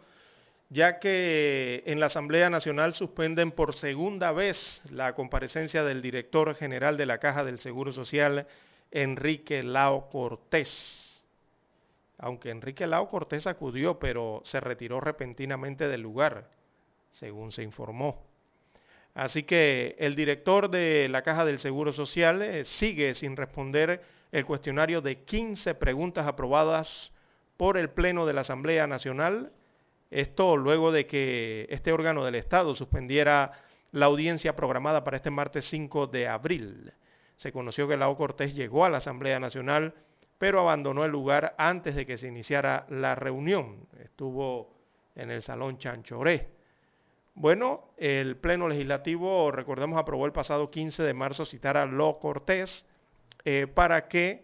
ya 0.70 1.00
que 1.00 1.84
en 1.86 2.00
la 2.00 2.06
Asamblea 2.06 2.50
Nacional 2.50 2.94
suspenden 2.94 3.52
por 3.52 3.76
segunda 3.76 4.32
vez 4.32 4.82
la 4.90 5.16
comparecencia 5.16 5.84
del 5.84 6.02
director 6.02 6.56
general 6.56 6.96
de 6.96 7.08
la 7.08 7.18
Caja 7.18 7.44
del 7.44 7.60
Seguro 7.60 7.92
Social, 7.92 8.48
Enrique 8.90 9.64
Lao 9.64 10.10
Cortés 10.10 11.03
aunque 12.24 12.52
Enrique 12.52 12.88
Lao 12.88 13.10
Cortés 13.10 13.48
acudió, 13.48 14.00
pero 14.00 14.42
se 14.46 14.62
retiró 14.62 15.02
repentinamente 15.02 15.90
del 15.90 16.00
lugar, 16.00 16.50
según 17.12 17.52
se 17.52 17.64
informó. 17.64 18.24
Así 19.14 19.44
que 19.44 19.98
el 20.00 20.16
director 20.16 20.70
de 20.70 21.10
la 21.10 21.22
Caja 21.22 21.44
del 21.44 21.60
Seguro 21.60 21.92
Social 21.92 22.42
eh, 22.42 22.64
sigue 22.64 23.14
sin 23.14 23.36
responder 23.36 24.02
el 24.32 24.46
cuestionario 24.46 25.02
de 25.02 25.24
15 25.24 25.76
preguntas 25.76 26.26
aprobadas 26.26 27.12
por 27.58 27.78
el 27.78 27.90
Pleno 27.90 28.26
de 28.26 28.32
la 28.32 28.42
Asamblea 28.42 28.88
Nacional. 28.88 29.52
Esto 30.10 30.56
luego 30.56 30.94
de 30.94 31.06
que 31.06 31.68
este 31.70 31.92
órgano 31.92 32.24
del 32.24 32.36
Estado 32.36 32.74
suspendiera 32.74 33.52
la 33.92 34.06
audiencia 34.06 34.56
programada 34.56 35.04
para 35.04 35.18
este 35.18 35.30
martes 35.30 35.66
5 35.66 36.08
de 36.08 36.30
abril. 36.30 36.94
Se 37.36 37.52
conoció 37.52 37.86
que 37.86 37.98
Lao 37.98 38.16
Cortés 38.16 38.56
llegó 38.56 38.86
a 38.86 38.90
la 38.90 39.00
Asamblea 39.00 39.42
Nacional 39.42 39.94
pero 40.38 40.60
abandonó 40.60 41.06
el 41.06 41.12
lugar 41.12 41.56
antes 41.58 41.96
de 41.96 42.06
que 42.06 42.18
se 42.18 42.28
iniciara 42.28 42.86
la 42.90 43.16
reunión. 43.16 43.88
Estuvo 44.00 44.74
en 45.16 45.32
el 45.32 45.42
Salón 45.42 45.78
Chanchoré. 45.78 46.50
Bueno, 47.36 47.94
el 47.98 48.38
Pleno 48.38 48.68
Legislativo, 48.68 49.52
recordemos, 49.52 49.98
aprobó 49.98 50.26
el 50.26 50.32
pasado 50.32 50.70
15 50.70 51.02
de 51.04 51.14
marzo 51.14 51.46
citar 51.46 51.78
a 51.78 51.86
Lo 51.86 52.20
Cortés 52.20 52.86
eh, 53.44 53.68
para 53.74 54.08
que 54.08 54.44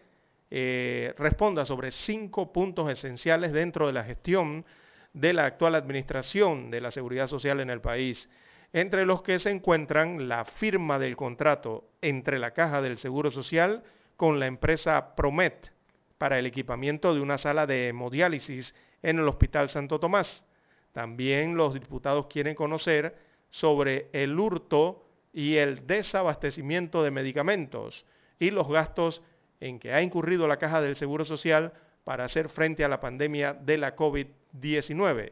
eh, 0.50 1.14
responda 1.18 1.66
sobre 1.66 1.92
cinco 1.92 2.52
puntos 2.52 2.92
esenciales 2.92 3.52
dentro 3.52 3.86
de 3.86 3.94
la 3.94 4.04
gestión 4.04 4.66
de 5.14 5.34
la 5.34 5.46
actual 5.46 5.76
administración 5.76 6.72
de 6.72 6.82
la 6.82 6.92
seguridad 6.92 7.28
social 7.28 7.60
en 7.60 7.70
el 7.70 7.82
país, 7.82 8.30
entre 8.74 9.06
los 9.06 9.22
que 9.22 9.40
se 9.40 9.52
encuentran 9.52 10.28
la 10.28 10.46
firma 10.46 10.98
del 10.98 11.16
contrato 11.16 11.90
entre 12.02 12.40
la 12.40 12.52
Caja 12.52 12.82
del 12.82 12.98
Seguro 12.98 13.30
Social 13.30 13.84
con 14.18 14.40
la 14.40 14.48
empresa 14.48 15.16
Promet 15.16 15.72
para 16.20 16.38
el 16.38 16.46
equipamiento 16.46 17.16
de 17.16 17.22
una 17.22 17.40
sala 17.40 17.66
de 17.66 17.88
hemodiálisis 17.88 18.76
en 19.02 19.18
el 19.18 19.28
Hospital 19.28 19.70
Santo 19.70 20.00
Tomás. 20.00 20.46
También 20.92 21.56
los 21.56 21.74
diputados 21.74 22.28
quieren 22.28 22.54
conocer 22.54 23.18
sobre 23.50 24.10
el 24.12 24.38
hurto 24.38 25.06
y 25.34 25.56
el 25.56 25.88
desabastecimiento 25.88 27.04
de 27.04 27.12
medicamentos 27.12 28.06
y 28.38 28.52
los 28.52 28.68
gastos 28.68 29.22
en 29.62 29.80
que 29.80 29.94
ha 29.94 30.02
incurrido 30.02 30.48
la 30.48 30.58
Caja 30.58 30.82
del 30.82 30.98
Seguro 30.98 31.24
Social 31.24 31.74
para 32.04 32.26
hacer 32.26 32.50
frente 32.50 32.84
a 32.84 32.90
la 32.90 33.00
pandemia 33.00 33.54
de 33.54 33.78
la 33.78 33.96
COVID-19. 33.96 35.32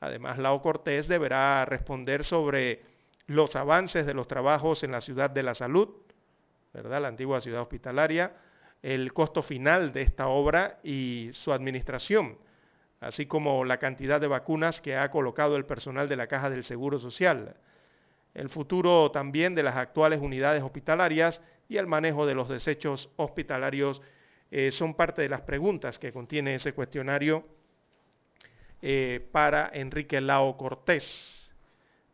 Además, 0.00 0.38
Lao 0.38 0.60
Cortés 0.60 1.06
deberá 1.06 1.64
responder 1.64 2.24
sobre 2.24 2.82
los 3.26 3.54
avances 3.54 4.04
de 4.04 4.14
los 4.14 4.26
trabajos 4.26 4.82
en 4.82 4.90
la 4.90 5.00
ciudad 5.00 5.30
de 5.30 5.44
la 5.44 5.54
salud, 5.54 5.88
¿verdad? 6.72 7.02
La 7.02 7.08
antigua 7.08 7.40
ciudad 7.40 7.62
hospitalaria, 7.62 8.32
el 8.82 9.12
costo 9.12 9.42
final 9.42 9.92
de 9.92 10.02
esta 10.02 10.28
obra 10.28 10.78
y 10.82 11.30
su 11.32 11.52
administración, 11.52 12.38
así 13.00 13.26
como 13.26 13.64
la 13.64 13.78
cantidad 13.78 14.20
de 14.20 14.28
vacunas 14.28 14.80
que 14.80 14.96
ha 14.96 15.10
colocado 15.10 15.56
el 15.56 15.64
personal 15.64 16.08
de 16.08 16.16
la 16.16 16.26
Caja 16.26 16.50
del 16.50 16.64
Seguro 16.64 16.98
Social, 16.98 17.56
el 18.34 18.48
futuro 18.48 19.10
también 19.10 19.54
de 19.54 19.62
las 19.62 19.76
actuales 19.76 20.20
unidades 20.20 20.62
hospitalarias 20.62 21.40
y 21.68 21.76
el 21.76 21.86
manejo 21.86 22.26
de 22.26 22.34
los 22.34 22.48
desechos 22.48 23.10
hospitalarios 23.16 24.00
eh, 24.50 24.70
son 24.70 24.94
parte 24.94 25.22
de 25.22 25.28
las 25.28 25.42
preguntas 25.42 25.98
que 25.98 26.12
contiene 26.12 26.54
ese 26.54 26.72
cuestionario 26.72 27.44
eh, 28.80 29.26
para 29.32 29.70
Enrique 29.72 30.20
Lao 30.20 30.56
Cortés. 30.56 31.52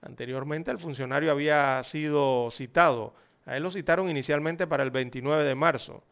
Anteriormente 0.01 0.71
el 0.71 0.79
funcionario 0.79 1.31
había 1.31 1.83
sido 1.85 2.51
citado, 2.51 3.15
a 3.47 3.57
él 3.57 3.63
lo 3.63 3.71
citaron 3.71 4.11
inicialmente 4.11 4.67
para 4.67 4.83
el 4.83 4.91
29 4.91 5.45
de 5.45 5.55
marzo, 5.55 6.03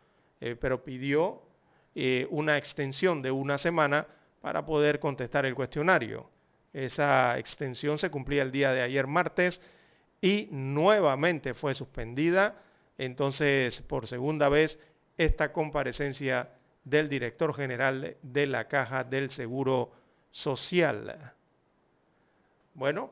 eh, 0.42 0.56
pero 0.60 0.82
pidió 0.82 1.42
una 2.30 2.56
extensión 2.56 3.20
de 3.20 3.30
una 3.30 3.58
semana 3.58 4.06
para 4.40 4.64
poder 4.64 4.98
contestar 4.98 5.44
el 5.44 5.54
cuestionario. 5.54 6.26
Esa 6.72 7.38
extensión 7.38 7.98
se 7.98 8.10
cumplía 8.10 8.42
el 8.42 8.50
día 8.50 8.72
de 8.72 8.80
ayer 8.80 9.06
martes 9.06 9.60
y 10.22 10.48
nuevamente 10.50 11.52
fue 11.52 11.74
suspendida 11.74 12.62
entonces 12.98 13.82
por 13.82 14.06
segunda 14.06 14.48
vez 14.48 14.78
esta 15.18 15.52
comparecencia 15.52 16.48
del 16.84 17.08
director 17.08 17.54
general 17.54 18.16
de 18.22 18.46
la 18.46 18.68
Caja 18.68 19.04
del 19.04 19.30
Seguro 19.30 19.92
Social. 20.30 21.32
Bueno, 22.74 23.10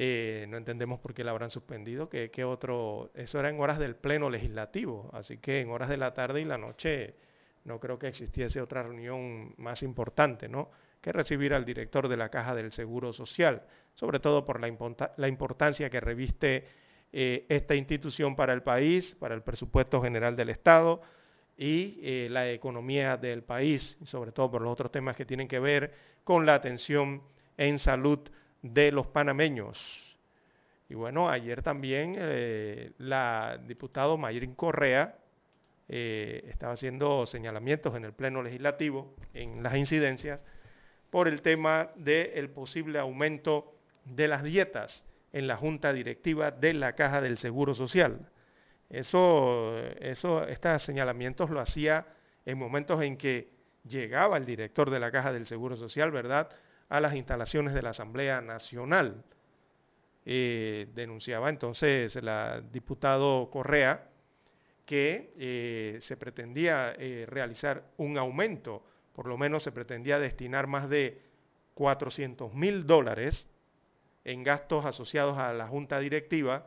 eh, 0.00 0.46
no 0.48 0.56
entendemos 0.56 1.00
por 1.00 1.12
qué 1.12 1.24
la 1.24 1.32
habrán 1.32 1.50
suspendido, 1.50 2.08
que, 2.08 2.44
otro, 2.44 3.10
eso 3.14 3.40
era 3.40 3.50
en 3.50 3.58
horas 3.58 3.80
del 3.80 3.96
pleno 3.96 4.30
legislativo, 4.30 5.10
así 5.12 5.38
que 5.38 5.60
en 5.60 5.70
horas 5.70 5.88
de 5.88 5.96
la 5.96 6.14
tarde 6.14 6.40
y 6.40 6.44
la 6.44 6.56
noche 6.56 7.16
no 7.64 7.80
creo 7.80 7.98
que 7.98 8.06
existiese 8.06 8.60
otra 8.60 8.84
reunión 8.84 9.54
más 9.56 9.82
importante, 9.82 10.48
¿no? 10.48 10.70
Que 11.00 11.10
recibir 11.10 11.52
al 11.52 11.64
director 11.64 12.06
de 12.06 12.16
la 12.16 12.28
Caja 12.28 12.54
del 12.54 12.70
Seguro 12.70 13.12
Social, 13.12 13.64
sobre 13.94 14.20
todo 14.20 14.44
por 14.44 14.60
la, 14.60 14.72
la 15.16 15.26
importancia 15.26 15.90
que 15.90 15.98
reviste 15.98 16.64
eh, 17.12 17.44
esta 17.48 17.74
institución 17.74 18.36
para 18.36 18.52
el 18.52 18.62
país, 18.62 19.16
para 19.18 19.34
el 19.34 19.42
presupuesto 19.42 20.00
general 20.00 20.36
del 20.36 20.50
Estado 20.50 21.02
y 21.56 21.98
eh, 22.02 22.28
la 22.30 22.48
economía 22.52 23.16
del 23.16 23.42
país, 23.42 23.98
sobre 24.04 24.30
todo 24.30 24.48
por 24.48 24.62
los 24.62 24.70
otros 24.70 24.92
temas 24.92 25.16
que 25.16 25.24
tienen 25.26 25.48
que 25.48 25.58
ver 25.58 25.92
con 26.22 26.46
la 26.46 26.54
atención 26.54 27.20
en 27.56 27.80
salud 27.80 28.20
de 28.62 28.92
los 28.92 29.06
panameños. 29.06 30.16
Y 30.88 30.94
bueno, 30.94 31.28
ayer 31.28 31.62
también 31.62 32.16
eh, 32.18 32.92
la 32.98 33.60
diputada 33.66 34.16
Mayrin 34.16 34.54
Correa 34.54 35.16
estaba 35.90 36.74
haciendo 36.74 37.24
señalamientos 37.24 37.96
en 37.96 38.04
el 38.04 38.12
Pleno 38.12 38.42
Legislativo, 38.42 39.14
en 39.32 39.62
las 39.62 39.74
incidencias, 39.74 40.44
por 41.08 41.28
el 41.28 41.40
tema 41.40 41.88
del 41.96 42.50
posible 42.50 42.98
aumento 42.98 43.74
de 44.04 44.28
las 44.28 44.42
dietas 44.42 45.04
en 45.32 45.46
la 45.46 45.56
junta 45.56 45.92
directiva 45.92 46.50
de 46.50 46.74
la 46.74 46.94
Caja 46.94 47.20
del 47.20 47.38
Seguro 47.38 47.74
Social. 47.74 48.28
Eso, 48.90 49.78
eso, 50.00 50.46
estos 50.46 50.82
señalamientos 50.82 51.50
lo 51.50 51.60
hacía 51.60 52.06
en 52.46 52.58
momentos 52.58 53.02
en 53.02 53.16
que 53.16 53.50
llegaba 53.84 54.36
el 54.36 54.46
director 54.46 54.90
de 54.90 55.00
la 55.00 55.10
Caja 55.10 55.32
del 55.32 55.46
Seguro 55.46 55.76
Social, 55.76 56.10
¿verdad?, 56.10 56.50
a 56.88 57.00
las 57.00 57.14
instalaciones 57.14 57.74
de 57.74 57.82
la 57.82 57.90
Asamblea 57.90 58.40
Nacional. 58.40 59.24
Eh, 60.24 60.88
denunciaba 60.94 61.48
entonces 61.48 62.14
la 62.22 62.60
diputado 62.60 63.48
Correa 63.50 64.10
que 64.84 65.32
eh, 65.38 65.98
se 66.00 66.16
pretendía 66.16 66.94
eh, 66.98 67.24
realizar 67.26 67.84
un 67.96 68.18
aumento, 68.18 68.84
por 69.14 69.26
lo 69.26 69.38
menos 69.38 69.62
se 69.62 69.72
pretendía 69.72 70.18
destinar 70.18 70.66
más 70.66 70.88
de 70.88 71.22
400 71.74 72.52
mil 72.54 72.86
dólares 72.86 73.48
en 74.24 74.42
gastos 74.42 74.84
asociados 74.84 75.38
a 75.38 75.52
la 75.52 75.66
junta 75.66 75.98
directiva, 76.00 76.66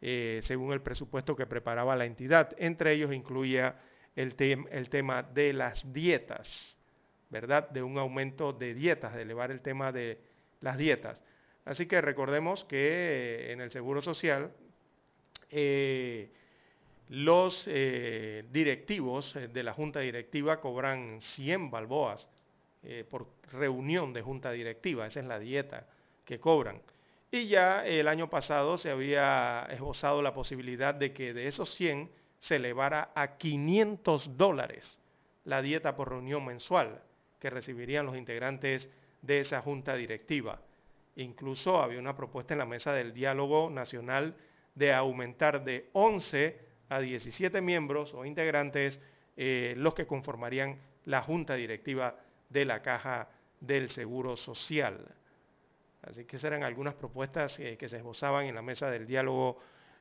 según 0.00 0.72
el 0.72 0.80
presupuesto 0.80 1.36
que 1.36 1.46
preparaba 1.46 1.94
la 1.96 2.06
entidad. 2.06 2.54
Entre 2.58 2.92
ellos 2.92 3.12
incluía 3.12 3.76
el, 4.16 4.34
el 4.70 4.88
tema 4.88 5.22
de 5.22 5.52
las 5.52 5.90
dietas, 5.92 6.78
¿verdad? 7.30 7.70
De 7.70 7.82
un 7.82 7.98
aumento 7.98 8.52
de 8.52 8.74
dietas, 8.74 9.14
de 9.14 9.22
elevar 9.22 9.50
el 9.50 9.60
tema 9.60 9.92
de 9.92 10.18
las 10.60 10.76
dietas. 10.76 11.22
Así 11.64 11.86
que 11.86 12.00
recordemos 12.00 12.64
que 12.64 12.78
eh, 12.78 13.52
en 13.52 13.60
el 13.60 13.70
Seguro 13.70 14.02
Social 14.02 14.52
eh, 15.50 16.30
los 17.08 17.64
directivos 17.64 19.34
de 19.34 19.62
la 19.64 19.72
Junta 19.72 19.98
Directiva 19.98 20.60
cobran 20.60 21.20
100 21.20 21.68
balboas 21.68 22.28
por 23.10 23.26
reunión 23.50 24.12
de 24.12 24.22
Junta 24.22 24.52
Directiva, 24.52 25.08
esa 25.08 25.18
es 25.18 25.26
la 25.26 25.40
dieta 25.40 25.88
que 26.24 26.38
cobran. 26.38 26.80
Y 27.32 27.46
ya 27.46 27.86
el 27.86 28.08
año 28.08 28.30
pasado 28.30 28.78
se 28.78 28.90
había 28.90 29.66
esbozado 29.70 30.22
la 30.22 30.34
posibilidad 30.34 30.94
de 30.94 31.12
que 31.12 31.32
de 31.32 31.46
esos 31.46 31.74
100 31.74 32.10
se 32.40 32.56
elevara 32.56 33.12
a 33.14 33.36
500 33.36 34.36
dólares 34.36 34.98
la 35.44 35.62
dieta 35.62 35.94
por 35.94 36.08
reunión 36.08 36.44
mensual 36.44 37.00
que 37.40 37.50
recibirían 37.50 38.06
los 38.06 38.16
integrantes 38.16 38.88
de 39.22 39.40
esa 39.40 39.60
junta 39.62 39.96
directiva. 39.96 40.60
Incluso 41.16 41.82
había 41.82 41.98
una 41.98 42.16
propuesta 42.16 42.54
en 42.54 42.58
la 42.58 42.66
mesa 42.66 42.92
del 42.94 43.12
diálogo 43.12 43.68
nacional 43.70 44.36
de 44.74 44.92
aumentar 44.92 45.64
de 45.64 45.90
11 45.92 46.60
a 46.88 47.00
17 47.00 47.60
miembros 47.60 48.14
o 48.14 48.24
integrantes 48.24 49.00
eh, 49.36 49.74
los 49.76 49.94
que 49.94 50.06
conformarían 50.06 50.78
la 51.06 51.22
junta 51.22 51.54
directiva 51.54 52.16
de 52.48 52.64
la 52.64 52.82
Caja 52.82 53.28
del 53.60 53.90
Seguro 53.90 54.36
Social. 54.36 55.14
Así 56.02 56.24
que 56.24 56.36
esas 56.36 56.48
eran 56.48 56.64
algunas 56.64 56.94
propuestas 56.94 57.58
eh, 57.58 57.76
que 57.76 57.88
se 57.88 57.98
esbozaban 57.98 58.46
en 58.46 58.54
la 58.54 58.62
mesa 58.62 58.90
del 58.90 59.06
diálogo 59.06 59.58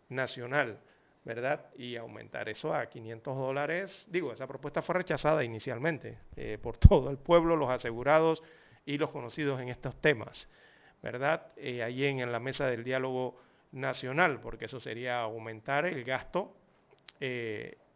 nacional, 0.09 0.79
¿verdad? 1.23 1.65
Y 1.75 1.95
aumentar 1.95 2.49
eso 2.49 2.73
a 2.73 2.87
500 2.87 3.37
dólares. 3.37 4.05
Digo, 4.09 4.31
esa 4.33 4.47
propuesta 4.47 4.81
fue 4.81 4.95
rechazada 4.95 5.43
inicialmente 5.43 6.17
eh, 6.35 6.57
por 6.61 6.77
todo 6.77 7.09
el 7.09 7.17
pueblo, 7.17 7.55
los 7.55 7.69
asegurados 7.69 8.43
y 8.85 8.97
los 8.97 9.09
conocidos 9.11 9.61
en 9.61 9.69
estos 9.69 9.99
temas, 10.01 10.47
¿verdad? 11.01 11.47
Eh, 11.57 11.83
allí 11.83 12.05
en, 12.05 12.31
la 12.31 12.39
mesa 12.39 12.67
del 12.67 12.83
diálogo 12.83 13.39
nacional, 13.71 14.39
porque 14.41 14.65
eso 14.65 14.79
sería 14.79 15.21
aumentar 15.21 15.85
el 15.85 16.03
gasto 16.03 16.55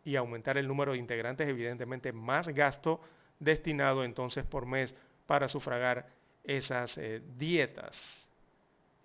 y 0.04 0.18
aumentar 0.18 0.58
el 0.58 0.68
número 0.68 0.92
de 0.92 0.98
integrantes, 0.98 1.48
evidentemente 1.48 2.12
más 2.12 2.50
gasto 2.50 3.00
destinado 3.40 4.04
entonces 4.04 4.44
por 4.46 4.66
mes 4.66 4.94
para 5.26 5.48
sufragar 5.48 6.08
esas 6.44 6.98
eh, 6.98 7.22
dietas, 7.38 8.28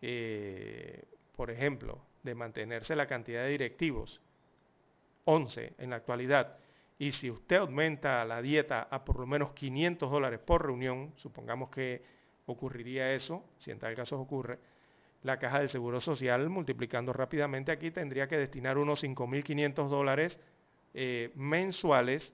eh, 0.03 1.05
por 1.37 1.51
ejemplo, 1.51 2.01
de 2.23 2.35
mantenerse 2.35 2.97
la 2.97 3.07
cantidad 3.07 3.43
de 3.43 3.51
directivos, 3.51 4.21
11 5.25 5.75
en 5.79 5.91
la 5.91 5.97
actualidad, 5.97 6.59
y 6.99 7.13
si 7.13 7.31
usted 7.31 7.57
aumenta 7.57 8.25
la 8.25 8.43
dieta 8.43 8.89
a 8.91 9.05
por 9.05 9.21
lo 9.21 9.27
menos 9.27 9.53
500 9.53 10.11
dólares 10.11 10.41
por 10.41 10.67
reunión, 10.67 11.13
supongamos 11.17 11.71
que 11.71 12.03
ocurriría 12.47 13.13
eso, 13.13 13.45
si 13.59 13.71
en 13.71 13.79
tal 13.79 13.95
caso 13.95 14.19
ocurre, 14.19 14.59
la 15.23 15.39
caja 15.39 15.61
del 15.61 15.69
Seguro 15.69 16.01
Social, 16.01 16.49
multiplicando 16.49 17.13
rápidamente 17.13 17.73
aquí, 17.73 17.91
tendría 17.91 18.29
que 18.29 18.37
destinar 18.37 18.79
unos 18.79 19.03
5.500 19.03 19.89
dólares 19.89 20.39
eh, 20.95 21.31
mensuales 21.35 22.33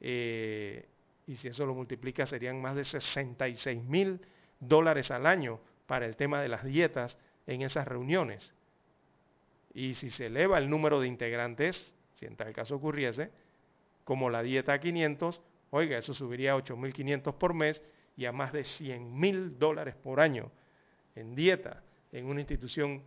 y 0.00 1.36
si 1.36 1.48
eso 1.48 1.66
lo 1.66 1.74
multiplica 1.74 2.26
serían 2.26 2.60
más 2.60 2.76
de 2.76 2.84
66 2.84 3.82
mil 3.82 4.20
dólares 4.60 5.10
al 5.10 5.26
año 5.26 5.60
para 5.86 6.06
el 6.06 6.16
tema 6.16 6.40
de 6.40 6.48
las 6.48 6.64
dietas 6.64 7.18
en 7.48 7.62
esas 7.62 7.88
reuniones. 7.88 8.52
Y 9.74 9.94
si 9.94 10.10
se 10.10 10.26
eleva 10.26 10.58
el 10.58 10.70
número 10.70 11.00
de 11.00 11.08
integrantes, 11.08 11.94
si 12.12 12.26
en 12.26 12.36
tal 12.36 12.52
caso 12.52 12.76
ocurriese, 12.76 13.30
como 14.04 14.30
la 14.30 14.42
dieta 14.42 14.74
a 14.74 14.80
500, 14.80 15.40
oiga, 15.70 15.98
eso 15.98 16.14
subiría 16.14 16.52
a 16.52 16.58
8.500 16.58 17.34
por 17.34 17.54
mes 17.54 17.82
y 18.16 18.26
a 18.26 18.32
más 18.32 18.52
de 18.52 18.64
100 18.64 19.18
mil 19.18 19.58
dólares 19.58 19.94
por 19.96 20.20
año 20.20 20.50
en 21.14 21.34
dieta 21.34 21.82
en 22.12 22.26
una 22.26 22.40
institución 22.40 23.02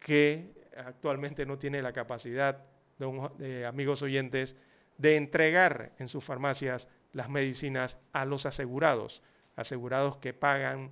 que 0.00 0.52
actualmente 0.76 1.46
no 1.46 1.58
tiene 1.58 1.82
la 1.82 1.92
capacidad, 1.92 2.64
de, 2.98 3.66
amigos 3.66 4.02
oyentes, 4.02 4.56
de 4.98 5.16
entregar 5.16 5.92
en 5.98 6.08
sus 6.08 6.24
farmacias 6.24 6.88
las 7.12 7.28
medicinas 7.28 7.96
a 8.12 8.24
los 8.24 8.46
asegurados, 8.46 9.22
asegurados 9.54 10.16
que 10.18 10.32
pagan 10.32 10.90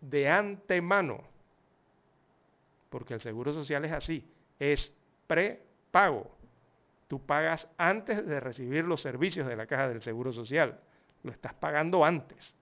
de 0.00 0.28
antemano, 0.28 1.24
porque 2.90 3.14
el 3.14 3.20
Seguro 3.20 3.54
Social 3.54 3.84
es 3.84 3.92
así, 3.92 4.28
es 4.58 4.92
prepago. 5.26 6.30
Tú 7.08 7.24
pagas 7.24 7.66
antes 7.78 8.26
de 8.26 8.38
recibir 8.40 8.84
los 8.84 9.00
servicios 9.00 9.46
de 9.46 9.56
la 9.56 9.66
caja 9.66 9.88
del 9.88 10.02
Seguro 10.02 10.32
Social, 10.32 10.78
lo 11.22 11.32
estás 11.32 11.54
pagando 11.54 12.04
antes 12.04 12.54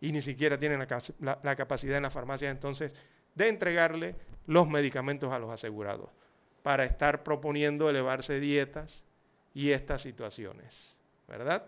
y 0.00 0.12
ni 0.12 0.22
siquiera 0.22 0.58
tienen 0.58 0.86
la, 1.20 1.56
capacidad 1.56 1.96
en 1.96 2.02
la 2.02 2.10
farmacia 2.10 2.50
entonces 2.50 2.94
de 3.34 3.48
entregarle 3.48 4.14
los 4.46 4.68
medicamentos 4.68 5.32
a 5.32 5.38
los 5.38 5.50
asegurados 5.50 6.10
para 6.62 6.84
estar 6.84 7.22
proponiendo 7.22 7.88
elevarse 7.88 8.40
dietas 8.40 9.04
y 9.54 9.70
estas 9.70 10.02
situaciones, 10.02 10.96
¿verdad? 11.26 11.64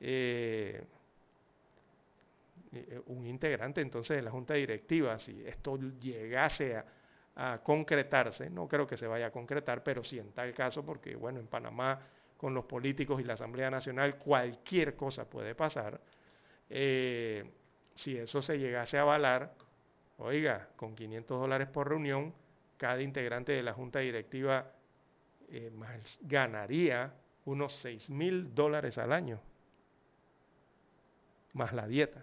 Eh, 0.00 0.82
eh, 2.72 3.00
un 3.06 3.26
integrante 3.26 3.80
entonces 3.80 4.16
de 4.16 4.22
la 4.22 4.30
Junta 4.30 4.54
Directiva, 4.54 5.18
si 5.18 5.42
esto 5.46 5.78
llegase 6.00 6.76
a, 6.76 6.84
a, 7.38 7.60
concretarse, 7.62 8.50
no 8.50 8.66
creo 8.66 8.86
que 8.86 8.96
se 8.96 9.06
vaya 9.06 9.26
a 9.26 9.30
concretar, 9.30 9.82
pero 9.82 10.02
sí 10.02 10.18
en 10.18 10.32
tal 10.32 10.52
caso, 10.52 10.84
porque 10.84 11.14
bueno, 11.16 11.38
en 11.40 11.46
Panamá 11.46 12.00
con 12.36 12.52
los 12.52 12.64
políticos 12.64 13.20
y 13.20 13.24
la 13.24 13.34
Asamblea 13.34 13.70
Nacional 13.70 14.16
cualquier 14.16 14.96
cosa 14.96 15.24
puede 15.24 15.54
pasar, 15.54 16.00
eh, 16.68 17.44
si 17.94 18.16
eso 18.16 18.42
se 18.42 18.58
llegase 18.58 18.98
a 18.98 19.02
avalar, 19.02 19.54
oiga, 20.18 20.68
con 20.76 20.94
500 20.94 21.40
dólares 21.40 21.68
por 21.68 21.88
reunión, 21.88 22.34
cada 22.76 23.00
integrante 23.02 23.52
de 23.52 23.62
la 23.62 23.72
junta 23.72 24.00
directiva 24.00 24.72
eh, 25.50 25.72
ganaría 26.22 27.12
unos 27.44 27.72
6 27.76 28.10
mil 28.10 28.54
dólares 28.54 28.98
al 28.98 29.12
año, 29.12 29.40
más 31.54 31.72
la 31.72 31.86
dieta. 31.86 32.22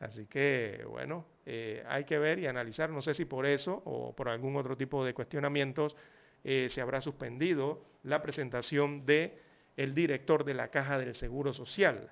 Así 0.00 0.26
que, 0.26 0.84
bueno, 0.88 1.24
eh, 1.50 1.82
hay 1.88 2.04
que 2.04 2.18
ver 2.18 2.38
y 2.38 2.46
analizar, 2.46 2.90
no 2.90 3.00
sé 3.00 3.14
si 3.14 3.24
por 3.24 3.46
eso 3.46 3.82
o 3.84 4.14
por 4.14 4.28
algún 4.28 4.56
otro 4.56 4.76
tipo 4.76 5.04
de 5.04 5.14
cuestionamientos 5.14 5.96
se 6.44 6.80
habrá 6.80 7.00
suspendido 7.00 7.82
la 8.04 8.22
presentación 8.22 9.04
de 9.04 9.38
el 9.78 9.94
director 9.94 10.44
de 10.44 10.54
la 10.54 10.68
Caja 10.68 10.98
del 10.98 11.14
Seguro 11.14 11.52
Social 11.52 12.10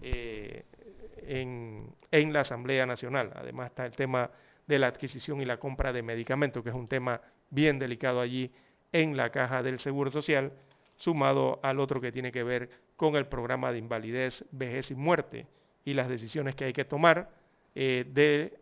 eh, 0.00 0.64
en, 1.18 1.94
en, 2.10 2.32
la 2.32 2.40
Asamblea 2.40 2.86
Nacional. 2.86 3.30
Además 3.34 3.66
está 3.68 3.84
el 3.84 3.92
tema 3.92 4.30
de 4.66 4.78
la 4.78 4.86
adquisición 4.86 5.42
y 5.42 5.44
la 5.44 5.58
compra 5.58 5.92
de 5.92 6.02
medicamentos, 6.02 6.62
que 6.62 6.70
es 6.70 6.74
un 6.74 6.88
tema 6.88 7.20
bien 7.50 7.78
delicado 7.78 8.20
allí 8.20 8.50
en 8.90 9.18
la 9.18 9.30
Caja 9.30 9.62
del 9.62 9.80
Seguro 9.80 10.10
Social, 10.10 10.52
sumado 10.96 11.60
al 11.62 11.78
otro 11.78 12.00
que 12.00 12.10
tiene 12.10 12.32
que 12.32 12.42
ver 12.42 12.70
con 12.96 13.16
el 13.16 13.26
programa 13.26 13.70
de 13.70 13.78
invalidez, 13.78 14.46
vejez 14.50 14.90
y 14.90 14.94
muerte 14.94 15.46
y 15.84 15.92
las 15.92 16.08
decisiones 16.08 16.54
que 16.54 16.64
hay 16.64 16.72
que 16.72 16.86
tomar 16.86 17.30
eh, 17.74 18.06
de 18.08 18.58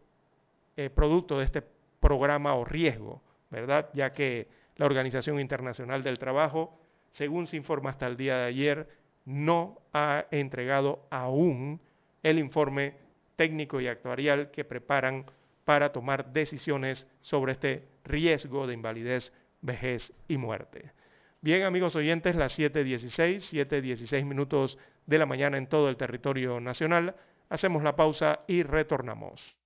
eh, 0.77 0.91
producto 0.91 1.39
de 1.39 1.45
este 1.45 1.63
programa 2.01 2.55
o 2.55 2.65
riesgo, 2.65 3.23
¿verdad? 3.51 3.91
Ya 3.95 4.13
que 4.13 4.49
la 4.77 4.87
Organización 4.87 5.39
Internacional 5.39 6.03
del 6.03 6.19
Trabajo, 6.19 6.79
según 7.13 7.47
se 7.47 7.57
informa 7.57 7.91
hasta 7.91 8.07
el 8.07 8.17
día 8.17 8.39
de 8.39 8.47
ayer, 8.47 8.89
no 9.25 9.79
ha 9.93 10.27
entregado 10.31 11.07
aún 11.11 11.81
el 12.23 12.39
informe 12.39 12.95
técnico 13.37 13.81
y 13.81 13.89
actuarial 13.89 14.51
que 14.51 14.65
preparan 14.65 15.27
para 15.65 15.93
tomar 15.93 16.33
decisiones 16.33 17.07
sobre 17.21 17.53
este 17.53 17.89
riesgo 18.05 18.67
de 18.67 18.75
invalidez, 18.75 19.33
vejez 19.61 20.13
y 20.29 20.37
muerte. 20.37 20.93
Bien, 21.41 21.63
amigos 21.63 21.97
oyentes, 21.97 22.37
las 22.37 22.59
7.16, 22.59 23.69
7.16 23.69 24.25
minutos 24.25 24.79
de 25.07 25.19
la 25.19 25.27
mañana 25.27 25.59
en 25.59 25.67
todo 25.67 25.89
el 25.89 25.97
territorio 25.97 26.61
nacional. 26.61 27.17
Hacemos 27.49 27.83
la 27.83 27.97
pausa 27.97 28.41
y 28.47 28.63
retornamos. 28.63 29.62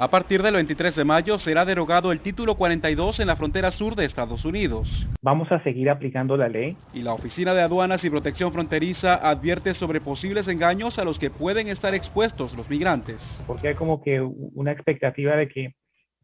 A 0.00 0.06
partir 0.06 0.44
del 0.44 0.54
23 0.54 0.94
de 0.94 1.04
mayo 1.04 1.40
será 1.40 1.64
derogado 1.64 2.12
el 2.12 2.20
título 2.20 2.54
42 2.54 3.18
en 3.18 3.26
la 3.26 3.34
frontera 3.34 3.72
sur 3.72 3.96
de 3.96 4.04
Estados 4.04 4.44
Unidos. 4.44 5.08
Vamos 5.22 5.50
a 5.50 5.60
seguir 5.64 5.90
aplicando 5.90 6.36
la 6.36 6.48
ley. 6.48 6.76
Y 6.94 7.02
la 7.02 7.14
Oficina 7.14 7.52
de 7.52 7.62
Aduanas 7.62 8.04
y 8.04 8.10
Protección 8.10 8.52
Fronteriza 8.52 9.16
advierte 9.16 9.74
sobre 9.74 10.00
posibles 10.00 10.46
engaños 10.46 11.00
a 11.00 11.04
los 11.04 11.18
que 11.18 11.30
pueden 11.30 11.66
estar 11.66 11.96
expuestos 11.96 12.56
los 12.56 12.70
migrantes. 12.70 13.42
Porque 13.44 13.68
hay 13.68 13.74
como 13.74 14.00
que 14.00 14.20
una 14.20 14.70
expectativa 14.70 15.34
de 15.34 15.48
que 15.48 15.74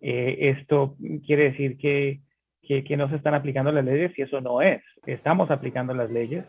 eh, 0.00 0.54
esto 0.56 0.94
quiere 1.26 1.50
decir 1.50 1.76
que, 1.76 2.20
que, 2.62 2.96
no 2.96 3.08
se 3.08 3.16
están 3.16 3.34
aplicando 3.34 3.72
las 3.72 3.84
leyes 3.84 4.16
y 4.16 4.22
eso 4.22 4.40
no 4.40 4.62
es. 4.62 4.84
Estamos 5.04 5.50
aplicando 5.50 5.94
las 5.94 6.12
leyes 6.12 6.44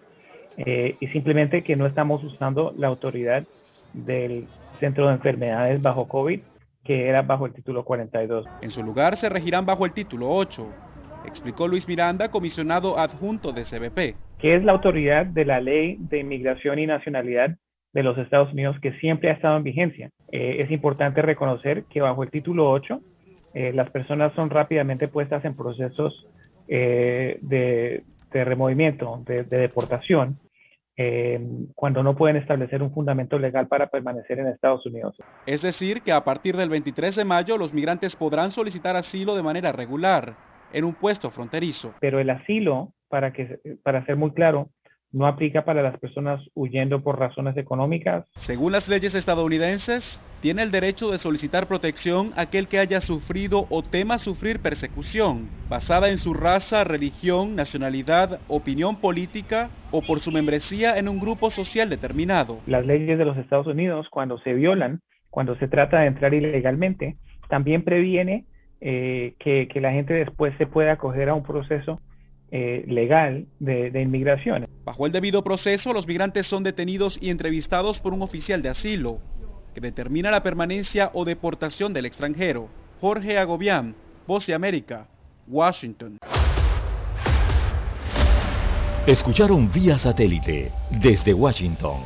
eh, 0.57 0.95
y 0.99 1.07
simplemente 1.07 1.64
que 1.64 1.76
no 1.76 1.88
estamos 1.88 2.23
usando 2.23 2.72
la 2.77 2.85
autoridad 2.85 3.47
del 3.93 4.45
Centro 4.80 5.07
de 5.07 5.15
Enfermedades 5.15 5.81
bajo 5.81 6.07
COVID 6.07 6.39
que 6.86 7.10
era 7.10 7.24
bajo 7.24 7.48
el 7.48 7.53
título 7.53 7.84
42. 7.84 8.45
En 8.62 8.70
su 8.70 8.84
lugar 8.84 9.18
se 9.18 9.28
regirán 9.28 9.66
bajo 9.66 9.86
el 9.86 9.91
título 9.91 10.30
8, 10.30 10.68
explicó 11.26 11.68
Luis 11.68 11.88
Miranda, 11.88 12.30
comisionado 12.30 12.98
adjunto 12.98 13.52
de 13.52 13.64
CBP. 13.64 14.16
Que 14.40 14.56
es 14.56 14.64
la 14.64 14.74
autoridad 14.74 15.26
de 15.26 15.45
la 15.45 15.60
ley 15.60 15.98
de 15.99 16.20
inmigración 16.20 16.78
y 16.80 16.86
nacionalidad 16.86 17.57
de 17.91 18.03
los 18.03 18.18
Estados 18.18 18.53
Unidos 18.53 18.78
que 18.82 18.94
siempre 18.99 19.30
ha 19.30 19.34
estado 19.34 19.57
en 19.57 19.64
vigencia. 19.64 20.12
Eh, 20.32 20.57
es 20.60 20.70
importante 20.70 21.22
reconocer 21.22 21.86
que 21.86 22.02
bajo 22.02 22.24
el 22.24 22.30
título 22.30 22.70
8 22.70 23.02
eh, 23.56 23.72
las 23.74 23.90
personas 23.90 24.34
son 24.34 24.49
rápidamente 24.49 25.07
puestas 25.07 25.44
en 25.45 25.56
procesos 25.56 26.28
eh, 26.68 27.40
de, 27.41 28.03
removimiento, 28.32 29.24
de 29.26 29.44
deportación, 29.45 30.38
eh, 30.97 31.39
cuando 31.73 32.03
no 32.03 32.15
pueden 32.15 32.38
establecer 32.38 32.81
un 32.81 32.93
fundamento 32.93 33.38
legal 33.38 33.67
para 33.67 33.88
permanecer 33.88 34.39
en 34.39 34.47
Estados 34.47 34.85
Unidos. 34.85 35.17
Es 35.45 35.61
decir, 35.61 36.01
que 36.01 36.11
a 36.11 36.23
partir 36.23 36.55
del 36.55 36.69
23 36.69 37.15
de 37.15 37.26
mayo 37.26 37.57
los 37.57 37.73
migrantes 37.73 38.15
podrán 38.15 38.51
solicitar 38.51 38.95
asilo 38.95 39.35
de 39.35 39.43
manera 39.43 39.72
regular 39.72 40.35
en 40.72 40.85
un 40.85 40.93
puesto 40.93 41.31
fronterizo. 41.31 41.93
Pero 41.99 42.19
el 42.19 42.30
asilo, 42.30 42.93
para, 43.09 43.34
que, 43.34 43.59
para 43.84 44.05
ser 44.05 44.15
muy 44.15 44.31
claro, 44.31 44.69
no 45.16 45.28
aplica 45.28 45.64
para 45.64 45.82
las 45.82 45.98
personas 45.98 46.42
huyendo 46.56 47.02
por 47.02 47.18
razones 47.18 47.56
económicas. 47.56 48.26
Según 48.34 48.74
las 48.74 48.90
leyes 48.90 49.16
estadounidenses, 49.16 50.22
tiene 50.42 50.62
el 50.62 50.72
derecho 50.72 51.10
de 51.10 51.18
solicitar 51.18 51.68
protección 51.68 52.32
aquel 52.36 52.68
que 52.68 52.80
haya 52.80 53.00
sufrido 53.00 53.66
o 53.70 53.82
tema 53.82 54.20
sufrir 54.20 54.60
persecución, 54.60 55.48
basada 55.70 56.10
en 56.10 56.18
su 56.18 56.34
raza, 56.34 56.84
religión, 56.84 57.56
nacionalidad, 57.56 58.42
opinión 58.50 59.00
política 59.00 59.70
o 59.92 60.02
por 60.02 60.20
su 60.20 60.34
membresía 60.34 60.98
en 60.98 61.08
un 61.08 61.22
grupo 61.22 61.50
social 61.50 61.90
determinado. 61.90 62.60
Las 62.68 62.86
leyes 62.86 63.18
de 63.18 63.24
los 63.24 63.38
Estados 63.38 63.68
Unidos, 63.68 64.08
cuando 64.10 64.38
se 64.40 64.54
violan, 64.54 65.00
cuando 65.30 65.56
se 65.56 65.70
trata 65.70 66.02
de 66.02 66.08
entrar 66.08 66.34
ilegalmente, 66.34 67.16
también 67.48 67.86
previene 67.86 68.44
eh, 68.82 69.36
que, 69.40 69.70
que 69.70 69.80
la 69.80 69.94
gente 69.94 70.14
después 70.14 70.54
se 70.58 70.68
pueda 70.68 70.92
acoger 70.92 71.30
a 71.30 71.36
un 71.36 71.44
proceso 71.44 72.02
eh, 72.57 72.86
legal 72.88 73.48
de, 73.60 73.91
de, 73.91 74.02
inmigración. 74.02 74.65
Bajo 74.86 75.06
el 75.06 75.11
debido 75.11 75.44
proceso, 75.44 75.91
los 75.91 76.07
migrantes 76.07 76.48
son 76.48 76.64
detenidos 76.64 77.18
y 77.19 77.30
entrevistados 77.30 77.99
por 77.99 78.14
un 78.14 78.22
oficial 78.22 78.61
de 78.61 78.69
asilo, 78.69 79.19
que 79.73 79.82
determina 79.82 80.32
la 80.32 80.41
permanencia 80.41 81.11
o 81.14 81.26
deportación 81.26 81.91
del 81.91 82.06
extranjero. 82.06 82.69
Jorge 83.02 83.38
Agobián, 83.38 83.94
Voz 84.26 84.48
de 84.48 84.53
América, 84.53 85.06
Washington. 85.49 86.18
Escucharon 89.06 89.69
vía 89.69 89.99
satélite 89.99 90.72
desde 90.91 91.34
Washington 91.34 91.98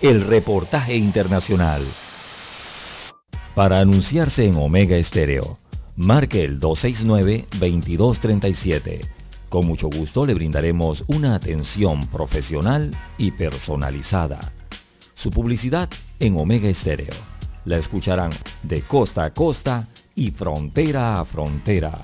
el 0.00 0.26
reportaje 0.26 0.96
internacional. 0.96 1.82
Para 3.54 3.80
anunciarse 3.80 4.46
en 4.46 4.56
Omega 4.56 4.96
Estéreo, 4.96 5.58
marque 5.96 6.44
el 6.44 6.58
269-2237. 6.60 9.17
Con 9.48 9.66
mucho 9.66 9.88
gusto 9.88 10.26
le 10.26 10.34
brindaremos 10.34 11.04
una 11.06 11.34
atención 11.34 12.06
profesional 12.08 12.94
y 13.16 13.30
personalizada. 13.30 14.52
Su 15.14 15.30
publicidad 15.30 15.88
en 16.20 16.36
Omega 16.36 16.68
Estéreo. 16.68 17.14
La 17.64 17.78
escucharán 17.78 18.32
de 18.62 18.82
costa 18.82 19.24
a 19.24 19.32
costa 19.32 19.88
y 20.14 20.32
frontera 20.32 21.18
a 21.18 21.24
frontera. 21.24 22.02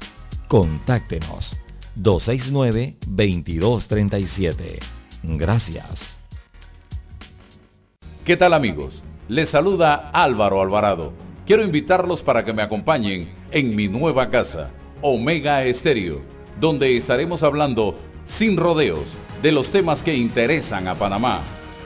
Contáctenos 0.49 1.55
269-2237. 1.97 4.79
Gracias. 5.23 6.19
¿Qué 8.25 8.39
tal 8.39 8.55
amigos? 8.55 9.03
Les 9.29 9.51
saluda 9.51 10.09
Álvaro 10.13 10.63
Alvarado. 10.63 11.13
Quiero 11.47 11.63
invitarlos 11.63 12.23
para 12.23 12.43
que 12.45 12.55
me 12.55 12.63
acompañen 12.63 13.35
en 13.51 13.77
mi 13.77 13.87
nueva 13.87 14.31
casa, 14.31 14.71
Omega 15.03 15.63
Estéreo, 15.65 16.23
donde 16.61 16.97
estaremos 16.97 17.43
hablando 17.43 17.99
sin 18.39 18.57
rodeos 18.57 19.07
de 19.43 19.53
los 19.53 19.71
temas 19.71 20.03
que 20.03 20.15
interesan 20.15 20.89
a 20.89 20.95
Panamá. 20.95 21.43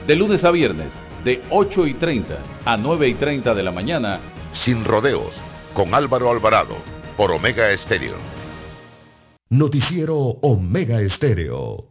De 0.07 0.15
lunes 0.15 0.43
a 0.43 0.51
viernes, 0.51 0.93
de 1.23 1.41
8 1.49 1.87
y 1.87 1.93
30 1.95 2.37
a 2.65 2.77
9 2.77 3.07
y 3.09 3.13
30 3.15 3.53
de 3.53 3.63
la 3.63 3.71
mañana. 3.71 4.19
Sin 4.51 4.85
rodeos, 4.85 5.33
con 5.73 5.93
Álvaro 5.93 6.31
Alvarado, 6.31 6.77
por 7.17 7.31
Omega 7.31 7.69
Estéreo. 7.71 8.15
Noticiero 9.49 10.15
Omega 10.15 11.01
Estéreo. 11.01 11.89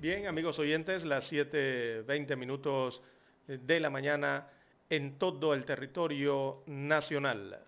Bien, 0.00 0.26
amigos 0.26 0.58
oyentes, 0.58 1.04
las 1.04 1.32
7.20 1.32 2.36
minutos 2.36 3.00
de 3.46 3.80
la 3.80 3.90
mañana 3.90 4.48
en 4.88 5.18
todo 5.18 5.54
el 5.54 5.64
territorio 5.64 6.62
nacional. 6.66 7.58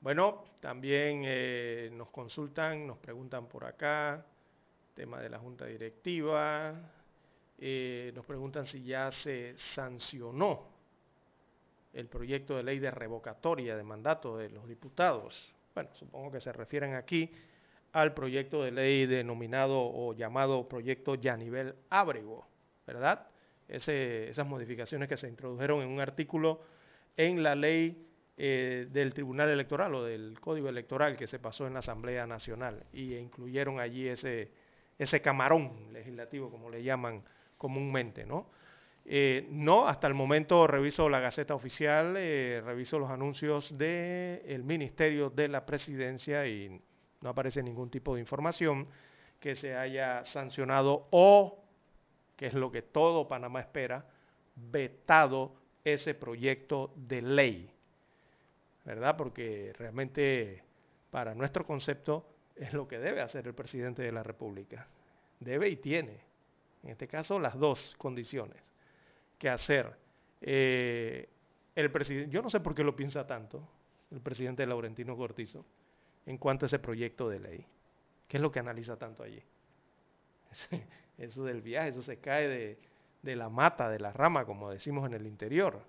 Bueno, 0.00 0.44
también 0.60 1.22
eh, 1.24 1.90
nos 1.92 2.10
consultan, 2.10 2.86
nos 2.86 2.98
preguntan 2.98 3.46
por 3.46 3.64
acá, 3.64 4.24
tema 4.94 5.20
de 5.20 5.28
la 5.28 5.38
Junta 5.38 5.66
Directiva, 5.66 6.74
eh, 7.58 8.12
nos 8.14 8.24
preguntan 8.26 8.66
si 8.66 8.82
ya 8.82 9.10
se 9.12 9.56
sancionó 9.56 10.68
el 11.92 12.08
proyecto 12.08 12.56
de 12.56 12.62
ley 12.62 12.78
de 12.78 12.90
revocatoria 12.90 13.76
de 13.76 13.82
mandato 13.82 14.36
de 14.36 14.50
los 14.50 14.66
diputados. 14.66 15.54
Bueno, 15.74 15.90
supongo 15.94 16.32
que 16.32 16.40
se 16.40 16.52
refieren 16.52 16.94
aquí 16.94 17.30
al 17.92 18.12
proyecto 18.12 18.62
de 18.62 18.72
ley 18.72 19.06
denominado 19.06 19.78
o 19.78 20.12
llamado 20.14 20.68
proyecto 20.68 21.14
Yanivel 21.14 21.74
Ábrego, 21.90 22.46
¿verdad? 22.86 23.26
Esas 23.68 24.46
modificaciones 24.46 25.08
que 25.08 25.16
se 25.16 25.28
introdujeron 25.28 25.82
en 25.82 25.88
un 25.88 26.00
artículo 26.00 26.60
en 27.16 27.42
la 27.42 27.54
ley 27.54 28.06
eh, 28.36 28.88
del 28.90 29.14
Tribunal 29.14 29.48
Electoral 29.48 29.94
o 29.94 30.04
del 30.04 30.38
Código 30.40 30.68
Electoral 30.68 31.16
que 31.16 31.26
se 31.26 31.38
pasó 31.38 31.66
en 31.66 31.74
la 31.74 31.78
Asamblea 31.78 32.26
Nacional 32.26 32.84
y 32.92 33.14
incluyeron 33.14 33.78
allí 33.78 34.08
ese, 34.08 34.50
ese 34.98 35.20
camarón 35.22 35.92
legislativo, 35.92 36.50
como 36.50 36.68
le 36.68 36.82
llaman 36.82 37.22
comúnmente, 37.56 38.26
¿no? 38.26 38.50
Eh, 39.06 39.46
no, 39.50 39.86
hasta 39.86 40.06
el 40.06 40.14
momento 40.14 40.66
reviso 40.66 41.10
la 41.10 41.20
Gaceta 41.20 41.54
Oficial, 41.54 42.14
eh, 42.16 42.62
reviso 42.64 42.98
los 42.98 43.10
anuncios 43.10 43.76
del 43.76 44.64
Ministerio 44.64 45.28
de 45.28 45.48
la 45.48 45.66
Presidencia 45.66 46.46
y 46.46 46.80
no 47.20 47.28
aparece 47.28 47.62
ningún 47.62 47.90
tipo 47.90 48.14
de 48.14 48.20
información 48.20 48.88
que 49.38 49.54
se 49.54 49.76
haya 49.76 50.24
sancionado 50.24 51.06
o, 51.10 51.63
que 52.36 52.46
es 52.46 52.54
lo 52.54 52.70
que 52.70 52.82
todo 52.82 53.28
Panamá 53.28 53.60
espera, 53.60 54.06
vetado 54.54 55.54
ese 55.84 56.14
proyecto 56.14 56.92
de 56.96 57.22
ley. 57.22 57.70
¿Verdad? 58.84 59.16
Porque 59.16 59.72
realmente 59.78 60.62
para 61.10 61.34
nuestro 61.34 61.64
concepto 61.66 62.26
es 62.54 62.72
lo 62.72 62.86
que 62.86 62.98
debe 62.98 63.20
hacer 63.20 63.46
el 63.46 63.54
presidente 63.54 64.02
de 64.02 64.12
la 64.12 64.22
República. 64.22 64.86
Debe 65.40 65.68
y 65.68 65.76
tiene, 65.76 66.20
en 66.82 66.90
este 66.90 67.08
caso, 67.08 67.38
las 67.38 67.58
dos 67.58 67.94
condiciones 67.98 68.62
que 69.38 69.48
hacer. 69.48 69.96
Eh, 70.40 71.28
el 71.74 71.90
presidente, 71.90 72.30
yo 72.30 72.42
no 72.42 72.50
sé 72.50 72.60
por 72.60 72.74
qué 72.74 72.84
lo 72.84 72.94
piensa 72.94 73.26
tanto 73.26 73.66
el 74.10 74.20
presidente 74.20 74.66
Laurentino 74.66 75.16
Cortizo, 75.16 75.64
en 76.26 76.38
cuanto 76.38 76.64
a 76.64 76.68
ese 76.68 76.78
proyecto 76.78 77.28
de 77.28 77.40
ley. 77.40 77.66
¿Qué 78.28 78.36
es 78.36 78.42
lo 78.42 78.50
que 78.52 78.60
analiza 78.60 78.96
tanto 78.96 79.22
allí? 79.22 79.42
Eso 81.18 81.44
del 81.44 81.62
viaje, 81.62 81.90
eso 81.90 82.02
se 82.02 82.18
cae 82.18 82.78
de, 83.22 83.36
la 83.36 83.48
mata, 83.48 83.88
de 83.88 84.00
la 84.00 84.12
rama, 84.12 84.44
como 84.44 84.70
decimos 84.70 85.06
en 85.06 85.14
el 85.14 85.26
interior. 85.26 85.80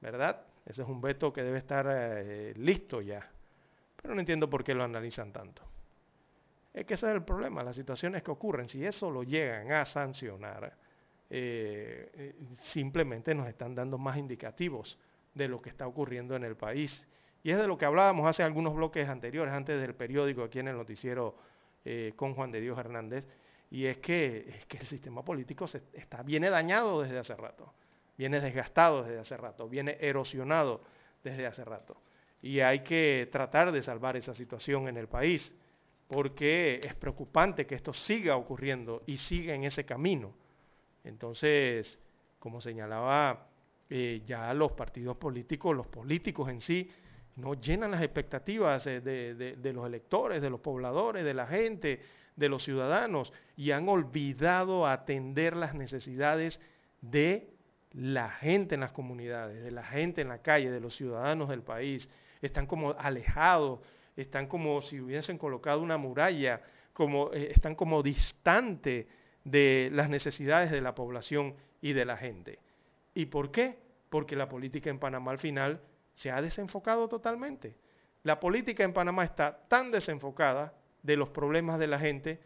¿Verdad? 0.00 0.44
Ese 0.66 0.82
es 0.82 0.88
un 0.88 1.00
veto 1.00 1.32
que 1.32 1.42
debe 1.42 1.58
estar 1.58 1.86
eh, 1.90 2.52
listo 2.56 3.00
ya. 3.00 3.28
Pero 4.00 4.14
no 4.14 4.20
entiendo 4.20 4.48
por 4.48 4.62
qué 4.62 4.74
lo 4.74 4.84
analizan 4.84 5.32
tanto. 5.32 5.62
Es 6.72 6.84
que 6.84 6.94
ese 6.94 7.08
es 7.08 7.14
el 7.14 7.24
problema, 7.24 7.62
las 7.62 7.74
situaciones 7.74 8.22
que 8.22 8.30
ocurren, 8.30 8.68
si 8.68 8.84
eso 8.84 9.10
lo 9.10 9.22
llegan 9.22 9.72
a 9.72 9.84
sancionar, 9.84 10.72
eh, 11.30 12.10
eh, 12.14 12.34
simplemente 12.60 13.34
nos 13.34 13.48
están 13.48 13.74
dando 13.74 13.98
más 13.98 14.16
indicativos 14.16 14.98
de 15.34 15.48
lo 15.48 15.60
que 15.60 15.70
está 15.70 15.86
ocurriendo 15.86 16.36
en 16.36 16.44
el 16.44 16.56
país 16.56 17.06
y 17.42 17.50
es 17.50 17.58
de 17.58 17.66
lo 17.66 17.76
que 17.76 17.84
hablábamos 17.84 18.26
hace 18.26 18.42
algunos 18.42 18.74
bloques 18.74 19.08
anteriores, 19.08 19.52
antes 19.52 19.80
del 19.80 19.94
periódico, 19.94 20.42
aquí 20.42 20.58
en 20.58 20.68
el 20.68 20.76
noticiero 20.76 21.36
con 22.16 22.34
Juan 22.34 22.50
de 22.50 22.60
Dios 22.60 22.78
Hernández, 22.78 23.26
y 23.70 23.86
es 23.86 23.98
que, 23.98 24.62
el 24.68 24.86
sistema 24.86 25.24
político 25.24 25.66
está, 25.92 26.22
viene 26.22 26.50
dañado 26.50 27.02
desde 27.02 27.18
hace 27.18 27.36
rato, 27.36 27.72
viene 28.16 28.40
desgastado 28.40 29.02
desde 29.02 29.20
hace 29.20 29.36
rato, 29.36 29.68
viene 29.68 29.98
erosionado 30.00 30.82
desde 31.22 31.46
hace 31.46 31.64
rato. 31.64 31.96
Y 32.40 32.60
hay 32.60 32.80
que 32.80 33.28
tratar 33.30 33.72
de 33.72 33.82
salvar 33.82 34.16
esa 34.16 34.34
situación 34.34 34.88
en 34.88 34.96
el 34.96 35.08
país, 35.08 35.54
porque 36.06 36.80
es 36.82 36.94
preocupante 36.94 37.66
que 37.66 37.74
esto 37.74 37.92
siga 37.92 38.36
ocurriendo 38.36 39.02
y 39.06 39.18
siga 39.18 39.54
en 39.54 39.64
ese 39.64 39.84
camino. 39.84 40.32
Entonces, 41.04 41.98
como 42.38 42.60
señalaba 42.60 43.48
eh, 43.90 44.22
ya 44.26 44.54
los 44.54 44.72
partidos 44.72 45.16
políticos, 45.16 45.76
los 45.76 45.86
políticos 45.86 46.48
en 46.48 46.60
sí, 46.60 46.90
no 47.36 47.54
llenan 47.54 47.92
las 47.92 48.02
expectativas 48.02 48.84
de, 48.84 49.72
los 49.72 49.86
electores, 49.86 50.42
de 50.42 50.50
los 50.50 50.60
pobladores, 50.60 51.24
de 51.24 51.34
la 51.34 51.46
gente, 51.46 52.00
de 52.38 52.48
los 52.48 52.64
ciudadanos, 52.64 53.32
y 53.56 53.72
han 53.72 53.88
olvidado 53.88 54.86
atender 54.86 55.56
las 55.56 55.74
necesidades 55.74 56.60
de 57.00 57.50
la 57.92 58.30
gente 58.30 58.76
en 58.76 58.80
las 58.80 58.92
comunidades, 58.92 59.62
de 59.62 59.72
la 59.72 59.82
gente 59.82 60.20
en 60.20 60.28
la 60.28 60.38
calle, 60.38 60.70
de 60.70 60.80
los 60.80 60.94
ciudadanos 60.94 61.48
del 61.48 61.62
país. 61.62 62.08
Están 62.40 62.66
como 62.66 62.92
alejados, 62.92 63.80
están 64.16 64.46
como 64.46 64.80
si 64.82 65.00
hubiesen 65.00 65.36
colocado 65.36 65.82
una 65.82 65.98
muralla, 65.98 66.62
como, 66.92 67.32
eh, 67.32 67.50
están 67.52 67.74
como 67.74 68.02
distante 68.02 69.08
de 69.42 69.90
las 69.92 70.08
necesidades 70.08 70.70
de 70.70 70.80
la 70.80 70.94
población 70.94 71.56
y 71.80 71.92
de 71.92 72.04
la 72.04 72.16
gente. 72.16 72.60
¿Y 73.14 73.26
por 73.26 73.50
qué? 73.50 73.78
Porque 74.10 74.36
la 74.36 74.48
política 74.48 74.90
en 74.90 75.00
Panamá 75.00 75.32
al 75.32 75.38
final 75.38 75.80
se 76.14 76.30
ha 76.30 76.40
desenfocado 76.40 77.08
totalmente. 77.08 77.74
La 78.22 78.38
política 78.38 78.84
en 78.84 78.92
Panamá 78.92 79.24
está 79.24 79.66
tan 79.68 79.90
desenfocada 79.90 80.72
de 81.02 81.16
los 81.16 81.28
problemas 81.30 81.78
de 81.78 81.86
la 81.86 81.98
gente 81.98 82.40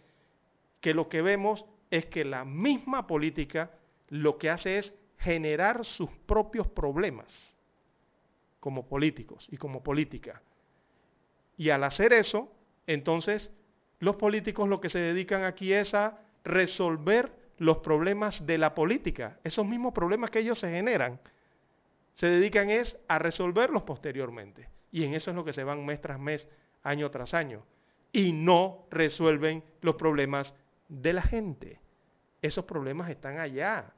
que 0.81 0.95
lo 0.95 1.09
que 1.09 1.23
vemos 1.23 1.65
es 1.91 2.07
que 2.07 2.25
la 2.25 2.45
misma 2.45 3.07
política 3.07 3.71
lo 4.09 4.39
que 4.39 4.51
hace 4.51 4.79
es 4.79 4.95
generar 5.19 5.85
sus 5.85 6.11
propios 6.27 6.67
problemas 6.67 7.55
como 8.61 8.87
políticos 8.87 9.47
y 9.51 9.57
como 9.57 9.83
política. 9.83 10.43
Y 11.57 11.71
al 11.71 11.85
hacer 11.85 12.13
eso, 12.13 12.51
entonces 12.87 13.53
los 14.01 14.17
políticos 14.17 14.69
lo 14.69 14.81
que 14.81 14.89
se 14.89 15.01
dedican 15.01 15.45
aquí 15.45 15.73
es 15.73 15.95
a 15.95 16.19
resolver 16.45 17.33
los 17.59 17.79
problemas 17.79 18.45
de 18.47 18.59
la 18.59 18.75
política, 18.75 19.39
esos 19.45 19.67
mismos 19.67 19.93
problemas 19.93 20.31
que 20.31 20.41
ellos 20.41 20.59
se 20.59 20.71
generan 20.71 21.21
se 22.15 22.27
dedican 22.27 22.71
es 22.71 22.97
a 23.09 23.19
resolverlos 23.19 23.83
posteriormente. 23.83 24.69
Y 24.91 25.05
en 25.05 25.15
eso 25.15 25.31
es 25.31 25.37
lo 25.37 25.45
que 25.45 25.53
se 25.53 25.65
van 25.65 25.85
mes 25.85 26.01
tras 26.01 26.19
mes, 26.19 26.49
año 26.83 27.11
tras 27.11 27.35
año. 27.35 27.65
Y 28.13 28.33
no 28.33 28.87
resuelven 28.91 29.65
los 29.81 29.97
problemas 29.97 30.55
de 30.89 31.13
la 31.13 31.23
gente. 31.23 31.81
Esos 32.41 32.65
problemas 32.65 33.09
están 33.09 33.39
allá, 33.39 33.93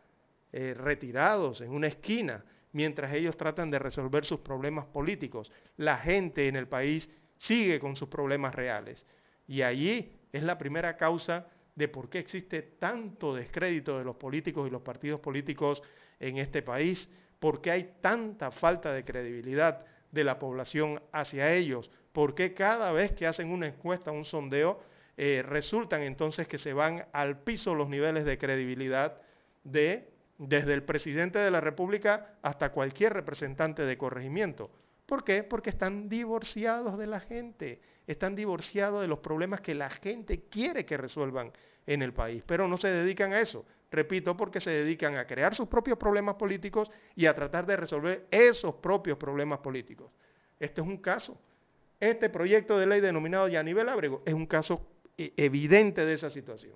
eh, 0.53 0.75
retirados 0.75 1.61
en 1.61 1.71
una 1.71 1.89
esquina, 1.89 2.45
mientras 2.73 3.13
ellos 3.13 3.37
tratan 3.37 3.71
de 3.71 3.79
resolver 3.79 4.25
sus 4.25 4.41
problemas 4.41 4.87
políticos. 4.87 5.51
La 5.77 5.97
gente 5.97 6.47
en 6.47 6.57
el 6.57 6.69
país 6.69 7.11
sigue 7.37 7.81
con 7.81 7.97
sus 7.97 8.09
problemas 8.09 8.55
reales. 8.55 9.07
Y 9.47 9.63
allí 9.63 10.13
es 10.33 10.43
la 10.43 10.59
primera 10.59 10.97
causa 10.97 11.47
de 11.75 11.89
por 11.89 12.09
qué 12.09 12.19
existe 12.19 12.63
tanto 12.63 13.35
descrédito 13.35 13.99
de 13.99 14.05
los 14.05 14.17
políticos 14.17 14.69
y 14.69 14.71
los 14.71 14.83
partidos 14.83 15.21
políticos 15.21 15.83
en 16.21 16.39
este 16.39 16.63
país, 16.63 17.11
por 17.39 17.61
qué 17.61 17.71
hay 17.73 17.95
tanta 18.01 18.51
falta 18.51 18.93
de 18.93 19.05
credibilidad 19.05 19.85
de 20.11 20.25
la 20.25 20.39
población 20.39 21.03
hacia 21.13 21.53
ellos, 21.53 21.91
por 22.15 22.37
qué 22.37 22.55
cada 22.55 22.93
vez 22.93 23.11
que 23.11 23.27
hacen 23.27 23.51
una 23.51 23.67
encuesta, 23.67 24.13
un 24.13 24.25
sondeo, 24.25 24.81
eh, 25.17 25.43
resultan 25.45 26.03
entonces 26.03 26.47
que 26.47 26.59
se 26.59 26.73
van 26.73 27.07
al 27.13 27.41
piso 27.41 27.75
los 27.75 27.89
niveles 27.89 28.25
de 28.25 28.39
credibilidad 28.39 29.21
de 29.65 30.09
desde 30.39 30.75
el 30.75 30.85
presidente 30.85 31.41
de 31.41 31.51
la 31.51 31.61
República 31.61 32.37
hasta 32.43 32.71
cualquier 32.71 33.15
representante 33.15 33.85
de 33.85 33.99
corregimiento. 33.99 34.71
¿Por 35.07 35.25
qué? 35.25 35.43
Porque 35.43 35.71
están 35.71 36.09
divorciados 36.09 36.99
de 36.99 37.09
la 37.09 37.19
gente, 37.19 37.81
están 38.07 38.37
divorciados 38.37 39.03
de 39.03 39.09
los 39.09 39.19
problemas 39.19 39.61
que 39.61 39.75
la 39.75 39.91
gente 39.91 40.45
quiere 40.49 40.87
que 40.87 40.97
resuelvan 40.97 41.53
en 41.85 42.01
el 42.01 42.13
país, 42.13 42.45
pero 42.47 42.69
no 42.69 42.77
se 42.77 42.93
dedican 42.93 43.33
a 43.33 43.41
eso. 43.41 43.65
Repito, 43.91 44.37
porque 44.37 44.61
se 44.61 44.71
dedican 44.71 45.17
a 45.17 45.27
crear 45.27 45.55
sus 45.57 45.67
propios 45.67 45.99
problemas 45.99 46.37
políticos 46.37 46.93
y 47.17 47.27
a 47.27 47.35
tratar 47.35 47.67
de 47.67 47.77
resolver 47.77 48.27
esos 48.31 48.77
propios 48.77 49.19
problemas 49.19 49.59
políticos. 49.59 50.13
Este 50.61 50.81
es 50.81 50.87
un 50.87 50.99
caso. 50.99 51.37
Este 52.01 52.29
proyecto 52.29 52.79
de 52.79 52.87
ley 52.87 53.01
denominado 53.01 53.49
ya 53.49 53.63
nivel 53.63 53.89
Ábrego 53.89 54.23
es 54.27 54.35
un 54.35 54.47
caso 54.47 54.87
e-, 55.17 55.33
evidente 55.37 56.05
de 56.05 56.15
esa 56.15 56.31
situación, 56.31 56.75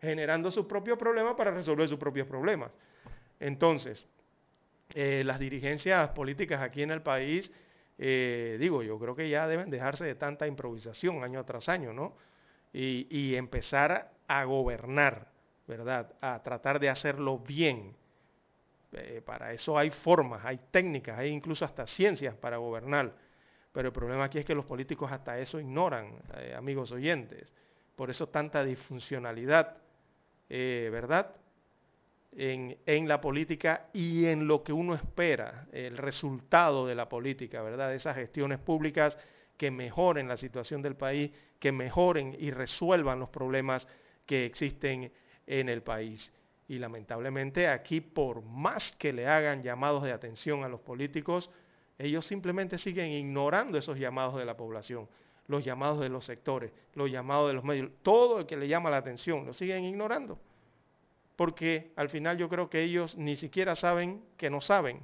generando 0.00 0.50
sus 0.50 0.66
propios 0.66 0.98
problemas 0.98 1.34
para 1.34 1.50
resolver 1.50 1.88
sus 1.88 1.98
propios 1.98 2.26
problemas. 2.26 2.70
Entonces, 3.40 4.08
eh, 4.94 5.22
las 5.24 5.38
dirigencias 5.38 6.10
políticas 6.10 6.62
aquí 6.62 6.82
en 6.82 6.90
el 6.90 7.02
país, 7.02 7.50
eh, 7.98 8.56
digo, 8.60 8.82
yo 8.82 8.98
creo 8.98 9.16
que 9.16 9.28
ya 9.28 9.48
deben 9.48 9.70
dejarse 9.70 10.04
de 10.04 10.14
tanta 10.14 10.46
improvisación 10.46 11.24
año 11.24 11.44
tras 11.44 11.68
año, 11.68 11.92
¿no? 11.92 12.16
Y, 12.72 13.36
empezar 13.36 14.10
a 14.26 14.44
gobernar, 14.44 15.28
¿verdad? 15.68 16.12
A 16.20 16.42
tratar 16.42 16.80
de 16.80 16.88
hacerlo 16.88 17.38
bien. 17.38 17.94
Eh, 18.92 19.22
para 19.24 19.52
eso 19.52 19.78
hay 19.78 19.90
formas, 19.90 20.44
hay 20.44 20.58
técnicas, 20.72 21.18
hay 21.18 21.30
incluso 21.30 21.64
hasta 21.64 21.86
ciencias 21.86 22.34
para 22.34 22.56
gobernar. 22.56 23.14
Pero 23.74 23.88
el 23.88 23.92
problema 23.92 24.24
aquí 24.24 24.38
es 24.38 24.46
que 24.46 24.54
los 24.54 24.64
políticos 24.64 25.12
hasta 25.12 25.38
eso 25.38 25.60
ignoran, 25.60 26.14
amigos 26.56 26.92
oyentes. 26.92 27.52
Por 27.94 28.08
eso 28.08 28.28
tanta 28.28 28.64
disfuncionalidad, 28.64 29.76
¿verdad? 30.48 31.34
en, 32.36 33.08
la 33.08 33.20
política 33.20 33.88
y 33.92 34.26
en 34.26 34.46
lo 34.46 34.62
que 34.62 34.72
uno 34.72 34.94
espera, 34.94 35.66
el 35.72 35.96
resultado 35.96 36.86
de 36.86 36.94
la 36.94 37.08
política, 37.08 37.62
¿verdad? 37.62 37.94
Esas 37.94 38.16
gestiones 38.16 38.58
públicas 38.58 39.18
que 39.56 39.70
mejoren 39.70 40.28
la 40.28 40.36
situación 40.36 40.82
del 40.82 40.96
país, 40.96 41.30
que 41.58 41.72
mejoren 41.72 42.36
y 42.38 42.50
resuelvan 42.50 43.20
los 43.20 43.28
problemas 43.28 43.86
que 44.26 44.44
existen 44.44 45.12
en 45.46 45.68
el 45.68 45.82
país. 45.82 46.32
Y 46.66 46.78
lamentablemente 46.78 47.68
aquí, 47.68 48.00
por 48.00 48.42
más 48.42 48.96
que 48.96 49.12
le 49.12 49.28
hagan 49.28 49.62
llamados 49.62 50.02
de 50.02 50.12
atención 50.12 50.64
a 50.64 50.68
los 50.68 50.80
políticos, 50.80 51.50
ellos 51.98 52.26
simplemente 52.26 52.78
siguen 52.78 53.10
ignorando 53.10 53.78
esos 53.78 53.98
llamados 53.98 54.36
de 54.36 54.44
la 54.44 54.56
población, 54.56 55.08
los 55.46 55.64
llamados 55.64 56.00
de 56.00 56.08
los 56.08 56.24
sectores, 56.24 56.72
los 56.94 57.10
llamados 57.10 57.48
de 57.48 57.54
los 57.54 57.64
medios, 57.64 57.90
todo 58.02 58.40
el 58.40 58.46
que 58.46 58.56
le 58.56 58.68
llama 58.68 58.90
la 58.90 58.96
atención, 58.98 59.46
lo 59.46 59.52
siguen 59.52 59.84
ignorando 59.84 60.38
porque 61.36 61.92
al 61.96 62.08
final 62.08 62.38
yo 62.38 62.48
creo 62.48 62.70
que 62.70 62.82
ellos 62.82 63.16
ni 63.16 63.36
siquiera 63.36 63.74
saben 63.76 64.24
que 64.36 64.50
no 64.50 64.60
saben. 64.60 65.00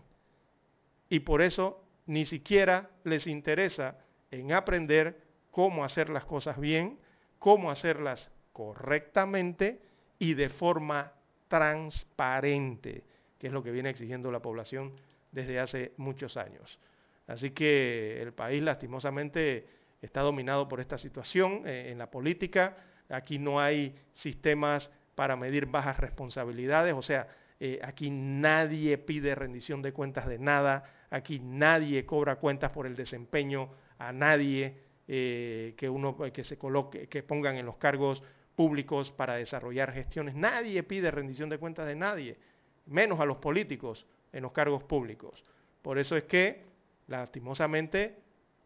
Y 1.08 1.20
por 1.20 1.42
eso 1.42 1.82
ni 2.06 2.24
siquiera 2.24 2.90
les 3.04 3.26
interesa 3.26 3.98
en 4.30 4.52
aprender 4.52 5.20
cómo 5.50 5.84
hacer 5.84 6.08
las 6.08 6.24
cosas 6.24 6.58
bien, 6.58 6.98
cómo 7.38 7.70
hacerlas 7.70 8.30
correctamente 8.52 9.80
y 10.18 10.34
de 10.34 10.48
forma 10.48 11.12
transparente, 11.48 13.02
que 13.38 13.48
es 13.48 13.52
lo 13.52 13.62
que 13.62 13.72
viene 13.72 13.90
exigiendo 13.90 14.30
la 14.30 14.40
población 14.40 14.92
desde 15.32 15.60
hace 15.60 15.92
muchos 15.96 16.36
años. 16.36 16.78
Así 17.26 17.50
que 17.50 18.20
el 18.20 18.32
país 18.32 18.62
lastimosamente 18.62 19.66
está 20.02 20.20
dominado 20.22 20.68
por 20.68 20.80
esta 20.80 20.98
situación 20.98 21.62
eh, 21.64 21.90
en 21.90 21.98
la 21.98 22.10
política. 22.10 22.76
Aquí 23.08 23.38
no 23.38 23.60
hay 23.60 23.94
sistemas 24.12 24.90
para 25.14 25.36
medir 25.36 25.66
bajas 25.66 25.98
responsabilidades, 25.98 26.94
o 26.94 27.02
sea, 27.02 27.28
eh, 27.58 27.78
aquí 27.82 28.10
nadie 28.10 28.96
pide 28.96 29.34
rendición 29.34 29.82
de 29.82 29.92
cuentas 29.92 30.26
de 30.26 30.38
nada, 30.38 30.84
aquí 31.10 31.40
nadie 31.40 32.06
cobra 32.06 32.36
cuentas 32.36 32.70
por 32.70 32.86
el 32.86 32.96
desempeño 32.96 33.70
a 33.98 34.12
nadie 34.12 34.78
eh, 35.06 35.74
que 35.76 35.90
uno 35.90 36.16
que 36.32 36.42
se 36.42 36.56
coloque, 36.56 37.06
que 37.08 37.22
pongan 37.22 37.58
en 37.58 37.66
los 37.66 37.76
cargos 37.76 38.22
públicos 38.56 39.12
para 39.12 39.34
desarrollar 39.34 39.92
gestiones. 39.92 40.34
Nadie 40.34 40.82
pide 40.82 41.10
rendición 41.10 41.50
de 41.50 41.58
cuentas 41.58 41.86
de 41.86 41.96
nadie, 41.96 42.38
menos 42.86 43.20
a 43.20 43.26
los 43.26 43.36
políticos 43.36 44.06
en 44.32 44.42
los 44.42 44.52
cargos 44.52 44.82
públicos. 44.82 45.44
Por 45.82 45.98
eso 45.98 46.16
es 46.16 46.24
que, 46.24 46.64
lastimosamente, 47.08 48.16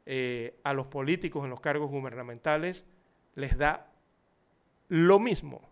eh, 0.06 0.58
a 0.64 0.72
los 0.74 0.86
políticos 0.86 1.44
en 1.44 1.50
los 1.50 1.60
cargos 1.60 1.90
gubernamentales 1.90 2.84
les 3.36 3.56
da 3.56 3.90
lo 4.88 5.18
mismo 5.18 5.62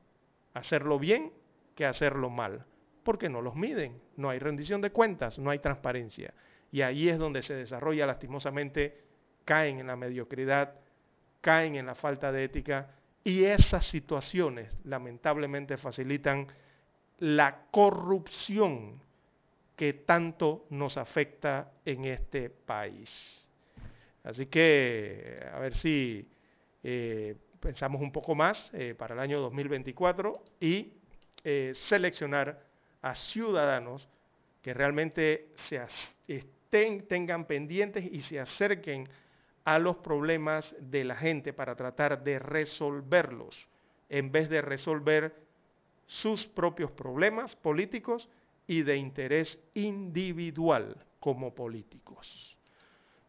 hacerlo 0.54 0.98
bien 0.98 1.32
que 1.74 1.84
hacerlo 1.84 2.30
mal, 2.30 2.64
porque 3.02 3.28
no 3.28 3.42
los 3.42 3.54
miden, 3.54 4.00
no 4.16 4.30
hay 4.30 4.38
rendición 4.38 4.80
de 4.80 4.90
cuentas, 4.90 5.38
no 5.38 5.50
hay 5.50 5.58
transparencia. 5.58 6.34
Y 6.70 6.82
ahí 6.82 7.08
es 7.08 7.18
donde 7.18 7.42
se 7.42 7.54
desarrolla 7.54 8.06
lastimosamente, 8.06 9.02
caen 9.44 9.80
en 9.80 9.86
la 9.86 9.96
mediocridad, 9.96 10.74
caen 11.40 11.76
en 11.76 11.86
la 11.86 11.94
falta 11.94 12.32
de 12.32 12.44
ética 12.44 12.88
y 13.24 13.44
esas 13.44 13.86
situaciones 13.86 14.76
lamentablemente 14.84 15.76
facilitan 15.76 16.48
la 17.18 17.66
corrupción 17.70 19.00
que 19.76 19.92
tanto 19.94 20.66
nos 20.70 20.96
afecta 20.96 21.72
en 21.84 22.04
este 22.04 22.50
país. 22.50 23.46
Así 24.24 24.46
que 24.46 25.44
a 25.52 25.58
ver 25.58 25.74
si 25.74 26.28
eh, 26.82 27.34
pensamos 27.60 28.00
un 28.00 28.12
poco 28.12 28.34
más 28.34 28.70
eh, 28.74 28.94
para 28.96 29.14
el 29.14 29.20
año 29.20 29.40
2024 29.40 30.42
y 30.60 30.92
eh, 31.44 31.72
seleccionar 31.74 32.62
a 33.00 33.14
ciudadanos 33.14 34.08
que 34.62 34.74
realmente 34.74 35.48
se 35.68 35.80
estén, 36.28 37.06
tengan 37.08 37.46
pendientes 37.46 38.04
y 38.04 38.20
se 38.20 38.38
acerquen 38.38 39.08
a 39.64 39.78
los 39.78 39.96
problemas 39.96 40.74
de 40.80 41.04
la 41.04 41.16
gente 41.16 41.52
para 41.52 41.74
tratar 41.74 42.22
de 42.22 42.38
resolverlos, 42.38 43.68
en 44.08 44.30
vez 44.30 44.48
de 44.48 44.60
resolver 44.60 45.34
sus 46.06 46.44
propios 46.46 46.90
problemas 46.90 47.56
políticos 47.56 48.28
y 48.66 48.82
de 48.82 48.96
interés 48.96 49.58
individual 49.74 50.96
como 51.18 51.54
políticos. 51.54 52.56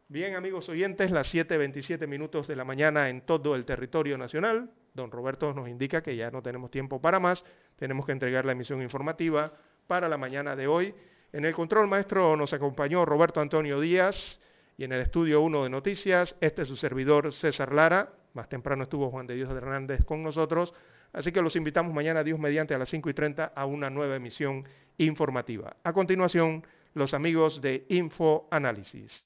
Bien, 0.07 0.35
amigos 0.35 0.69
oyentes, 0.69 1.11
las 1.11 1.33
7.27 1.33 2.07
minutos 2.07 2.47
de 2.47 2.55
la 2.55 2.63
mañana 2.63 3.09
en 3.09 3.21
todo 3.21 3.55
el 3.55 3.65
territorio 3.65 4.17
nacional. 4.17 4.69
Don 4.93 5.09
Roberto 5.09 5.53
nos 5.53 5.67
indica 5.67 6.03
que 6.03 6.15
ya 6.15 6.29
no 6.29 6.41
tenemos 6.41 6.69
tiempo 6.69 7.01
para 7.01 7.19
más. 7.19 7.43
Tenemos 7.77 8.05
que 8.05 8.11
entregar 8.11 8.45
la 8.45 8.51
emisión 8.51 8.81
informativa 8.81 9.53
para 9.87 10.07
la 10.07 10.17
mañana 10.17 10.55
de 10.55 10.67
hoy. 10.67 10.93
En 11.31 11.45
el 11.45 11.53
control 11.53 11.87
maestro 11.87 12.35
nos 12.35 12.53
acompañó 12.53 13.05
Roberto 13.05 13.41
Antonio 13.41 13.79
Díaz 13.79 14.39
y 14.77 14.83
en 14.83 14.91
el 14.91 15.01
estudio 15.01 15.41
1 15.41 15.63
de 15.63 15.69
noticias, 15.69 16.35
este 16.41 16.63
es 16.63 16.67
su 16.67 16.75
servidor 16.75 17.33
César 17.33 17.73
Lara. 17.73 18.13
Más 18.33 18.49
temprano 18.49 18.83
estuvo 18.83 19.09
Juan 19.09 19.27
de 19.27 19.35
Dios 19.35 19.51
Hernández 19.51 20.03
con 20.03 20.21
nosotros. 20.21 20.73
Así 21.11 21.31
que 21.31 21.41
los 21.41 21.55
invitamos 21.55 21.93
mañana, 21.93 22.23
Dios 22.23 22.39
mediante, 22.39 22.73
a 22.73 22.79
las 22.79 22.89
5 22.89 23.09
y 23.09 23.13
30 23.13 23.53
a 23.55 23.65
una 23.65 23.89
nueva 23.89 24.15
emisión 24.15 24.67
informativa. 24.97 25.75
A 25.83 25.93
continuación, 25.93 26.65
los 26.93 27.13
amigos 27.13 27.61
de 27.61 27.85
Info 27.89 28.47
Análisis. 28.51 29.25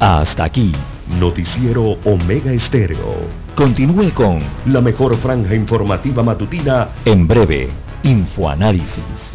Hasta 0.00 0.44
aquí, 0.44 0.72
Noticiero 1.18 1.92
Omega 2.04 2.52
Estéreo. 2.52 3.14
Continúe 3.54 4.12
con 4.12 4.40
la 4.66 4.80
mejor 4.80 5.16
franja 5.18 5.54
informativa 5.54 6.22
matutina 6.22 6.90
en 7.04 7.26
breve, 7.26 7.68
Infoanálisis. 8.02 9.34